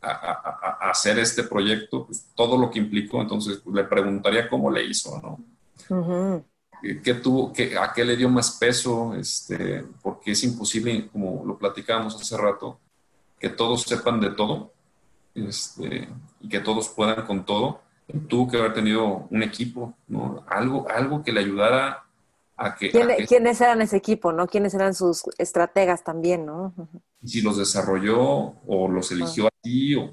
a, 0.00 0.78
hacer 0.90 1.18
este 1.18 1.42
proyecto, 1.42 2.06
pues 2.06 2.26
todo 2.34 2.56
lo 2.56 2.70
que 2.70 2.78
implicó, 2.78 3.20
entonces 3.20 3.58
pues, 3.58 3.74
le 3.74 3.84
preguntaría 3.84 4.48
cómo 4.48 4.70
le 4.70 4.84
hizo, 4.84 5.20
¿no? 5.20 6.44
¿Qué 6.82 7.14
tuvo, 7.14 7.52
qué, 7.52 7.76
¿A 7.78 7.92
qué 7.92 8.04
le 8.04 8.16
dio 8.16 8.28
más 8.28 8.52
peso? 8.52 9.14
Este, 9.14 9.84
porque 10.02 10.32
es 10.32 10.44
imposible, 10.44 11.08
como 11.08 11.44
lo 11.44 11.58
platicábamos 11.58 12.14
hace 12.20 12.36
rato, 12.36 12.78
que 13.38 13.48
todos 13.48 13.82
sepan 13.82 14.20
de 14.20 14.30
todo 14.30 14.72
este, 15.34 16.08
y 16.40 16.48
que 16.48 16.60
todos 16.60 16.88
puedan 16.88 17.26
con 17.26 17.44
todo, 17.44 17.80
tuvo 18.28 18.48
que 18.48 18.56
haber 18.56 18.74
tenido 18.74 19.26
un 19.30 19.42
equipo, 19.42 19.94
¿no? 20.08 20.44
Algo, 20.48 20.86
algo 20.88 21.22
que 21.22 21.32
le 21.32 21.40
ayudara 21.40 22.04
a 22.56 22.74
que, 22.74 22.90
¿Quiénes 23.28 23.60
eran 23.60 23.82
ese 23.82 23.98
equipo, 23.98 24.32
no? 24.32 24.46
¿Quiénes 24.46 24.72
eran 24.74 24.94
sus 24.94 25.24
estrategas 25.36 26.04
también, 26.04 26.46
no? 26.46 26.72
Si 27.22 27.42
los 27.42 27.58
desarrolló 27.58 28.20
o 28.66 28.88
los 28.88 29.12
eligió 29.12 29.48
así, 29.48 29.94
o, 29.94 30.10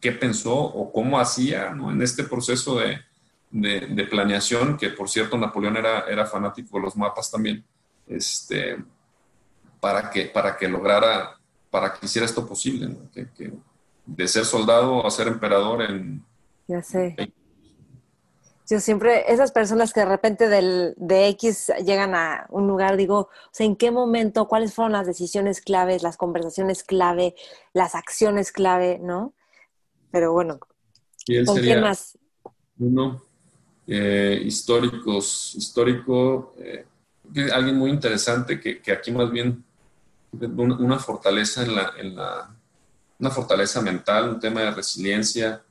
qué 0.00 0.12
pensó 0.12 0.56
o 0.56 0.92
cómo 0.92 1.20
hacía, 1.20 1.70
¿no? 1.70 1.92
En 1.92 2.02
este 2.02 2.24
proceso 2.24 2.78
de, 2.78 2.98
de, 3.50 4.06
planeación, 4.10 4.76
que 4.76 4.90
por 4.90 5.08
cierto 5.08 5.36
Napoleón 5.38 5.76
era, 5.76 6.00
era 6.08 6.26
fanático 6.26 6.76
de 6.76 6.84
los 6.84 6.96
mapas 6.96 7.30
también, 7.30 7.64
este, 8.06 8.76
para, 9.80 10.10
que, 10.10 10.26
para 10.26 10.56
que 10.56 10.68
lograra, 10.68 11.38
para 11.70 11.94
que 11.94 12.06
hiciera 12.06 12.26
esto 12.26 12.46
posible, 12.46 12.88
¿no? 12.88 13.10
que, 13.12 13.28
que, 13.30 13.52
de 14.06 14.28
ser 14.28 14.44
soldado 14.44 15.06
a 15.06 15.10
ser 15.10 15.28
emperador 15.28 15.82
en... 15.82 16.24
Ya 16.66 16.82
sé. 16.82 17.14
Yo 18.70 18.80
siempre, 18.80 19.32
esas 19.32 19.50
personas 19.50 19.94
que 19.94 20.00
de 20.00 20.06
repente 20.06 20.48
del, 20.48 20.94
de 20.98 21.28
X 21.28 21.72
llegan 21.84 22.14
a 22.14 22.46
un 22.50 22.66
lugar, 22.66 22.98
digo, 22.98 23.18
o 23.20 23.30
sea, 23.50 23.64
¿en 23.64 23.76
qué 23.76 23.90
momento, 23.90 24.46
cuáles 24.46 24.74
fueron 24.74 24.92
las 24.92 25.06
decisiones 25.06 25.62
claves, 25.62 26.02
las 26.02 26.18
conversaciones 26.18 26.84
clave, 26.84 27.34
las 27.72 27.94
acciones 27.94 28.52
clave, 28.52 28.98
¿no? 29.00 29.32
Pero 30.10 30.32
bueno, 30.32 30.58
¿con 31.46 31.56
quién 31.56 31.80
más? 31.80 32.18
Uno, 32.78 33.22
eh, 33.90 34.42
históricos, 34.44 35.54
histórico, 35.56 36.54
eh, 36.58 36.84
alguien 37.52 37.76
muy 37.76 37.90
interesante 37.90 38.60
que, 38.60 38.82
que, 38.82 38.92
aquí 38.92 39.10
más 39.10 39.30
bien 39.30 39.64
una 40.30 40.98
fortaleza 40.98 41.62
en 41.62 41.74
la, 41.74 41.92
en 41.98 42.14
la 42.14 42.54
una 43.18 43.30
fortaleza 43.30 43.80
mental, 43.80 44.28
un 44.28 44.40
tema 44.40 44.60
de 44.60 44.70
resiliencia, 44.70 45.62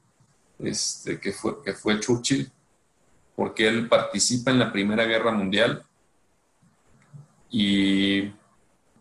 este, 0.59 1.19
que, 1.19 1.31
fue, 1.31 1.61
que 1.63 1.73
fue 1.73 1.99
Churchill, 1.99 2.51
porque 3.35 3.67
él 3.67 3.87
participa 3.87 4.51
en 4.51 4.59
la 4.59 4.71
Primera 4.71 5.05
Guerra 5.05 5.31
Mundial 5.31 5.83
y 7.49 8.33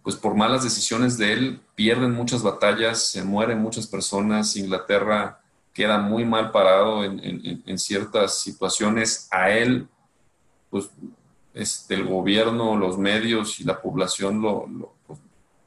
pues 0.03 0.15
por 0.15 0.35
malas 0.35 0.63
decisiones 0.63 1.19
de 1.19 1.33
él 1.33 1.61
pierden 1.75 2.13
muchas 2.13 2.43
batallas, 2.43 3.09
se 3.09 3.25
mueren 3.25 3.59
muchas 3.61 3.87
personas, 3.87 4.57
Inglaterra 4.57 5.41
queda 5.77 5.99
muy 5.99 6.25
mal 6.25 6.51
parado 6.53 7.05
en, 7.05 7.79
ciertas 7.79 8.41
situaciones, 8.41 9.29
a 9.31 9.51
él 9.51 9.87
pues 10.71 10.89
este, 11.53 11.95
el 11.95 12.05
gobierno, 12.05 12.77
los 12.77 12.97
medios 12.97 13.61
y 13.61 13.65
la 13.65 13.81
población 13.81 14.41
lo, 14.41 14.67
pues, 15.07 15.19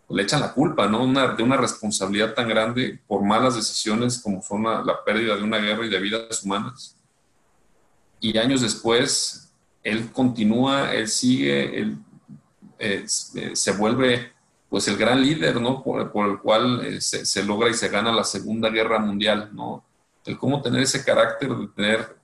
le 0.09 0.23
echan 0.23 0.41
la 0.41 0.51
culpa, 0.51 0.87
¿no? 0.87 1.03
Una, 1.03 1.35
de 1.35 1.43
una 1.43 1.57
responsabilidad 1.57 2.33
tan 2.33 2.49
grande 2.49 2.99
por 3.07 3.23
malas 3.23 3.55
decisiones 3.55 4.19
como 4.19 4.41
son 4.41 4.63
la, 4.63 5.03
pérdida 5.05 5.35
de 5.35 5.43
una 5.43 5.59
guerra 5.59 5.85
y 5.85 5.89
de 5.89 5.99
vidas 5.99 6.43
humanas. 6.43 6.95
Y 8.19 8.35
años 8.39 8.61
después, 8.61 9.51
él 9.83 10.11
continúa, 10.11 10.91
él 10.91 11.07
sigue, 11.07 11.81
él 11.81 11.97
eh, 12.79 13.03
se 13.05 13.71
vuelve 13.73 14.33
pues 14.69 14.87
el 14.87 14.97
gran 14.97 15.21
líder, 15.21 15.61
¿no? 15.61 15.83
Por, 15.83 16.01
el 16.01 16.39
cual 16.39 16.83
eh, 16.83 16.99
se, 16.99 17.25
se, 17.25 17.43
logra 17.43 17.69
y 17.69 17.75
se 17.75 17.89
gana 17.89 18.11
la 18.11 18.23
Segunda 18.23 18.69
Guerra 18.69 18.97
Mundial, 18.97 19.49
¿no? 19.53 19.83
El 20.25 20.37
cómo 20.37 20.61
tener 20.61 20.81
ese 20.81 21.03
carácter 21.03 21.49
de 21.49 21.67
tener 21.67 22.17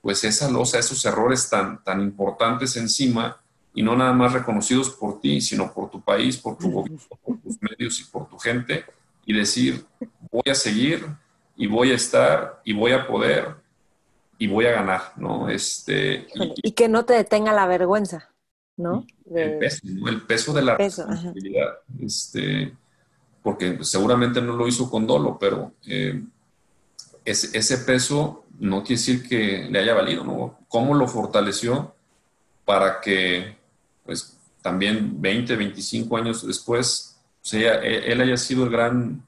pues 0.00 0.22
esa 0.24 0.50
losa, 0.50 0.78
esos 0.78 1.04
errores 1.04 1.48
tan, 1.50 1.82
tan 1.82 2.00
importantes 2.00 2.76
encima 2.76 3.40
y 3.74 3.82
no 3.82 3.96
nada 3.96 4.12
más 4.12 4.32
reconocidos 4.32 4.90
por 4.90 5.20
ti, 5.20 5.40
sino 5.40 5.72
por 5.72 5.90
tu 5.90 6.00
país, 6.00 6.36
por 6.36 6.56
tu 6.56 6.70
gobierno, 6.70 7.00
por 7.22 7.38
tus 7.38 7.60
medios 7.60 8.00
y 8.00 8.04
por 8.04 8.28
tu 8.28 8.38
gente, 8.38 8.84
y 9.24 9.32
decir, 9.34 9.84
voy 10.30 10.50
a 10.50 10.54
seguir 10.54 11.06
y 11.56 11.66
voy 11.66 11.92
a 11.92 11.94
estar 11.94 12.60
y 12.64 12.72
voy 12.72 12.92
a 12.92 13.06
poder 13.06 13.56
y 14.38 14.46
voy 14.46 14.66
a 14.66 14.72
ganar, 14.72 15.12
¿no? 15.16 15.48
Este, 15.48 16.26
y, 16.62 16.72
que 16.72 16.88
no 16.88 17.04
te 17.04 17.14
detenga 17.14 17.52
la 17.52 17.66
vergüenza, 17.66 18.30
¿no? 18.76 19.04
El 19.32 19.58
peso, 19.58 19.80
El 20.06 20.22
peso 20.22 20.52
de 20.52 20.62
la 20.62 20.76
responsabilidad, 20.76 21.78
este, 22.00 22.72
porque 23.42 23.84
seguramente 23.84 24.40
no 24.40 24.54
lo 24.54 24.66
hizo 24.66 24.88
con 24.88 25.06
dolo, 25.06 25.36
pero 25.38 25.72
eh, 25.86 26.22
ese 27.30 27.78
peso 27.78 28.44
no 28.58 28.82
quiere 28.82 29.00
decir 29.00 29.28
que 29.28 29.68
le 29.70 29.78
haya 29.78 29.94
valido, 29.94 30.24
¿no? 30.24 30.58
¿Cómo 30.68 30.94
lo 30.94 31.06
fortaleció 31.06 31.94
para 32.64 33.00
que, 33.00 33.56
pues, 34.04 34.36
también 34.62 35.20
20, 35.20 35.56
25 35.56 36.16
años 36.16 36.46
después, 36.46 37.18
pues, 37.40 37.54
e, 37.54 38.12
él 38.12 38.20
haya 38.20 38.36
sido 38.36 38.64
el 38.64 38.70
gran, 38.70 39.24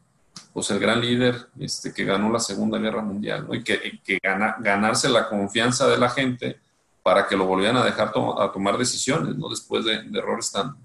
pues, 0.53 0.70
el 0.70 0.80
gran 0.80 1.01
líder 1.01 1.48
este, 1.59 1.94
que 1.94 2.05
ganó 2.05 2.30
la 2.30 2.40
Segunda 2.40 2.78
Guerra 2.78 3.03
Mundial, 3.03 3.46
¿no? 3.46 3.55
Y 3.55 3.62
que, 3.62 4.01
que 4.05 4.18
ganarse 4.22 5.09
la 5.09 5.28
confianza 5.28 5.88
de 5.88 5.98
la 5.98 6.11
gente 6.11 6.59
para 7.03 7.26
que 7.26 7.36
lo 7.36 7.46
volvieran 7.46 7.76
a 7.76 7.84
dejar 7.84 8.12
a 8.38 8.53
tomar 8.53 8.76
decisiones, 8.76 9.36
¿no? 9.36 9.48
Después 9.48 9.84
de, 9.84 9.94
errores 10.18 10.51
tan, 10.51 10.76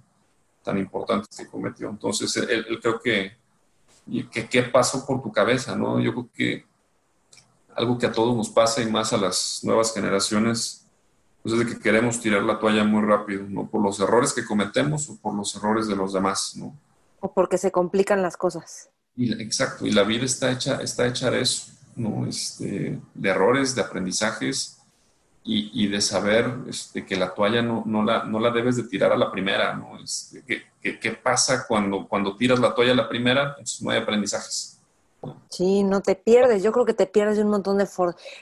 tan 0.64 0.78
importantes 0.78 1.36
que 1.36 1.48
cometió. 1.48 1.90
Entonces, 1.90 2.38
él, 2.38 2.80
creo 2.82 3.02
que, 3.02 3.38
que, 4.32 4.48
¿qué 4.48 4.64
pasó 4.64 5.06
por 5.06 5.22
tu 5.22 5.32
cabeza, 5.32 5.76
no? 5.76 6.00
Yo 6.00 6.14
creo 6.14 6.30
que 6.34 6.75
algo 7.76 7.98
que 7.98 8.06
a 8.06 8.12
todos 8.12 8.36
nos 8.36 8.50
pasa 8.50 8.82
y 8.82 8.90
más 8.90 9.14
a 9.14 9.18
las 9.18 9.60
nuevas 9.64 9.94
generaciones, 9.94 10.86
pues 11.44 11.54
es 11.54 11.60
de 11.60 11.66
que 11.68 11.80
queremos 11.80 12.20
tirar 12.20 12.42
la 12.44 12.60
toalla 12.60 12.84
muy 12.84 13.04
rápido, 13.04 13.46
¿no? 13.48 13.68
Por 13.68 13.82
los 13.84 14.00
errores 14.00 14.34
que 14.34 14.46
cometemos 14.46 15.10
o 15.10 15.18
por 15.18 15.36
los 15.36 15.56
errores 15.56 15.88
de 15.88 15.96
los 15.96 16.14
demás, 16.14 16.54
¿no? 16.56 16.76
O 17.20 17.32
porque 17.32 17.58
se 17.58 17.72
complican 17.72 18.22
las 18.22 18.36
cosas. 18.36 18.90
Y, 19.16 19.32
exacto, 19.42 19.86
y 19.86 19.92
la 19.92 20.04
vida 20.04 20.26
está 20.26 20.52
hecha, 20.52 20.82
está 20.82 21.06
hecha 21.06 21.30
de 21.30 21.42
eso, 21.42 21.72
¿no? 21.96 22.26
Este, 22.26 23.00
de 23.14 23.30
errores, 23.30 23.76
de 23.76 23.82
aprendizajes 23.82 24.80
y, 25.44 25.84
y 25.84 25.88
de 25.88 26.02
saber 26.02 26.52
este, 26.68 27.06
que 27.06 27.16
la 27.16 27.34
toalla 27.34 27.62
no, 27.62 27.84
no, 27.86 28.04
la, 28.04 28.24
no 28.24 28.40
la 28.40 28.50
debes 28.50 28.78
de 28.78 28.84
tirar 28.84 29.12
a 29.12 29.18
la 29.18 29.32
primera, 29.32 29.76
¿no? 29.76 30.00
Este, 30.04 30.44
¿qué, 30.82 31.00
qué, 31.00 31.12
pasa 31.12 31.68
cuando, 31.68 32.08
cuando 32.08 32.36
tiras 32.36 32.60
la 32.60 32.74
toalla 32.74 32.94
a 32.94 32.96
la 32.96 33.08
primera? 33.08 33.56
Pues 33.56 33.82
no 33.82 33.92
hay 33.92 34.00
aprendizajes. 34.00 34.75
Sí, 35.50 35.84
no 35.84 36.02
te 36.02 36.16
pierdes. 36.16 36.64
Yo 36.64 36.72
creo 36.72 36.86
que 36.86 36.94
te 36.94 37.08
pierdes 37.08 37.38
un 37.40 37.50
montón 37.50 37.78
de, 37.78 37.88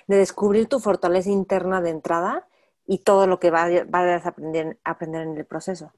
de 0.08 0.18
descubrir 0.18 0.68
tu 0.68 0.80
fortaleza 0.80 1.30
interna 1.30 1.82
de 1.82 1.90
entrada 1.90 2.48
y 2.86 3.00
todo 3.00 3.28
lo 3.28 3.40
que 3.40 3.50
vas, 3.50 3.72
a 3.72 4.28
aprender, 4.28 4.80
aprender 4.84 5.24
en 5.24 5.38
el 5.38 5.46
proceso. 5.46 5.92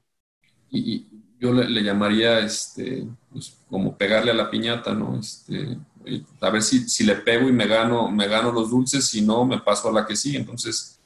Y, 0.70 1.06
yo 1.38 1.52
le, 1.52 1.82
llamaría 1.82 2.38
este, 2.38 3.06
pues, 3.30 3.58
como 3.68 3.94
pegarle 3.96 4.30
a 4.30 4.34
la 4.34 4.48
piñata, 4.48 4.94
¿no? 4.94 5.18
Este, 5.18 5.76
a 6.40 6.48
ver 6.50 6.62
si, 6.62 6.88
si, 6.88 7.04
le 7.04 7.16
pego 7.16 7.46
y 7.48 7.52
me 7.52 7.66
gano, 7.66 8.10
me 8.10 8.26
gano 8.26 8.50
los 8.50 8.70
dulces, 8.70 9.06
si 9.06 9.20
no, 9.20 9.44
me 9.44 9.60
paso 9.60 9.90
a 9.90 9.92
la 9.92 10.06
que 10.06 10.16
sigue. 10.16 10.38
Entonces, 10.38 10.98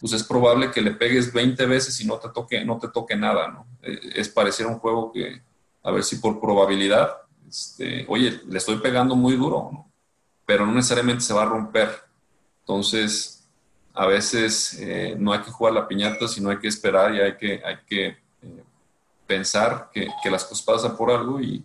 pues 0.00 0.14
es 0.14 0.24
probable 0.24 0.70
que 0.70 0.80
le 0.80 0.92
pegues 0.92 1.30
20 1.32 1.66
veces 1.66 2.00
y 2.00 2.06
no 2.06 2.18
te 2.18 2.30
toque, 2.30 2.64
no 2.64 2.78
te 2.78 2.88
toque 2.88 3.16
nada. 3.16 3.64
Eh, 3.82 4.00
es 4.14 4.30
parecer 4.30 4.66
un 4.66 4.78
juego 4.78 5.12
que, 5.12 5.42
a 5.82 5.90
ver 5.90 6.04
si 6.04 6.16
por 6.16 6.40
probabilidad 6.40 7.10
este, 7.50 8.06
oye, 8.08 8.40
le 8.46 8.58
estoy 8.58 8.76
pegando 8.76 9.16
muy 9.16 9.34
duro, 9.34 9.86
pero 10.46 10.64
no 10.64 10.72
necesariamente 10.72 11.22
se 11.22 11.34
va 11.34 11.42
a 11.42 11.46
romper. 11.46 11.90
Entonces, 12.60 13.44
a 13.92 14.06
veces 14.06 14.78
eh, 14.78 15.16
no 15.18 15.32
hay 15.32 15.40
que 15.40 15.50
jugar 15.50 15.74
la 15.74 15.88
piñata, 15.88 16.28
sino 16.28 16.50
hay 16.50 16.58
que 16.58 16.68
esperar 16.68 17.12
y 17.12 17.20
hay 17.20 17.36
que, 17.36 17.60
hay 17.64 17.78
que 17.86 18.06
eh, 18.06 18.64
pensar 19.26 19.90
que, 19.92 20.08
las 20.30 20.44
cosas 20.44 20.64
pasan 20.64 20.96
por 20.96 21.10
algo 21.10 21.40
y, 21.40 21.64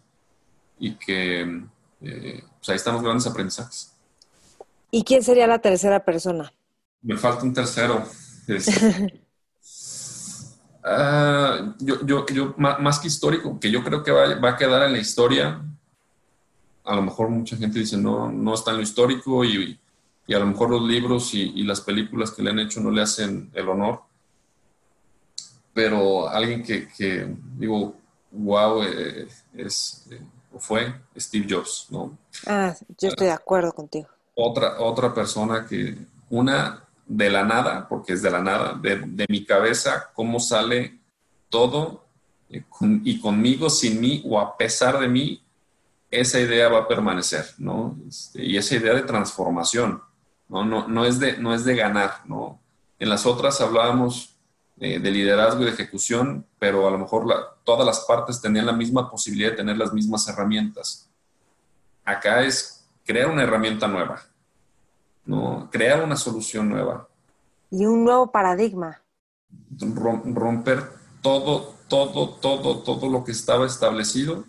que 1.05 1.41
eh, 2.01 2.43
pues 2.57 2.69
ahí 2.69 2.75
están 2.75 2.95
los 2.95 3.03
grandes 3.03 3.27
aprendizajes. 3.27 3.93
¿Y 4.89 5.03
quién 5.03 5.21
sería 5.21 5.45
la 5.45 5.59
tercera 5.59 6.03
persona? 6.03 6.51
Me 7.01 7.15
falta 7.15 7.43
un 7.43 7.53
tercero. 7.53 8.03
Ah, 10.88 11.73
yo, 11.79 12.05
yo, 12.05 12.27
yo, 12.27 12.53
más 12.57 12.99
que 12.99 13.07
histórico, 13.07 13.59
que 13.59 13.71
yo 13.71 13.83
creo 13.83 14.03
que 14.03 14.11
va, 14.11 14.36
va, 14.36 14.49
a 14.51 14.55
quedar 14.55 14.83
en 14.83 14.91
la 14.91 14.99
historia, 14.99 15.59
a 16.86 16.95
lo 16.95 17.01
mejor 17.01 17.29
mucha 17.29 17.57
gente 17.57 17.79
dice 17.79 17.97
no, 17.97 18.31
no 18.31 18.53
está 18.53 18.71
en 18.71 18.77
lo 18.77 18.83
histórico 18.83 19.43
y, 19.43 19.79
y 20.27 20.33
a 20.33 20.39
lo 20.39 20.45
mejor 20.45 20.69
los 20.69 20.81
libros 20.81 21.33
y, 21.33 21.63
las 21.63 21.81
películas 21.81 22.31
que 22.31 22.43
le 22.43 22.51
han 22.51 22.59
hecho 22.59 22.79
no 22.79 22.91
le 22.91 23.01
hacen 23.01 23.51
el 23.53 23.69
honor. 23.69 24.01
Pero 25.73 26.29
alguien 26.29 26.63
que, 26.63 26.88
que 26.88 27.27
digo, 27.57 27.95
wow, 28.31 28.83
eh, 28.83 29.27
es, 29.55 30.07
eh, 30.09 30.21
fue 30.57 30.93
Steve 31.17 31.45
Jobs, 31.49 31.88
¿no? 31.89 32.17
Ah, 32.47 32.73
yo 32.97 33.09
estoy 33.09 33.27
de 33.27 33.33
acuerdo 33.33 33.73
contigo. 33.73 34.07
Otra, 34.36 34.79
otra 34.79 35.13
persona 35.13 35.65
que, 35.67 35.97
una 36.29 36.83
de 37.05 37.29
la 37.29 37.43
nada, 37.43 37.88
porque 37.88 38.13
es 38.13 38.21
de 38.21 38.31
la 38.31 38.41
nada, 38.41 38.73
de, 38.73 38.99
de 38.99 39.25
mi 39.29 39.45
cabeza, 39.45 40.11
cómo 40.13 40.39
sale 40.39 40.99
todo 41.49 42.05
eh, 42.49 42.63
y 43.03 43.19
conmigo, 43.19 43.69
sin 43.69 43.99
mí 43.99 44.23
o 44.25 44.39
a 44.39 44.57
pesar 44.57 44.99
de 44.99 45.07
mí, 45.07 45.45
esa 46.20 46.39
idea 46.39 46.70
va 46.70 46.80
a 46.80 46.88
permanecer, 46.88 47.45
¿no? 47.57 47.97
Este, 48.07 48.43
y 48.43 48.57
esa 48.57 48.76
idea 48.76 48.93
de 48.93 49.03
transformación, 49.03 50.01
¿no? 50.49 50.66
No, 50.66 50.88
no, 50.88 51.05
es, 51.05 51.20
de, 51.20 51.38
no 51.38 51.53
es 51.53 51.66
de 51.66 51.76
ganar, 51.76 52.22
¿no? 52.26 52.59
En 52.99 53.09
las 53.09 53.26
otras 53.26 53.59
hablábamos 53.61 54.38
eh, 54.78 54.99
de 54.99 55.11
liderazgo 55.11 55.61
y 55.61 55.66
de 55.66 55.72
ejecución, 55.72 56.45
pero 56.59 56.88
a 56.88 56.91
lo 56.91 56.97
mejor 56.97 57.26
todas 57.63 57.86
las 57.86 58.01
partes 58.01 58.41
tenían 58.41 58.66
la 58.66 58.74
misma 58.74 59.09
posibilidad 59.09 59.51
de 59.51 59.57
tener 59.57 59.78
las 59.78 59.93
mismas 59.93 60.28
herramientas. 60.28 61.09
Acá 62.03 62.43
es 62.43 62.86
crear 63.05 63.30
una 63.30 63.43
herramienta 63.43 63.88
nueva, 63.88 64.22
¿no? 65.26 65.70
Crear 65.72 66.03
una 66.03 66.16
solución 66.16 66.70
nueva. 66.70 67.07
Y 67.72 67.86
un 67.86 68.03
nuevo 68.03 68.32
paradigma. 68.32 69.01
Romper 69.80 70.91
todo, 71.22 71.76
todo, 71.88 72.36
todo, 72.36 72.80
todo 72.84 73.09
lo 73.09 73.24
que 73.24 73.32
estaba 73.32 73.66
establecido 73.66 74.45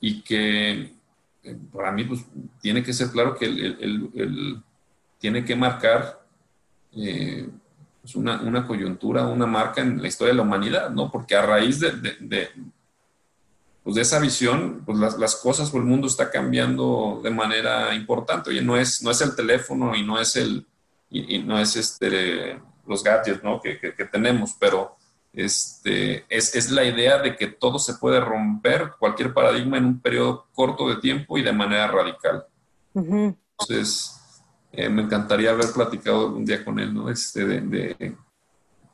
y 0.00 0.22
que 0.22 0.92
eh, 1.42 1.56
para 1.72 1.92
mí 1.92 2.04
pues, 2.04 2.24
tiene 2.60 2.82
que 2.82 2.92
ser 2.92 3.08
claro 3.10 3.36
que 3.36 3.46
el, 3.46 4.62
tiene 5.18 5.44
que 5.44 5.56
marcar 5.56 6.24
eh, 6.96 7.48
pues, 8.02 8.14
una, 8.16 8.40
una, 8.42 8.66
coyuntura, 8.66 9.26
una 9.26 9.46
marca 9.46 9.80
en 9.80 10.00
la 10.00 10.08
historia 10.08 10.32
de 10.32 10.36
la 10.36 10.42
humanidad, 10.42 10.90
¿no? 10.90 11.10
Porque 11.10 11.36
a 11.36 11.42
raíz 11.42 11.80
de, 11.80 11.92
de, 11.92 12.50
pues, 13.82 13.96
de 13.96 14.02
esa 14.02 14.18
visión, 14.18 14.82
pues 14.84 14.98
las, 14.98 15.18
las, 15.18 15.36
cosas 15.36 15.72
o 15.72 15.76
el 15.76 15.84
mundo 15.84 16.06
está 16.06 16.30
cambiando 16.30 17.20
de 17.22 17.30
manera 17.30 17.94
importante. 17.94 18.50
Oye, 18.50 18.62
no 18.62 18.76
es, 18.76 19.02
no 19.02 19.10
es 19.10 19.20
el 19.20 19.34
teléfono 19.34 19.94
y 19.94 20.04
no 20.04 20.20
es 20.20 20.36
el 20.36 20.66
y, 21.10 21.38
no 21.38 21.58
es 21.58 21.76
este 21.76 22.60
los 22.86 23.02
gadgets 23.02 23.42
¿no? 23.42 23.60
que, 23.60 23.78
que, 23.78 23.94
que 23.94 24.04
tenemos, 24.04 24.54
pero 24.58 24.95
este, 25.36 26.24
es, 26.30 26.70
la 26.70 26.82
idea 26.82 27.18
de 27.18 27.36
que 27.36 27.46
todo 27.46 27.78
se 27.78 27.94
puede 27.94 28.20
romper, 28.20 28.92
cualquier 28.98 29.34
paradigma 29.34 29.76
en 29.76 29.84
un 29.84 30.00
periodo 30.00 30.46
corto 30.54 30.88
de 30.88 30.96
tiempo 30.96 31.36
y 31.36 31.42
de 31.42 31.52
manera 31.52 31.86
radical. 31.88 32.46
Entonces, 32.94 34.18
eh, 34.72 34.88
me 34.88 35.02
encantaría 35.02 35.50
haber 35.50 35.70
platicado 35.72 36.34
un 36.34 36.46
día 36.46 36.64
con 36.64 36.78
él, 36.78 36.94
¿no? 36.94 37.10
Este, 37.10 37.44
de, 37.44 38.16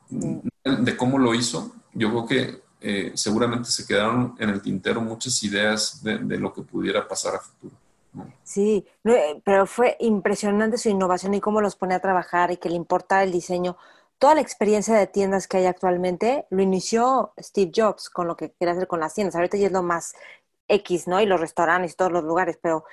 de, 0.09 0.97
cómo 0.97 1.17
lo 1.17 1.33
hizo. 1.33 1.71
Yo 1.93 2.09
creo 2.09 2.25
que 2.25 2.61
eh, 2.81 3.13
seguramente 3.15 3.69
se 3.69 3.87
quedaron 3.87 4.35
en 4.37 4.49
el 4.49 4.61
tintero 4.61 4.99
muchas 4.99 5.41
ideas 5.43 6.03
de, 6.03 6.37
lo 6.37 6.51
que 6.51 6.61
pudiera 6.61 7.07
pasar 7.07 7.35
a 7.35 7.39
futuro. 7.39 7.73
Sí, 8.43 8.85
eh, 9.05 9.41
pero 9.45 9.65
fue 9.65 9.95
impresionante 10.01 10.77
su 10.77 10.89
innovación 10.89 11.33
y 11.33 11.39
cómo 11.39 11.61
los 11.61 11.77
pone 11.77 11.95
a 11.95 12.01
trabajar 12.01 12.51
y 12.51 12.57
que 12.57 12.67
le 12.67 12.75
importa 12.75 13.23
el 13.23 13.31
diseño 13.31 13.77
toda 14.23 14.35
la 14.35 14.41
experiencia 14.41 14.95
de 14.95 15.05
tiendas 15.05 15.49
que 15.49 15.57
hay 15.57 15.65
actualmente 15.65 16.45
lo 16.49 16.63
inició 16.63 17.33
Steve 17.37 17.73
Jobs 17.75 18.09
con 18.09 18.25
lo 18.25 18.37
que 18.37 18.53
quiere 18.53 18.71
hacer 18.71 18.87
con 18.87 19.01
las 19.01 19.13
tiendas. 19.13 19.35
Ahorita 19.35 19.57
ya 19.57 19.67
es 19.67 19.73
lo 19.73 19.83
más 19.83 20.13
X, 20.69 21.09
¿no? 21.09 21.19
Y 21.19 21.25
los 21.25 21.41
restaurantes 21.41 21.91
y 21.91 21.95
todos 21.97 22.13
los 22.13 22.23
lugares, 22.23 22.57
pero 22.61 22.85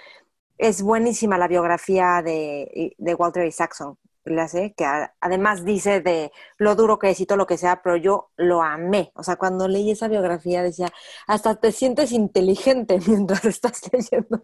es 0.59 0.83
buenísima 0.83 1.39
la 1.39 1.47
biografía 1.47 2.21
de, 2.25 2.97
de 2.99 3.15
Walter 3.15 3.47
Isaacson. 3.47 3.97
le 4.25 4.41
hace, 4.41 4.75
que 4.77 4.85
además 5.21 5.65
dice 5.65 6.01
de 6.01 6.33
lo 6.59 6.75
duro 6.75 6.99
que 6.99 7.11
es 7.11 7.21
y 7.21 7.27
todo 7.27 7.39
lo 7.39 7.47
que 7.47 7.59
sea, 7.59 7.81
pero 7.81 7.97
yo 7.97 8.31
lo 8.37 8.61
amé. 8.61 9.13
O 9.15 9.23
sea, 9.23 9.37
cuando 9.37 9.69
leí 9.69 9.93
esa 9.93 10.09
biografía 10.09 10.65
decía, 10.65 10.89
hasta 11.29 11.55
te 11.55 11.71
sientes 11.71 12.11
inteligente 12.11 12.99
mientras 13.07 13.45
estás 13.45 13.83
leyendo 13.93 14.43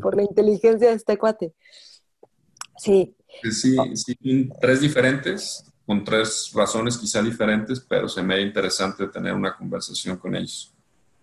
por 0.00 0.14
la 0.14 0.22
inteligencia 0.22 0.90
de 0.90 0.94
este 0.94 1.18
cuate. 1.18 1.54
Sí. 2.76 3.16
Sí, 3.42 3.76
sí, 3.96 4.48
tres 4.60 4.80
diferentes, 4.80 5.73
con 5.86 6.04
tres 6.04 6.50
razones 6.54 6.96
quizá 6.98 7.22
diferentes, 7.22 7.80
pero 7.80 8.08
se 8.08 8.22
me 8.22 8.36
da 8.36 8.40
interesante 8.40 9.06
tener 9.08 9.34
una 9.34 9.56
conversación 9.56 10.16
con 10.16 10.34
ellos. 10.34 10.74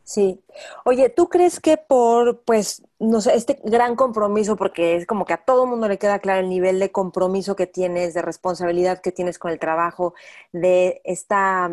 Sí. 0.03 0.43
Oye, 0.84 1.09
¿tú 1.09 1.30
crees 1.30 1.59
que 1.59 1.78
por, 1.78 2.41
pues, 2.41 2.84
no 2.99 3.22
sé, 3.22 3.36
este 3.36 3.59
gran 3.64 3.95
compromiso, 3.95 4.57
porque 4.57 4.97
es 4.97 5.05
como 5.05 5.26
que 5.26 5.34
a 5.34 5.45
todo 5.45 5.66
mundo 5.66 5.88
le 5.88 5.97
queda 5.97 6.20
claro 6.20 6.41
el 6.41 6.49
nivel 6.49 6.80
de 6.80 6.91
compromiso 6.91 7.55
que 7.55 7.68
tienes, 7.68 8.14
de 8.14 8.22
responsabilidad 8.22 9.01
que 9.01 9.12
tienes 9.12 9.39
con 9.39 9.51
el 9.51 9.59
trabajo, 9.59 10.14
de 10.51 11.01
esta, 11.05 11.72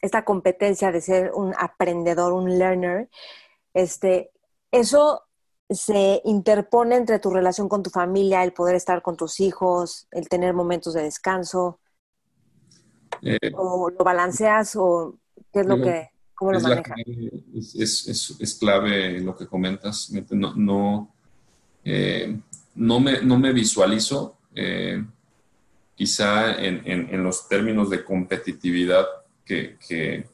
esta 0.00 0.24
competencia 0.24 0.92
de 0.92 1.00
ser 1.00 1.32
un 1.34 1.54
aprendedor, 1.58 2.32
un 2.32 2.58
learner, 2.58 3.10
este, 3.74 4.30
eso 4.70 5.24
se 5.68 6.20
interpone 6.24 6.96
entre 6.96 7.18
tu 7.18 7.30
relación 7.30 7.68
con 7.68 7.82
tu 7.82 7.90
familia, 7.90 8.44
el 8.44 8.52
poder 8.52 8.76
estar 8.76 9.02
con 9.02 9.16
tus 9.16 9.40
hijos, 9.40 10.06
el 10.10 10.28
tener 10.28 10.54
momentos 10.54 10.94
de 10.94 11.02
descanso? 11.02 11.80
Eh, 13.24 13.52
¿O 13.54 13.90
lo 13.90 14.04
balanceas 14.04 14.76
o 14.76 15.16
qué 15.52 15.60
es 15.60 15.66
lo 15.66 15.80
que 15.80 16.10
¿Cómo 16.34 16.52
lo 16.52 16.58
es, 16.58 18.36
es, 18.40 18.54
clave 18.58 19.20
lo 19.20 19.36
que 19.36 19.46
comentas. 19.46 20.10
No, 20.30 20.54
no, 20.56 21.14
eh, 21.84 22.36
no, 22.74 23.00
me, 23.00 23.22
no 23.22 23.38
me, 23.38 23.52
visualizo 23.52 24.38
eh, 24.54 25.04
quizá 25.94 26.56
en, 26.60 26.82
en, 26.86 27.22
los 27.22 27.48
términos 27.48 27.88
de 27.88 28.04
competitividad 28.04 29.06
que, 29.44 29.78
que 29.86 30.26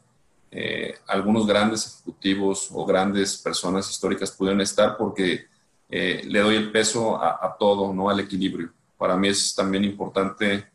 eh, 0.51 0.95
algunos 1.07 1.47
grandes 1.47 1.87
ejecutivos 1.87 2.71
o 2.73 2.87
grandes 2.87 3.37
personas 3.37 3.91
históricas 3.91 4.31
pudieron 4.31 4.63
estar 4.63 4.97
porque 4.97 5.49
le 5.91 6.39
doy 6.39 6.55
el 6.55 6.71
peso 6.71 7.21
a, 7.21 7.57
todo, 7.59 7.93
no 7.93 8.09
al 8.09 8.21
equilibrio. 8.21 8.73
Para 8.97 9.17
mí 9.17 9.29
es 9.29 9.55
también 9.55 9.85
importante 9.85 10.67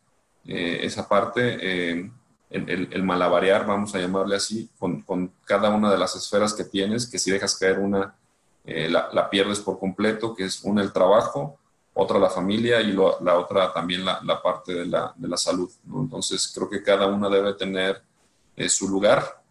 esa 0.45 1.07
parte 1.07 2.11
el, 2.49 2.87
el, 2.91 3.03
malabarear, 3.03 3.65
vamos 3.65 3.93
a 3.95 3.99
llamarle 3.99 4.35
así, 4.35 4.69
con, 4.77 5.01
con, 5.01 5.31
cada 5.45 5.69
una 5.69 5.91
de 5.91 5.97
las 5.97 6.15
esferas 6.15 6.53
que 6.53 6.63
tienes, 6.63 7.07
que 7.07 7.19
si 7.19 7.31
dejas 7.31 7.57
caer 7.57 7.79
una, 7.79 8.15
eh, 8.63 8.89
la, 8.89 9.09
la, 9.11 9.29
pierdes 9.29 9.59
por 9.59 9.79
completo, 9.79 10.33
que 10.35 10.45
es 10.45 10.63
una 10.63 10.81
el 10.81 10.93
trabajo, 10.93 11.57
otra 11.93 12.19
la 12.19 12.29
familia 12.29 12.81
y 12.81 12.91
la 12.91 13.37
otra 13.37 13.71
también 13.73 14.03
la, 14.03 14.19
la 14.23 14.41
parte 14.41 14.73
de 14.73 14.85
la, 14.85 15.13
de 15.15 15.27
la 15.27 15.37
salud. 15.37 15.71
Entonces 15.87 16.51
creo 16.53 16.69
que 16.69 16.83
cada 16.83 17.07
una 17.07 17.29
debe 17.29 17.53
tener 17.53 18.01
eh, 18.55 18.67
su 18.67 18.89
lugar. 18.89 19.41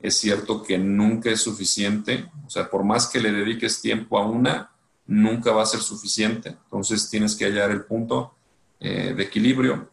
Es 0.00 0.16
cierto 0.16 0.62
que 0.62 0.78
nunca 0.78 1.30
es 1.30 1.42
suficiente, 1.42 2.28
o 2.46 2.50
sea, 2.50 2.68
por 2.70 2.84
más 2.84 3.08
que 3.08 3.20
le 3.20 3.32
dediques 3.32 3.80
tiempo 3.80 4.18
a 4.18 4.26
una, 4.26 4.70
nunca 5.06 5.52
va 5.52 5.62
a 5.62 5.66
ser 5.66 5.80
suficiente. 5.80 6.50
Entonces 6.50 7.10
tienes 7.10 7.34
que 7.34 7.46
hallar 7.46 7.70
el 7.70 7.84
punto 7.84 8.34
eh, 8.78 9.14
de 9.16 9.22
equilibrio 9.22 9.91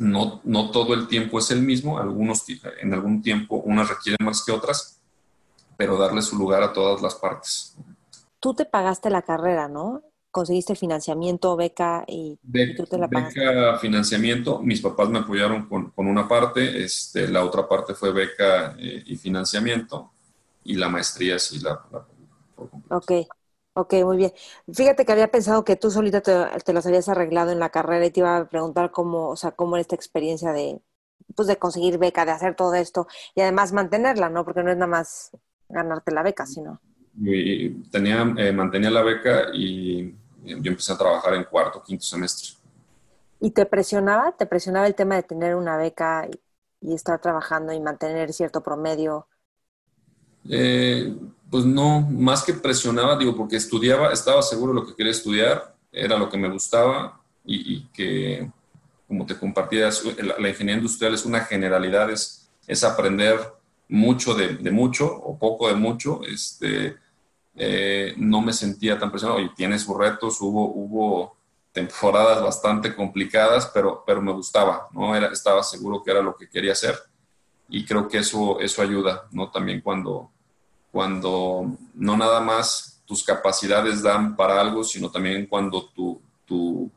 no, 0.00 0.40
no 0.44 0.70
todo 0.70 0.94
el 0.94 1.06
tiempo 1.06 1.38
es 1.38 1.50
el 1.50 1.60
mismo, 1.60 1.98
algunos, 1.98 2.44
en 2.80 2.94
algún 2.94 3.22
tiempo 3.22 3.56
unas 3.56 3.88
requieren 3.88 4.24
más 4.24 4.42
que 4.42 4.50
otras, 4.50 4.98
pero 5.76 5.98
darle 5.98 6.22
su 6.22 6.36
lugar 6.36 6.62
a 6.62 6.72
todas 6.72 7.02
las 7.02 7.14
partes. 7.14 7.76
Tú 8.40 8.54
te 8.54 8.64
pagaste 8.64 9.10
la 9.10 9.20
carrera, 9.20 9.68
¿no? 9.68 10.02
Conseguiste 10.30 10.74
financiamiento, 10.74 11.54
beca 11.54 12.04
y, 12.08 12.38
tú 12.76 12.86
te 12.86 12.96
la 12.96 13.08
pagaste. 13.08 13.40
Beca, 13.40 13.78
financiamiento, 13.78 14.60
mis 14.60 14.80
papás 14.80 15.10
me 15.10 15.18
apoyaron 15.18 15.68
con, 15.68 15.92
una 15.96 16.26
parte, 16.26 16.82
este, 16.82 17.28
la 17.28 17.44
otra 17.44 17.68
parte 17.68 17.94
fue 17.94 18.10
beca 18.10 18.74
eh, 18.78 19.02
y 19.04 19.16
financiamiento 19.16 20.12
y 20.64 20.76
la 20.76 20.88
maestría 20.88 21.38
sí 21.38 21.58
la, 21.58 21.78
la 21.92 22.06
por 22.54 22.70
Ok. 22.88 23.12
Ok, 23.74 23.94
muy 24.04 24.16
bien. 24.16 24.32
Fíjate 24.72 25.04
que 25.04 25.12
había 25.12 25.30
pensado 25.30 25.64
que 25.64 25.76
tú 25.76 25.90
solita 25.90 26.20
te, 26.20 26.32
te, 26.64 26.72
las 26.72 26.86
habías 26.86 27.08
arreglado 27.08 27.52
en 27.52 27.60
la 27.60 27.70
carrera 27.70 28.04
y 28.06 28.10
te 28.10 28.20
iba 28.20 28.36
a 28.36 28.48
preguntar 28.48 28.90
cómo, 28.90 29.28
o 29.28 29.36
sea, 29.36 29.52
cómo 29.52 29.76
era 29.76 29.80
esta 29.82 29.94
experiencia 29.94 30.52
de, 30.52 30.80
pues, 31.36 31.48
de 31.48 31.58
conseguir 31.58 31.98
beca, 31.98 32.24
de 32.24 32.32
hacer 32.32 32.56
todo 32.56 32.74
esto 32.74 33.06
y 33.34 33.40
además 33.42 33.72
mantenerla, 33.72 34.28
¿no? 34.28 34.44
Porque 34.44 34.62
no 34.64 34.70
es 34.70 34.76
nada 34.76 34.88
más 34.90 35.30
ganarte 35.68 36.12
la 36.12 36.22
beca, 36.22 36.46
sino. 36.46 36.80
Y 37.22 37.70
tenía, 37.90 38.22
eh, 38.38 38.52
mantenía 38.52 38.90
la 38.90 39.02
beca 39.02 39.48
y 39.52 40.10
yo 40.44 40.70
empecé 40.70 40.92
a 40.92 40.98
trabajar 40.98 41.34
en 41.34 41.44
cuarto, 41.44 41.82
quinto 41.82 42.04
semestre. 42.04 42.50
¿Y 43.40 43.50
te 43.50 43.66
presionaba? 43.66 44.36
¿Te 44.36 44.46
presionaba 44.46 44.86
el 44.86 44.94
tema 44.94 45.16
de 45.16 45.22
tener 45.24 45.54
una 45.56 45.76
beca 45.76 46.28
y, 46.80 46.88
y 46.90 46.94
estar 46.94 47.20
trabajando 47.20 47.72
y 47.72 47.80
mantener 47.80 48.32
cierto 48.32 48.62
promedio? 48.62 49.28
Eh, 50.48 51.12
pues 51.50 51.64
no, 51.64 52.00
más 52.02 52.44
que 52.44 52.54
presionaba, 52.54 53.16
digo, 53.16 53.36
porque 53.36 53.56
estudiaba, 53.56 54.12
estaba 54.12 54.40
seguro 54.42 54.72
de 54.72 54.80
lo 54.80 54.86
que 54.86 54.94
quería 54.94 55.12
estudiar, 55.12 55.74
era 55.90 56.16
lo 56.16 56.28
que 56.28 56.38
me 56.38 56.48
gustaba 56.48 57.20
y, 57.44 57.86
que, 57.88 58.48
como 59.08 59.26
te 59.26 59.36
compartía, 59.36 59.90
la, 60.38 60.48
ingeniería 60.48 60.76
industrial 60.76 61.14
es 61.14 61.24
una 61.24 61.40
generalidad, 61.40 62.10
es, 62.10 62.48
aprender 62.84 63.40
mucho 63.88 64.34
de, 64.34 64.70
mucho 64.70 65.12
o 65.12 65.36
poco 65.36 65.66
de 65.66 65.74
mucho. 65.74 66.20
Este, 66.22 66.96
eh, 67.56 68.14
no 68.16 68.40
me 68.40 68.52
sentía 68.52 68.96
tan 68.96 69.10
presionado 69.10 69.40
y 69.40 69.52
tiene 69.54 69.78
sus 69.78 69.96
retos, 69.96 70.40
hubo, 70.40 70.72
hubo 70.72 71.36
temporadas 71.72 72.42
bastante 72.42 72.94
complicadas, 72.94 73.66
pero, 73.74 74.04
pero 74.06 74.22
me 74.22 74.32
gustaba, 74.32 74.88
¿no? 74.92 75.16
Era, 75.16 75.32
estaba 75.32 75.64
seguro 75.64 76.02
que 76.02 76.12
era 76.12 76.22
lo 76.22 76.36
que 76.36 76.48
quería 76.48 76.72
hacer 76.72 76.96
y 77.68 77.84
creo 77.84 78.08
que 78.08 78.18
eso, 78.18 78.60
eso 78.60 78.82
ayuda, 78.82 79.28
¿no? 79.32 79.50
También 79.50 79.80
cuando 79.80 80.30
cuando 80.90 81.76
no 81.94 82.16
nada 82.16 82.40
más 82.40 83.02
tus 83.06 83.24
capacidades 83.24 84.02
dan 84.02 84.36
para 84.36 84.60
algo, 84.60 84.84
sino 84.84 85.10
también 85.10 85.46
cuando 85.46 85.88
tu, 85.88 86.20
tu 86.44 86.90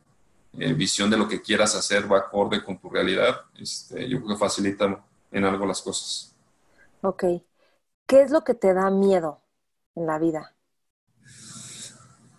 eh, 0.58 0.74
visión 0.74 1.10
de 1.10 1.18
lo 1.18 1.28
que 1.28 1.42
quieras 1.42 1.76
hacer 1.76 2.12
va 2.12 2.20
acorde 2.20 2.64
con 2.64 2.78
tu 2.78 2.90
realidad, 2.90 3.42
este, 3.58 4.08
yo 4.08 4.18
creo 4.18 4.30
que 4.30 4.40
facilita 4.40 5.04
en 5.32 5.46
algo 5.46 5.66
las 5.66 5.82
cosas. 5.82 6.36
Ok. 7.02 7.24
¿Qué 8.06 8.22
es 8.22 8.32
lo 8.32 8.44
que 8.44 8.54
te 8.54 8.74
da 8.74 8.90
miedo 8.90 9.42
en 9.96 10.06
la 10.06 10.20
vida? 10.20 10.54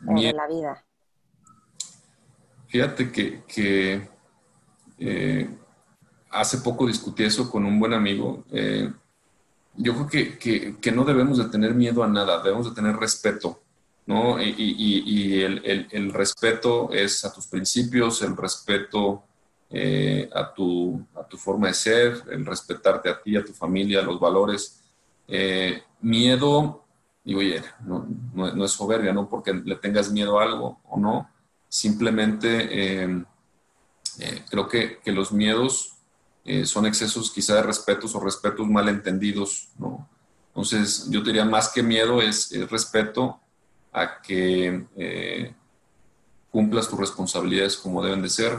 en 0.06 0.36
la 0.36 0.46
vida. 0.46 0.84
Fíjate 2.68 3.10
que, 3.10 4.08
eh, 4.98 5.58
hace 6.30 6.58
poco 6.58 6.86
discutí 6.86 7.24
eso 7.24 7.50
con 7.50 7.64
un 7.64 7.78
buen 7.78 7.92
amigo. 7.92 8.44
Eh, 8.50 8.92
yo 9.76 9.94
creo 10.06 10.38
que, 10.38 10.78
que, 10.78 10.92
no 10.92 11.04
debemos 11.04 11.38
de 11.38 11.46
tener 11.46 11.74
miedo 11.74 12.02
a 12.02 12.08
nada, 12.08 12.42
debemos 12.42 12.68
de 12.68 12.74
tener 12.74 12.96
respeto, 12.96 13.62
¿no? 14.06 14.40
Y, 14.40 14.54
y, 14.56 15.42
el, 15.42 15.88
el, 15.90 16.12
respeto 16.12 16.90
es 16.92 17.24
a 17.24 17.32
tus 17.32 17.46
principios, 17.46 18.22
el 18.22 18.36
respeto 18.36 19.24
eh, 19.70 20.30
a, 20.32 20.52
tu, 20.52 21.04
a 21.16 21.24
tu 21.24 21.36
forma 21.36 21.68
de 21.68 21.74
ser, 21.74 22.22
el 22.30 22.46
respetarte 22.46 23.08
a 23.08 23.20
ti, 23.20 23.36
a 23.36 23.44
tu 23.44 23.52
familia, 23.52 24.02
los 24.02 24.20
valores. 24.20 24.80
Eh, 25.26 25.82
miedo, 26.02 26.84
digo, 27.24 27.40
oye, 27.40 27.62
no, 27.84 28.06
no, 28.34 28.64
es 28.64 28.70
soberbia, 28.70 29.12
¿no? 29.12 29.28
Porque 29.28 29.52
le 29.52 29.76
tengas 29.76 30.12
miedo 30.12 30.38
a 30.38 30.44
algo 30.44 30.80
o 30.84 31.00
no, 31.00 31.28
simplemente 31.68 32.68
eh, 32.70 33.24
creo 34.48 34.68
que, 34.68 34.98
que 34.98 35.12
los 35.12 35.32
miedos 35.32 35.93
eh, 36.44 36.66
son 36.66 36.84
excesos 36.84 37.30
quizá 37.30 37.54
de 37.54 37.62
respetos 37.62 38.14
o 38.14 38.20
respetos 38.20 38.68
mal 38.68 38.88
entendidos, 38.90 39.68
¿no? 39.78 40.06
Entonces, 40.48 41.08
yo 41.08 41.22
diría 41.22 41.44
más 41.44 41.72
que 41.72 41.82
miedo 41.82 42.20
es, 42.20 42.50
respeto 42.70 43.40
a 43.92 44.20
que 44.20 44.86
eh, 44.94 45.54
cumplas 46.50 46.88
tus 46.88 46.98
responsabilidades 46.98 47.76
como 47.78 48.04
deben 48.04 48.22
de 48.22 48.28
ser, 48.28 48.58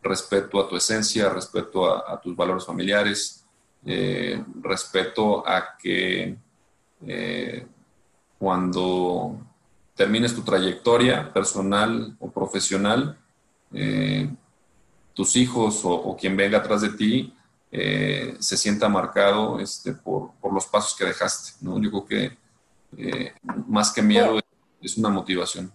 respeto 0.00 0.60
a 0.60 0.68
tu 0.68 0.76
esencia, 0.76 1.28
respeto 1.28 1.92
a, 1.92 2.18
tus 2.20 2.36
valores 2.36 2.64
familiares, 2.64 3.44
eh, 3.84 4.42
respeto 4.62 5.46
a 5.46 5.76
que 5.76 6.36
cuando 8.38 9.38
termines 9.94 10.34
tu 10.34 10.42
trayectoria 10.42 11.32
personal 11.32 12.16
o 12.20 12.30
profesional, 12.30 13.18
tus 15.18 15.34
hijos 15.34 15.80
o, 15.82 16.16
quien 16.16 16.36
venga 16.36 16.58
atrás 16.58 16.80
de 16.80 16.90
ti 16.90 17.34
eh, 17.72 18.36
se 18.38 18.56
sienta 18.56 18.88
marcado 18.88 19.58
este, 19.58 19.92
por, 19.92 20.30
los 20.52 20.66
pasos 20.66 20.96
que 20.96 21.06
dejaste. 21.06 21.54
¿no? 21.60 21.82
Yo 21.82 21.90
creo 21.90 22.06
que 22.06 22.38
eh, 22.96 23.32
más 23.66 23.90
que 23.90 24.00
miedo 24.00 24.38
es 24.80 24.96
una 24.96 25.08
motivación. 25.08 25.72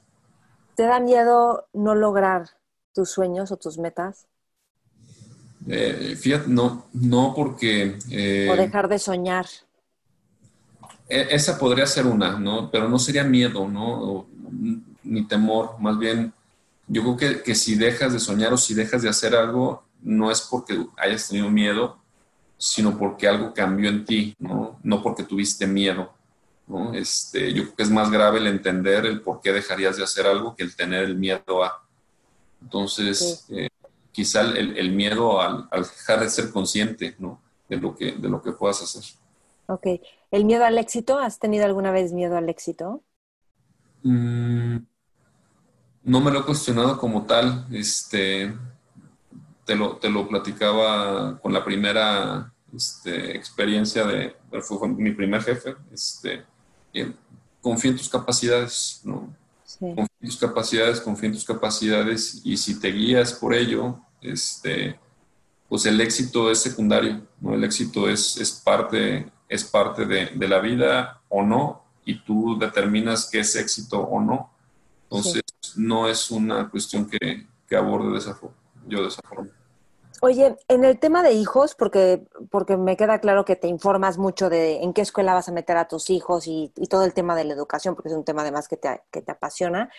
¿Te 0.76 0.84
da 0.84 1.02
miedo 1.02 1.68
no 1.74 1.94
lograr 1.94 2.52
tus 2.94 3.10
sueños 3.10 3.52
o 3.52 3.58
tus 3.58 3.78
metas? 3.78 4.28
Eh, 5.68 6.16
fíjate, 6.18 6.48
no, 6.48 6.86
no 6.94 7.34
porque... 7.36 7.98
o 8.50 8.56
dejar 8.56 8.88
de 8.88 8.98
soñar. 8.98 9.46
E, 11.10 11.36
esa 11.36 11.60
podría 11.60 11.86
ser 11.86 12.08
una, 12.08 12.40
¿no? 12.40 12.72
Pero 12.72 12.88
no 12.88 12.98
sería 12.98 13.26
miedo, 13.26 13.68
¿no? 13.68 14.26
ni 15.04 15.28
temor, 15.28 15.76
más 15.82 16.00
bien 16.00 16.34
yo 16.88 17.02
creo 17.02 17.18
que, 17.18 17.44
que 17.44 17.56
si 17.56 17.76
dejas 17.76 18.14
de 18.14 18.20
soñar 18.20 18.54
o 18.54 18.58
si 18.58 18.74
dejas 18.74 19.02
de 19.02 19.10
hacer 19.10 19.36
algo, 19.36 19.84
no 20.02 20.32
es 20.32 20.42
porque 20.42 20.86
hayas 20.98 21.30
tenido 21.30 21.50
miedo, 21.50 21.98
sino 22.58 22.98
porque 22.98 23.28
algo 23.28 23.54
cambió 23.54 23.90
en 23.90 24.06
ti, 24.06 24.36
¿no? 24.40 24.80
No 24.84 25.02
porque 25.02 25.24
tuviste 25.24 25.68
miedo, 25.68 26.14
¿no? 26.68 26.94
Este, 26.94 27.54
yo 27.54 27.64
creo 27.64 27.76
que 27.76 27.84
es 27.84 27.90
más 27.90 28.12
grave 28.12 28.40
el 28.40 28.48
entender 28.48 29.06
el 29.06 29.22
por 29.22 29.42
qué 29.42 29.52
dejarías 29.52 29.98
de 29.98 30.04
hacer 30.04 30.26
algo 30.28 30.56
que 30.56 30.64
el 30.64 30.76
tener 30.76 31.04
el 31.04 31.18
miedo 31.18 31.64
a. 31.64 31.86
Entonces, 32.62 33.46
eh, 33.50 33.70
quizá 34.12 34.42
el, 34.42 34.92
miedo 34.94 35.42
al, 35.42 35.68
dejar 35.72 36.22
de 36.22 36.30
ser 36.30 36.52
consciente, 36.52 37.16
¿no? 37.20 37.42
De 37.68 37.78
lo 37.78 37.96
que, 37.96 38.14
de 38.14 38.30
lo 38.30 38.42
que 38.42 38.54
puedas 38.54 38.82
hacer. 38.82 39.04
Ok. 39.68 39.88
¿El 40.32 40.46
miedo 40.46 40.64
al 40.66 40.78
éxito? 40.78 41.20
¿Has 41.20 41.40
tenido 41.40 41.66
alguna 41.66 41.92
vez 41.92 42.14
miedo 42.14 42.38
al 42.38 42.48
éxito? 42.50 43.04
Mm, 44.04 44.78
no 46.04 46.22
me 46.22 46.32
lo 46.32 46.42
he 46.42 46.46
cuestionado 46.46 46.98
como 46.98 47.26
tal. 47.26 47.66
Este, 47.72 48.54
te 49.66 49.76
lo, 49.76 49.98
te 49.98 50.10
lo 50.10 50.28
platicaba 50.28 51.40
con 51.40 51.54
la 51.54 51.64
primera 51.64 52.52
este, 52.76 53.36
experiencia 53.36 54.06
de, 54.06 54.36
fue 54.62 54.88
mi 54.90 55.12
primer 55.12 55.42
jefe, 55.42 55.76
este, 55.92 56.44
confía 57.62 57.92
en 57.92 57.98
tus 57.98 58.10
capacidades, 58.10 59.02
¿no? 59.04 59.34
Confía 59.80 60.08
en 60.22 60.30
tus 60.30 60.38
capacidades, 60.38 61.02
confía 61.02 61.28
en 61.28 61.34
tus 61.34 61.46
capacidades 61.46 62.42
y 62.44 62.58
si 62.58 62.80
te 62.80 62.92
guías 62.92 63.34
por 63.34 63.54
ello, 63.54 64.00
este, 64.22 65.00
pues 65.70 65.86
el 65.86 66.00
éxito 66.02 66.52
es 66.52 66.60
secundario, 66.60 67.22
¿no? 67.40 67.54
El 67.54 67.64
éxito 67.64 68.10
es, 68.10 68.38
es 68.38 68.52
parte, 68.52 69.32
es 69.48 69.64
parte 69.64 70.06
de, 70.06 70.28
de 70.28 70.48
la 70.48 70.60
vida 70.60 71.22
o 71.30 71.44
no 71.44 71.84
y 72.06 72.20
tú 72.24 72.58
determinas 72.60 73.30
qué 73.32 73.40
es 73.40 73.56
éxito 73.56 74.00
o 74.00 74.20
no. 74.20 74.52
Entonces, 75.18 75.44
no 75.76 76.08
es 76.08 76.32
una 76.32 76.70
cuestión 76.70 77.10
que, 77.10 77.48
que 77.68 77.76
aborde 77.76 78.12
de 78.12 78.18
esa 78.18 78.36
forma 78.36 78.64
yo 78.88 79.02
de 79.02 79.08
esa 79.08 79.22
forma. 79.28 79.50
Oye, 80.22 80.56
en 80.70 80.86
el 80.86 81.00
tema 81.00 81.22
de 81.22 81.34
hijos, 81.34 81.76
porque, 81.76 82.26
porque 82.50 82.78
me 82.78 82.96
queda 82.96 83.20
claro 83.20 83.44
que 83.44 83.58
te 83.58 83.68
informas 83.68 84.18
mucho 84.18 84.50
de 84.50 84.82
en 84.82 84.94
qué 84.94 85.02
escuela 85.02 85.34
vas 85.34 85.50
a 85.50 85.52
meter 85.52 85.76
a 85.76 85.88
tus 85.88 86.10
hijos 86.10 86.48
y, 86.48 86.72
todo 86.90 87.04
el 87.04 87.14
tema 87.14 87.36
de 87.36 87.44
la 87.44 87.54
educación, 87.54 87.94
porque 87.94 88.10
es 88.10 88.16
un 88.16 88.24
tema 88.24 88.42
además 88.42 88.70
que 88.70 88.78
te, 88.78 89.02
que 89.12 89.22
te 89.22 89.32
apasiona, 89.34 89.90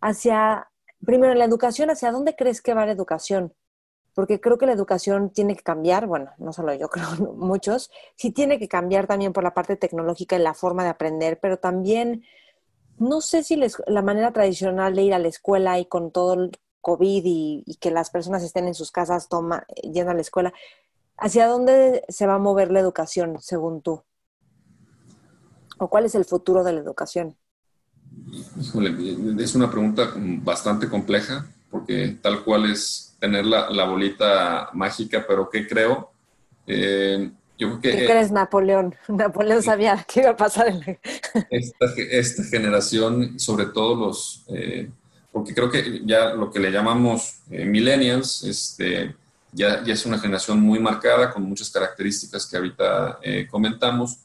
hacia, 0.00 0.68
primero, 1.04 1.34
la 1.34 1.44
educación, 1.44 1.90
¿hacia 1.90 2.10
dónde 2.10 2.34
crees 2.34 2.60
que 2.62 2.74
va 2.74 2.84
la 2.84 2.92
educación? 2.92 3.54
Porque 4.12 4.40
creo 4.40 4.58
que 4.58 4.66
la 4.66 4.72
educación 4.72 5.30
tiene 5.30 5.54
que 5.54 5.62
cambiar, 5.62 6.08
bueno, 6.08 6.32
no 6.38 6.52
solo 6.52 6.74
yo, 6.74 6.88
creo 6.90 7.06
muchos, 7.36 7.92
sí 8.16 8.32
tiene 8.32 8.58
que 8.58 8.66
cambiar 8.66 9.06
también 9.06 9.32
por 9.32 9.44
la 9.44 9.54
parte 9.54 9.76
tecnológica 9.76 10.34
y 10.34 10.40
la 10.40 10.54
forma 10.54 10.82
de 10.82 10.90
aprender, 10.90 11.38
pero 11.40 11.58
también 11.58 12.24
no 13.00 13.22
sé 13.22 13.42
si 13.42 13.58
la 13.86 14.02
manera 14.02 14.30
tradicional 14.30 14.94
de 14.94 15.02
ir 15.02 15.14
a 15.14 15.18
la 15.18 15.28
escuela 15.28 15.78
y 15.78 15.86
con 15.86 16.12
todo 16.12 16.50
COVID 16.82 17.22
y, 17.24 17.76
que 17.80 17.90
las 17.90 18.10
personas 18.10 18.42
estén 18.42 18.68
en 18.68 18.74
sus 18.74 18.92
casas 18.92 19.28
toma, 19.28 19.64
yendo 19.82 20.10
a 20.10 20.14
la 20.14 20.20
escuela, 20.20 20.52
¿hacia 21.16 21.46
dónde 21.46 22.04
se 22.08 22.26
va 22.26 22.34
a 22.34 22.38
mover 22.38 22.70
la 22.70 22.78
educación, 22.78 23.38
según 23.40 23.80
tú? 23.80 24.02
¿O 25.78 25.88
cuál 25.88 26.04
es 26.04 26.14
el 26.14 26.26
futuro 26.26 26.62
de 26.62 26.74
la 26.74 26.80
educación? 26.80 27.36
es 29.38 29.54
una 29.54 29.70
pregunta 29.70 30.12
bastante 30.16 30.88
compleja, 30.88 31.46
porque 31.70 32.18
tal 32.20 32.44
cual 32.44 32.70
es 32.70 33.16
tener 33.18 33.46
la, 33.46 33.84
bolita 33.86 34.68
mágica, 34.74 35.24
pero 35.26 35.48
¿qué 35.48 35.66
creo? 35.66 36.10
Eh, 36.66 37.30
yo 37.60 37.68
creo 37.68 37.80
que... 37.80 37.90
¿Qué 37.98 38.06
crees, 38.06 38.32
Napoleón? 38.32 38.94
Napoleón 39.08 39.62
sabía 39.62 40.04
qué 40.08 40.20
iba 40.20 40.30
a 40.30 40.36
pasar. 40.36 40.68
En 40.68 40.98
esta, 41.50 41.86
esta 41.96 42.44
generación, 42.44 43.38
sobre 43.38 43.66
todo 43.66 43.94
los... 43.94 44.44
Eh, 44.48 44.90
porque 45.32 45.54
creo 45.54 45.70
que 45.70 46.02
ya 46.04 46.34
lo 46.34 46.50
que 46.50 46.58
le 46.58 46.72
llamamos 46.72 47.42
eh, 47.50 47.64
millennials, 47.64 48.42
este, 48.42 49.14
ya, 49.52 49.82
ya, 49.84 49.94
es 49.94 50.04
una 50.06 50.18
generación 50.18 50.60
muy 50.60 50.80
marcada, 50.80 51.32
con 51.32 51.42
muchas 51.44 51.70
características 51.70 52.46
que 52.46 52.56
ahorita 52.56 53.18
eh, 53.22 53.46
comentamos. 53.48 54.18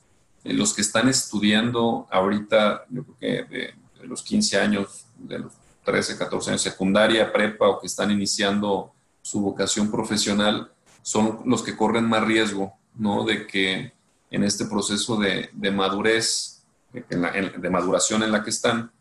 Eh, 0.43 0.53
los 0.53 0.73
que 0.73 0.81
están 0.81 1.07
estudiando 1.07 2.07
ahorita, 2.09 2.85
yo 2.89 3.03
creo 3.03 3.17
que 3.19 3.55
de, 3.55 3.73
los 4.07 4.21
15 4.21 4.59
años, 4.59 5.05
de 5.17 5.39
los 5.39 5.53
13, 5.83 6.17
14 6.17 6.49
años, 6.51 6.61
secundaria, 6.61 7.31
prepa, 7.31 7.67
o 7.67 7.79
que 7.79 7.87
están 7.87 8.11
iniciando 8.11 8.93
su 9.21 9.41
vocación 9.41 9.89
profesional, 9.91 10.71
son 11.01 11.41
los 11.45 11.63
que 11.63 11.75
corren 11.75 12.05
más 12.05 12.23
riesgo, 12.23 12.73
¿no? 12.97 13.23
De 13.23 13.45
que 13.47 13.93
en 14.31 14.43
este 14.43 14.65
proceso 14.65 15.17
de, 15.17 15.49
de 15.53 15.71
madurez, 15.71 16.63
de 16.91 17.69
maduración 17.69 18.23
en 18.23 18.31
la 18.31 18.43
que 18.43 18.49
están, 18.49 18.91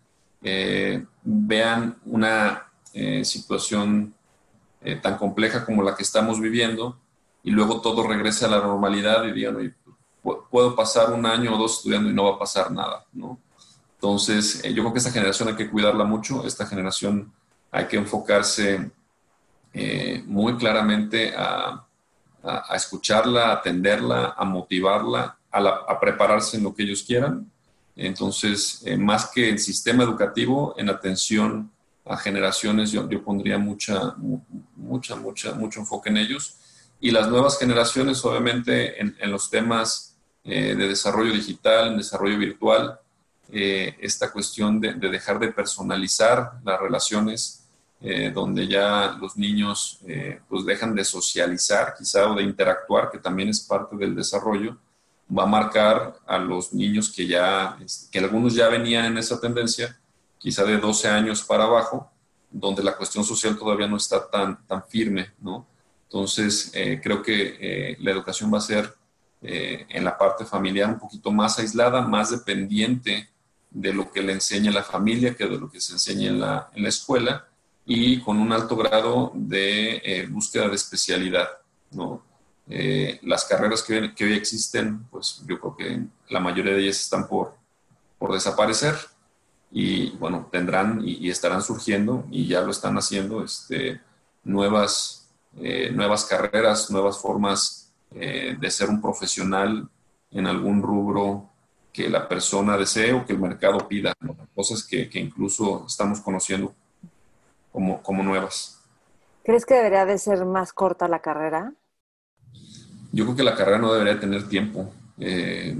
eh, 0.42 1.04
vean 1.22 1.96
una 2.04 2.70
eh, 2.92 3.24
situación 3.24 4.14
eh, 4.82 4.96
tan 4.96 5.16
compleja 5.16 5.64
como 5.64 5.82
la 5.82 5.96
que 5.96 6.02
estamos 6.02 6.38
viviendo 6.38 6.98
y 7.42 7.50
luego 7.50 7.80
todo 7.80 8.06
regrese 8.06 8.44
a 8.44 8.48
la 8.48 8.58
normalidad 8.58 9.24
y 9.24 9.32
digan, 9.32 9.74
puedo 10.50 10.76
pasar 10.76 11.12
un 11.12 11.24
año 11.24 11.54
o 11.54 11.58
dos 11.58 11.78
estudiando 11.78 12.10
y 12.10 12.12
no 12.12 12.24
va 12.24 12.36
a 12.36 12.38
pasar 12.38 12.70
nada, 12.70 13.04
¿no? 13.12 13.38
Entonces, 13.94 14.62
yo 14.62 14.82
creo 14.82 14.92
que 14.92 14.98
esta 14.98 15.10
generación 15.10 15.48
hay 15.48 15.56
que 15.56 15.70
cuidarla 15.70 16.04
mucho, 16.04 16.46
esta 16.46 16.66
generación 16.66 17.32
hay 17.70 17.86
que 17.86 17.96
enfocarse 17.96 18.90
muy 20.26 20.56
claramente 20.56 21.34
a, 21.34 21.83
escucharla, 22.74 23.48
a 23.48 23.52
atenderla, 23.54 24.34
a 24.36 24.44
motivarla, 24.44 25.36
a, 25.50 25.58
a 25.58 26.00
prepararse 26.00 26.56
en 26.56 26.64
lo 26.64 26.74
que 26.74 26.82
ellos 26.82 27.02
quieran 27.02 27.50
entonces, 27.96 28.82
eh, 28.84 28.96
más 28.96 29.30
que 29.30 29.48
el 29.48 29.58
sistema 29.58 30.02
educativo, 30.02 30.74
en 30.76 30.88
atención 30.88 31.70
a 32.04 32.16
generaciones, 32.16 32.90
yo, 32.90 33.08
pondría 33.22 33.56
mucha, 33.56 34.14
mucha, 34.76 35.16
mucha, 35.16 35.54
mucho 35.54 35.80
enfoque 35.80 36.10
en 36.10 36.18
ellos. 36.18 36.56
Y 37.00 37.10
las 37.10 37.28
nuevas 37.28 37.58
generaciones, 37.58 38.24
obviamente, 38.24 39.00
en, 39.00 39.30
los 39.30 39.48
temas 39.48 40.16
eh, 40.44 40.74
de 40.74 40.88
desarrollo 40.88 41.32
digital, 41.32 41.88
en 41.88 41.98
desarrollo 41.98 42.38
virtual, 42.38 42.98
eh, 43.52 43.96
esta 44.00 44.32
cuestión 44.32 44.80
de, 44.80 44.94
dejar 44.94 45.38
de 45.38 45.52
personalizar 45.52 46.54
las 46.64 46.80
relaciones, 46.80 47.63
donde 48.34 48.66
ya 48.66 49.16
los 49.18 49.36
niños 49.36 50.00
pues 50.48 50.66
dejan 50.66 50.94
de 50.94 51.04
socializar 51.04 51.94
quizá 51.96 52.30
o 52.30 52.34
de 52.34 52.42
interactuar, 52.42 53.10
que 53.10 53.18
también 53.18 53.48
es 53.48 53.60
parte 53.60 53.96
del 53.96 54.14
desarrollo, 54.14 54.76
va 55.36 55.44
a 55.44 55.46
marcar 55.46 56.20
a 56.26 56.38
los 56.38 56.72
niños 56.72 57.10
que 57.10 57.26
ya, 57.26 57.76
que 58.10 58.18
algunos 58.18 58.54
ya 58.54 58.68
venían 58.68 59.06
en 59.06 59.18
esa 59.18 59.40
tendencia, 59.40 59.98
quizá 60.38 60.64
de 60.64 60.78
12 60.78 61.08
años 61.08 61.42
para 61.42 61.64
abajo, 61.64 62.10
donde 62.50 62.82
la 62.82 62.96
cuestión 62.96 63.24
social 63.24 63.58
todavía 63.58 63.88
no 63.88 63.96
está 63.96 64.28
tan, 64.30 64.64
tan 64.66 64.86
firme, 64.86 65.32
¿no? 65.40 65.66
Entonces, 66.04 66.70
eh, 66.74 67.00
creo 67.02 67.22
que 67.22 67.56
eh, 67.60 67.96
la 68.00 68.12
educación 68.12 68.52
va 68.52 68.58
a 68.58 68.60
ser 68.60 68.94
eh, 69.42 69.86
en 69.88 70.04
la 70.04 70.16
parte 70.16 70.44
familiar 70.44 70.88
un 70.88 70.98
poquito 70.98 71.32
más 71.32 71.58
aislada, 71.58 72.02
más 72.02 72.30
dependiente 72.30 73.28
de 73.70 73.92
lo 73.92 74.12
que 74.12 74.22
le 74.22 74.32
enseña 74.32 74.70
la 74.70 74.84
familia 74.84 75.34
que 75.34 75.46
de 75.46 75.58
lo 75.58 75.68
que 75.68 75.80
se 75.80 75.94
enseña 75.94 76.28
en 76.28 76.40
la, 76.40 76.70
en 76.74 76.84
la 76.84 76.88
escuela 76.88 77.48
y 77.86 78.20
con 78.20 78.38
un 78.38 78.52
alto 78.52 78.76
grado 78.76 79.32
de 79.34 80.26
búsqueda 80.30 80.68
de 80.68 80.76
especialidad, 80.76 81.48
¿no? 81.90 82.22
Eh, 82.66 83.20
las 83.22 83.44
carreras 83.44 83.82
que 83.82 84.24
hoy, 84.24 84.32
existen, 84.32 85.04
pues 85.10 85.42
yo 85.46 85.60
creo 85.60 85.76
que 85.76 86.02
la 86.30 86.40
mayoría 86.40 86.72
de 86.72 86.82
ellas 86.82 87.00
están 87.00 87.28
por, 87.28 87.54
por 88.18 88.32
desaparecer 88.32 88.94
y 89.70 90.10
bueno, 90.12 90.48
tendrán 90.50 91.02
y, 91.04 91.28
estarán 91.28 91.62
surgiendo 91.62 92.24
y 92.30 92.46
ya 92.46 92.62
lo 92.62 92.70
están 92.70 92.96
haciendo 92.96 93.44
este, 93.44 94.00
nuevas, 94.44 95.28
eh, 95.58 95.90
nuevas 95.92 96.24
carreras, 96.24 96.90
nuevas 96.90 97.18
formas 97.18 97.92
eh, 98.12 98.56
de 98.58 98.70
ser 98.70 98.88
un 98.88 99.02
profesional 99.02 99.88
en 100.30 100.46
algún 100.46 100.80
rubro 100.80 101.50
que 101.92 102.08
la 102.08 102.26
persona 102.26 102.78
desee 102.78 103.12
o 103.12 103.26
que 103.26 103.34
el 103.34 103.38
mercado 103.38 103.86
pida, 103.86 104.14
cosas 104.54 104.84
que, 104.84 105.08
que, 105.08 105.20
incluso 105.20 105.84
estamos 105.86 106.20
conociendo 106.20 106.74
como, 107.74 108.02
como 108.02 108.22
nuevas. 108.22 108.80
¿Crees 109.42 109.66
que 109.66 109.74
debería 109.74 110.06
de 110.06 110.16
ser 110.16 110.46
más 110.46 110.72
corta 110.72 111.08
la 111.08 111.18
carrera? 111.18 111.74
yo 113.14 113.24
creo 113.24 113.36
que 113.36 113.44
la 113.44 113.54
carrera 113.54 113.78
no 113.78 113.92
debería 113.92 114.18
tener 114.18 114.48
tiempo. 114.48 114.92
Eh, 115.20 115.76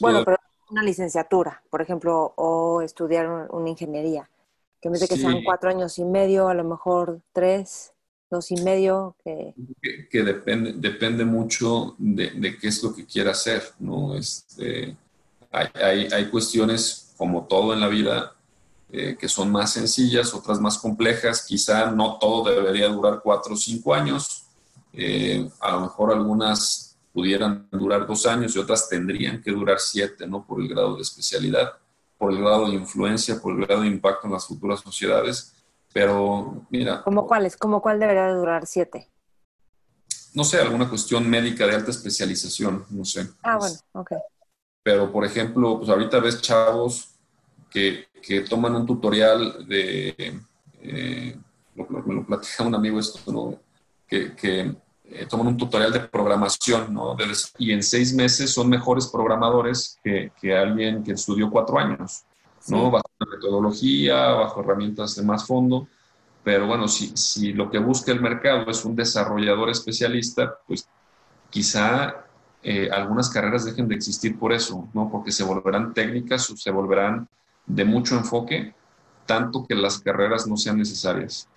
bueno, 0.00 0.24
pero 0.24 0.38
una 0.70 0.82
licenciatura, 0.82 1.62
por 1.68 1.82
ejemplo, 1.82 2.32
o 2.36 2.80
estudiar 2.80 3.28
una 3.50 3.68
ingeniería, 3.68 4.28
que 4.80 4.88
en 4.88 4.92
vez 4.92 5.02
de 5.02 5.08
que 5.08 5.18
sean 5.18 5.44
cuatro 5.44 5.68
años 5.68 5.98
y 5.98 6.04
medio, 6.04 6.48
a 6.48 6.54
lo 6.54 6.64
mejor 6.64 7.20
tres, 7.34 7.92
dos 8.30 8.50
y 8.50 8.56
medio. 8.62 9.14
Que, 9.22 9.54
que, 10.10 10.22
depende, 10.22 10.72
depende 10.72 11.26
mucho 11.26 11.96
de, 11.98 12.56
qué 12.58 12.68
es 12.68 12.82
lo 12.82 12.94
que 12.94 13.04
quiera 13.04 13.32
hacer, 13.32 13.62
¿no? 13.78 14.16
Este, 14.16 14.96
hay, 15.52 16.08
hay, 16.10 16.30
cuestiones, 16.30 17.12
como 17.18 17.44
todo 17.44 17.74
en 17.74 17.80
la 17.80 17.88
vida, 17.88 18.32
eh, 18.96 19.16
que 19.18 19.28
son 19.28 19.50
más 19.50 19.72
sencillas, 19.72 20.32
otras 20.34 20.60
más 20.60 20.78
complejas. 20.78 21.44
Quizá 21.44 21.90
no 21.90 22.16
todo 22.20 22.48
debería 22.48 22.86
durar 22.86 23.20
cuatro 23.20 23.54
o 23.54 23.56
cinco 23.56 23.92
años, 23.92 24.44
eh, 24.92 25.50
a 25.58 25.72
lo 25.72 25.80
mejor 25.80 26.12
algunas 26.12 26.96
pudieran 27.12 27.66
durar 27.72 28.06
dos 28.06 28.24
años 28.24 28.54
y 28.54 28.60
otras 28.60 28.88
tendrían 28.88 29.42
que 29.42 29.50
durar 29.50 29.80
siete, 29.80 30.28
¿no? 30.28 30.46
Por 30.46 30.60
el 30.60 30.68
grado 30.68 30.94
de 30.94 31.02
especialidad, 31.02 31.72
por 32.16 32.30
el 32.30 32.38
grado 32.40 32.68
de 32.68 32.74
influencia, 32.74 33.40
por 33.40 33.58
el 33.58 33.66
grado 33.66 33.80
de 33.80 33.88
impacto 33.88 34.28
en 34.28 34.34
las 34.34 34.46
futuras 34.46 34.78
sociedades. 34.78 35.52
Pero 35.92 36.64
mira. 36.70 37.02
¿Cómo 37.02 37.26
cuáles? 37.26 37.56
¿Cómo 37.56 37.82
cuál 37.82 37.98
debería 37.98 38.32
durar 38.32 38.64
siete? 38.64 39.10
No 40.34 40.44
sé, 40.44 40.60
alguna 40.60 40.88
cuestión 40.88 41.28
médica 41.28 41.66
de 41.66 41.74
alta 41.74 41.90
especialización, 41.90 42.86
no 42.90 43.04
sé. 43.04 43.28
Ah, 43.42 43.56
bueno, 43.56 43.76
ok. 43.90 44.12
Pero, 44.84 45.10
por 45.10 45.24
ejemplo, 45.24 45.78
pues 45.78 45.90
ahorita 45.90 46.20
ves 46.20 46.40
chavos 46.40 47.13
que, 47.74 48.06
que 48.22 48.42
toman 48.42 48.76
un 48.76 48.86
tutorial 48.86 49.66
de, 49.66 50.40
eh, 50.80 51.36
me 51.74 52.14
lo 52.14 52.24
platica 52.24 52.62
un 52.62 52.76
amigo 52.76 53.00
esto, 53.00 53.32
¿no? 53.32 53.58
que, 54.06 54.32
que 54.36 54.76
eh, 55.06 55.26
toman 55.28 55.48
un 55.48 55.56
tutorial 55.56 55.92
de 55.92 56.00
programación, 56.00 56.94
¿no? 56.94 57.16
y 57.58 57.72
en 57.72 57.82
seis 57.82 58.14
meses 58.14 58.52
son 58.52 58.68
mejores 58.68 59.08
programadores 59.08 59.98
que, 60.04 60.30
que 60.40 60.56
alguien 60.56 61.02
que 61.02 61.12
estudió 61.12 61.50
cuatro 61.50 61.76
años, 61.78 62.22
¿no? 62.68 62.90
Bajo 62.90 63.04
una 63.20 63.36
metodología, 63.36 64.28
bajo 64.30 64.60
herramientas 64.60 65.16
de 65.16 65.22
más 65.22 65.46
fondo. 65.46 65.86
Pero 66.42 66.66
bueno, 66.66 66.88
si, 66.88 67.14
si 67.14 67.52
lo 67.52 67.70
que 67.70 67.78
busca 67.78 68.10
el 68.10 68.22
mercado 68.22 68.70
es 68.70 68.84
un 68.86 68.96
desarrollador 68.96 69.68
especialista, 69.68 70.58
pues 70.66 70.88
quizá 71.50 72.24
eh, 72.62 72.88
algunas 72.90 73.28
carreras 73.28 73.66
dejen 73.66 73.86
de 73.86 73.96
existir 73.96 74.38
por 74.38 74.52
eso, 74.52 74.88
¿no? 74.94 75.10
Porque 75.10 75.30
se 75.30 75.44
volverán 75.44 75.92
técnicas 75.92 76.48
o 76.48 76.56
se 76.56 76.70
volverán 76.70 77.28
de 77.66 77.84
mucho 77.84 78.16
enfoque, 78.16 78.74
tanto 79.26 79.66
que 79.66 79.74
las 79.74 79.98
carreras 79.98 80.46
no 80.46 80.56
sean 80.56 80.78
necesarias. 80.78 81.48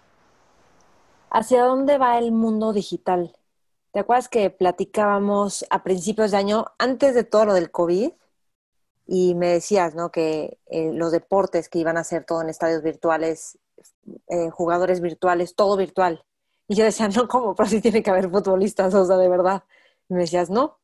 ¿Hacia 1.30 1.64
dónde 1.64 1.98
va 1.98 2.18
el 2.18 2.32
mundo 2.32 2.74
digital? 2.74 3.36
¿Te 3.92 4.00
acuerdas 4.00 4.30
que 4.30 4.50
platicábamos 4.50 5.66
a 5.70 5.84
principios 5.84 6.32
de 6.32 6.38
año, 6.38 6.66
antes 6.78 7.16
de 7.16 7.24
todo 7.24 7.46
lo 7.46 7.54
del 7.54 7.72
COVID? 7.72 8.12
Y 9.08 9.36
me 9.36 9.48
decías, 9.48 9.96
¿no? 9.96 10.12
Que 10.12 10.60
eh, 10.68 10.92
los 10.94 11.12
deportes 11.12 11.70
que 11.70 11.80
iban 11.80 11.98
a 11.98 12.02
hacer 12.02 12.26
todo 12.26 12.42
en 12.42 12.50
estadios 12.50 12.84
virtuales, 12.84 13.58
eh, 14.28 14.50
jugadores 14.50 15.02
virtuales, 15.02 15.56
todo 15.56 15.78
virtual. 15.78 16.24
Y 16.68 16.76
yo 16.76 16.84
decía, 16.84 17.08
no, 17.16 17.28
¿cómo? 17.28 17.56
Pero 17.56 17.70
sí 17.70 17.82
tiene 17.82 18.04
que 18.04 18.10
haber 18.10 18.30
futbolistas, 18.30 18.94
o 18.94 19.06
sea, 19.06 19.18
de 19.18 19.30
verdad. 19.30 19.64
Y 20.10 20.14
me 20.14 20.22
decías, 20.22 20.50
no, 20.50 20.78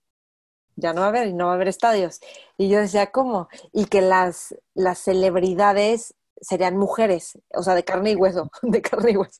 ya 0.75 0.93
no 0.93 1.01
va 1.01 1.07
a 1.07 1.09
haber, 1.09 1.33
no 1.33 1.47
va 1.47 1.51
a 1.51 1.55
haber 1.55 1.67
estadios. 1.67 2.19
Y 2.57 2.69
yo 2.69 2.79
decía, 2.79 3.11
¿cómo? 3.11 3.49
Y 3.71 3.85
que 3.85 4.01
las, 4.01 4.55
las 4.73 4.99
celebridades 4.99 6.15
serían 6.41 6.77
mujeres, 6.77 7.39
o 7.53 7.63
sea, 7.63 7.75
de 7.75 7.83
carne 7.83 8.11
y 8.11 8.15
hueso, 8.15 8.49
de 8.61 8.81
carne 8.81 9.11
y 9.11 9.17
hueso. 9.17 9.39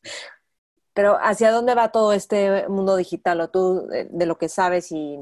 Pero 0.94 1.18
¿hacia 1.20 1.52
dónde 1.52 1.76
va 1.76 1.92
todo 1.92 2.14
este 2.14 2.68
mundo 2.70 2.96
digital 2.96 3.42
o 3.42 3.50
tú 3.50 3.88
de, 3.88 4.26
lo 4.26 4.38
que 4.38 4.48
sabes 4.48 4.92
y... 4.92 5.18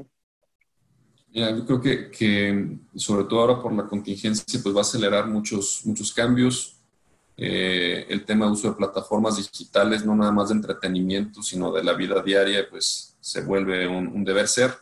yo 1.30 1.64
creo 1.64 1.80
que, 1.80 2.10
que, 2.10 2.78
sobre 2.94 3.24
todo 3.24 3.40
ahora 3.40 3.62
por 3.62 3.72
la 3.72 3.86
contingencia, 3.86 4.60
pues 4.62 4.74
va 4.74 4.80
a 4.80 4.82
acelerar 4.82 5.26
muchos, 5.28 5.80
muchos 5.84 6.12
cambios. 6.12 6.76
Eh, 7.38 8.04
el 8.10 8.26
tema 8.26 8.44
de 8.44 8.52
uso 8.52 8.68
de 8.68 8.76
plataformas 8.76 9.38
digitales, 9.38 10.04
no 10.04 10.14
nada 10.14 10.30
más 10.30 10.50
de 10.50 10.56
entretenimiento, 10.56 11.42
sino 11.42 11.72
de 11.72 11.82
la 11.82 11.94
vida 11.94 12.22
diaria, 12.22 12.68
pues 12.68 13.16
se 13.18 13.40
vuelve 13.40 13.88
un 13.88 14.22
deber 14.24 14.46
ser. 14.46 14.72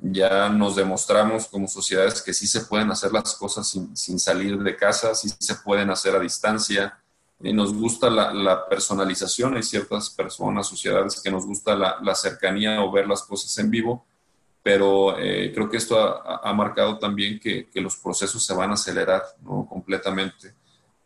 Ya 0.00 0.48
nos 0.48 0.76
demostramos 0.76 1.48
como 1.48 1.66
sociedades 1.66 2.22
que 2.22 2.32
sí 2.32 2.46
se 2.46 2.60
pueden 2.60 2.90
hacer 2.90 3.12
las 3.12 3.34
cosas 3.34 3.68
sin, 3.94 4.18
salir 4.18 4.58
de 4.58 4.76
casa, 4.76 5.14
sí 5.14 5.28
se 5.38 5.56
pueden 5.56 5.90
hacer 5.90 6.14
a 6.14 6.20
distancia, 6.20 6.98
y 7.40 7.52
nos 7.52 7.74
gusta 7.74 8.10
la, 8.10 8.68
personalización. 8.68 9.56
Hay 9.56 9.62
ciertas 9.62 10.10
personas, 10.10 10.66
sociedades 10.66 11.20
que 11.20 11.30
nos 11.30 11.46
gusta 11.46 11.74
la, 11.74 12.14
cercanía 12.14 12.82
o 12.82 12.92
ver 12.92 13.08
las 13.08 13.22
cosas 13.22 13.56
en 13.58 13.70
vivo, 13.70 14.04
pero 14.62 15.18
eh, 15.18 15.52
creo 15.54 15.68
que 15.68 15.76
esto 15.76 15.98
ha, 15.98 16.52
marcado 16.52 16.98
también 16.98 17.40
que, 17.40 17.68
los 17.74 17.96
procesos 17.96 18.44
se 18.44 18.54
van 18.54 18.70
a 18.70 18.74
acelerar 18.74 19.22
¿no? 19.42 19.66
completamente, 19.68 20.54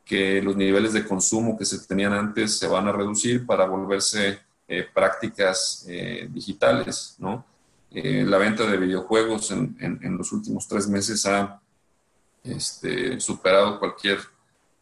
que 0.04 0.42
los 0.42 0.56
niveles 0.56 0.92
de 0.92 1.06
consumo 1.06 1.56
que 1.56 1.64
se 1.64 1.78
tenían 1.86 2.12
antes 2.12 2.58
se 2.58 2.66
van 2.66 2.88
a 2.88 2.92
reducir 2.92 3.46
para 3.46 3.66
volverse 3.66 4.40
eh, 4.68 4.86
prácticas 4.92 5.86
eh, 5.88 6.28
digitales. 6.30 7.16
¿no? 7.18 7.51
La 7.94 8.38
venta 8.38 8.66
de 8.66 8.76
videojuegos 8.78 9.50
en, 9.50 9.76
en, 9.80 10.16
los 10.16 10.32
últimos 10.32 10.66
tres 10.66 10.88
meses 10.88 11.26
ha 11.26 11.60
este, 12.42 13.20
superado 13.20 13.78
cualquier 13.78 14.18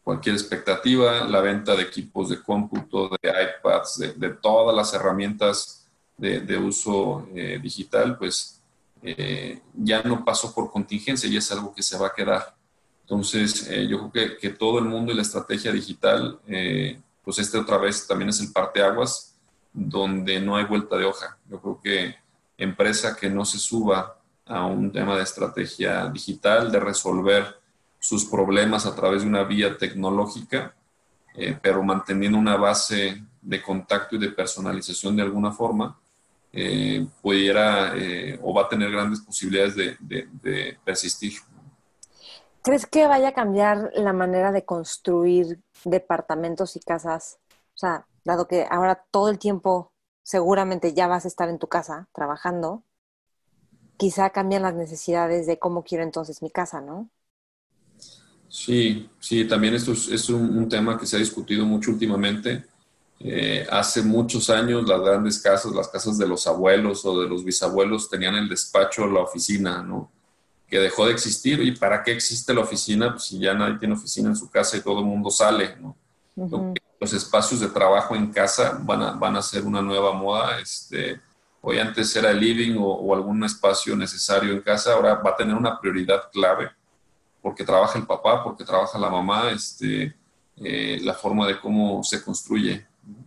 cualquier 0.03 0.35
expectativa, 0.35 1.23
la 1.25 1.41
venta 1.41 1.75
de 1.75 1.83
equipos 1.83 2.29
de 2.29 2.41
cómputo, 2.41 3.09
de 3.09 3.29
iPads, 3.29 4.17
de, 4.17 4.29
todas 4.29 4.75
las 4.75 4.93
herramientas 4.93 5.87
de, 6.17 6.57
uso 6.57 7.27
eh, 7.35 7.59
digital, 7.61 8.17
pues 8.17 8.61
eh, 9.01 9.61
ya 9.73 10.03
no 10.03 10.23
pasó 10.23 10.53
por 10.53 10.71
contingencia 10.71 11.29
y 11.29 11.37
es 11.37 11.51
algo 11.51 11.73
que 11.73 11.83
se 11.83 11.97
va 11.97 12.07
a 12.07 12.13
quedar. 12.13 12.55
Entonces, 13.01 13.67
eh, 13.69 13.87
yo 13.87 14.09
creo 14.09 14.11
que, 14.11 14.37
que, 14.37 14.49
todo 14.51 14.79
el 14.79 14.85
mundo 14.85 15.11
y 15.11 15.15
la 15.15 15.23
estrategia 15.23 15.71
digital, 15.71 16.39
pues 17.23 17.39
este 17.39 17.57
otra 17.57 17.77
vez 17.77 18.07
también 18.07 18.29
es 18.29 18.39
el 18.39 18.51
parteaguas, 18.51 19.35
donde 19.73 20.39
no 20.39 20.55
hay 20.55 20.65
vuelta 20.65 20.97
de 20.97 21.05
hoja. 21.05 21.37
Yo 21.49 21.59
creo 21.59 21.79
que 21.81 22.15
empresa 22.63 23.15
que 23.15 23.29
no 23.29 23.43
se 23.43 23.57
suba 23.57 24.17
a 24.45 24.65
un 24.65 24.91
tema 24.91 25.15
de 25.17 25.23
estrategia 25.23 26.07
digital, 26.09 26.71
de 26.71 26.79
resolver 26.79 27.59
sus 27.99 28.25
problemas 28.25 28.85
a 28.85 28.95
través 28.95 29.21
de 29.23 29.29
una 29.29 29.43
vía 29.43 29.77
tecnológica, 29.77 30.75
eh, 31.35 31.57
pero 31.61 31.83
manteniendo 31.83 32.37
una 32.37 32.57
base 32.57 33.23
de 33.41 33.61
contacto 33.61 34.15
y 34.15 34.19
de 34.19 34.29
personalización 34.29 35.15
de 35.15 35.23
alguna 35.23 35.51
forma, 35.51 35.99
eh, 36.53 37.07
pudiera 37.21 37.93
eh, 37.95 38.37
o 38.43 38.53
va 38.53 38.63
a 38.63 38.69
tener 38.69 38.91
grandes 38.91 39.21
posibilidades 39.21 39.75
de, 39.75 40.77
persistir. 40.83 41.33
¿Crees 42.61 42.85
que 42.85 43.07
vaya 43.07 43.29
a 43.29 43.33
cambiar 43.33 43.89
la 43.95 44.13
manera 44.13 44.51
de 44.51 44.65
construir 44.65 45.59
departamentos 45.85 46.75
y 46.75 46.79
casas? 46.81 47.39
O 47.73 47.77
sea, 47.77 48.05
dado 48.23 48.47
que 48.47 48.67
ahora 48.69 49.03
todo 49.09 49.29
el 49.29 49.39
tiempo 49.39 49.90
seguramente 50.23 50.93
ya 50.93 51.07
vas 51.07 51.25
a 51.25 51.27
estar 51.27 51.49
en 51.49 51.59
tu 51.59 51.67
casa 51.67 52.07
trabajando, 52.13 52.83
quizá 53.97 54.31
cambian 54.31 54.63
las 54.63 54.73
necesidades 54.73 55.45
de 55.45 55.59
cómo 55.59 55.83
quiero 55.83 56.03
entonces 56.03 56.41
mi 56.41 56.49
casa, 56.49 56.81
¿no? 56.81 57.09
Sí, 58.49 59.09
sí, 59.19 59.45
también 59.45 59.75
esto 59.75 59.93
es, 59.93 60.29
un, 60.29 60.67
tema 60.67 60.97
que 60.97 61.05
se 61.05 61.15
ha 61.15 61.19
discutido 61.19 61.65
mucho 61.65 61.91
últimamente. 61.91 62.65
Eh, 63.19 63.65
hace 63.69 64.01
muchos 64.01 64.49
años 64.49 64.87
las 64.87 64.99
grandes 64.99 65.39
casas, 65.39 65.71
las 65.71 65.87
casas 65.87 66.17
de 66.17 66.27
los 66.27 66.47
abuelos 66.47 67.05
o 67.05 67.21
de 67.21 67.29
los 67.29 67.45
bisabuelos 67.45 68.09
tenían 68.09 68.35
el 68.35 68.49
despacho, 68.49 69.07
la 69.07 69.21
oficina, 69.21 69.81
¿no? 69.83 70.11
Que 70.67 70.79
dejó 70.79 71.05
de 71.05 71.13
existir. 71.13 71.61
¿Y 71.61 71.73
para 71.77 72.03
qué 72.03 72.11
existe 72.11 72.53
la 72.53 72.61
oficina? 72.61 73.11
Pues 73.11 73.25
si 73.25 73.39
ya 73.39 73.53
nadie 73.53 73.77
tiene 73.77 73.93
oficina 73.93 74.29
en 74.29 74.35
su 74.35 74.49
casa 74.49 74.75
y 74.75 74.81
todo 74.81 74.99
el 74.99 75.05
mundo 75.05 75.29
sale, 75.29 75.77
¿no? 75.77 75.95
Los 77.01 77.13
espacios 77.13 77.59
de 77.59 77.67
trabajo 77.67 78.15
en 78.15 78.31
casa 78.31 78.79
van 78.81 79.01
a, 79.01 79.11
van 79.13 79.35
a 79.35 79.41
ser 79.41 79.65
una 79.65 79.81
nueva 79.81 80.13
moda. 80.13 80.59
Este, 80.59 81.19
hoy 81.61 81.79
antes 81.79 82.15
era 82.15 82.29
el 82.29 82.39
living 82.39 82.77
o, 82.79 83.13
algún 83.13 83.43
espacio 83.43 83.95
necesario 83.95 84.53
en 84.53 84.61
casa, 84.61 84.93
ahora 84.93 85.15
va 85.15 85.31
a 85.31 85.35
tener 85.35 85.55
una 85.55 85.79
prioridad 85.79 86.29
clave 86.31 86.69
porque 87.41 87.63
trabaja 87.63 87.97
el 87.97 88.05
papá, 88.05 88.43
porque 88.43 88.63
trabaja 88.63 88.99
la 88.99 89.09
mamá, 89.09 89.49
este, 89.49 90.15
eh, 90.57 90.99
la 91.01 91.15
forma 91.15 91.47
de 91.47 91.59
cómo 91.59 92.03
se 92.03 92.23
construye. 92.23 92.85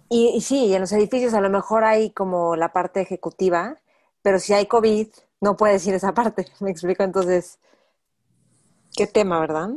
Y, 0.08 0.40
sí, 0.40 0.72
en 0.72 0.82
los 0.82 0.92
edificios 0.92 1.34
a 1.34 1.40
lo 1.40 1.50
mejor 1.50 1.82
hay 1.82 2.10
como 2.10 2.54
la 2.54 2.72
parte 2.72 3.00
ejecutiva, 3.00 3.76
pero 4.22 4.38
si 4.38 4.52
hay 4.52 4.66
COVID, 4.66 5.08
no 5.40 5.56
puedes 5.56 5.84
ir 5.86 5.94
esa 5.94 6.14
parte. 6.14 6.46
Me 6.60 6.70
explico 6.70 7.02
entonces, 7.02 7.58
qué 8.94 9.08
tema, 9.08 9.40
¿verdad? 9.40 9.70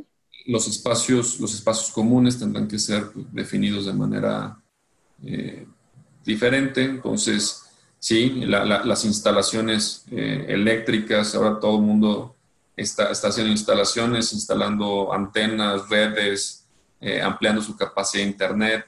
Los 0.48 0.68
espacios, 0.68 1.40
los 1.40 1.54
espacios 1.54 1.92
comunes 1.92 2.40
tendrán 2.40 2.68
que 2.68 2.80
ser 2.80 3.12
definidos 3.32 3.86
de 3.86 3.94
manera 3.94 4.58
eh, 5.24 5.68
diferente. 6.26 6.84
Entonces, 6.84 7.64
sí, 8.00 8.30
las 8.46 9.06
instalaciones 9.06 10.06
eh, 10.12 10.46
eléctricas, 10.50 11.36
ahora 11.36 11.60
todo 11.60 11.78
el 11.78 11.84
mundo 11.84 12.36
está, 12.76 13.10
haciendo 13.12 13.52
instalaciones, 13.52 14.34
instalando 14.34 15.12
antenas, 15.14 15.90
redes, 15.90 16.66
eh, 17.00 17.22
ampliando 17.22 17.62
su 17.62 17.76
capacidad 17.76 18.24
de 18.24 18.30
Internet, 18.30 18.86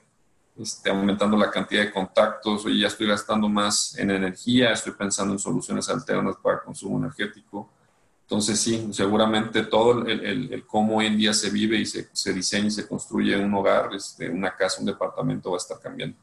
este, 0.58 0.90
aumentando 0.90 1.38
la 1.38 1.50
cantidad 1.50 1.84
de 1.84 1.92
contactos. 1.92 2.66
Oye, 2.66 2.80
ya 2.80 2.88
estoy 2.88 3.08
gastando 3.08 3.50
más 3.50 3.98
en 3.98 4.12
energía, 4.12 4.72
estoy 4.72 4.94
pensando 4.94 5.34
en 5.34 5.40
soluciones 5.40 5.90
alternas 5.90 6.36
para 6.42 6.62
consumo 6.62 6.98
energético. 6.98 7.70
Entonces, 8.30 8.60
sí, 8.60 8.90
seguramente 8.94 9.64
todo 9.64 10.06
el, 10.06 10.64
cómo 10.68 10.98
hoy 10.98 11.08
en 11.08 11.18
día 11.18 11.34
se 11.34 11.50
vive 11.50 11.78
y 11.78 11.86
se, 11.88 12.10
se 12.14 12.32
diseña 12.32 12.68
y 12.68 12.72
se 12.72 12.88
construye 12.88 13.36
un 13.36 13.52
hogar, 13.56 13.90
este, 13.96 14.30
una 14.30 14.56
casa, 14.56 14.82
un 14.82 14.86
departamento 14.86 15.50
va 15.50 15.56
a 15.56 15.58
estar 15.58 15.80
cambiando. 15.80 16.16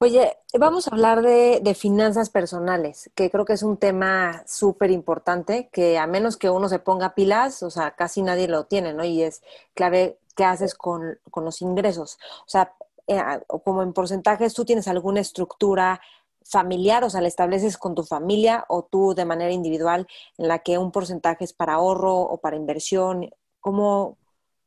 Oye, 0.00 0.36
vamos 0.58 0.88
a 0.88 0.90
hablar 0.90 1.22
de, 1.22 1.76
finanzas 1.78 2.28
personales, 2.28 3.08
que 3.14 3.30
creo 3.30 3.44
que 3.44 3.52
es 3.52 3.62
un 3.62 3.76
tema 3.76 4.42
súper 4.48 4.90
importante, 4.90 5.68
que 5.72 5.96
a 5.96 6.08
menos 6.08 6.36
que 6.36 6.50
uno 6.50 6.68
se 6.68 6.80
ponga 6.80 7.14
pilas, 7.14 7.62
o 7.62 7.70
sea, 7.70 7.92
casi 7.92 8.22
nadie 8.22 8.48
lo 8.48 8.64
tiene, 8.64 8.94
¿no? 8.94 9.04
Y 9.04 9.22
es 9.22 9.44
clave 9.74 10.18
qué 10.34 10.44
haces 10.44 10.74
con, 10.74 11.20
los 11.36 11.62
ingresos. 11.62 12.18
O 12.40 12.48
sea, 12.48 12.74
eh, 13.06 13.22
como 13.46 13.84
en 13.84 13.92
porcentajes, 13.92 14.54
¿tú 14.54 14.64
tienes 14.64 14.88
alguna 14.88 15.20
estructura 15.20 16.00
familiar? 16.44 17.04
O 17.04 17.10
sea, 17.10 17.20
¿la 17.20 17.28
estableces 17.28 17.76
con 17.76 17.94
tu 17.94 18.04
familia 18.04 18.64
o 18.68 18.84
tú 18.84 19.14
de 19.14 19.24
manera 19.24 19.52
individual 19.52 20.06
en 20.38 20.48
la 20.48 20.60
que 20.60 20.78
un 20.78 20.92
porcentaje 20.92 21.44
es 21.44 21.52
para 21.52 21.74
ahorro 21.74 22.14
o 22.16 22.40
para 22.40 22.56
inversión? 22.56 23.30
¿Cómo, 23.60 24.18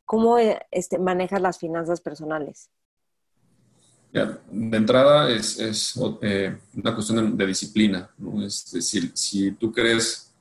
cómo 0.06 0.38
eh, 0.38 0.66
este, 0.72 1.00
manejas 1.00 1.42
las 1.42 1.60
finanzas 1.60 2.02
personales? 2.02 2.70
de 4.52 4.78
entrada 4.78 5.30
es, 5.30 5.60
eh, 6.22 6.58
una 6.76 6.96
cuestión 6.96 7.38
de, 7.38 7.46
disciplina. 7.46 8.10
Es 8.44 8.72
decir, 8.72 9.12
si 9.14 9.52
tú 9.52 9.72
crees 9.72 10.34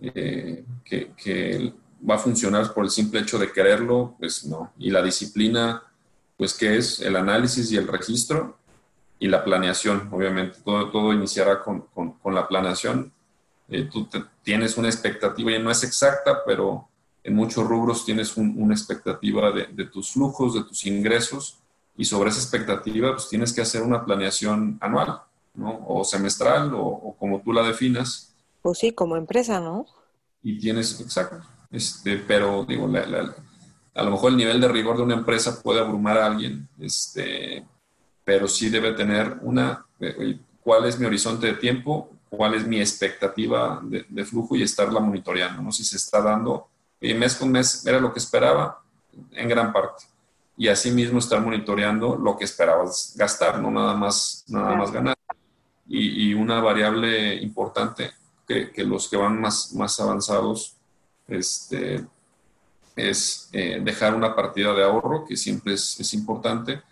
eh, 0.00 0.64
que, 0.84 1.72
va 2.08 2.14
a 2.14 2.18
funcionar 2.18 2.72
por 2.72 2.84
el 2.84 2.90
simple 2.90 3.20
hecho 3.20 3.38
de 3.38 3.52
quererlo, 3.52 4.16
pues 4.18 4.46
no. 4.46 4.72
Y 4.78 4.90
la 4.90 5.02
disciplina, 5.02 5.82
pues 6.36 6.54
que 6.54 6.78
es 6.78 7.00
el 7.00 7.14
análisis 7.14 7.70
y 7.70 7.76
el 7.76 7.86
registro 7.86 8.58
y 9.20 9.28
la 9.28 9.44
planeación, 9.44 10.08
obviamente. 10.10 10.58
Todo, 10.64 10.90
todo 10.90 11.12
iniciará 11.12 11.62
con, 11.62 11.86
la 12.24 12.48
planeación. 12.48 13.12
Eh, 13.68 13.84
tú 13.84 14.08
tienes 14.42 14.76
una 14.76 14.88
expectativa, 14.88 15.52
y 15.52 15.62
no 15.62 15.70
es 15.70 15.84
exacta, 15.84 16.42
pero 16.44 16.88
en 17.22 17.36
muchos 17.36 17.64
rubros 17.64 18.04
tienes 18.04 18.36
una 18.36 18.74
expectativa 18.74 19.52
de, 19.52 19.66
de 19.66 19.84
tus 19.84 20.10
flujos, 20.12 20.54
de 20.54 20.64
tus 20.64 20.84
ingresos 20.86 21.60
y 22.00 22.04
sobre 22.06 22.30
esa 22.30 22.40
expectativa 22.40 23.12
pues 23.12 23.28
tienes 23.28 23.52
que 23.52 23.60
hacer 23.60 23.82
una 23.82 24.02
planeación 24.02 24.78
anual, 24.80 25.20
¿no? 25.52 25.84
O 25.86 26.02
semestral 26.02 26.72
o, 26.74 27.14
como 27.18 27.42
tú 27.42 27.52
la 27.52 27.62
definas. 27.62 28.34
Pues 28.62 28.78
sí, 28.78 28.92
como 28.92 29.16
empresa, 29.16 29.60
¿no? 29.60 29.84
Y 30.42 30.58
tienes, 30.58 30.98
exacto, 30.98 31.46
este, 31.70 32.16
pero 32.16 32.64
digo, 32.64 32.90
a 33.94 34.02
lo 34.02 34.10
mejor 34.10 34.30
el 34.30 34.38
nivel 34.38 34.62
de 34.62 34.68
rigor 34.68 34.96
de 34.96 35.02
una 35.02 35.14
empresa 35.14 35.62
puede 35.62 35.80
abrumar 35.80 36.16
a 36.16 36.24
alguien, 36.24 36.66
este, 36.78 37.66
pero 38.30 38.46
sí 38.46 38.70
debe 38.70 38.92
tener 38.92 39.38
una, 39.42 39.84
eh, 39.98 40.38
cuál 40.62 40.84
es 40.84 41.00
mi 41.00 41.04
horizonte 41.04 41.48
de 41.48 41.54
tiempo, 41.54 42.12
cuál 42.28 42.54
es 42.54 42.64
mi 42.64 42.78
expectativa 42.78 43.82
de, 43.82 44.24
flujo 44.24 44.54
y 44.54 44.62
estarla 44.62 45.00
monitoreando, 45.00 45.60
¿no? 45.60 45.72
Si 45.72 45.82
se 45.82 45.96
está 45.96 46.22
dando, 46.22 46.68
y 47.00 47.12
mes 47.12 47.34
con 47.34 47.50
mes 47.50 47.84
era 47.84 47.98
lo 47.98 48.12
que 48.12 48.20
esperaba 48.20 48.80
en 49.32 49.48
gran 49.48 49.72
parte 49.72 50.04
y 50.56 50.68
asimismo 50.68 51.18
estar 51.18 51.40
monitoreando 51.40 52.14
lo 52.14 52.38
que 52.38 52.44
esperabas 52.44 53.14
gastar, 53.16 53.58
no 53.58 53.68
nada 53.68 53.94
más, 53.96 54.44
nada 54.46 54.76
más 54.76 54.92
ganar. 54.92 55.16
Y, 55.88 56.32
una 56.32 56.60
variable 56.60 57.34
importante 57.34 58.12
que, 58.46 58.70
que, 58.70 58.84
los 58.84 59.08
que 59.08 59.16
van 59.16 59.40
más, 59.40 59.72
más 59.72 59.98
avanzados 59.98 60.76
este, 61.26 62.06
es 62.94 63.48
eh, 63.52 63.80
dejar 63.82 64.14
una 64.14 64.36
partida 64.36 64.72
de 64.72 64.84
ahorro, 64.84 65.24
que 65.24 65.36
siempre 65.36 65.74
es, 65.74 65.98
es 65.98 66.14
importante, 66.14 66.82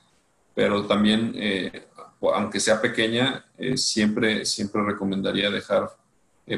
pero 0.59 0.87
también, 0.87 1.35
eh, 1.37 1.87
aunque 2.35 2.59
sea 2.59 2.81
pequeña, 2.81 3.47
eh, 3.57 3.77
siempre, 3.77 4.45
siempre 4.45 4.83
recomendaría 4.83 5.51
dejar 5.51 5.89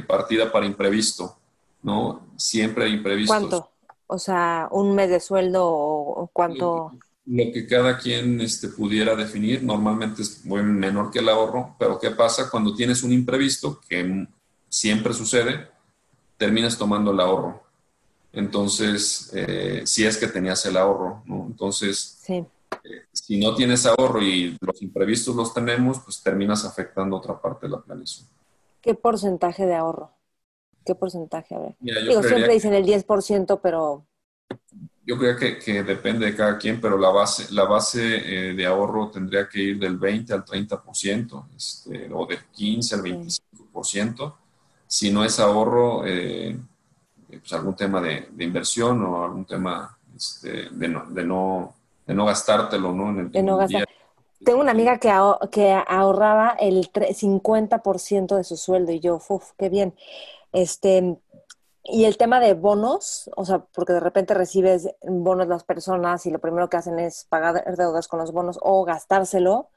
partida 0.06 0.50
para 0.50 0.64
imprevisto, 0.64 1.36
¿no? 1.82 2.28
Siempre 2.34 2.86
hay 2.86 2.94
imprevistos. 2.94 3.36
¿Cuánto? 3.36 3.70
O 4.06 4.18
sea, 4.18 4.68
un 4.70 4.94
mes 4.94 5.10
de 5.10 5.20
sueldo 5.20 5.68
o 5.68 6.30
cuánto. 6.32 6.92
Lo 7.26 7.52
que 7.52 7.66
cada 7.66 7.98
quien 7.98 8.40
este, 8.40 8.68
pudiera 8.68 9.14
definir, 9.14 9.62
normalmente 9.62 10.22
es 10.22 10.46
muy 10.46 10.62
menor 10.62 11.10
que 11.10 11.18
el 11.18 11.28
ahorro, 11.28 11.76
pero 11.78 11.98
¿qué 11.98 12.10
pasa 12.10 12.48
cuando 12.48 12.74
tienes 12.74 13.02
un 13.02 13.12
imprevisto, 13.12 13.82
que 13.86 14.26
siempre 14.70 15.12
sucede, 15.12 15.68
terminas 16.38 16.78
tomando 16.78 17.10
el 17.10 17.20
ahorro? 17.20 17.62
Entonces, 18.32 19.30
eh, 19.34 19.82
si 19.84 20.06
es 20.06 20.16
que 20.16 20.28
tenías 20.28 20.64
el 20.64 20.78
ahorro, 20.78 21.22
¿no? 21.26 21.44
Entonces, 21.46 22.18
eh, 22.28 22.46
si 23.12 23.38
no 23.38 23.54
tienes 23.54 23.86
ahorro 23.86 24.22
y 24.22 24.56
los 24.60 24.82
imprevistos 24.82 25.34
los 25.34 25.52
tenemos, 25.52 26.00
pues 26.00 26.22
terminas 26.22 26.64
afectando 26.64 27.16
otra 27.16 27.40
parte 27.40 27.66
de 27.66 27.72
la 27.72 27.80
planeación. 27.80 28.28
¿Qué 28.80 28.94
porcentaje 28.94 29.66
de 29.66 29.74
ahorro? 29.74 30.12
¿Qué 30.84 30.94
porcentaje? 30.94 31.54
A 31.54 31.58
ver. 31.58 31.76
Digo, 31.80 32.22
siempre 32.22 32.54
dicen 32.54 32.74
el 32.74 32.84
10%, 32.84 33.60
pero... 33.62 34.06
Yo 35.04 35.18
creo 35.18 35.36
que, 35.36 35.58
que, 35.58 35.82
depende 35.82 36.26
de 36.26 36.36
cada 36.36 36.56
quien, 36.56 36.80
pero 36.80 36.96
la 36.96 37.10
base, 37.10 37.52
la 37.52 37.64
base 37.64 38.50
eh, 38.50 38.54
de 38.54 38.66
ahorro 38.66 39.10
tendría 39.10 39.48
que 39.48 39.60
ir 39.60 39.78
del 39.78 39.98
20 39.98 40.32
al 40.32 40.44
30%, 40.44 41.46
este, 41.56 42.08
o 42.12 42.26
del 42.26 42.44
15 42.52 42.94
al 42.94 43.02
25%. 43.02 44.34
Si 44.86 45.10
no 45.10 45.24
es 45.24 45.38
ahorro, 45.40 46.04
eh, 46.06 46.56
pues 47.28 47.52
algún 47.52 47.76
tema 47.76 48.00
de, 48.00 48.28
de, 48.32 48.44
inversión 48.44 49.02
o 49.04 49.24
algún 49.24 49.44
tema 49.44 49.96
este, 50.16 50.68
de, 50.70 50.88
no, 50.88 51.06
de, 51.06 51.24
no, 51.24 51.74
de 52.10 52.16
no 52.16 52.24
gastártelo, 52.24 52.92
¿no? 52.92 53.10
En 53.10 53.18
el, 53.20 53.30
de 53.30 53.40
no 53.40 53.56
gastar. 53.56 53.86
Tengo 54.44 54.60
una 54.60 54.72
amiga 54.72 54.98
que, 54.98 55.12
que 55.52 55.80
ahorraba 55.86 56.56
el 56.58 56.90
50% 56.90 58.36
de 58.36 58.42
su 58.42 58.56
sueldo 58.56 58.90
y 58.90 58.98
yo, 58.98 59.20
uff, 59.28 59.52
qué 59.56 59.68
bien. 59.68 59.94
Este, 60.50 61.16
y 61.84 62.06
el 62.06 62.16
tema 62.16 62.40
de 62.40 62.54
bonos, 62.54 63.30
o 63.36 63.44
sea, 63.44 63.60
porque 63.60 63.92
de 63.92 64.00
repente 64.00 64.34
recibes 64.34 64.88
bonos 65.02 65.46
las 65.46 65.62
personas 65.62 66.26
y 66.26 66.32
lo 66.32 66.40
primero 66.40 66.68
que 66.68 66.78
hacen 66.78 66.98
es 66.98 67.26
pagar 67.28 67.62
deudas 67.76 68.08
con 68.08 68.18
los 68.18 68.32
bonos 68.32 68.58
o 68.60 68.84
gastárselo. 68.84 69.68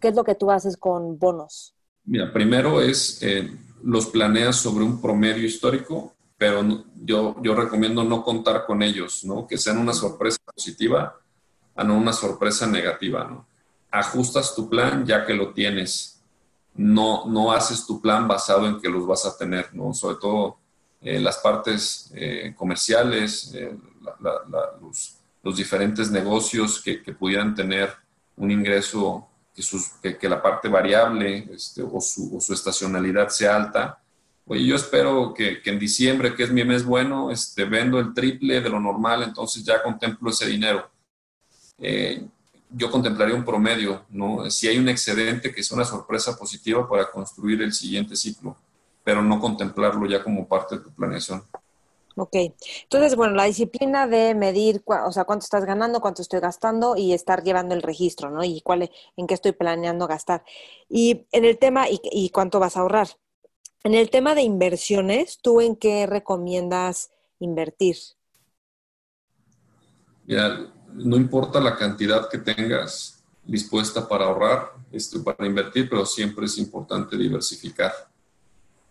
¿Qué 0.00 0.08
es 0.08 0.14
lo 0.14 0.24
que 0.24 0.34
tú 0.34 0.50
haces 0.50 0.76
con 0.76 1.18
bonos? 1.18 1.74
Mira, 2.04 2.30
primero 2.30 2.82
es, 2.82 3.22
eh, 3.22 3.48
los 3.82 4.08
planeas 4.08 4.56
sobre 4.56 4.84
un 4.84 5.00
promedio 5.00 5.46
histórico, 5.46 6.15
pero 6.38 6.84
yo, 6.96 7.36
yo 7.42 7.54
recomiendo 7.54 8.04
no 8.04 8.22
contar 8.22 8.66
con 8.66 8.82
ellos, 8.82 9.24
¿no? 9.24 9.46
Que 9.46 9.58
sean 9.58 9.78
una 9.78 9.92
sorpresa 9.92 10.38
positiva 10.54 11.16
a 11.74 11.84
no 11.84 11.96
una 11.96 12.12
sorpresa 12.12 12.66
negativa, 12.66 13.24
¿no? 13.24 13.46
Ajustas 13.90 14.54
tu 14.54 14.68
plan 14.68 15.06
ya 15.06 15.24
que 15.24 15.34
lo 15.34 15.52
tienes 15.52 16.16
no, 16.76 17.24
no 17.26 17.52
haces 17.52 17.86
tu 17.86 18.00
plan 18.00 18.28
basado 18.28 18.66
en 18.66 18.80
que 18.80 18.88
los 18.88 19.06
vas 19.06 19.24
a 19.24 19.36
tener, 19.36 19.74
¿no? 19.74 19.94
Sobre 19.94 20.16
todo 20.16 20.58
eh, 21.00 21.18
las 21.18 21.38
partes 21.38 22.10
eh, 22.14 22.54
comerciales, 22.56 23.52
eh, 23.54 23.76
los, 25.42 25.56
diferentes 25.56 26.10
negocios 26.10 26.82
que, 26.82 26.98
pudieran 27.12 27.54
tener 27.54 27.92
un 28.36 28.50
ingreso 28.50 29.28
que, 30.02 30.18
que, 30.18 30.28
la 30.28 30.42
parte 30.42 30.68
variable 30.68 31.48
este, 31.52 31.82
o, 31.82 32.00
su, 32.00 32.52
estacionalidad 32.52 33.28
sea 33.28 33.56
alta. 33.56 34.02
Oye, 34.46 34.64
yo 34.64 34.76
espero 34.76 35.34
que, 35.34 35.60
en 35.64 35.78
diciembre, 35.78 36.34
que 36.34 36.44
es 36.44 36.50
mi 36.50 36.64
mes 36.64 36.84
bueno, 36.84 37.30
este, 37.30 37.64
vendo 37.64 37.98
el 37.98 38.14
triple 38.14 38.60
de 38.60 38.70
lo 38.70 38.80
normal, 38.80 39.22
entonces 39.22 39.64
ya 39.64 39.82
contemplo 39.82 40.30
ese 40.30 40.46
dinero 40.46 40.90
yo 42.70 42.90
contemplaría 42.90 43.34
un 43.34 43.44
promedio, 43.44 44.04
¿no? 44.10 44.50
Si 44.50 44.68
hay 44.68 44.78
un 44.78 44.88
excedente 44.88 45.52
que 45.52 45.60
es 45.60 45.70
una 45.70 45.84
sorpresa 45.84 46.36
positiva 46.36 46.88
para 46.88 47.10
construir 47.10 47.62
el 47.62 47.72
siguiente 47.72 48.16
ciclo, 48.16 48.56
pero 49.04 49.22
no 49.22 49.40
contemplarlo 49.40 50.06
ya 50.06 50.22
como 50.22 50.46
parte 50.46 50.76
de 50.76 50.82
tu 50.82 50.90
planeación. 50.90 51.42
Ok, 52.18 52.34
entonces, 52.82 53.14
bueno, 53.14 53.34
la 53.34 53.44
disciplina 53.44 54.06
de 54.06 54.34
medir, 54.34 54.82
o 54.86 55.12
sea, 55.12 55.24
cuánto 55.24 55.44
estás 55.44 55.66
ganando, 55.66 56.00
cuánto 56.00 56.22
estoy 56.22 56.40
gastando 56.40 56.96
y 56.96 57.12
estar 57.12 57.42
llevando 57.42 57.74
el 57.74 57.82
registro, 57.82 58.30
¿no? 58.30 58.42
Y 58.42 58.62
cuál, 58.62 58.90
en 59.16 59.26
qué 59.26 59.34
estoy 59.34 59.52
planeando 59.52 60.06
gastar. 60.06 60.42
Y 60.88 61.26
en 61.32 61.44
el 61.44 61.58
tema, 61.58 61.90
y, 61.90 62.00
y 62.10 62.30
cuánto 62.30 62.58
vas 62.58 62.76
a 62.76 62.80
ahorrar. 62.80 63.08
En 63.86 63.94
el 63.94 64.10
tema 64.10 64.34
de 64.34 64.42
inversiones, 64.42 65.38
¿tú 65.40 65.60
en 65.60 65.76
qué 65.76 66.06
recomiendas 66.08 67.12
invertir? 67.38 67.96
Ya, 70.26 70.58
no 70.92 71.16
importa 71.16 71.60
la 71.60 71.76
cantidad 71.76 72.28
que 72.28 72.38
tengas 72.38 73.22
dispuesta 73.44 74.08
para 74.08 74.24
ahorrar, 74.24 74.72
este, 74.90 75.20
para 75.20 75.46
invertir, 75.46 75.88
pero 75.88 76.04
siempre 76.04 76.46
es 76.46 76.58
importante 76.58 77.16
diversificar. 77.16 77.92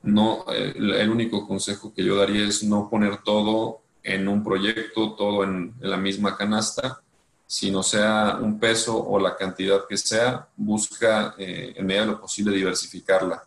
No, 0.02 0.46
el, 0.48 1.10
único 1.10 1.46
consejo 1.46 1.94
que 1.94 2.06
yo 2.06 2.16
daría 2.16 2.48
es 2.48 2.64
no 2.64 2.90
poner 2.90 3.18
todo 3.22 3.82
en 4.02 4.30
un 4.30 4.46
proyecto, 4.46 5.14
todo 5.16 5.44
en, 5.44 5.74
la 5.82 5.98
misma 5.98 6.38
canasta, 6.38 7.02
sino 7.46 7.84
sea 7.84 8.40
un 8.42 8.62
peso 8.62 8.98
o 8.98 9.20
la 9.20 9.36
cantidad 9.36 9.82
que 9.90 9.98
sea, 9.98 10.48
busca 10.56 11.36
eh, 11.38 11.74
en 11.76 11.86
medida 11.86 12.06
de 12.06 12.12
lo 12.12 12.22
posible 12.22 12.56
diversificarla. 12.56 13.46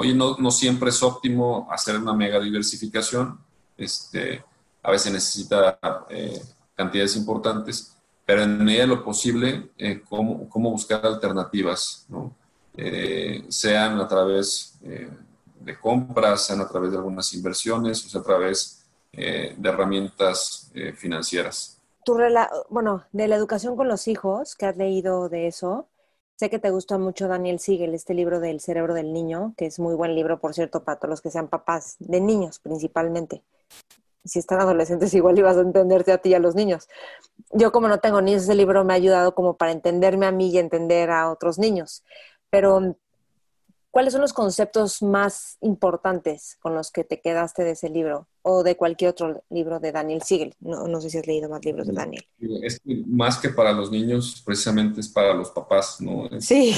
Oye, 0.00 0.14
no, 0.14 0.50
siempre 0.52 0.90
es 0.90 1.02
óptimo 1.02 1.66
hacer 1.72 1.96
una 1.98 2.12
mega 2.12 2.38
diversificación, 2.38 3.36
este, 3.76 4.44
a 4.80 4.92
veces 4.92 5.12
necesita 5.12 5.76
eh, 6.08 6.40
cantidades 6.76 7.16
importantes, 7.16 7.96
pero 8.24 8.44
en 8.44 8.64
medida 8.64 8.82
de 8.82 8.86
lo 8.86 9.02
posible, 9.02 9.70
eh, 9.76 10.00
cómo, 10.08 10.48
cómo, 10.48 10.70
buscar 10.70 11.04
alternativas, 11.04 12.06
¿no? 12.08 12.32
Eh, 12.76 13.44
sean 13.48 13.98
a 13.98 14.06
través 14.06 14.78
de 14.80 15.80
compras, 15.80 16.46
sean 16.46 16.60
a 16.60 16.68
través 16.68 16.92
de 16.92 16.98
algunas 16.98 17.34
inversiones, 17.34 18.06
o 18.06 18.08
sea, 18.08 18.20
a 18.20 18.24
través 18.24 18.84
de 19.10 19.56
herramientas 19.64 20.70
financieras. 20.94 21.76
Tu 22.04 22.16
bueno, 22.68 23.02
de 23.10 23.26
la 23.26 23.34
educación 23.34 23.74
con 23.74 23.88
los 23.88 24.06
hijos, 24.06 24.54
que 24.54 24.66
has 24.66 24.76
leído 24.76 25.28
de 25.28 25.48
eso, 25.48 25.88
sé 26.38 26.50
que 26.50 26.58
te 26.58 26.70
gusta 26.70 26.98
mucho 26.98 27.28
Daniel 27.28 27.58
Siegel, 27.58 27.94
este 27.94 28.14
libro 28.14 28.40
del 28.40 28.60
cerebro 28.60 28.94
del 28.94 29.12
niño, 29.12 29.54
que 29.56 29.66
es 29.66 29.78
muy 29.78 29.94
buen 29.94 30.14
libro, 30.14 30.38
por 30.40 30.54
cierto, 30.54 30.84
para 30.84 30.98
todos 30.98 31.10
los 31.10 31.20
que 31.20 31.30
sean 31.30 31.48
papás 31.48 31.96
de 31.98 32.20
niños 32.20 32.60
principalmente 32.60 33.42
si 34.28 34.38
están 34.38 34.60
adolescentes 34.60 35.12
igual 35.14 35.38
ibas 35.38 35.56
a 35.56 35.62
entenderte 35.62 36.12
a 36.12 36.18
ti 36.18 36.30
y 36.30 36.34
a 36.34 36.38
los 36.38 36.54
niños. 36.54 36.88
Yo 37.52 37.72
como 37.72 37.88
no 37.88 37.98
tengo 38.00 38.20
niños, 38.20 38.42
ese 38.42 38.54
libro 38.54 38.84
me 38.84 38.92
ha 38.92 38.96
ayudado 38.96 39.34
como 39.34 39.56
para 39.56 39.72
entenderme 39.72 40.26
a 40.26 40.32
mí 40.32 40.50
y 40.50 40.58
entender 40.58 41.10
a 41.10 41.30
otros 41.30 41.58
niños. 41.58 42.04
Pero 42.50 42.96
¿cuáles 43.90 44.12
son 44.12 44.22
los 44.22 44.32
conceptos 44.32 45.02
más 45.02 45.56
importantes 45.60 46.56
con 46.60 46.74
los 46.74 46.90
que 46.90 47.04
te 47.04 47.20
quedaste 47.20 47.64
de 47.64 47.72
ese 47.72 47.88
libro 47.88 48.28
o 48.42 48.62
de 48.62 48.76
cualquier 48.76 49.10
otro 49.10 49.42
libro 49.50 49.80
de 49.80 49.92
Daniel 49.92 50.22
Siegel? 50.22 50.54
No, 50.60 50.86
no 50.86 51.00
sé 51.00 51.10
si 51.10 51.18
has 51.18 51.26
leído 51.26 51.48
más 51.48 51.64
libros 51.64 51.86
de 51.86 51.92
Daniel. 51.92 52.26
Es 52.62 52.80
que 52.80 53.02
más 53.06 53.38
que 53.38 53.50
para 53.50 53.72
los 53.72 53.90
niños, 53.90 54.42
precisamente 54.44 55.00
es 55.00 55.08
para 55.08 55.34
los 55.34 55.50
papás, 55.50 56.00
¿no? 56.00 56.28
sí. 56.40 56.72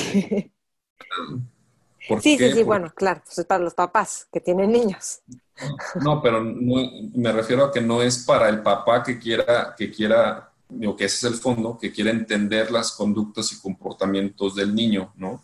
sí, 2.20 2.38
sí, 2.38 2.52
sí, 2.52 2.62
bueno, 2.62 2.92
claro, 2.94 3.22
pues 3.24 3.38
es 3.38 3.46
para 3.46 3.62
los 3.64 3.74
papás 3.74 4.28
que 4.32 4.40
tienen 4.40 4.72
niños. 4.72 5.20
No, 6.02 6.22
pero 6.22 6.42
me 6.42 7.32
refiero 7.32 7.64
a 7.64 7.72
que 7.72 7.80
no 7.80 8.02
es 8.02 8.24
para 8.24 8.48
el 8.48 8.62
papá 8.62 9.02
que 9.02 9.18
quiera, 9.18 9.74
que 9.76 9.90
quiera, 9.90 10.50
digo 10.68 10.96
que 10.96 11.04
ese 11.04 11.26
es 11.26 11.34
el 11.34 11.38
fondo, 11.38 11.76
que 11.78 11.92
quiera 11.92 12.10
entender 12.10 12.70
las 12.70 12.92
conductas 12.92 13.52
y 13.52 13.60
comportamientos 13.60 14.54
del 14.54 14.74
niño, 14.74 15.12
¿no? 15.16 15.42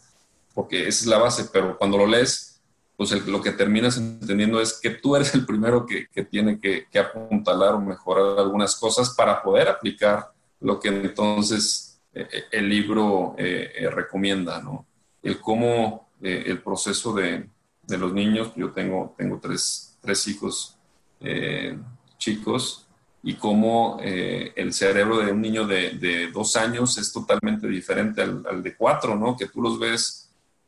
Porque 0.56 0.88
esa 0.88 1.04
es 1.04 1.06
la 1.06 1.18
base, 1.18 1.48
pero 1.52 1.78
cuando 1.78 1.98
lo 1.98 2.06
lees, 2.06 2.60
pues 2.96 3.12
lo 3.26 3.40
que 3.40 3.52
terminas 3.52 3.96
entendiendo 3.98 4.60
es 4.60 4.80
que 4.80 4.90
tú 4.90 5.14
eres 5.14 5.32
el 5.34 5.46
primero 5.46 5.86
que, 5.86 6.08
tiene 6.24 6.58
que, 6.58 6.88
apuntalar 6.98 7.74
o 7.74 7.80
mejorar 7.80 8.40
algunas 8.40 8.74
cosas 8.74 9.10
para 9.10 9.40
poder 9.40 9.68
aplicar 9.68 10.32
lo 10.60 10.80
que 10.80 10.88
entonces 10.88 12.00
eh, 12.14 12.26
eh, 12.32 12.44
el 12.50 12.68
libro 12.68 13.36
eh, 13.38 13.88
recomienda, 13.92 14.60
¿no? 14.60 14.86
El 15.22 15.40
cómo 15.40 16.08
el 16.22 16.62
proceso 16.62 17.12
de, 17.12 17.48
de, 17.82 17.98
los 17.98 18.12
niños, 18.12 18.52
yo 18.56 18.72
tengo, 18.72 19.14
tengo 19.18 19.38
tres, 19.38 19.98
tres 20.00 20.26
hijos 20.26 20.76
eh, 21.20 21.78
chicos 22.18 22.86
y 23.22 23.34
cómo 23.34 23.98
eh, 24.02 24.52
el 24.56 24.72
cerebro 24.72 25.18
de 25.18 25.32
un 25.32 25.40
niño 25.40 25.66
de, 25.66 26.30
dos 26.32 26.56
años 26.56 26.96
es 26.98 27.12
totalmente 27.12 27.66
diferente 27.66 28.22
al, 28.22 28.62
de 28.62 28.76
cuatro, 28.76 29.16
¿no? 29.16 29.36
Que 29.36 29.48
tú 29.48 29.60
los 29.60 29.78
ves 29.78 30.25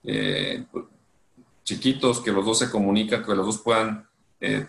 eh, 0.08 0.64
chiquitos, 1.62 2.20
que 2.20 2.32
los 2.32 2.44
dos 2.44 2.58
se 2.58 2.70
comunican, 2.70 3.24
que 3.24 3.34
los 3.34 3.46
dos 3.46 3.58
puedan 3.58 4.06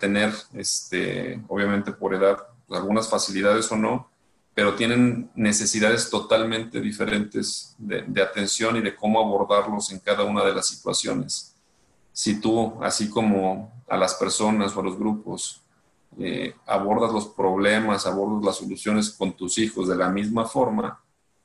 tener, 0.00 0.34
este, 0.54 1.40
obviamente 1.46 1.92
por 1.92 2.12
edad, 2.12 2.38
algunas 2.68 3.08
facilidades 3.08 3.70
o 3.70 3.76
no, 3.76 4.10
pero 4.52 4.74
tienen 4.74 5.30
necesidades 5.36 6.10
totalmente 6.10 6.80
diferentes 6.80 7.76
de, 7.78 8.02
de 8.02 8.20
atención 8.20 8.76
y 8.76 8.80
de 8.80 8.96
cómo 8.96 9.20
abordarlos 9.20 9.92
en 9.92 10.00
cada 10.00 10.24
una 10.24 10.44
de 10.44 10.54
las 10.54 10.66
situaciones. 10.66 11.54
Si 12.12 12.40
tú, 12.40 12.74
así 12.82 13.08
como 13.08 13.72
a 13.88 13.96
las 13.96 14.14
personas 14.14 14.76
o 14.76 14.80
a 14.80 14.84
los 14.84 14.98
grupos, 14.98 15.62
eh, 16.18 16.54
abordas 16.66 17.12
los 17.12 17.28
problemas, 17.28 18.06
abordas 18.06 18.44
las 18.44 18.56
soluciones 18.56 19.10
con 19.10 19.32
tus 19.32 19.58
hijos 19.58 19.88
de 19.88 19.96
la 19.96 20.08
misma 20.08 20.44
forma, 20.44 21.00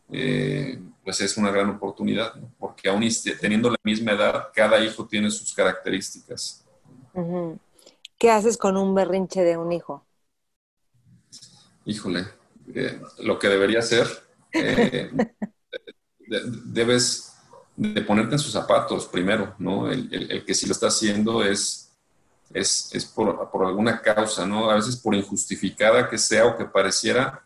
eh, 0.09 0.81
pues 1.05 1.21
es 1.21 1.37
una 1.37 1.51
gran 1.51 1.69
oportunidad, 1.69 2.33
porque 2.57 2.89
aún 2.89 3.07
teniendo 3.39 3.69
la 3.69 3.77
misma 3.83 4.13
edad, 4.13 4.47
cada 4.55 4.83
hijo 4.83 5.05
tiene 5.05 5.29
sus 5.29 5.53
características. 5.53 6.65
¿Qué 8.17 8.31
haces 8.31 8.57
con 8.57 8.75
un 8.75 8.95
berrinche 8.95 9.43
de 9.43 9.55
un 9.55 9.71
hijo? 9.71 10.03
Híjole, 11.85 12.25
eh, 12.73 12.99
lo 13.19 13.37
que 13.37 13.47
debería 13.47 13.79
hacer, 13.79 14.07
debes 16.65 17.35
de 17.75 18.01
ponerte 18.01 18.33
en 18.33 18.39
sus 18.39 18.51
zapatos 18.51 19.05
primero, 19.05 19.53
¿no? 19.59 19.91
El, 19.91 20.11
el, 20.11 20.43
que 20.43 20.55
si 20.55 20.65
lo 20.65 20.71
está 20.71 20.87
haciendo 20.87 21.43
es, 21.43 21.91
es, 22.51 22.89
es 22.95 23.05
por, 23.05 23.51
por, 23.51 23.63
alguna 23.63 24.01
causa, 24.01 24.47
¿no? 24.47 24.71
A 24.71 24.75
veces 24.75 24.95
por 24.95 25.13
injustificada 25.13 26.09
que 26.09 26.17
sea 26.17 26.47
o 26.47 26.57
que 26.57 26.65
pareciera, 26.65 27.43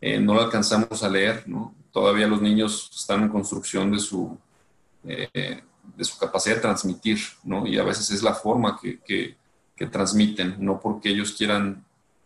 eh, 0.00 0.20
no 0.20 0.34
lo 0.34 0.42
alcanzamos 0.42 1.02
a 1.02 1.08
leer, 1.08 1.42
¿no? 1.48 1.74
Todavía 1.92 2.26
los 2.26 2.40
niños 2.40 2.90
están 2.94 3.22
en 3.22 3.28
construcción 3.28 3.90
de 3.92 3.98
su, 3.98 4.38
eh, 5.04 5.62
de 5.96 6.04
su 6.04 6.18
capacidad 6.18 6.56
de 6.56 6.62
transmitir, 6.62 7.18
¿no? 7.44 7.66
Y 7.66 7.78
a 7.78 7.84
veces 7.84 8.10
es 8.10 8.22
la 8.22 8.34
forma 8.34 8.78
que, 8.80 9.00
que, 9.00 9.36
transmiten, 9.90 10.56
no 10.58 10.78
porque 10.78 11.08
ellos 11.08 11.32
quieran 11.32 11.82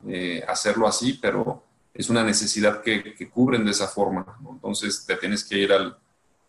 eh, 0.09 0.43
hacerlo 0.49 0.89
así, 0.89 1.13
pero 1.23 1.63
es 1.95 2.11
una 2.11 2.25
necesidad 2.25 2.83
que, 2.83 3.15
que 3.15 3.31
cubren 3.31 3.65
de 3.65 3.71
esa 3.71 3.87
forma, 3.87 4.27
¿no? 4.43 4.51
Entonces 4.55 5.07
te 5.07 5.15
tienes 5.15 5.45
que 5.45 5.59
ir 5.59 5.73
al 5.73 5.97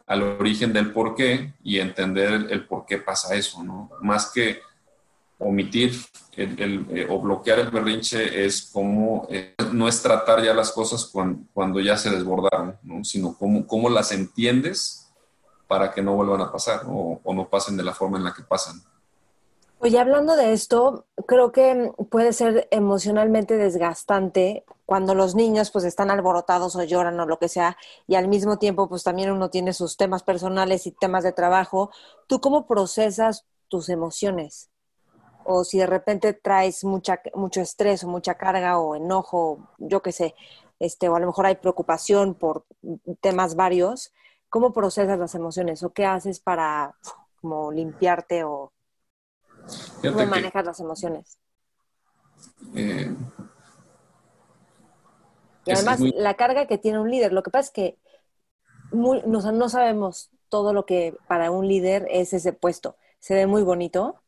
al 0.08 0.22
origen 0.24 0.72
del 0.72 0.92
por 0.92 1.16
qué 1.16 1.54
y 1.64 1.80
entender 1.80 2.48
el, 2.50 2.66
por 2.66 2.86
qué 2.86 2.98
pasa 2.98 3.36
eso, 3.36 3.64
¿no? 3.64 3.90
Más 4.02 4.32
que 4.32 4.62
omitir 5.40 5.94
el, 6.36 6.86
eh, 6.92 7.08
o 7.10 7.20
bloquear 7.20 7.60
el 7.60 7.70
berrinche 7.70 8.46
es 8.46 8.70
como, 8.72 9.28
eh, 9.30 9.56
no 9.72 9.88
es 9.88 10.02
tratar 10.02 10.44
ya 10.44 10.54
las 10.54 10.72
cosas 10.72 11.12
cuando, 11.54 11.80
ya 11.80 11.98
se 11.98 12.10
desbordaron, 12.10 12.78
¿no? 12.84 13.04
Sino 13.04 13.38
cómo, 13.38 13.66
cómo 13.68 13.90
las 13.90 14.12
entiendes 14.12 15.12
para 15.68 15.92
que 15.92 16.02
no 16.02 16.16
vuelvan 16.16 16.42
a 16.42 16.52
pasar 16.52 16.82
o, 16.88 17.20
o 17.24 17.34
no 17.34 17.48
pasen 17.50 17.78
de 17.78 17.84
la 17.84 17.94
forma 17.94 18.18
en 18.18 18.24
la 18.24 18.34
que 18.34 18.44
pasan. 18.44 18.82
Oye, 19.80 20.00
hablando 20.00 20.36
de 20.36 20.54
esto, 20.54 21.06
creo 21.28 21.52
que 21.52 21.92
puede 22.10 22.34
ser 22.34 22.68
emocionalmente 22.72 23.58
desgastante 23.58 24.66
cuando 24.86 25.16
los 25.16 25.36
niños 25.36 25.70
pues 25.72 25.84
están 25.84 26.12
alborotados 26.12 26.76
o 26.76 26.84
lloran 26.84 27.20
o 27.20 27.26
lo 27.26 27.40
que 27.40 27.50
sea 27.50 27.78
y 28.08 28.16
al 28.16 28.28
mismo 28.28 28.58
tiempo 28.58 28.88
pues 28.88 29.04
también 29.04 29.32
uno 29.32 29.50
tiene 29.50 29.74
sus 29.74 29.98
temas 29.98 30.24
personales 30.24 30.88
y 30.88 30.92
temas 30.92 31.24
de 31.24 31.34
trabajo. 31.34 31.92
¿Tú 32.28 32.40
cómo 32.40 32.68
procesas 32.68 33.46
tus 33.68 33.90
emociones? 33.90 34.70
O 35.46 35.64
si 35.64 35.78
de 35.78 35.86
repente 35.86 36.34
traes 36.34 36.84
mucha, 36.84 37.22
mucho 37.34 37.62
estrés 37.62 38.04
o 38.04 38.08
mucha 38.08 38.36
carga 38.36 38.80
o 38.80 38.96
enojo, 38.96 39.70
yo 39.78 40.02
qué 40.02 40.12
sé, 40.12 40.36
este, 40.80 41.08
o 41.08 41.16
a 41.16 41.20
lo 41.20 41.28
mejor 41.28 41.46
hay 41.46 41.56
preocupación 41.56 42.34
por 42.36 42.66
temas 43.22 43.56
varios, 43.56 44.12
¿cómo 44.50 44.74
procesas 44.74 45.18
las 45.20 45.36
emociones 45.36 45.84
o 45.84 45.94
qué 45.94 46.06
haces 46.06 46.40
para 46.40 46.96
como 47.42 47.72
limpiarte 47.72 48.44
o 48.44 48.74
¿Cómo 50.02 50.26
manejas 50.26 50.66
las 50.66 50.80
emociones? 50.80 51.38
Eh, 52.76 53.16
y 55.66 55.72
además, 55.72 56.00
la 56.00 56.36
carga 56.36 56.68
que 56.68 56.78
tiene 56.78 57.00
un 57.00 57.10
líder. 57.10 57.34
Lo 57.34 57.44
que 57.44 57.52
pasa 57.52 57.68
es 57.68 57.72
que 57.72 57.98
no 58.92 59.70
sabemos 59.70 60.30
todo 60.50 60.74
lo 60.74 60.86
que 60.86 61.18
para 61.28 61.52
un 61.52 61.68
líder 61.68 62.08
es 62.10 62.34
ese 62.34 62.54
puesto. 62.54 62.98
Se 63.20 63.34
ve 63.34 63.48
muy 63.48 63.64
bonito, 63.64 64.22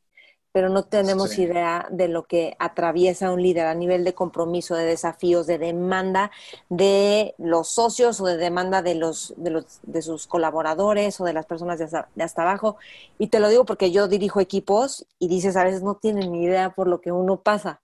pero 0.52 0.69
no 0.69 0.84
tenemos 0.84 1.38
idea 1.38 1.88
de 1.91 2.07
lo 2.07 2.26
que 2.26 2.56
atraviesa 2.60 3.32
un 3.32 3.41
líder 3.41 3.68
a 3.68 3.76
nivel 3.76 4.03
de 4.03 4.14
compromiso, 4.14 4.76
de 4.76 4.86
desafíos, 4.86 5.45
de 5.45 5.57
demanda 5.57 6.32
de 6.69 7.36
los 7.38 7.69
socios 7.69 8.19
o 8.22 8.26
de 8.26 8.38
demanda 8.38 8.82
de 8.82 8.95
los 8.95 9.34
de, 9.38 9.52
los, 9.52 9.80
de 9.84 10.02
sus 10.02 10.26
colaboradores 10.26 11.19
o 11.22 11.26
de 11.26 11.34
las 11.34 11.45
personas 11.45 11.80
de 11.80 12.24
hasta, 12.24 12.41
abajo. 12.41 12.78
Y 13.18 13.28
te 13.28 13.40
lo 13.40 13.49
digo 13.49 13.65
porque 13.65 13.91
yo 13.91 14.07
dirijo 14.07 14.40
equipos 14.40 15.06
y 15.19 15.28
dices, 15.28 15.56
a 15.57 15.64
veces 15.64 15.84
no 15.84 15.95
tienen 15.95 16.32
ni 16.32 16.44
idea 16.44 16.72
por 16.72 16.88
lo 16.88 17.02
que 17.02 17.11
uno 17.11 17.38
pasa. 17.38 17.82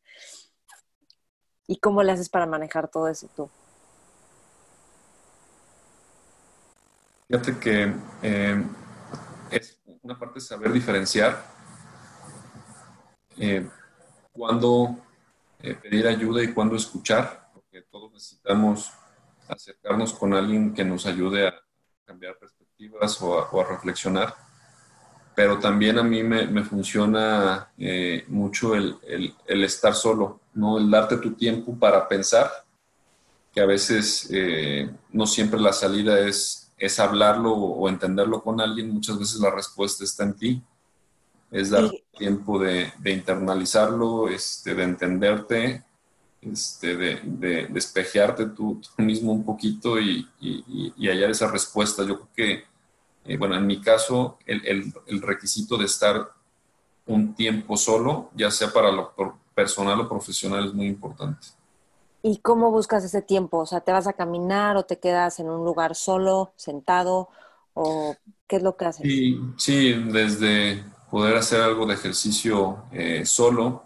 ¿Y 1.67 1.77
cómo 1.77 2.03
le 2.03 2.11
haces 2.11 2.29
para 2.29 2.45
manejar 2.45 2.87
todo 2.87 3.07
eso 3.07 3.27
tú? 3.35 3.49
Fíjate 7.27 7.57
que 7.57 7.93
eh, 8.21 8.63
es 9.51 9.79
una 10.01 10.17
parte 10.17 10.39
saber 10.39 10.71
diferenciar 10.71 11.53
eh, 13.37 13.67
cuándo 14.31 14.97
eh, 15.61 15.75
pedir 15.75 16.07
ayuda 16.07 16.43
y 16.43 16.53
cuándo 16.53 16.75
escuchar, 16.75 17.49
porque 17.53 17.83
todos 17.83 18.11
necesitamos 18.11 18.91
acercarnos 19.47 20.13
con 20.13 20.33
alguien 20.33 20.73
que 20.73 20.83
nos 20.83 21.05
ayude 21.05 21.47
a 21.47 21.55
cambiar 22.05 22.37
perspectivas 22.37 23.21
o 23.21 23.59
a, 23.59 23.63
reflexionar. 23.63 24.35
Pero 25.35 25.59
también 25.59 25.97
a 25.97 26.03
mí 26.03 26.21
me, 26.21 26.63
funciona 26.63 27.71
eh, 27.77 28.25
mucho 28.27 28.75
el, 28.75 28.99
el, 29.47 29.63
estar 29.63 29.95
solo, 29.95 30.41
¿no? 30.53 30.77
el 30.77 30.91
darte 30.91 31.17
tu 31.17 31.33
tiempo 31.33 31.77
para 31.77 32.07
pensar, 32.07 32.51
que 33.51 33.61
a 33.61 33.65
veces 33.65 34.27
eh, 34.31 34.91
no 35.11 35.25
siempre 35.25 35.59
la 35.59 35.73
salida 35.73 36.19
es, 36.19 36.71
es 36.77 36.99
hablarlo 36.99 37.53
o 37.53 37.87
entenderlo 37.87 38.43
con 38.43 38.59
alguien, 38.59 38.91
muchas 38.91 39.17
veces 39.17 39.39
la 39.39 39.49
respuesta 39.49 40.03
está 40.03 40.23
en 40.23 40.35
ti 40.35 40.63
es 41.53 41.69
dar 41.69 41.89
tiempo 42.17 42.57
de, 42.57 42.91
internalizarlo, 43.05 44.27
este, 44.27 44.73
de 44.73 44.83
entenderte, 44.83 45.83
este, 46.41 46.97
de, 46.97 47.67
despejearte 47.67 48.47
tú, 48.47 48.81
mismo 48.97 49.31
un 49.31 49.45
poquito 49.45 49.99
y, 49.99 50.27
hallar 50.97 51.29
esa 51.29 51.47
respuesta. 51.47 52.03
Yo 52.03 52.15
creo 52.15 52.29
que, 52.35 52.63
eh, 53.25 53.37
bueno, 53.37 53.55
en 53.55 53.67
mi 53.67 53.79
caso, 53.79 54.39
el, 54.47 55.21
requisito 55.21 55.77
de 55.77 55.85
estar 55.85 56.27
un 57.05 57.35
tiempo 57.35 57.77
solo, 57.77 58.31
ya 58.33 58.49
sea 58.49 58.73
para 58.73 58.91
lo 58.91 59.13
personal 59.53 60.01
o 60.01 60.09
profesional, 60.09 60.65
es 60.65 60.73
muy 60.73 60.87
importante. 60.87 61.47
¿Y 62.23 62.37
cómo 62.37 62.71
buscas 62.71 63.03
ese 63.03 63.21
tiempo? 63.21 63.59
O 63.59 63.65
sea, 63.67 63.81
¿te 63.81 63.91
vas 63.91 64.07
a 64.07 64.13
caminar 64.13 64.75
o 64.75 64.85
te 64.85 64.97
quedas 64.97 65.39
en 65.39 65.49
un 65.49 65.63
lugar 65.63 65.93
solo, 65.93 66.53
sentado? 66.55 67.29
¿O 67.75 68.15
qué 68.47 68.55
es 68.55 68.63
lo 68.63 68.75
que 68.75 68.85
haces? 68.85 69.03
Sí, 69.03 69.39
sí 69.57 69.93
desde 69.93 70.83
poder 71.13 71.37
hacer 71.37 71.61
algo 71.61 71.85
de 71.85 71.93
ejercicio 71.93 72.85
eh, 72.91 73.23
solo. 73.23 73.85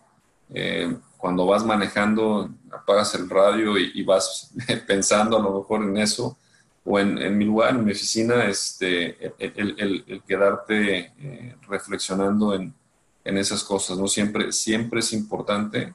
Eh, 0.49 0.95
cuando 1.17 1.45
vas 1.45 1.65
manejando, 1.65 2.49
apagas 2.71 3.15
el 3.15 3.29
radio 3.29 3.77
y, 3.77 4.01
vas 4.03 4.53
pensando 4.87 5.35
a 5.35 5.41
lo 5.41 5.59
mejor 5.59 5.83
en 5.83 5.97
eso, 5.97 6.37
o 6.85 6.97
en, 6.97 7.37
mi 7.37 7.43
lugar, 7.43 7.71
en 7.71 7.83
mi 7.83 7.91
oficina, 7.91 8.45
este, 8.45 9.33
el, 9.39 10.23
quedarte 10.25 11.11
eh, 11.19 11.55
reflexionando 11.67 12.53
en, 12.53 12.73
esas 13.25 13.61
cosas, 13.61 13.97
¿no? 13.97 14.07
Siempre, 14.07 14.53
siempre 14.53 15.01
es 15.01 15.11
importante, 15.11 15.93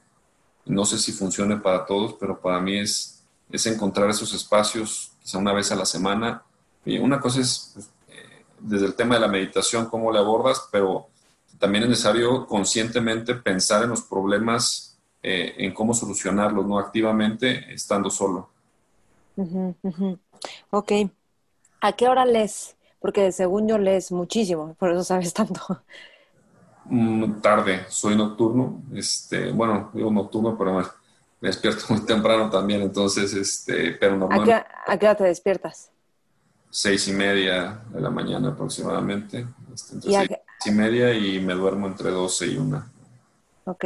no 0.67 0.85
sé 0.85 0.99
si 0.99 1.13
funcione 1.13 1.57
para 1.57 1.83
todos, 1.83 2.13
pero 2.19 2.39
para 2.39 2.59
mí 2.59 2.77
es, 2.77 3.23
es 3.49 3.65
encontrar 3.65 4.07
esos 4.11 4.35
espacios, 4.35 5.13
quizá 5.19 5.39
una 5.39 5.51
vez 5.51 5.71
a 5.71 5.75
la 5.75 5.87
semana. 5.87 6.43
Y 6.85 6.99
una 6.99 7.19
cosa 7.19 7.41
es, 7.41 7.71
pues, 7.73 7.89
eh, 8.09 8.45
desde 8.59 8.85
el 8.85 8.93
tema 8.93 9.15
de 9.15 9.21
la 9.21 9.27
meditación, 9.27 9.87
cómo 9.87 10.11
le 10.11 10.19
abordas, 10.19 10.69
pero 10.71 11.09
también 11.63 11.85
es 11.85 11.91
necesario 11.91 12.45
conscientemente 12.45 13.35
pensar 13.35 13.83
en 13.83 13.91
los 13.91 14.01
problemas, 14.01 14.99
eh, 15.21 15.55
en 15.59 15.73
cómo 15.73 15.93
solucionarlos, 15.93 16.67
no 16.67 16.77
activamente 16.77 17.73
estando 17.73 18.09
solo. 18.09 18.49
Ok. 20.71 20.91
¿A 21.79 21.93
qué 21.93 22.09
hora 22.09 22.25
lees? 22.25 22.75
Porque 22.99 23.31
según 23.31 23.69
yo 23.69 23.77
lees 23.77 24.11
muchísimo, 24.11 24.73
por 24.73 24.91
eso 24.91 25.05
sabes 25.05 25.33
tanto. 25.39 25.61
Mm, 26.83 27.39
tarde, 27.39 27.85
soy 27.87 28.17
nocturno. 28.17 28.81
Este, 28.93 29.53
bueno, 29.53 29.89
digo 29.93 30.11
nocturno, 30.11 30.57
pero 30.57 30.73
me, 30.73 30.83
despierto 31.39 31.85
muy 31.93 32.01
temprano 32.05 32.49
también, 32.49 32.81
entonces, 32.81 33.33
este, 33.33 33.93
pero 33.93 34.17
normalmente. 34.17 34.65
¿A 34.85 34.97
qué, 34.97 35.05
hora 35.05 35.15
te 35.15 35.23
despiertas? 35.23 35.92
Seis 36.75 37.07
y 37.07 37.13
media 37.13 37.81
de 37.93 38.01
la 38.01 38.09
mañana 38.09 38.49
aproximadamente. 38.49 39.45
Este, 39.71 39.97
¿Y 39.97 40.13
seis 40.13 40.29
y 40.65 40.71
media 40.71 41.13
y 41.13 41.39
me 41.39 41.53
duermo 41.53 41.85
entre 41.85 42.09
doce 42.09 42.47
y 42.47 42.57
una. 42.57 42.91
Ok. 43.65 43.85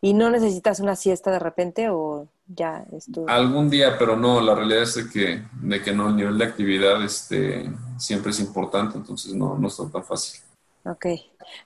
¿Y 0.00 0.14
no 0.14 0.30
necesitas 0.30 0.80
una 0.80 0.96
siesta 0.96 1.30
de 1.30 1.38
repente 1.38 1.90
o 1.90 2.28
ya 2.46 2.84
estuvo. 2.92 3.28
Algún 3.28 3.70
día, 3.70 3.96
pero 3.98 4.16
no, 4.16 4.40
la 4.40 4.54
realidad 4.54 4.82
es 4.82 4.94
de 4.94 5.08
que, 5.08 5.42
de 5.62 5.82
que 5.82 5.92
no, 5.92 6.08
el 6.08 6.16
nivel 6.16 6.38
de 6.38 6.44
actividad 6.44 7.02
este, 7.02 7.70
siempre 7.98 8.30
es 8.30 8.40
importante, 8.40 8.98
entonces 8.98 9.34
no, 9.34 9.56
no 9.58 9.68
está 9.68 9.88
tan 9.88 10.04
fácil. 10.04 10.40
Ok, 10.84 11.06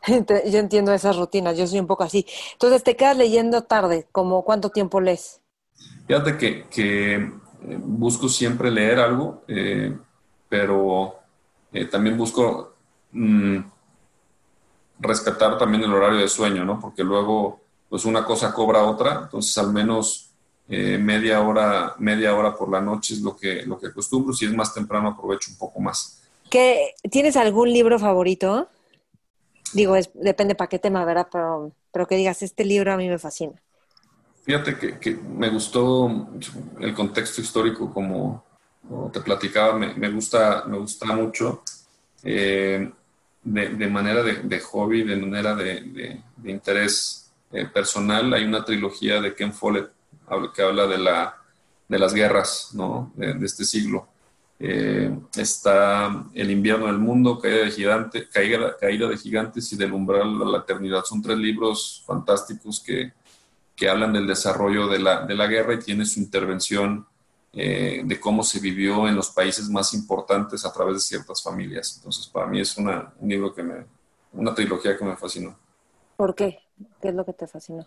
yo 0.50 0.58
entiendo 0.58 0.92
esas 0.92 1.16
rutinas, 1.16 1.58
yo 1.58 1.66
soy 1.66 1.80
un 1.80 1.88
poco 1.88 2.04
así. 2.04 2.24
Entonces, 2.52 2.84
¿te 2.84 2.96
quedas 2.96 3.16
leyendo 3.16 3.62
tarde? 3.62 4.06
¿Como 4.12 4.44
cuánto 4.44 4.70
tiempo 4.70 5.00
lees? 5.00 5.40
Fíjate 6.06 6.36
que, 6.36 6.66
que 6.68 7.14
eh, 7.14 7.30
busco 7.80 8.28
siempre 8.28 8.70
leer 8.70 9.00
algo, 9.00 9.42
eh, 9.48 9.96
pero 10.48 11.16
eh, 11.72 11.84
también 11.86 12.16
busco 12.16 12.74
mm, 13.12 13.58
rescatar 15.00 15.58
también 15.58 15.84
el 15.84 15.92
horario 15.92 16.20
de 16.20 16.28
sueño, 16.28 16.64
¿no? 16.64 16.80
Porque 16.80 17.04
luego, 17.04 17.60
pues 17.88 18.04
una 18.04 18.24
cosa 18.24 18.52
cobra 18.52 18.84
otra, 18.84 19.20
entonces 19.24 19.56
al 19.58 19.72
menos 19.72 20.30
eh, 20.68 20.98
media 20.98 21.40
hora, 21.40 21.94
media 21.98 22.34
hora 22.34 22.54
por 22.54 22.70
la 22.70 22.80
noche 22.80 23.14
es 23.14 23.20
lo 23.20 23.36
que, 23.36 23.62
lo 23.62 23.78
que 23.78 23.86
acostumbro. 23.88 24.34
Si 24.34 24.44
es 24.44 24.54
más 24.54 24.74
temprano, 24.74 25.08
aprovecho 25.08 25.50
un 25.50 25.58
poco 25.58 25.80
más. 25.80 26.22
¿Qué, 26.50 26.94
¿Tienes 27.10 27.36
algún 27.36 27.72
libro 27.72 27.98
favorito? 27.98 28.68
Digo, 29.72 29.96
es, 29.96 30.10
depende 30.14 30.54
para 30.54 30.68
qué 30.68 30.78
tema, 30.78 31.04
¿verdad? 31.04 31.28
Pero, 31.30 31.72
pero 31.92 32.06
que 32.06 32.16
digas, 32.16 32.42
este 32.42 32.64
libro 32.64 32.92
a 32.92 32.96
mí 32.96 33.08
me 33.08 33.18
fascina. 33.18 33.54
Fíjate 34.42 34.98
que, 34.98 35.14
me 35.14 35.50
gustó 35.50 36.10
el 36.80 36.94
contexto 36.94 37.42
histórico, 37.42 37.92
como, 37.92 38.44
te 39.12 39.20
platicaba, 39.20 39.78
me, 39.78 40.10
gusta, 40.10 40.64
me 40.66 40.78
gusta 40.78 41.06
mucho. 41.06 41.62
Eh, 42.22 42.90
de, 43.42 43.88
manera 43.88 44.22
de, 44.22 44.60
hobby, 44.60 45.04
de 45.04 45.16
manera 45.16 45.54
de, 45.54 46.20
interés 46.44 47.30
eh, 47.52 47.66
personal, 47.66 48.32
hay 48.34 48.44
una 48.44 48.64
trilogía 48.64 49.20
de 49.20 49.34
Ken 49.34 49.52
Follett 49.52 49.90
que 50.54 50.62
habla 50.62 50.86
de, 50.86 50.98
la, 50.98 51.36
de 51.88 51.98
las 51.98 52.12
guerras 52.12 52.70
¿no? 52.74 53.12
de, 53.16 53.44
este 53.44 53.64
siglo. 53.64 54.08
Eh, 54.60 55.16
está 55.36 56.24
El 56.34 56.50
invierno 56.50 56.86
del 56.86 56.98
mundo, 56.98 57.38
Caída 57.38 57.64
de, 57.64 57.70
gigante, 57.70 58.28
caída, 58.28 58.76
caída 58.78 59.06
de 59.06 59.16
gigantes 59.16 59.72
y 59.72 59.76
Del 59.76 59.92
umbral 59.92 60.42
a 60.42 60.44
la 60.46 60.58
eternidad. 60.58 61.04
Son 61.04 61.22
tres 61.22 61.38
libros 61.38 62.02
fantásticos 62.06 62.80
que, 62.80 63.12
que 63.76 63.88
hablan 63.88 64.12
del 64.12 64.26
desarrollo 64.26 64.88
de 64.88 64.98
la, 64.98 65.24
de 65.24 65.34
la, 65.34 65.46
guerra 65.46 65.74
y 65.74 65.78
tiene 65.78 66.04
su 66.04 66.18
intervención 66.18 67.06
eh, 67.52 68.02
de 68.04 68.20
cómo 68.20 68.42
se 68.42 68.60
vivió 68.60 69.08
en 69.08 69.16
los 69.16 69.30
países 69.30 69.68
más 69.68 69.94
importantes 69.94 70.64
a 70.64 70.72
través 70.72 70.94
de 70.94 71.00
ciertas 71.00 71.42
familias. 71.42 71.96
Entonces, 71.96 72.26
para 72.26 72.46
mí 72.46 72.60
es 72.60 72.76
una, 72.76 73.12
un 73.18 73.28
libro 73.28 73.54
que 73.54 73.62
me, 73.62 73.86
una 74.32 74.54
trilogía 74.54 74.96
que 74.96 75.04
me 75.04 75.16
fascinó. 75.16 75.56
¿Por 76.16 76.34
qué? 76.34 76.58
¿Qué 77.00 77.08
es 77.08 77.14
lo 77.14 77.24
que 77.24 77.32
te 77.32 77.46
fascinó? 77.46 77.86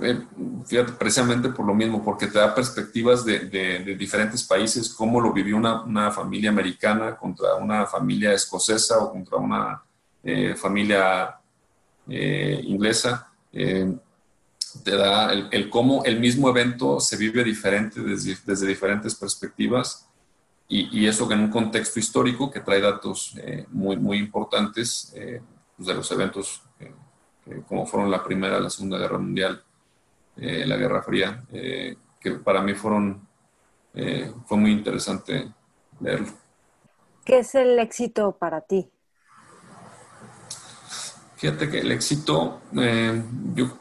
Eh, 0.00 0.18
fíjate, 0.64 0.92
precisamente 0.92 1.48
por 1.48 1.66
lo 1.66 1.74
mismo, 1.74 2.02
porque 2.02 2.26
te 2.26 2.38
da 2.38 2.54
perspectivas 2.54 3.24
de, 3.24 3.40
de, 3.40 3.94
diferentes 3.96 4.44
países, 4.44 4.88
cómo 4.94 5.20
lo 5.20 5.32
vivió 5.32 5.56
una, 5.56 5.82
una, 5.82 6.10
familia 6.10 6.50
americana 6.50 7.16
contra 7.16 7.56
una 7.56 7.86
familia 7.86 8.32
escocesa 8.32 8.98
o 9.00 9.12
contra 9.12 9.36
una 9.38 9.82
eh, 10.22 10.54
familia 10.54 11.36
eh, 12.08 12.60
inglesa. 12.64 13.28
Te 14.84 14.96
da 14.96 15.32
el, 15.32 15.48
el, 15.50 15.70
cómo 15.70 16.04
el 16.04 16.20
mismo 16.20 16.48
evento 16.48 17.00
se 17.00 17.16
vive 17.16 17.44
diferente 17.44 18.00
desde, 18.00 18.36
desde 18.44 18.66
diferentes 18.66 19.14
perspectivas 19.14 20.08
y, 20.68 21.00
y, 21.00 21.06
eso 21.06 21.30
en 21.30 21.40
un 21.40 21.50
contexto 21.50 21.98
histórico 21.98 22.50
que 22.50 22.60
trae 22.60 22.80
datos 22.80 23.36
muy, 23.70 23.96
muy 23.96 24.18
importantes 24.18 25.14
pues 25.76 25.86
de 25.86 25.94
los 25.94 26.10
eventos 26.12 26.62
como 27.68 27.84
fueron 27.84 28.10
la 28.10 28.22
Primera 28.22 28.58
la 28.58 28.70
Segunda 28.70 28.98
Guerra 28.98 29.18
Mundial 29.18 29.62
eh, 30.36 30.64
la 30.66 30.76
Guerra 30.76 31.02
Fría, 31.02 31.44
eh, 31.52 31.94
que 32.18 32.32
para 32.32 32.62
mí 32.62 32.72
fueron, 32.72 33.28
eh, 33.92 34.32
fue 34.46 34.56
muy 34.56 34.72
interesante 34.72 35.52
leerlo. 36.00 36.28
¿Qué 37.24 37.40
es 37.40 37.54
el 37.54 37.78
éxito 37.78 38.32
para 38.32 38.62
ti? 38.62 38.90
Fíjate 41.36 41.68
que 41.68 41.80
el 41.80 41.92
éxito, 41.92 42.62
yo 43.54 43.76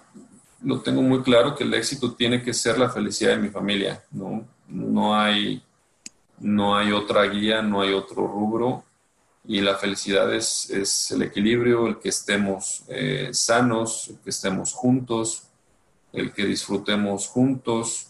lo 0.64 0.82
tengo 0.82 1.02
muy 1.02 1.22
claro 1.22 1.56
que 1.56 1.64
el 1.64 1.74
éxito 1.74 2.14
tiene 2.14 2.44
que 2.44 2.54
ser 2.54 2.78
la 2.78 2.90
felicidad 2.90 3.32
de 3.32 3.42
mi 3.42 3.50
familia, 3.50 4.04
¿no? 4.12 4.48
No 4.68 5.16
hay, 5.16 5.64
no 6.40 6.76
hay 6.76 6.92
otra 6.92 7.24
guía, 7.24 7.62
no 7.62 7.82
hay 7.82 7.94
otro 7.94 8.28
rubro 8.28 8.84
y 9.46 9.60
la 9.62 9.76
felicidad 9.76 10.34
es, 10.34 10.70
es 10.70 11.12
el 11.12 11.24
equilibrio, 11.24 11.88
el 11.88 12.00
que 12.00 12.10
estemos 12.10 12.84
sanos, 13.32 14.10
el 14.10 14.20
que 14.20 14.30
estemos 14.30 14.74
juntos, 14.74 15.48
el 16.14 16.34
que 16.34 16.46
disfrutemos 16.46 17.28
juntos, 17.28 18.08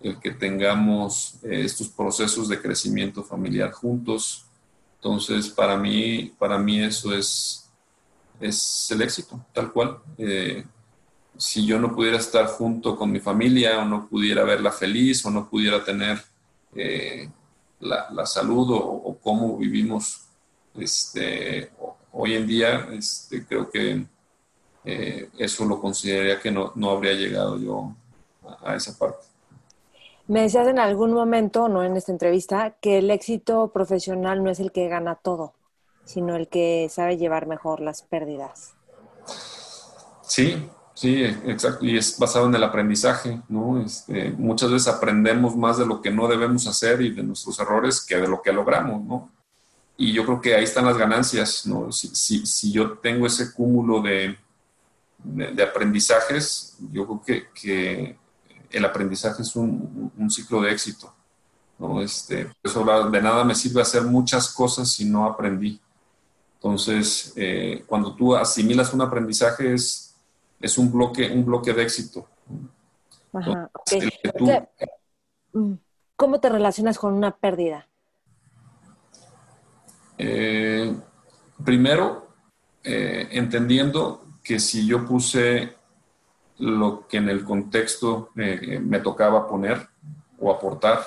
el 0.00 0.18
que 0.20 0.30
tengamos 0.30 1.38
eh, 1.42 1.62
estos 1.64 1.88
procesos 1.88 2.48
de 2.48 2.60
crecimiento 2.60 3.22
familiar 3.22 3.72
juntos. 3.72 4.46
Entonces, 4.96 5.48
para 5.48 5.76
mí, 5.76 6.32
para 6.38 6.58
mí 6.58 6.80
eso 6.80 7.14
es, 7.14 7.70
es 8.40 8.88
el 8.90 9.02
éxito, 9.02 9.44
tal 9.52 9.72
cual. 9.72 9.98
Eh, 10.18 10.64
si 11.38 11.66
yo 11.66 11.78
no 11.78 11.94
pudiera 11.94 12.18
estar 12.18 12.46
junto 12.46 12.96
con 12.96 13.10
mi 13.10 13.20
familia 13.20 13.78
o 13.78 13.84
no 13.84 14.08
pudiera 14.08 14.44
verla 14.44 14.72
feliz 14.72 15.24
o 15.26 15.30
no 15.30 15.48
pudiera 15.48 15.84
tener 15.84 16.22
eh, 16.74 17.28
la, 17.80 18.26
salud 18.26 18.68
o, 18.72 19.18
cómo 19.22 19.56
vivimos 19.56 20.22
este, 20.78 21.70
hoy 22.12 22.34
en 22.34 22.46
día, 22.46 22.88
este, 22.92 23.44
creo 23.46 23.70
que 23.70 24.04
eh, 24.84 25.30
eso 25.38 25.64
lo 25.64 25.80
consideraría 25.80 26.40
que 26.40 26.50
no, 26.50 26.72
no 26.74 26.90
habría 26.90 27.12
llegado 27.12 27.58
yo 27.58 27.92
a, 28.62 28.74
esa 28.76 28.96
parte. 28.96 29.24
Me 30.28 30.42
decías 30.42 30.66
en 30.66 30.78
algún 30.78 31.12
momento, 31.12 31.68
no 31.68 31.84
en 31.84 31.96
esta 31.96 32.12
entrevista, 32.12 32.76
que 32.80 32.98
el 32.98 33.10
éxito 33.10 33.68
profesional 33.72 34.42
no 34.42 34.50
es 34.50 34.58
el 34.58 34.72
que 34.72 34.88
gana 34.88 35.14
todo, 35.14 35.54
sino 36.04 36.34
el 36.34 36.48
que 36.48 36.88
sabe 36.90 37.16
llevar 37.16 37.46
mejor 37.46 37.80
las 37.80 38.02
pérdidas. 38.02 38.74
Sí, 40.22 40.68
sí, 40.96 41.22
exacto. 41.22 41.84
Y 41.84 41.96
es 41.96 42.18
basado 42.18 42.46
en 42.46 42.54
el 42.56 42.64
aprendizaje, 42.64 43.40
¿no? 43.48 43.80
Este, 43.80 44.30
muchas 44.32 44.72
veces 44.72 44.88
aprendemos 44.88 45.54
más 45.54 45.78
de 45.78 45.86
lo 45.86 46.00
que 46.00 46.10
no 46.10 46.26
debemos 46.26 46.66
hacer 46.66 47.00
y 47.02 47.10
de 47.12 47.22
nuestros 47.22 47.60
errores 47.60 48.04
que 48.04 48.16
de 48.16 48.26
lo 48.26 48.42
que 48.42 48.52
logramos, 48.52 49.04
¿no? 49.04 49.30
Y 49.98 50.12
yo 50.12 50.24
creo 50.24 50.40
que 50.40 50.54
ahí 50.54 50.64
están 50.64 50.86
las 50.86 50.98
ganancias, 50.98 51.66
¿no? 51.66 51.92
Si, 51.92 52.08
si, 52.08 52.44
si 52.44 52.72
yo 52.72 52.98
tengo 52.98 53.26
ese 53.26 53.52
cúmulo 53.52 54.02
de, 54.02 54.36
de, 55.18 55.62
aprendizajes, 55.62 56.76
yo 56.92 57.06
creo 57.06 57.22
que, 57.24 57.48
que 57.54 58.18
el 58.70 58.84
aprendizaje 58.84 59.42
es 59.42 59.56
un, 59.56 60.12
un, 60.16 60.30
ciclo 60.30 60.60
de 60.60 60.72
éxito. 60.72 61.12
¿no? 61.78 62.00
Este, 62.00 62.50
eso 62.62 62.84
de 63.10 63.22
nada 63.22 63.44
me 63.44 63.54
sirve 63.54 63.82
hacer 63.82 64.02
muchas 64.02 64.52
cosas 64.52 64.90
si 64.90 65.04
no 65.04 65.26
aprendí. 65.26 65.80
Entonces, 66.56 67.32
eh, 67.36 67.84
cuando 67.86 68.14
tú 68.14 68.34
asimilas 68.34 68.92
un 68.92 69.02
aprendizaje 69.02 69.74
es, 69.74 70.05
es 70.60 70.78
un, 70.78 70.92
bloque, 70.92 71.30
un 71.30 71.44
bloque 71.44 71.72
de 71.72 71.82
éxito. 71.82 72.28
Ajá, 73.32 73.70
mm, 75.52 75.72
¿Cómo 76.16 76.40
te 76.40 76.48
relacionas 76.48 76.98
con 76.98 77.12
una 77.12 77.36
pérdida? 77.36 77.86
Eh, 80.16 80.94
primero, 81.64 82.28
eh, 82.82 83.28
entendiendo 83.32 84.24
que 84.42 84.58
si 84.58 84.86
yo 84.86 85.04
puse 85.04 85.74
lo 86.58 87.06
que 87.06 87.18
en 87.18 87.28
el 87.28 87.44
contexto 87.44 88.30
me 88.34 89.00
tocaba 89.00 89.46
poner 89.46 89.86
o 90.38 90.50
aportar, 90.50 91.00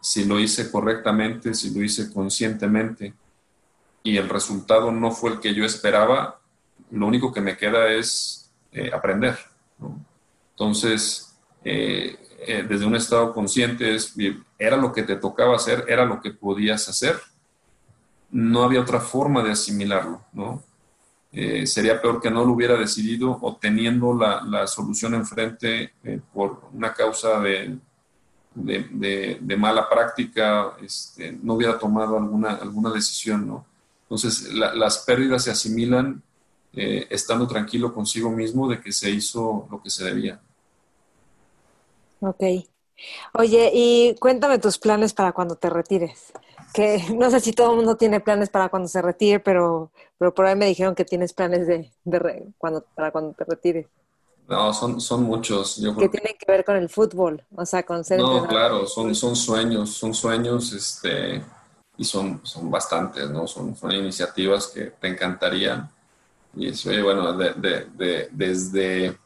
si 0.00 0.24
lo 0.24 0.40
hice 0.40 0.70
correctamente, 0.70 1.54
si 1.54 1.72
lo 1.74 1.84
hice 1.84 2.12
conscientemente 2.12 3.14
y 4.02 4.16
el 4.16 4.28
resultado 4.28 4.90
no 4.90 5.10
fue 5.10 5.32
el 5.32 5.40
que 5.40 5.54
yo 5.54 5.64
esperaba, 5.64 6.40
lo 6.90 7.06
único 7.06 7.32
que 7.32 7.42
me 7.42 7.56
queda 7.56 7.92
es 7.92 8.39
eh, 8.72 8.90
aprender. 8.92 9.36
Entonces, 10.52 11.36
eh, 11.64 12.16
eh, 12.46 12.64
desde 12.68 12.86
un 12.86 12.96
estado 12.96 13.32
consciente, 13.32 13.94
es, 13.94 14.14
era 14.58 14.76
lo 14.76 14.92
que 14.92 15.02
te 15.02 15.16
tocaba 15.16 15.56
hacer, 15.56 15.84
era 15.88 16.04
lo 16.04 16.20
que 16.20 16.30
podías 16.30 16.88
hacer. 16.88 17.18
No 18.30 18.62
había 18.62 18.80
otra 18.80 19.00
forma 19.00 19.42
de 19.42 19.52
asimilarlo, 19.52 20.24
¿no? 20.32 20.62
sería 21.64 22.02
peor 22.02 22.20
que 22.20 22.28
no 22.28 22.44
lo 22.44 22.54
hubiera 22.54 22.74
decidido 22.74 23.38
o 23.40 23.54
teniendo 23.54 24.12
la, 24.12 24.42
la 24.42 24.66
solución 24.66 25.14
enfrente 25.14 25.94
por 26.32 26.62
una 26.72 26.92
causa 26.92 27.38
de, 27.38 27.78
de, 28.54 29.38
de, 29.40 29.56
mala 29.56 29.88
práctica, 29.88 30.72
este, 30.82 31.38
no 31.40 31.54
hubiera 31.54 31.78
tomado 31.78 32.16
alguna, 32.16 32.54
alguna 32.54 32.90
decisión, 32.90 33.46
¿no? 33.46 33.64
Entonces, 34.02 34.52
las 34.52 34.98
pérdidas 34.98 35.44
se 35.44 35.52
asimilan 35.52 36.20
eh, 36.72 37.06
estando 37.10 37.46
tranquilo 37.46 37.92
consigo 37.92 38.30
mismo 38.30 38.68
de 38.68 38.80
que 38.80 38.92
se 38.92 39.10
hizo 39.10 39.66
lo 39.70 39.82
que 39.82 39.90
se 39.90 40.04
debía. 40.04 40.40
Ok. 42.20 42.42
Oye, 43.34 43.70
y 43.72 44.14
cuéntame 44.20 44.58
tus 44.58 44.78
planes 44.78 45.12
para 45.12 45.32
cuando 45.32 45.56
te 45.56 45.70
retires. 45.70 46.32
Que 46.72 47.02
no 47.16 47.30
sé 47.30 47.40
si 47.40 47.52
todo 47.52 47.70
el 47.70 47.76
mundo 47.76 47.96
tiene 47.96 48.20
planes 48.20 48.50
para 48.50 48.68
cuando 48.68 48.88
se 48.88 49.02
retire, 49.02 49.40
pero, 49.40 49.90
pero 50.18 50.34
por 50.34 50.46
ahí 50.46 50.56
me 50.56 50.66
dijeron 50.66 50.94
que 50.94 51.04
tienes 51.04 51.32
planes 51.32 51.66
de, 51.66 51.90
cuando, 52.58 52.84
para 52.94 53.10
cuando 53.10 53.32
te 53.32 53.44
retires. 53.44 53.86
No, 54.48 54.72
son, 54.72 55.00
son 55.00 55.22
muchos. 55.22 55.76
Yo 55.76 55.96
que 55.96 56.08
tienen 56.08 56.34
que 56.36 56.50
ver 56.50 56.64
con 56.64 56.76
el 56.76 56.88
fútbol, 56.88 57.44
o 57.54 57.64
sea, 57.64 57.84
con 57.84 58.04
ser... 58.04 58.18
No, 58.18 58.48
claro, 58.48 58.84
son, 58.84 59.14
son 59.14 59.36
sueños, 59.36 59.90
son 59.90 60.12
sueños, 60.12 60.72
este, 60.72 61.40
y 61.96 62.04
son, 62.04 62.40
son 62.42 62.68
bastantes, 62.68 63.30
¿no? 63.30 63.46
Son, 63.46 63.76
son 63.76 63.92
iniciativas 63.92 64.66
que 64.66 64.86
te 64.86 65.06
encantarían. 65.06 65.88
Y 66.56 66.68
eso, 66.68 66.90
bueno, 67.02 67.32
de, 67.32 68.28
desde 68.32 69.18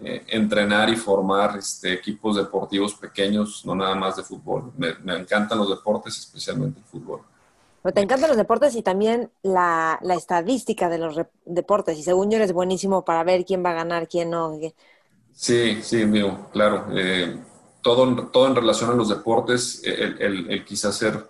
eh, 0.00 0.24
entrenar 0.28 0.88
y 0.90 0.96
formar 0.96 1.56
este, 1.58 1.92
equipos 1.92 2.36
deportivos 2.36 2.94
pequeños, 2.94 3.64
no 3.64 3.74
nada 3.74 3.94
más 3.94 4.16
de 4.16 4.22
fútbol. 4.22 4.72
Me, 4.76 4.94
encantan 5.16 5.58
los 5.58 5.70
deportes, 5.70 6.18
especialmente 6.18 6.78
el 6.78 6.84
fútbol. 6.84 7.22
Pero 7.82 7.94
te 7.94 8.00
encantan 8.00 8.28
los 8.28 8.36
deportes 8.36 8.74
y 8.76 8.82
también 8.82 9.30
la, 9.42 9.98
la 10.02 10.14
estadística 10.14 10.88
de 10.88 10.98
los 10.98 11.20
deportes. 11.44 11.98
Y 11.98 12.02
según 12.02 12.30
yo 12.30 12.36
eres 12.36 12.52
buenísimo 12.52 13.04
para 13.04 13.24
ver 13.24 13.44
quién 13.44 13.64
va 13.64 13.70
a 13.70 13.74
ganar, 13.74 14.08
quién 14.08 14.30
no. 14.30 14.58
Sí, 15.32 15.80
sí, 15.82 16.04
mío, 16.04 16.48
claro. 16.52 16.86
Eh, 16.92 17.38
todo, 17.82 18.28
todo 18.28 18.46
en 18.46 18.56
relación 18.56 18.90
a 18.90 18.94
los 18.94 19.08
deportes, 19.08 19.82
el, 19.84 20.20
el, 20.20 20.50
el 20.50 20.64
quizás 20.64 20.96
ser 20.96 21.26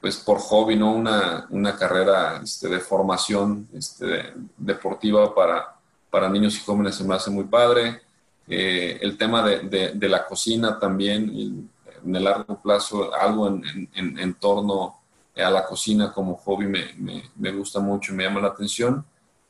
pues 0.00 0.16
por 0.16 0.38
hobby, 0.38 0.76
¿no? 0.76 0.92
Una, 0.94 1.46
una 1.50 1.76
carrera 1.76 2.40
este, 2.42 2.68
de 2.68 2.80
formación 2.80 3.68
este, 3.74 4.32
deportiva 4.56 5.34
para, 5.34 5.76
para 6.10 6.28
niños 6.28 6.56
y 6.56 6.60
jóvenes 6.60 6.94
se 6.94 7.04
me 7.04 7.14
hace 7.14 7.30
muy 7.30 7.44
padre. 7.44 8.00
Eh, 8.48 8.98
el 9.02 9.16
tema 9.16 9.46
de, 9.46 9.92
de, 9.94 10.08
la 10.08 10.26
cocina 10.26 10.78
también, 10.78 11.70
en 12.04 12.16
el 12.16 12.24
largo 12.24 12.60
plazo, 12.60 13.14
algo 13.14 13.46
en, 13.46 13.88
en, 13.94 14.34
torno 14.34 14.96
a 15.36 15.50
la 15.50 15.64
cocina 15.64 16.12
como 16.12 16.36
hobby 16.36 16.66
me, 16.66 17.30
me, 17.36 17.52
gusta 17.52 17.78
mucho 17.78 18.12
me 18.12 18.24
llama 18.24 18.40
la 18.40 18.48
atención. 18.48 19.04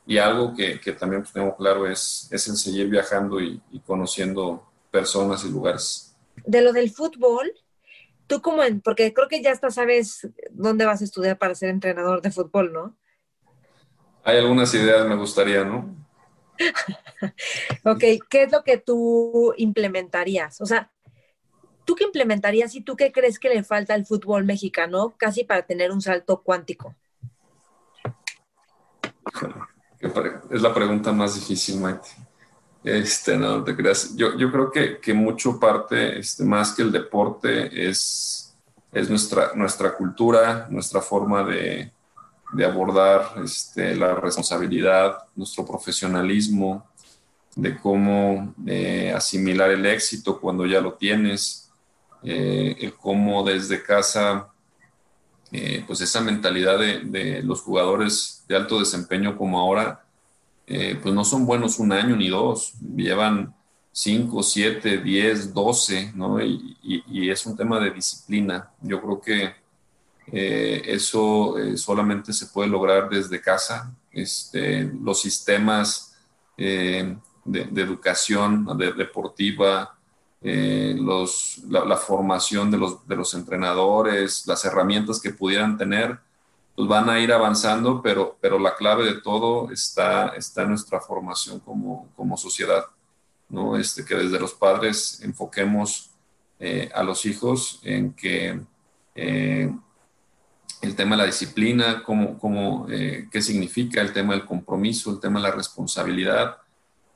Y 0.05 0.17
algo 0.17 0.53
que, 0.53 0.79
que 0.79 0.91
también 0.91 1.21
pues, 1.21 1.33
tengo 1.33 1.55
claro 1.55 1.87
es, 1.87 2.27
es 2.29 2.47
el 2.47 2.57
seguir 2.57 2.89
viajando 2.89 3.39
y, 3.39 3.59
y 3.71 3.79
conociendo 3.79 4.63
personas 4.91 5.45
y 5.45 5.49
lugares. 5.49 6.13
De 6.45 6.61
lo 6.61 6.73
del 6.73 6.91
fútbol, 6.91 7.51
tú 8.31 8.41
como 8.41 8.63
en, 8.63 8.79
porque 8.79 9.13
creo 9.13 9.27
que 9.27 9.43
ya 9.43 9.51
hasta 9.51 9.69
sabes 9.71 10.25
dónde 10.51 10.85
vas 10.85 11.01
a 11.01 11.03
estudiar 11.03 11.37
para 11.37 11.53
ser 11.53 11.67
entrenador 11.67 12.21
de 12.21 12.31
fútbol, 12.31 12.71
¿no? 12.71 12.97
Hay 14.23 14.37
algunas 14.37 14.73
ideas, 14.73 15.05
me 15.05 15.17
gustaría, 15.17 15.65
¿no? 15.65 15.93
ok, 17.83 18.03
¿qué 18.29 18.43
es 18.43 18.51
lo 18.53 18.63
que 18.63 18.77
tú 18.77 19.53
implementarías? 19.57 20.61
O 20.61 20.65
sea, 20.65 20.93
¿tú 21.83 21.93
qué 21.95 22.05
implementarías 22.05 22.73
y 22.73 22.79
tú 22.79 22.95
qué 22.95 23.11
crees 23.11 23.37
que 23.37 23.49
le 23.49 23.65
falta 23.65 23.95
al 23.95 24.05
fútbol 24.05 24.45
mexicano 24.45 25.13
casi 25.17 25.43
para 25.43 25.63
tener 25.63 25.91
un 25.91 25.99
salto 25.99 26.41
cuántico? 26.41 26.95
Es 30.49 30.61
la 30.61 30.73
pregunta 30.73 31.11
más 31.11 31.35
difícil, 31.35 31.81
Maite. 31.81 32.07
Este, 32.83 33.37
no 33.37 33.63
te 33.63 33.75
creas. 33.75 34.15
Yo, 34.15 34.35
yo 34.37 34.51
creo 34.51 34.71
que, 34.71 34.99
que, 34.99 35.13
mucho 35.13 35.59
parte, 35.59 36.17
este, 36.19 36.43
más 36.43 36.73
que 36.73 36.81
el 36.81 36.91
deporte, 36.91 37.89
es, 37.89 38.55
es 38.91 39.09
nuestra, 39.09 39.51
nuestra 39.55 39.95
cultura, 39.95 40.67
nuestra 40.69 41.01
forma 41.01 41.43
de, 41.43 41.91
de 42.53 42.65
abordar 42.65 43.33
este, 43.43 43.95
la 43.95 44.15
responsabilidad, 44.15 45.17
nuestro 45.35 45.65
profesionalismo, 45.65 46.87
de 47.55 47.77
cómo 47.77 48.53
eh, 48.65 49.13
asimilar 49.15 49.69
el 49.71 49.85
éxito 49.85 50.39
cuando 50.39 50.65
ya 50.65 50.81
lo 50.81 50.93
tienes, 50.93 51.69
eh, 52.23 52.93
cómo 52.99 53.43
desde 53.43 53.83
casa, 53.83 54.47
eh, 55.51 55.83
pues 55.85 56.01
esa 56.01 56.21
mentalidad 56.21 56.79
de, 56.79 57.01
de 57.01 57.43
los 57.43 57.61
jugadores 57.61 58.43
de 58.47 58.55
alto 58.55 58.79
desempeño 58.79 59.37
como 59.37 59.59
ahora, 59.59 60.00
eh, 60.73 60.97
pues 61.03 61.13
no 61.13 61.25
son 61.25 61.45
buenos 61.45 61.79
un 61.79 61.91
año 61.91 62.15
ni 62.15 62.29
dos, 62.29 62.75
llevan 62.95 63.53
cinco, 63.91 64.41
siete, 64.41 64.99
diez, 64.99 65.53
doce, 65.53 66.13
¿no? 66.15 66.41
Y, 66.41 67.29
es 67.29 67.45
un 67.45 67.57
tema 67.57 67.77
de 67.77 67.91
disciplina. 67.91 68.71
Yo 68.79 69.01
creo 69.01 69.19
que 69.19 69.53
eh, 70.27 70.81
eso 70.85 71.57
eh, 71.57 71.75
solamente 71.75 72.31
se 72.31 72.45
puede 72.45 72.69
lograr 72.69 73.09
desde 73.09 73.41
casa. 73.41 73.93
Este, 74.13 74.83
los 74.83 75.19
sistemas 75.19 76.15
de, 76.55 77.17
educación 77.75 78.65
deportiva, 78.97 79.97
los, 80.41 81.61
la, 81.67 81.97
formación 81.97 82.71
de 82.71 82.77
de 83.07 83.15
los 83.17 83.33
entrenadores, 83.33 84.47
las 84.47 84.63
herramientas 84.63 85.19
que 85.19 85.31
pudieran 85.31 85.77
tener, 85.77 86.17
pues 86.75 86.87
van 86.87 87.09
a 87.09 87.19
ir 87.19 87.31
avanzando, 87.31 88.01
pero, 88.01 88.37
pero 88.41 88.57
la 88.57 88.75
clave 88.75 89.05
de 89.05 89.21
todo 89.21 89.71
está, 89.71 90.29
está 90.29 90.63
en 90.63 90.69
nuestra 90.69 90.99
formación 90.99 91.59
como, 91.59 92.09
como 92.15 92.37
sociedad, 92.37 92.85
¿no? 93.49 93.77
Este, 93.77 94.05
que 94.05 94.15
desde 94.15 94.39
los 94.39 94.53
padres 94.53 95.21
enfoquemos 95.21 96.11
eh, 96.59 96.89
a 96.93 97.03
los 97.03 97.25
hijos 97.25 97.79
en 97.83 98.13
que 98.13 98.59
eh, 99.15 99.73
el 100.81 100.95
tema 100.95 101.15
de 101.15 101.21
la 101.21 101.25
disciplina, 101.25 102.03
cómo, 102.03 102.39
cómo, 102.39 102.87
eh, 102.89 103.27
qué 103.31 103.41
significa 103.41 104.01
el 104.01 104.13
tema 104.13 104.33
del 104.33 104.45
compromiso, 104.45 105.11
el 105.11 105.19
tema 105.19 105.39
de 105.39 105.49
la 105.49 105.55
responsabilidad, 105.55 106.57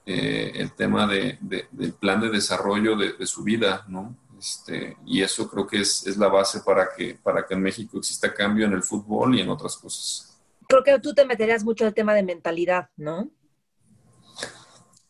el 0.07 0.71
tema 0.73 1.07
de, 1.07 1.39
del 1.41 1.93
plan 1.93 2.21
de 2.21 2.29
desarrollo 2.29 2.95
de, 2.95 3.13
de 3.13 3.25
su 3.25 3.41
vida, 3.41 3.83
¿no? 3.87 4.15
Este, 4.37 4.97
y 5.05 5.21
eso 5.21 5.49
creo 5.49 5.65
que 5.65 5.81
es, 5.81 6.05
es, 6.07 6.17
la 6.17 6.27
base 6.27 6.61
para 6.61 6.89
que, 6.95 7.17
para 7.21 7.45
que 7.45 7.53
en 7.53 7.61
México 7.61 7.97
exista 7.97 8.33
cambio 8.33 8.65
en 8.65 8.73
el 8.73 8.83
fútbol 8.83 9.35
y 9.35 9.41
en 9.41 9.49
otras 9.49 9.77
cosas. 9.77 10.37
Creo 10.67 10.83
que 10.83 10.99
tú 10.99 11.13
te 11.13 11.25
meterías 11.25 11.63
mucho 11.63 11.85
el 11.85 11.93
tema 11.93 12.13
de 12.13 12.23
mentalidad, 12.23 12.89
¿no? 12.97 13.29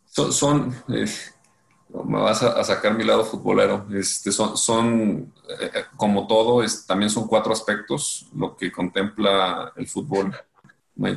Son, 0.05 0.73
eh, 0.89 1.05
me 2.05 2.21
vas 2.21 2.41
a, 2.43 2.63
sacar 2.63 2.95
mi 2.95 3.03
lado 3.03 3.25
futbolero, 3.25 3.85
este, 3.93 4.31
son, 4.31 4.57
son 4.57 5.33
eh, 5.59 5.85
como 5.97 6.25
todo, 6.27 6.63
es, 6.63 6.85
también 6.85 7.09
son 7.09 7.27
cuatro 7.27 7.51
aspectos 7.51 8.27
lo 8.33 8.55
que 8.55 8.71
contempla 8.71 9.73
el 9.75 9.87
fútbol. 9.87 10.33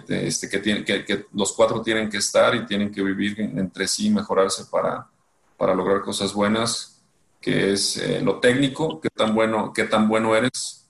Este, 0.08 0.48
que, 0.48 0.58
tiene, 0.58 0.84
que, 0.84 1.04
que, 1.04 1.26
los 1.32 1.52
cuatro 1.52 1.82
tienen 1.82 2.10
que 2.10 2.16
estar 2.16 2.52
y 2.56 2.66
tienen 2.66 2.90
que 2.90 3.00
vivir 3.00 3.40
entre 3.40 3.86
sí, 3.86 4.10
mejorarse 4.10 4.64
para, 4.64 5.06
para 5.56 5.72
lograr 5.72 6.02
cosas 6.02 6.34
buenas 6.34 6.97
que 7.40 7.72
es 7.72 7.96
eh, 7.96 8.20
lo 8.20 8.40
técnico, 8.40 9.00
qué 9.00 9.10
tan, 9.10 9.34
bueno, 9.34 9.72
qué 9.72 9.84
tan 9.84 10.08
bueno 10.08 10.34
eres, 10.34 10.86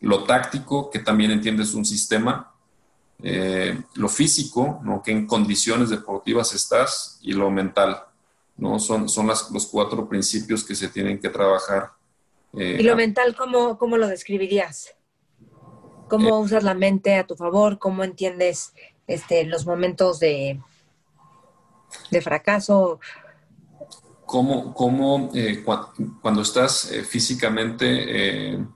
lo 0.00 0.24
táctico, 0.24 0.90
que 0.90 0.98
también 0.98 1.30
entiendes 1.30 1.74
un 1.74 1.84
sistema, 1.84 2.52
eh, 3.22 3.80
lo 3.94 4.08
físico, 4.08 4.80
¿no? 4.82 5.02
que 5.02 5.12
en 5.12 5.26
condiciones 5.26 5.90
deportivas 5.90 6.54
estás, 6.54 7.18
y 7.22 7.32
lo 7.32 7.50
mental. 7.50 8.02
¿no? 8.56 8.78
Son, 8.78 9.08
son 9.08 9.28
las, 9.28 9.50
los 9.50 9.66
cuatro 9.66 10.08
principios 10.08 10.64
que 10.64 10.74
se 10.74 10.88
tienen 10.88 11.20
que 11.20 11.28
trabajar. 11.28 11.92
Eh, 12.54 12.78
¿Y 12.80 12.82
lo 12.82 12.96
mental 12.96 13.34
cómo, 13.36 13.78
cómo 13.78 13.96
lo 13.96 14.08
describirías? 14.08 14.94
¿Cómo 16.08 16.40
usas 16.40 16.62
la 16.62 16.74
mente 16.74 17.14
a 17.14 17.26
tu 17.26 17.36
favor? 17.36 17.78
¿Cómo 17.78 18.04
entiendes 18.04 18.74
este, 19.06 19.44
los 19.44 19.64
momentos 19.64 20.20
de, 20.20 20.60
de 22.10 22.20
fracaso? 22.20 23.00
Cómo, 24.32 24.72
cómo 24.72 25.30
eh, 25.34 25.62
cuando 26.22 26.40
estás 26.40 26.90
eh, 26.90 27.04
físicamente 27.04 27.84
eh, 28.54 28.66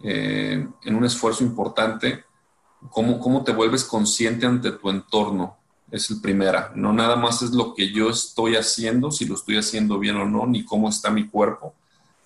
en 0.00 0.94
un 0.94 1.04
esfuerzo 1.04 1.42
importante, 1.42 2.24
cómo, 2.88 3.18
cómo 3.18 3.42
te 3.42 3.52
vuelves 3.52 3.82
consciente 3.82 4.46
ante 4.46 4.70
tu 4.70 4.90
entorno. 4.90 5.56
Es 5.90 6.08
el 6.10 6.20
primera. 6.20 6.70
No 6.76 6.92
nada 6.92 7.16
más 7.16 7.42
es 7.42 7.50
lo 7.50 7.74
que 7.74 7.92
yo 7.92 8.10
estoy 8.10 8.54
haciendo, 8.54 9.10
si 9.10 9.24
lo 9.24 9.34
estoy 9.34 9.56
haciendo 9.56 9.98
bien 9.98 10.16
o 10.18 10.24
no, 10.24 10.46
ni 10.46 10.64
cómo 10.64 10.88
está 10.88 11.10
mi 11.10 11.28
cuerpo, 11.28 11.74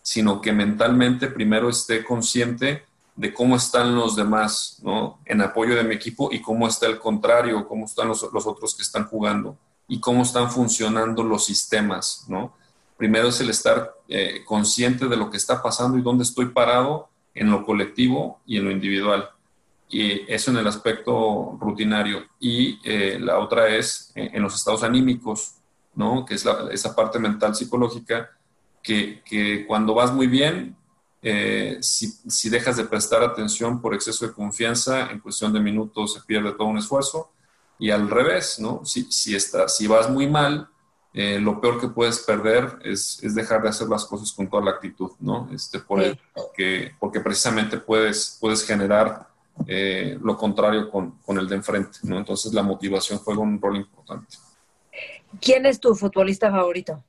sino 0.02 0.42
que 0.42 0.52
mentalmente 0.52 1.28
primero 1.28 1.70
esté 1.70 2.04
consciente 2.04 2.84
de 3.16 3.32
cómo 3.32 3.56
están 3.56 3.96
los 3.96 4.16
demás, 4.16 4.80
¿no? 4.82 5.18
En 5.24 5.40
apoyo 5.40 5.74
de 5.74 5.82
mi 5.82 5.94
equipo 5.94 6.30
y 6.30 6.42
cómo 6.42 6.68
está 6.68 6.86
el 6.86 6.98
contrario, 6.98 7.66
cómo 7.66 7.86
están 7.86 8.08
los, 8.08 8.22
otros 8.22 8.74
que 8.74 8.82
están 8.82 9.06
jugando 9.06 9.56
y 9.88 9.98
cómo 9.98 10.22
están 10.22 10.50
funcionando 10.50 11.22
los 11.24 11.46
sistemas, 11.46 12.26
¿no? 12.28 12.52
Primero 12.96 13.28
es 13.28 13.40
el 13.40 13.50
estar 13.50 13.94
eh, 14.08 14.42
consciente 14.44 15.06
de 15.06 15.16
lo 15.16 15.30
que 15.30 15.36
está 15.36 15.62
pasando 15.62 15.98
y 15.98 16.02
dónde 16.02 16.24
estoy 16.24 16.46
parado 16.46 17.08
en 17.34 17.50
lo 17.50 17.64
colectivo 17.64 18.40
y 18.46 18.56
en 18.56 18.64
lo 18.64 18.70
individual. 18.70 19.28
Y 19.88 20.32
eso 20.32 20.50
en 20.50 20.56
el 20.56 20.66
aspecto 20.66 21.56
rutinario. 21.60 22.24
Y 22.40 22.80
eh, 22.84 23.18
la 23.20 23.38
otra 23.38 23.68
es 23.68 24.12
eh, 24.14 24.30
en 24.32 24.42
los 24.42 24.54
estados 24.54 24.82
anímicos, 24.82 25.54
¿no? 25.94 26.24
Que 26.24 26.34
es 26.34 26.44
esa 26.72 26.96
parte 26.96 27.18
mental 27.18 27.54
psicológica 27.54 28.30
que, 28.82 29.22
que 29.24 29.66
cuando 29.66 29.94
vas 29.94 30.12
muy 30.12 30.26
bien, 30.26 30.76
eh, 31.22 31.78
si, 31.80 32.48
dejas 32.48 32.76
de 32.76 32.84
prestar 32.84 33.22
atención 33.22 33.80
por 33.80 33.94
exceso 33.94 34.26
de 34.26 34.32
confianza, 34.32 35.10
en 35.10 35.18
cuestión 35.18 35.52
de 35.52 35.58
minutos 35.58 36.14
se 36.14 36.20
pierde 36.20 36.52
todo 36.52 36.68
un 36.68 36.78
esfuerzo. 36.78 37.30
Y 37.78 37.90
al 37.90 38.08
revés, 38.08 38.58
¿no? 38.58 38.84
Si, 38.84 39.10
si, 39.10 39.36
si 39.38 39.86
vas 39.86 40.08
muy 40.08 40.28
mal, 40.28 40.68
eh, 41.18 41.40
lo 41.40 41.58
peor 41.62 41.80
que 41.80 41.88
puedes 41.88 42.18
perder 42.18 42.78
es, 42.84 43.22
dejar 43.34 43.62
de 43.62 43.70
hacer 43.70 43.88
las 43.88 44.04
cosas 44.04 44.30
con 44.34 44.50
toda 44.50 44.62
la 44.62 44.72
actitud, 44.72 45.12
¿no? 45.18 45.48
Este, 45.50 45.78
por 45.78 46.02
porque, 46.34 46.92
porque 47.00 47.20
precisamente 47.20 47.78
puedes, 47.78 48.36
puedes 48.38 48.62
generar 48.66 49.26
eh, 49.66 50.18
lo 50.22 50.36
contrario 50.36 50.90
con, 50.90 51.12
con, 51.24 51.38
el 51.38 51.48
de 51.48 51.56
enfrente, 51.56 52.00
¿no? 52.02 52.18
Entonces 52.18 52.52
la 52.52 52.62
motivación 52.62 53.18
juega 53.20 53.40
un 53.40 53.58
rol 53.58 53.76
importante. 53.76 54.36
¿Quién 55.40 55.64
es 55.64 55.80
tu 55.80 55.94
futbolista 55.94 56.50
favorito? 56.50 57.02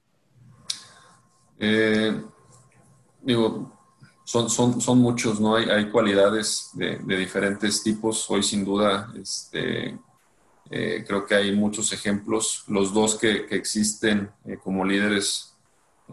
digo, 3.22 3.78
son, 4.24 4.50
son, 4.50 4.80
son 4.80 5.00
muchos, 5.00 5.42
¿no? 5.42 5.58
Hay, 5.58 5.70
hay 5.70 5.90
cualidades 5.90 6.70
de, 6.76 6.98
diferentes 7.00 7.84
tipos. 7.84 8.30
Hoy 8.32 8.42
sin 8.42 8.64
duda, 8.64 9.12
este, 9.20 9.98
eh, 10.70 11.04
creo 11.08 11.26
que 11.26 11.36
hay 11.36 11.56
muchos 11.56 11.94
ejemplos. 11.94 12.64
Los 12.68 12.94
dos 12.94 13.16
que, 13.16 13.48
existen 13.52 14.30
eh, 14.46 14.58
como 14.62 14.84
líderes, 14.84 15.56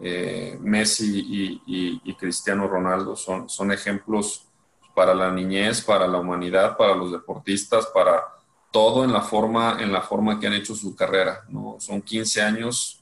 eh, 0.01 0.57
Messi 0.61 1.61
y, 1.65 2.13
Cristiano 2.15 2.67
Ronaldo, 2.67 3.15
son, 3.15 3.49
son 3.49 3.71
ejemplos 3.71 4.47
para 4.93 5.13
la 5.13 5.31
niñez, 5.31 5.81
para 5.81 6.07
la 6.07 6.19
humanidad, 6.19 6.77
para 6.77 6.95
los 6.95 7.11
deportistas, 7.11 7.87
para 7.87 8.23
todo 8.71 9.03
en 9.03 9.11
la 9.11 9.21
forma, 9.21 9.77
en 9.81 9.91
la 9.91 10.01
forma 10.01 10.39
que 10.39 10.47
han 10.47 10.53
hecho 10.53 10.75
su 10.75 10.95
carrera, 10.95 11.43
¿no? 11.49 11.77
Son 11.79 12.01
15 12.01 12.41
años 12.41 13.01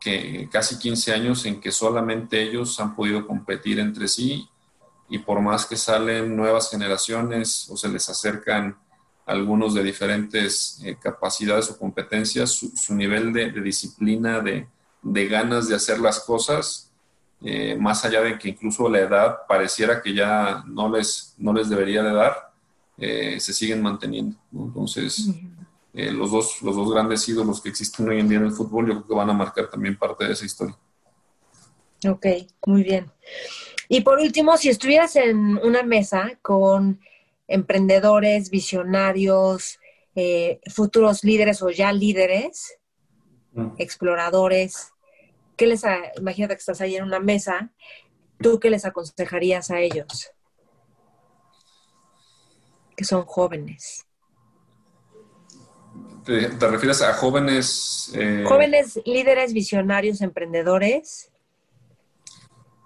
que 0.00 0.48
casi 0.50 0.78
15 0.78 1.12
años 1.12 1.46
en 1.46 1.60
que 1.60 1.70
solamente 1.70 2.42
ellos 2.42 2.80
han 2.80 2.96
podido 2.96 3.26
competir 3.26 3.78
entre 3.78 4.08
sí 4.08 4.48
y 5.08 5.18
por 5.18 5.40
más 5.40 5.64
que 5.64 5.76
salen 5.76 6.34
nuevas 6.34 6.70
generaciones 6.70 7.68
o 7.70 7.76
se 7.76 7.88
les 7.88 8.08
acercan 8.08 8.76
algunos 9.26 9.74
de 9.74 9.82
diferentes 9.82 10.80
eh, 10.84 10.96
capacidades 11.00 11.70
o 11.70 11.78
competencias, 11.78 12.50
su, 12.50 12.94
nivel 12.94 13.32
de, 13.32 13.50
disciplina, 13.60 14.40
de, 14.40 14.66
ganas 15.28 15.68
de 15.68 15.76
hacer 15.76 15.98
las 16.00 16.20
cosas, 16.20 16.90
eh, 17.44 17.76
más 17.76 18.04
allá 18.04 18.20
de 18.22 18.38
que 18.38 18.50
incluso 18.50 18.88
la 18.88 19.00
edad 19.00 19.38
pareciera 19.48 20.02
que 20.02 20.14
ya 20.14 20.62
no 20.66 20.88
les, 20.88 21.34
no 21.38 21.52
les 21.52 21.68
debería 21.68 22.02
de 22.02 22.12
dar, 22.12 22.52
eh, 22.98 23.40
se 23.40 23.52
siguen 23.52 23.82
manteniendo. 23.82 24.36
Entonces, 24.52 25.28
los, 25.92 26.30
dos, 26.30 26.62
los 26.62 26.74
dos 26.76 26.92
grandes 26.92 27.28
ídolos 27.28 27.60
que 27.60 27.68
existen 27.68 28.08
hoy 28.08 28.20
en 28.20 28.28
día 28.28 28.38
en 28.38 28.46
el 28.46 28.52
fútbol, 28.52 28.86
yo 28.86 28.92
creo 28.94 29.06
que 29.06 29.14
van 29.14 29.30
a 29.30 29.34
marcar 29.34 29.68
también 29.68 29.96
parte 29.96 30.24
de 30.24 30.32
esa 30.32 30.44
historia. 30.44 30.76
Ok, 32.08 32.26
muy 32.66 32.82
bien. 32.82 33.10
Y 33.88 34.00
por 34.00 34.18
último, 34.18 34.56
si 34.56 34.68
estuvieras 34.68 35.16
en 35.16 35.58
una 35.58 35.82
mesa 35.82 36.38
con 36.40 36.98
emprendedores, 37.52 38.50
visionarios, 38.50 39.78
eh, 40.14 40.60
futuros 40.70 41.24
líderes 41.24 41.62
o 41.62 41.70
ya 41.70 41.92
líderes, 41.92 42.78
mm. 43.52 43.74
exploradores, 43.78 44.92
¿qué 45.56 45.66
les, 45.66 45.82
imagínate 46.18 46.54
que 46.54 46.60
estás 46.60 46.80
ahí 46.80 46.96
en 46.96 47.04
una 47.04 47.20
mesa, 47.20 47.72
¿tú 48.40 48.60
qué 48.60 48.70
les 48.70 48.84
aconsejarías 48.84 49.70
a 49.70 49.80
ellos? 49.80 50.30
Que 52.96 53.04
son 53.04 53.24
jóvenes. 53.24 54.06
¿Te, 56.24 56.48
refieres 56.68 57.02
a 57.02 57.14
jóvenes? 57.14 58.12
Eh, 58.14 58.44
jóvenes 58.46 59.00
líderes, 59.04 59.52
visionarios, 59.52 60.20
emprendedores. 60.20 61.31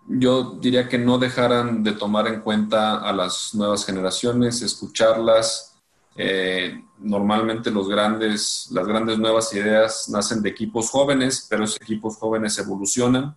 Yo 0.09 0.59
diría 0.61 0.89
que 0.89 0.99
no 0.99 1.19
dejaran 1.19 1.83
de 1.83 1.93
tomar 1.93 2.29
en 2.29 2.41
cuenta 2.41 2.99
a 2.99 3.13
las 3.13 3.55
nuevas 3.55 3.85
generaciones, 3.85 4.63
escucharlas. 4.63 5.75
Eh, 6.17 6.83
normalmente 6.99 7.71
los 7.71 7.89
grandes, 7.89 8.69
las 8.71 8.87
grandes 8.87 9.19
nuevas 9.19 9.53
ideas 9.53 10.09
nacen 10.09 10.43
de 10.43 10.51
equipos 10.51 10.91
jóvenes, 10.91 11.47
pero 11.51 11.65
esos 11.65 11.81
equipos 11.81 12.17
jóvenes 12.17 12.59
evolucionan. 12.59 13.37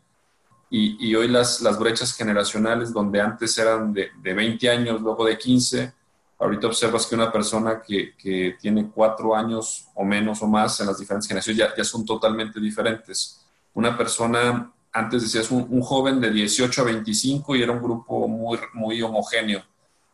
Y, 0.71 1.15
hoy 1.15 1.27
las, 1.27 1.63
brechas 1.79 2.13
generacionales, 2.13 2.93
donde 2.93 3.19
antes 3.19 3.57
eran 3.57 3.91
de, 3.91 4.09
de 4.21 4.33
20 4.35 4.69
años, 4.69 5.01
luego 5.01 5.25
de 5.25 5.35
15, 5.35 5.93
Ahorita 6.41 6.67
observas 6.67 7.05
que 7.05 7.15
una 7.15 7.29
persona 7.29 7.81
que, 7.81 8.55
tiene 8.61 8.89
cuatro 8.89 9.35
años 9.35 9.89
o 9.93 10.05
menos 10.05 10.41
o 10.41 10.47
más 10.47 10.79
en 10.79 10.87
las 10.87 10.97
diferentes 10.97 11.27
generaciones 11.27 11.73
ya 11.75 11.83
son 11.83 12.05
totalmente 12.05 12.61
diferentes. 12.61 13.45
Una 13.73 13.97
persona, 13.97 14.71
antes 14.91 15.21
decías 15.23 15.51
un, 15.51 15.67
un, 15.69 15.81
joven 15.81 16.19
de 16.19 16.31
18 16.31 16.81
a 16.81 16.85
25 16.85 17.55
y 17.55 17.63
era 17.63 17.71
un 17.71 17.81
grupo 17.81 18.27
muy, 18.27 18.59
muy 18.73 19.01
homogéneo. 19.01 19.63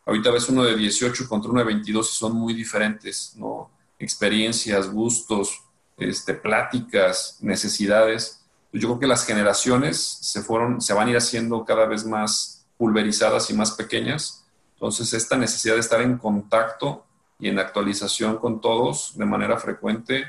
Ahorita 0.04 0.30
ves 0.30 0.48
uno 0.48 0.64
de 0.64 0.76
18 0.76 1.28
contra 1.28 1.50
uno 1.50 1.60
de 1.60 1.66
22 1.66 2.10
y 2.10 2.14
son 2.16 2.36
muy 2.36 2.54
diferentes, 2.54 3.34
¿no? 3.36 3.70
Experiencias, 3.98 4.90
gustos, 4.90 5.62
este, 5.96 6.34
pláticas, 6.34 7.38
necesidades. 7.40 8.44
Yo 8.72 8.88
creo 8.88 9.00
que 9.00 9.06
las 9.06 9.24
generaciones 9.24 9.98
se, 9.98 10.42
fueron, 10.42 10.80
se 10.80 10.92
van 10.92 11.08
a 11.08 11.10
ir 11.12 11.16
haciendo 11.16 11.64
cada 11.64 11.86
vez 11.86 12.04
más 12.04 12.66
pulverizadas 12.76 13.50
y 13.50 13.54
más 13.54 13.72
pequeñas 13.72 14.46
entonces, 14.76 15.14
esta 15.14 15.38
necesidad 15.38 15.74
de 15.74 15.80
estar 15.80 16.02
en 16.02 16.18
contacto 16.18 17.06
y 17.38 17.48
en 17.48 17.58
actualización 17.58 18.36
con 18.36 18.60
todos 18.60 19.16
de 19.16 19.24
manera 19.24 19.58
frecuente 19.58 20.24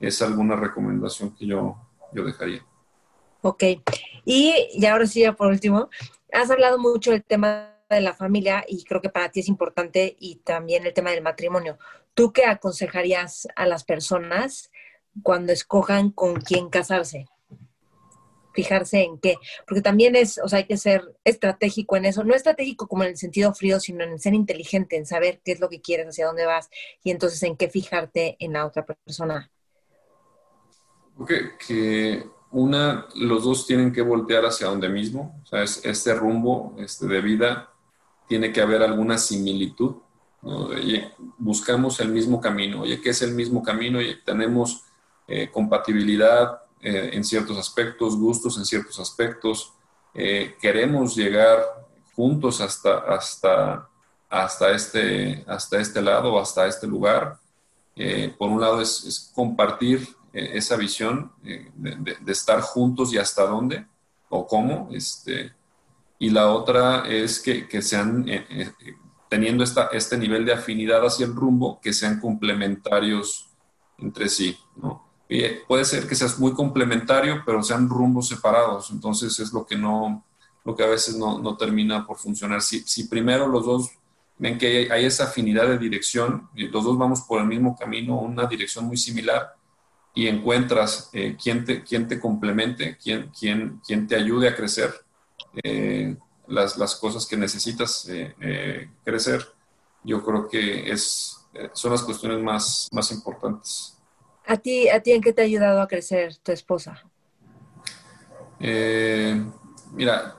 es 0.00 0.20
alguna 0.22 0.56
recomendación 0.56 1.30
que 1.36 1.46
yo, 1.46 1.76
yo 2.12 2.24
dejaría. 2.24 2.66
Ok. 3.42 3.64
Y, 4.24 4.54
y 4.72 4.86
ahora 4.86 5.06
sí, 5.06 5.20
ya 5.20 5.34
por 5.34 5.48
último, 5.48 5.90
has 6.32 6.50
hablado 6.50 6.78
mucho 6.78 7.10
del 7.10 7.24
tema 7.24 7.76
de 7.90 8.00
la 8.00 8.14
familia 8.14 8.64
y 8.66 8.84
creo 8.84 9.02
que 9.02 9.10
para 9.10 9.30
ti 9.30 9.40
es 9.40 9.48
importante 9.48 10.16
y 10.18 10.36
también 10.36 10.86
el 10.86 10.94
tema 10.94 11.10
del 11.10 11.22
matrimonio. 11.22 11.78
¿Tú 12.14 12.32
qué 12.32 12.46
aconsejarías 12.46 13.48
a 13.56 13.66
las 13.66 13.84
personas 13.84 14.70
cuando 15.22 15.52
escojan 15.52 16.10
con 16.10 16.36
quién 16.40 16.70
casarse? 16.70 17.26
fijarse 18.54 19.02
en 19.02 19.18
qué, 19.18 19.36
porque 19.66 19.80
también 19.80 20.14
es, 20.14 20.38
o 20.38 20.46
sea, 20.48 20.58
hay 20.58 20.66
que 20.66 20.76
ser 20.76 21.16
estratégico 21.24 21.96
en 21.96 22.04
eso, 22.04 22.22
no 22.22 22.34
estratégico 22.34 22.86
como 22.86 23.02
en 23.04 23.10
el 23.10 23.16
sentido 23.16 23.54
frío, 23.54 23.80
sino 23.80 24.04
en 24.04 24.18
ser 24.18 24.34
inteligente, 24.34 24.96
en 24.96 25.06
saber 25.06 25.40
qué 25.42 25.52
es 25.52 25.60
lo 25.60 25.68
que 25.68 25.80
quieres, 25.80 26.08
hacia 26.08 26.26
dónde 26.26 26.44
vas 26.44 26.68
y 27.02 27.10
entonces 27.10 27.42
en 27.42 27.56
qué 27.56 27.68
fijarte 27.68 28.36
en 28.38 28.52
la 28.52 28.66
otra 28.66 28.84
persona. 28.84 29.50
Okay, 31.18 31.40
que 31.66 32.24
una, 32.52 33.06
los 33.14 33.44
dos 33.44 33.66
tienen 33.66 33.92
que 33.92 34.02
voltear 34.02 34.44
hacia 34.44 34.68
donde 34.68 34.88
mismo, 34.88 35.40
o 35.42 35.46
sea, 35.46 35.62
este 35.62 36.14
rumbo 36.14 36.74
este, 36.78 37.06
de 37.06 37.20
vida 37.20 37.70
tiene 38.28 38.52
que 38.52 38.60
haber 38.60 38.82
alguna 38.82 39.18
similitud, 39.18 39.96
buscamos 41.38 42.00
el 42.00 42.08
mismo 42.08 42.40
camino, 42.40 42.82
oye, 42.82 43.00
¿qué 43.00 43.10
es 43.10 43.22
el 43.22 43.32
mismo 43.32 43.62
camino? 43.62 43.98
Oye, 43.98 44.18
tenemos 44.24 44.82
eh, 45.28 45.50
compatibilidad, 45.52 46.62
eh, 46.84 47.10
en 47.12 47.22
ciertos 47.22 47.56
aspectos, 47.58 48.16
gustos 48.16 48.58
en 48.58 48.64
ciertos 48.64 48.98
aspectos. 48.98 49.72
Eh, 50.14 50.56
queremos 50.60 51.14
llegar 51.14 51.60
juntos 52.16 52.60
hasta, 52.60 52.98
hasta, 52.98 53.88
hasta, 54.28 54.70
este, 54.72 55.44
hasta 55.46 55.80
este 55.80 56.02
lado, 56.02 56.40
hasta 56.40 56.66
este 56.66 56.88
lugar. 56.88 57.38
Eh, 57.94 58.34
por 58.36 58.50
un 58.50 58.60
lado 58.60 58.80
es, 58.80 59.30
compartir 59.32 60.08
esa 60.32 60.76
visión 60.76 61.32
de, 61.42 62.16
estar 62.26 62.60
juntos 62.60 63.12
y 63.12 63.18
hasta 63.18 63.44
dónde 63.44 63.86
o 64.28 64.46
cómo. 64.46 64.88
Este, 64.92 65.52
y 66.18 66.30
la 66.30 66.50
otra 66.50 67.06
es 67.08 67.40
que, 67.40 67.68
que 67.68 67.82
sean, 67.82 68.26
teniendo 69.28 69.64
esta, 69.64 69.88
este 69.92 70.16
nivel 70.16 70.44
de 70.44 70.52
afinidad 70.52 71.04
hacia 71.04 71.26
el 71.26 71.34
rumbo, 71.34 71.80
que 71.80 71.92
sean 71.92 72.20
complementarios 72.20 73.50
entre 73.98 74.28
sí. 74.28 74.56
¿no? 74.76 75.12
puede 75.66 75.84
ser 75.84 76.06
que 76.06 76.14
seas 76.14 76.38
muy 76.38 76.52
complementario, 76.52 77.42
pero 77.44 77.62
sean 77.62 77.88
rumbos 77.88 78.28
separados. 78.28 78.90
Entonces 78.90 79.38
es 79.38 79.52
lo 79.52 79.66
que 79.66 79.76
no, 79.76 80.24
lo 80.64 80.76
que 80.76 80.84
a 80.84 80.88
veces 80.88 81.16
no, 81.16 81.38
no 81.38 81.56
termina 81.56 82.06
por 82.06 82.18
funcionar. 82.18 82.60
Si, 82.62 82.80
si, 82.80 83.04
primero 83.08 83.46
los 83.46 83.64
dos 83.64 83.90
ven 84.38 84.58
que 84.58 84.88
hay, 84.90 85.04
esa 85.04 85.24
afinidad 85.24 85.66
de 85.68 85.78
dirección, 85.78 86.48
y 86.54 86.68
los 86.68 86.84
dos 86.84 86.98
vamos 86.98 87.22
por 87.22 87.40
el 87.40 87.46
mismo 87.46 87.76
camino, 87.76 88.18
una 88.20 88.46
dirección 88.46 88.84
muy 88.86 88.96
similar, 88.96 89.54
y 90.14 90.28
encuentras 90.28 91.10
eh, 91.12 91.36
quien, 91.42 91.64
te, 91.64 91.82
quien 91.82 92.06
te 92.06 92.20
complemente, 92.20 92.96
quien, 92.96 93.30
quien, 93.30 93.80
quien 93.86 94.06
te 94.06 94.16
ayude 94.16 94.48
a 94.48 94.56
crecer, 94.56 94.92
eh, 95.62 96.16
las, 96.46 96.76
las, 96.76 96.96
cosas 96.96 97.26
que 97.26 97.36
necesitas 97.36 98.08
crecer, 99.04 99.46
yo 100.02 100.22
creo 100.22 100.48
que 100.48 100.90
es, 100.90 101.38
son 101.72 101.92
las 101.92 102.02
cuestiones 102.02 102.42
más, 102.42 102.88
más 102.92 103.10
importantes. 103.12 103.96
¿A 104.46 104.56
ti, 104.56 104.88
¿A 104.88 105.00
ti 105.00 105.12
en 105.12 105.22
qué 105.22 105.32
te 105.32 105.42
ha 105.42 105.44
ayudado 105.44 105.80
a 105.80 105.88
crecer 105.88 106.36
tu 106.38 106.52
esposa? 106.52 107.02
mira, 109.92 110.36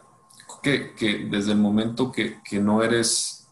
que, 0.62 0.94
que, 0.94 1.26
desde 1.30 1.52
el 1.52 1.58
momento 1.58 2.12
que, 2.12 2.42
que 2.44 2.60
no 2.60 2.84
eres 2.84 3.48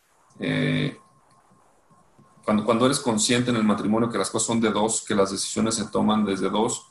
cuando, 2.43 2.65
cuando 2.65 2.85
eres 2.85 2.99
consciente 2.99 3.51
en 3.51 3.57
el 3.57 3.63
matrimonio 3.63 4.09
que 4.09 4.17
las 4.17 4.29
cosas 4.29 4.47
son 4.47 4.61
de 4.61 4.71
dos, 4.71 5.03
que 5.07 5.15
las 5.15 5.31
decisiones 5.31 5.75
se 5.75 5.85
toman 5.87 6.25
desde 6.25 6.49
dos, 6.49 6.87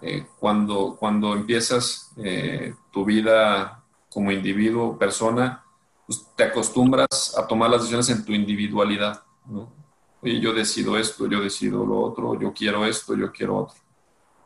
eh, 0.00 0.26
cuando, 0.38 0.96
cuando 0.98 1.34
empiezas 1.34 2.10
eh, 2.16 2.74
tu 2.90 3.04
vida 3.04 3.84
como 4.10 4.32
individuo, 4.32 4.98
persona, 4.98 5.64
pues 6.06 6.26
te 6.36 6.44
acostumbras 6.44 7.34
a 7.38 7.46
tomar 7.46 7.70
las 7.70 7.82
decisiones 7.82 8.10
en 8.10 8.24
tu 8.24 8.32
individualidad. 8.32 9.22
¿no? 9.46 9.72
Oye, 10.20 10.40
yo 10.40 10.52
decido 10.52 10.98
esto, 10.98 11.26
yo 11.26 11.40
decido 11.40 11.86
lo 11.86 12.00
otro, 12.00 12.38
yo 12.38 12.52
quiero 12.52 12.84
esto, 12.84 13.16
yo 13.16 13.30
quiero 13.32 13.58
otro. 13.58 13.76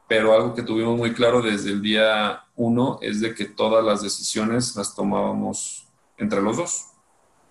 Pero 0.09 0.35
algo 0.35 0.55
que 0.55 0.63
tuvimos 0.63 0.97
muy 0.97 1.13
claro 1.13 1.43
desde 1.43 1.71
el 1.71 1.83
día 1.83 2.45
uno 2.55 2.99
es 3.01 3.21
de 3.21 3.35
que 3.35 3.47
todas 3.47 3.85
las 3.85 4.03
decisiones 4.03 4.77
las 4.77 4.95
tomábamos 4.95 5.89
entre 6.17 6.41
los 6.43 6.57
dos. 6.59 6.87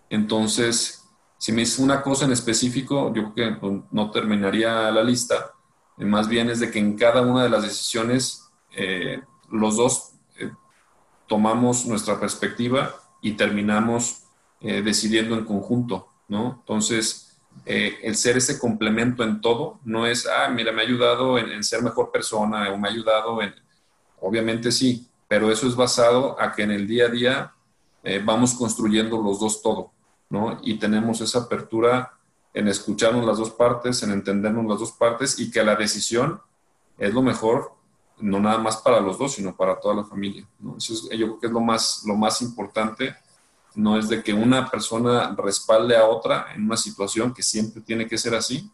Entonces, 0.09 1.04
si 1.37 1.51
me 1.51 1.61
dice 1.61 1.81
una 1.81 2.01
cosa 2.01 2.25
en 2.25 2.31
específico, 2.31 3.13
yo 3.13 3.33
creo 3.33 3.59
que 3.59 3.81
no 3.91 4.11
terminaría 4.11 4.89
la 4.91 5.03
lista. 5.03 5.53
Eh, 5.97 6.05
más 6.05 6.27
bien 6.27 6.49
es 6.49 6.59
de 6.59 6.71
que 6.71 6.79
en 6.79 6.95
cada 6.97 7.21
una 7.21 7.43
de 7.43 7.49
las 7.49 7.63
decisiones 7.63 8.49
eh, 8.71 9.21
los 9.51 9.77
dos 9.77 10.13
eh, 10.39 10.51
tomamos 11.27 11.85
nuestra 11.85 12.19
perspectiva 12.19 12.95
y 13.21 13.33
terminamos 13.33 14.21
decidiendo 14.61 15.35
en 15.37 15.45
conjunto, 15.45 16.07
¿no? 16.27 16.55
Entonces, 16.61 17.37
el 17.65 18.15
ser 18.15 18.37
ese 18.37 18.57
complemento 18.57 19.23
en 19.23 19.39
todo 19.39 19.79
no 19.83 20.07
es, 20.07 20.25
ah, 20.25 20.49
mira, 20.49 20.71
me 20.71 20.81
ha 20.81 20.85
ayudado 20.85 21.37
en, 21.37 21.51
en 21.51 21.63
ser 21.63 21.83
mejor 21.83 22.11
persona 22.11 22.71
o 22.71 22.77
me 22.77 22.87
ha 22.87 22.91
ayudado 22.91 23.43
en... 23.43 23.53
Obviamente 24.21 24.71
sí, 24.71 25.07
pero 25.27 25.51
eso 25.51 25.67
es 25.67 25.75
basado 25.75 26.41
a 26.41 26.51
que 26.51 26.63
en 26.63 26.71
el 26.71 26.87
día 26.87 27.05
a 27.05 27.09
día 27.09 27.53
vamos 28.23 28.55
construyendo 28.55 29.21
los 29.21 29.39
dos 29.39 29.61
todo. 29.61 29.91
Y 30.63 30.77
tenemos 30.79 31.21
esa 31.21 31.39
apertura 31.39 32.11
en 32.53 32.67
escucharnos 32.67 33.25
las 33.25 33.37
dos 33.37 33.51
partes, 33.51 34.01
en 34.03 34.11
entendernos 34.11 34.65
las 34.65 34.79
dos 34.79 34.91
partes 34.93 35.39
y 35.39 35.51
que 35.51 35.63
la 35.63 35.75
decisión 35.75 36.41
es 36.97 37.13
lo 37.13 37.21
mejor, 37.21 37.73
no 38.19 38.39
nada 38.39 38.57
más 38.57 38.77
para 38.77 38.99
los 38.99 39.17
dos, 39.17 39.33
sino 39.33 39.55
para 39.55 39.79
toda 39.79 39.95
la 39.95 40.03
familia, 40.05 40.47
Eso 40.77 40.93
yo 41.11 41.27
creo 41.27 41.39
que 41.39 41.47
es 41.47 41.53
lo 41.53 41.59
más, 41.59 42.03
lo 42.05 42.15
más 42.15 42.41
importante, 42.41 43.15
no 43.75 43.97
es 43.97 44.07
de 44.07 44.23
que 44.23 44.33
una 44.33 44.69
persona 44.71 45.35
respalde 45.37 45.97
a 45.97 46.05
otra 46.05 46.47
en 46.55 46.63
una 46.63 46.77
situación 46.77 47.33
que 47.33 47.43
siempre 47.43 47.81
tiene 47.81 48.07
que 48.07 48.17
ser 48.17 48.33
así, 48.33 48.71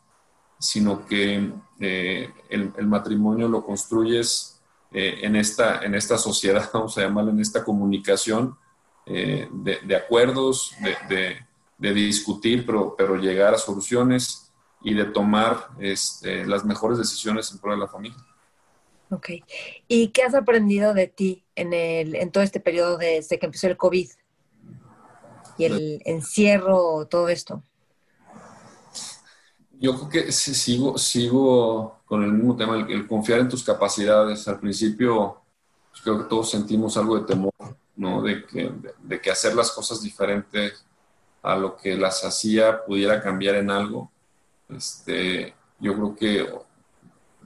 sino 0.59 1.05
que 1.07 1.51
eh, 1.79 2.31
el, 2.49 2.87
matrimonio 2.87 3.47
lo 3.47 3.65
construyes 3.65 4.61
eh, 4.91 5.21
en, 5.23 5.35
esta, 5.35 5.83
en 5.83 5.95
esta 5.95 6.19
sociedad, 6.19 6.69
vamos 6.73 6.95
a 6.97 7.01
llamarlo, 7.01 7.31
en 7.31 7.39
esta 7.39 7.63
comunicación 7.63 8.55
eh, 9.05 9.47
de, 9.51 9.95
acuerdos, 9.95 10.73
de, 11.09 11.93
discutir, 11.93 12.65
pero, 12.65 12.95
pero, 12.95 13.15
llegar 13.15 13.53
a 13.53 13.57
soluciones 13.57 14.51
y 14.83 14.93
de 14.93 15.05
tomar 15.05 15.69
este, 15.79 16.45
las 16.45 16.63
mejores 16.63 16.97
decisiones 16.97 17.51
en 17.51 17.59
pro 17.59 17.71
de 17.71 17.79
la 17.79 17.87
familia. 17.87 18.17
Ok. 19.09 19.29
¿Y 19.87 20.09
qué 20.09 20.23
has 20.23 20.35
aprendido 20.35 20.93
de 20.93 21.07
ti 21.07 21.43
en, 21.55 21.73
el, 21.73 22.15
en 22.15 22.31
todo 22.31 22.43
este 22.43 22.59
periodo 22.59 22.97
desde 22.97 23.39
que 23.39 23.47
empezó 23.47 23.67
el 23.67 23.77
COVID 23.77 24.09
y 25.57 25.65
el 25.65 26.01
encierro, 26.05 27.07
todo 27.07 27.27
esto? 27.27 27.63
Yo 29.79 29.95
creo 29.97 30.09
que 30.09 30.31
sigo, 30.31 30.97
sigo 30.97 32.01
con 32.05 32.23
el 32.23 32.31
mismo 32.31 32.55
tema, 32.55 32.75
el, 32.87 33.07
confiar 33.07 33.39
en 33.39 33.49
tus 33.49 33.63
capacidades. 33.63 34.47
Al 34.47 34.59
principio, 34.59 35.41
pues, 35.89 36.03
creo 36.03 36.19
que 36.19 36.29
todos 36.29 36.51
sentimos 36.51 36.95
algo 36.97 37.19
de 37.19 37.25
temor 37.25 37.51
¿no? 38.01 38.23
De 38.23 38.43
que, 38.47 38.71
de, 39.03 39.21
que 39.21 39.29
hacer 39.29 39.53
las 39.53 39.71
cosas 39.71 40.01
diferentes 40.01 40.83
a 41.43 41.55
lo 41.55 41.77
que 41.77 41.95
las 41.95 42.25
hacía 42.25 42.83
pudiera 42.83 43.21
cambiar 43.21 43.55
en 43.55 43.69
algo. 43.69 44.11
Este, 44.69 45.53
yo 45.79 45.93
creo 45.93 46.15
que 46.15 46.49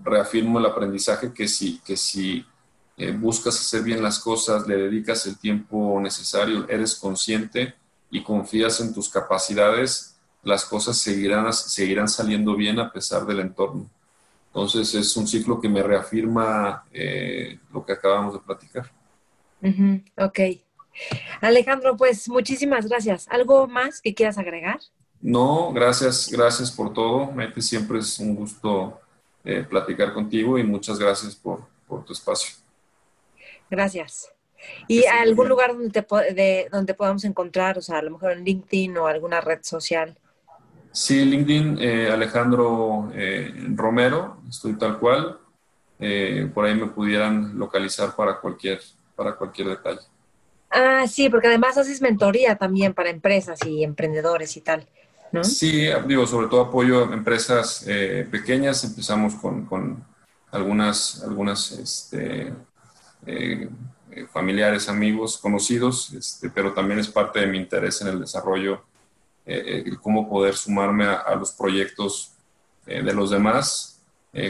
reafirmo 0.02 0.60
el 0.60 0.66
aprendizaje 0.66 1.34
que 1.34 1.50
si, 1.50 1.80
que 1.80 1.98
si 1.98 2.46
eh, 2.96 3.12
buscas 3.12 3.60
hacer 3.60 3.84
bien 3.84 4.02
las 4.02 4.18
cosas, 4.20 4.66
le 4.66 4.78
dedicas 4.78 5.26
el 5.26 5.38
tiempo 5.38 6.00
necesario, 6.00 6.66
eres 6.70 6.96
consciente 6.96 7.76
y 8.10 8.24
confías 8.24 8.80
en 8.80 8.94
tus 8.94 9.10
capacidades, 9.10 10.16
las 10.42 10.64
cosas 10.64 10.98
seguirán, 10.98 11.52
seguirán 11.52 12.08
saliendo 12.08 12.56
bien 12.56 12.80
a 12.80 12.94
pesar 12.94 13.26
del 13.26 13.42
entorno. 13.42 13.90
Entonces 14.48 14.94
es 14.96 15.18
un 15.18 15.28
ciclo 15.28 15.60
que 15.60 15.68
me 15.68 15.84
reafirma 15.84 16.86
eh, 16.94 17.60
lo 17.74 17.86
que 17.86 17.92
acabamos 17.92 18.36
de 18.36 18.40
platicar. 18.40 18.90
Ok. 20.18 20.40
Alejandro, 21.42 21.98
pues 21.98 22.30
muchísimas 22.30 22.88
gracias. 22.88 23.28
¿Algo 23.30 23.68
más 23.68 24.02
que 24.02 24.14
quieras 24.14 24.38
agregar? 24.38 24.80
No, 25.22 25.72
gracias, 25.74 26.30
gracias 26.32 26.72
por 26.72 26.94
todo. 26.94 27.32
Maite, 27.32 27.62
siempre 27.62 28.00
es 28.00 28.20
un 28.20 28.36
gusto 28.36 29.00
eh, 29.44 29.66
platicar 29.68 30.14
contigo 30.14 30.58
y 30.58 30.64
muchas 30.64 31.00
gracias 31.00 31.36
por, 31.36 31.66
tu 32.06 32.14
espacio. 32.14 32.56
Gracias. 33.70 34.32
¿Y 34.88 35.06
algún 35.06 35.48
lugar 35.48 35.74
donde, 35.74 35.90
te, 35.90 36.34
de, 36.34 36.68
donde 36.72 36.94
podamos 36.94 37.24
encontrar, 37.24 37.78
o 37.78 37.82
sea, 37.82 38.00
a 38.00 38.02
lo 38.02 38.12
mejor 38.12 38.32
en 38.32 38.44
LinkedIn 38.44 38.98
o 38.98 39.08
alguna 39.08 39.42
red 39.42 39.60
social? 39.62 40.18
Sí, 40.92 41.26
LinkedIn, 41.26 41.78
eh, 41.80 42.10
Alejandro 42.12 43.12
eh, 43.14 43.54
Romero, 43.76 44.42
estoy 44.50 44.78
tal 44.78 44.98
cual. 45.00 45.40
por 46.54 46.66
ahí 46.66 46.76
me 46.76 46.88
pudieran 46.88 47.58
localizar 47.58 48.16
para 48.16 48.40
cualquier 48.40 48.82
para 49.16 49.36
cualquier 49.36 49.70
detalle. 49.70 50.02
Ah, 50.70 51.06
sí, 51.08 51.30
porque 51.30 51.48
además 51.48 51.78
haces 51.78 52.02
mentoría 52.02 52.58
también 52.58 52.94
para 52.94 53.10
empresas 53.10 53.60
y 53.66 53.84
emprendedores 53.84 54.58
y 54.58 54.62
tal, 54.62 54.86
¿no? 55.32 55.44
Sí, 55.44 55.88
digo, 56.06 56.28
sobre 56.28 56.48
todo 56.48 56.62
apoyo 56.62 57.10
a 57.10 57.14
empresas 57.14 57.86
eh, 57.88 58.28
pequeñas. 58.30 58.84
Empezamos 58.84 59.36
con, 59.36 60.04
algunas, 60.52 61.24
algunas 61.24 61.72
este, 61.72 62.54
eh, 63.26 63.70
familiares, 64.34 64.90
amigos, 64.90 65.38
conocidos, 65.38 66.14
este, 66.14 66.50
pero 66.50 66.74
también 66.74 67.00
es 67.00 67.08
parte 67.08 67.40
de 67.40 67.48
mi 67.48 67.58
interés 67.58 68.02
en 68.02 68.10
el 68.10 68.20
desarrollo, 68.20 68.84
eh, 69.46 69.86
cómo 70.02 70.30
poder 70.30 70.56
sumarme 70.56 71.06
a 71.06 71.36
los 71.36 71.52
proyectos 71.52 72.32
de 72.86 73.14
los 73.14 73.32
demás 73.32 74.00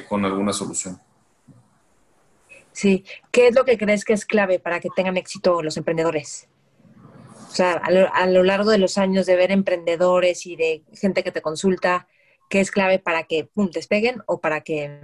con 0.10 0.26
alguna 0.26 0.52
solución. 0.52 1.00
Sí, 2.76 3.06
¿qué 3.32 3.48
es 3.48 3.56
lo 3.56 3.64
que 3.64 3.78
crees 3.78 4.04
que 4.04 4.12
es 4.12 4.26
clave 4.26 4.60
para 4.60 4.82
que 4.82 4.90
tengan 4.94 5.16
éxito 5.16 5.64
los 5.64 5.78
emprendedores? 5.78 6.50
O 7.50 7.56
sea, 7.56 7.76
a 7.76 8.28
lo, 8.28 8.44
largo 8.44 8.70
de 8.70 8.78
los 8.78 8.98
años 8.98 9.26
de 9.26 9.38
ver 9.38 9.54
emprendedores 9.54 10.46
y 10.46 10.58
de 10.58 10.84
gente 10.92 11.24
que 11.24 11.32
te 11.32 11.42
consulta, 11.42 12.10
¿qué 12.50 12.60
es 12.60 12.72
clave 12.72 13.00
para 13.00 13.24
que 13.24 13.46
pum, 13.46 13.70
despeguen 13.72 14.22
o 14.26 14.42
para 14.42 14.60
que 14.60 15.00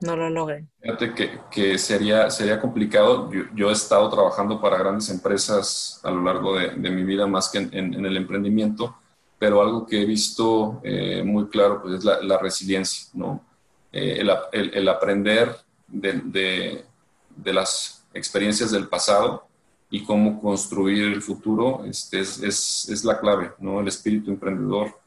no 0.00 0.16
lo 0.16 0.30
logren? 0.30 0.70
Fíjate 0.80 1.12
que, 1.50 1.76
sería, 1.76 2.30
sería 2.30 2.58
complicado. 2.58 3.30
Yo, 3.54 3.68
he 3.68 3.72
estado 3.74 4.08
trabajando 4.08 4.58
para 4.58 4.78
grandes 4.78 5.10
empresas 5.10 6.00
a 6.02 6.10
lo 6.10 6.22
largo 6.22 6.56
de, 6.56 6.90
mi 6.90 7.04
vida, 7.04 7.26
más 7.26 7.50
que 7.50 7.58
en, 7.58 8.02
el 8.02 8.16
emprendimiento, 8.16 8.96
pero 9.38 9.60
algo 9.60 9.86
que 9.86 10.00
he 10.00 10.06
visto 10.06 10.80
eh, 10.82 11.22
muy 11.22 11.48
claro 11.48 11.82
pues, 11.82 11.96
es 11.96 12.04
la, 12.04 12.38
resiliencia, 12.38 13.10
¿no? 13.12 13.44
Eh, 13.92 14.24
el, 14.52 14.88
aprender 14.88 15.54
de, 15.92 16.84
las 17.44 18.04
experiencias 18.14 18.70
del 18.70 18.88
pasado 18.88 19.46
y 19.90 20.04
cómo 20.04 20.40
construir 20.40 21.12
el 21.12 21.22
futuro 21.22 21.84
este, 21.84 22.20
es, 22.20 23.04
la 23.04 23.20
clave, 23.20 23.52
¿no? 23.58 23.80
El 23.80 23.88
espíritu 23.88 24.30
emprendedor 24.30 24.98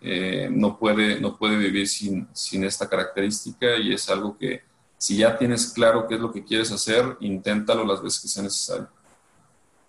eh, 0.00 0.48
no, 0.50 0.78
puede, 0.78 1.20
no 1.20 1.36
puede 1.36 1.56
vivir 1.56 1.88
sin, 1.88 2.28
sin 2.32 2.64
esta 2.64 2.88
característica 2.88 3.76
y 3.76 3.94
es 3.94 4.08
algo 4.10 4.36
que 4.36 4.62
si 4.98 5.16
ya 5.16 5.36
tienes 5.36 5.72
claro 5.72 6.06
qué 6.06 6.14
es 6.14 6.20
lo 6.20 6.32
que 6.32 6.44
quieres 6.44 6.70
hacer, 6.72 7.16
inténtalo 7.20 7.84
las 7.84 8.02
veces 8.02 8.20
que 8.20 8.28
sea 8.28 8.42
necesario. 8.42 8.88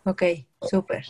Ok, 0.05 0.23
súper. 0.61 1.05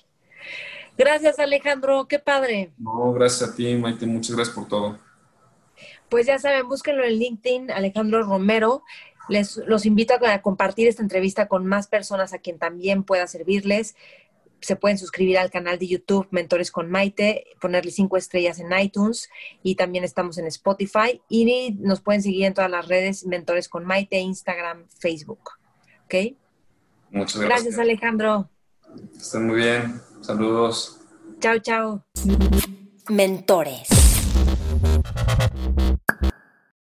Gracias 0.98 1.40
Alejandro, 1.40 2.08
qué 2.08 2.20
padre. 2.20 2.72
No, 2.78 3.14
gracias 3.14 3.50
a 3.50 3.56
ti, 3.56 3.76
Maite, 3.76 4.06
muchas 4.06 4.36
gracias 4.36 4.56
por 4.56 4.68
todo. 4.68 5.00
Pues 6.10 6.28
ya 6.28 6.40
saben, 6.40 6.68
búsquenlo 6.68 7.04
en 7.04 7.14
LinkedIn, 7.14 7.72
Alejandro 7.72 8.24
Romero. 8.24 8.84
Les 9.30 9.58
los 9.66 9.86
invito 9.86 10.14
a 10.14 10.42
compartir 10.42 10.88
esta 10.88 11.02
entrevista 11.02 11.48
con 11.48 11.66
más 11.66 11.88
personas 11.88 12.34
a 12.34 12.40
quien 12.40 12.60
también 12.60 13.04
pueda 13.04 13.28
servirles. 13.28 13.96
Se 14.62 14.76
pueden 14.76 14.98
suscribir 14.98 15.38
al 15.38 15.52
canal 15.52 15.78
de 15.78 15.88
YouTube 15.88 16.28
Mentores 16.32 16.72
con 16.72 16.90
Maite, 16.90 17.46
ponerle 17.62 17.92
cinco 17.92 18.18
estrellas 18.18 18.60
en 18.60 18.78
iTunes 18.78 19.30
y 19.62 19.76
también 19.76 20.04
estamos 20.04 20.38
en 20.38 20.48
Spotify 20.48 21.22
y 21.30 21.76
nos 21.80 22.02
pueden 22.02 22.22
seguir 22.22 22.46
en 22.46 22.54
todas 22.54 22.72
las 22.72 22.88
redes 22.88 23.26
Mentores 23.26 23.70
con 23.70 23.86
Maite, 23.86 24.18
Instagram, 24.18 24.88
Facebook. 25.00 25.52
¿Ok? 26.06 26.36
Muchas 27.12 27.42
gracias. 27.42 27.48
Gracias, 27.48 27.80
Alejandro. 27.80 28.50
Estén 29.18 29.48
muy 29.48 29.58
bien. 29.58 30.02
Saludos. 30.22 31.00
Chao, 31.40 31.60
chao. 31.60 32.04
Mentores. 33.10 33.88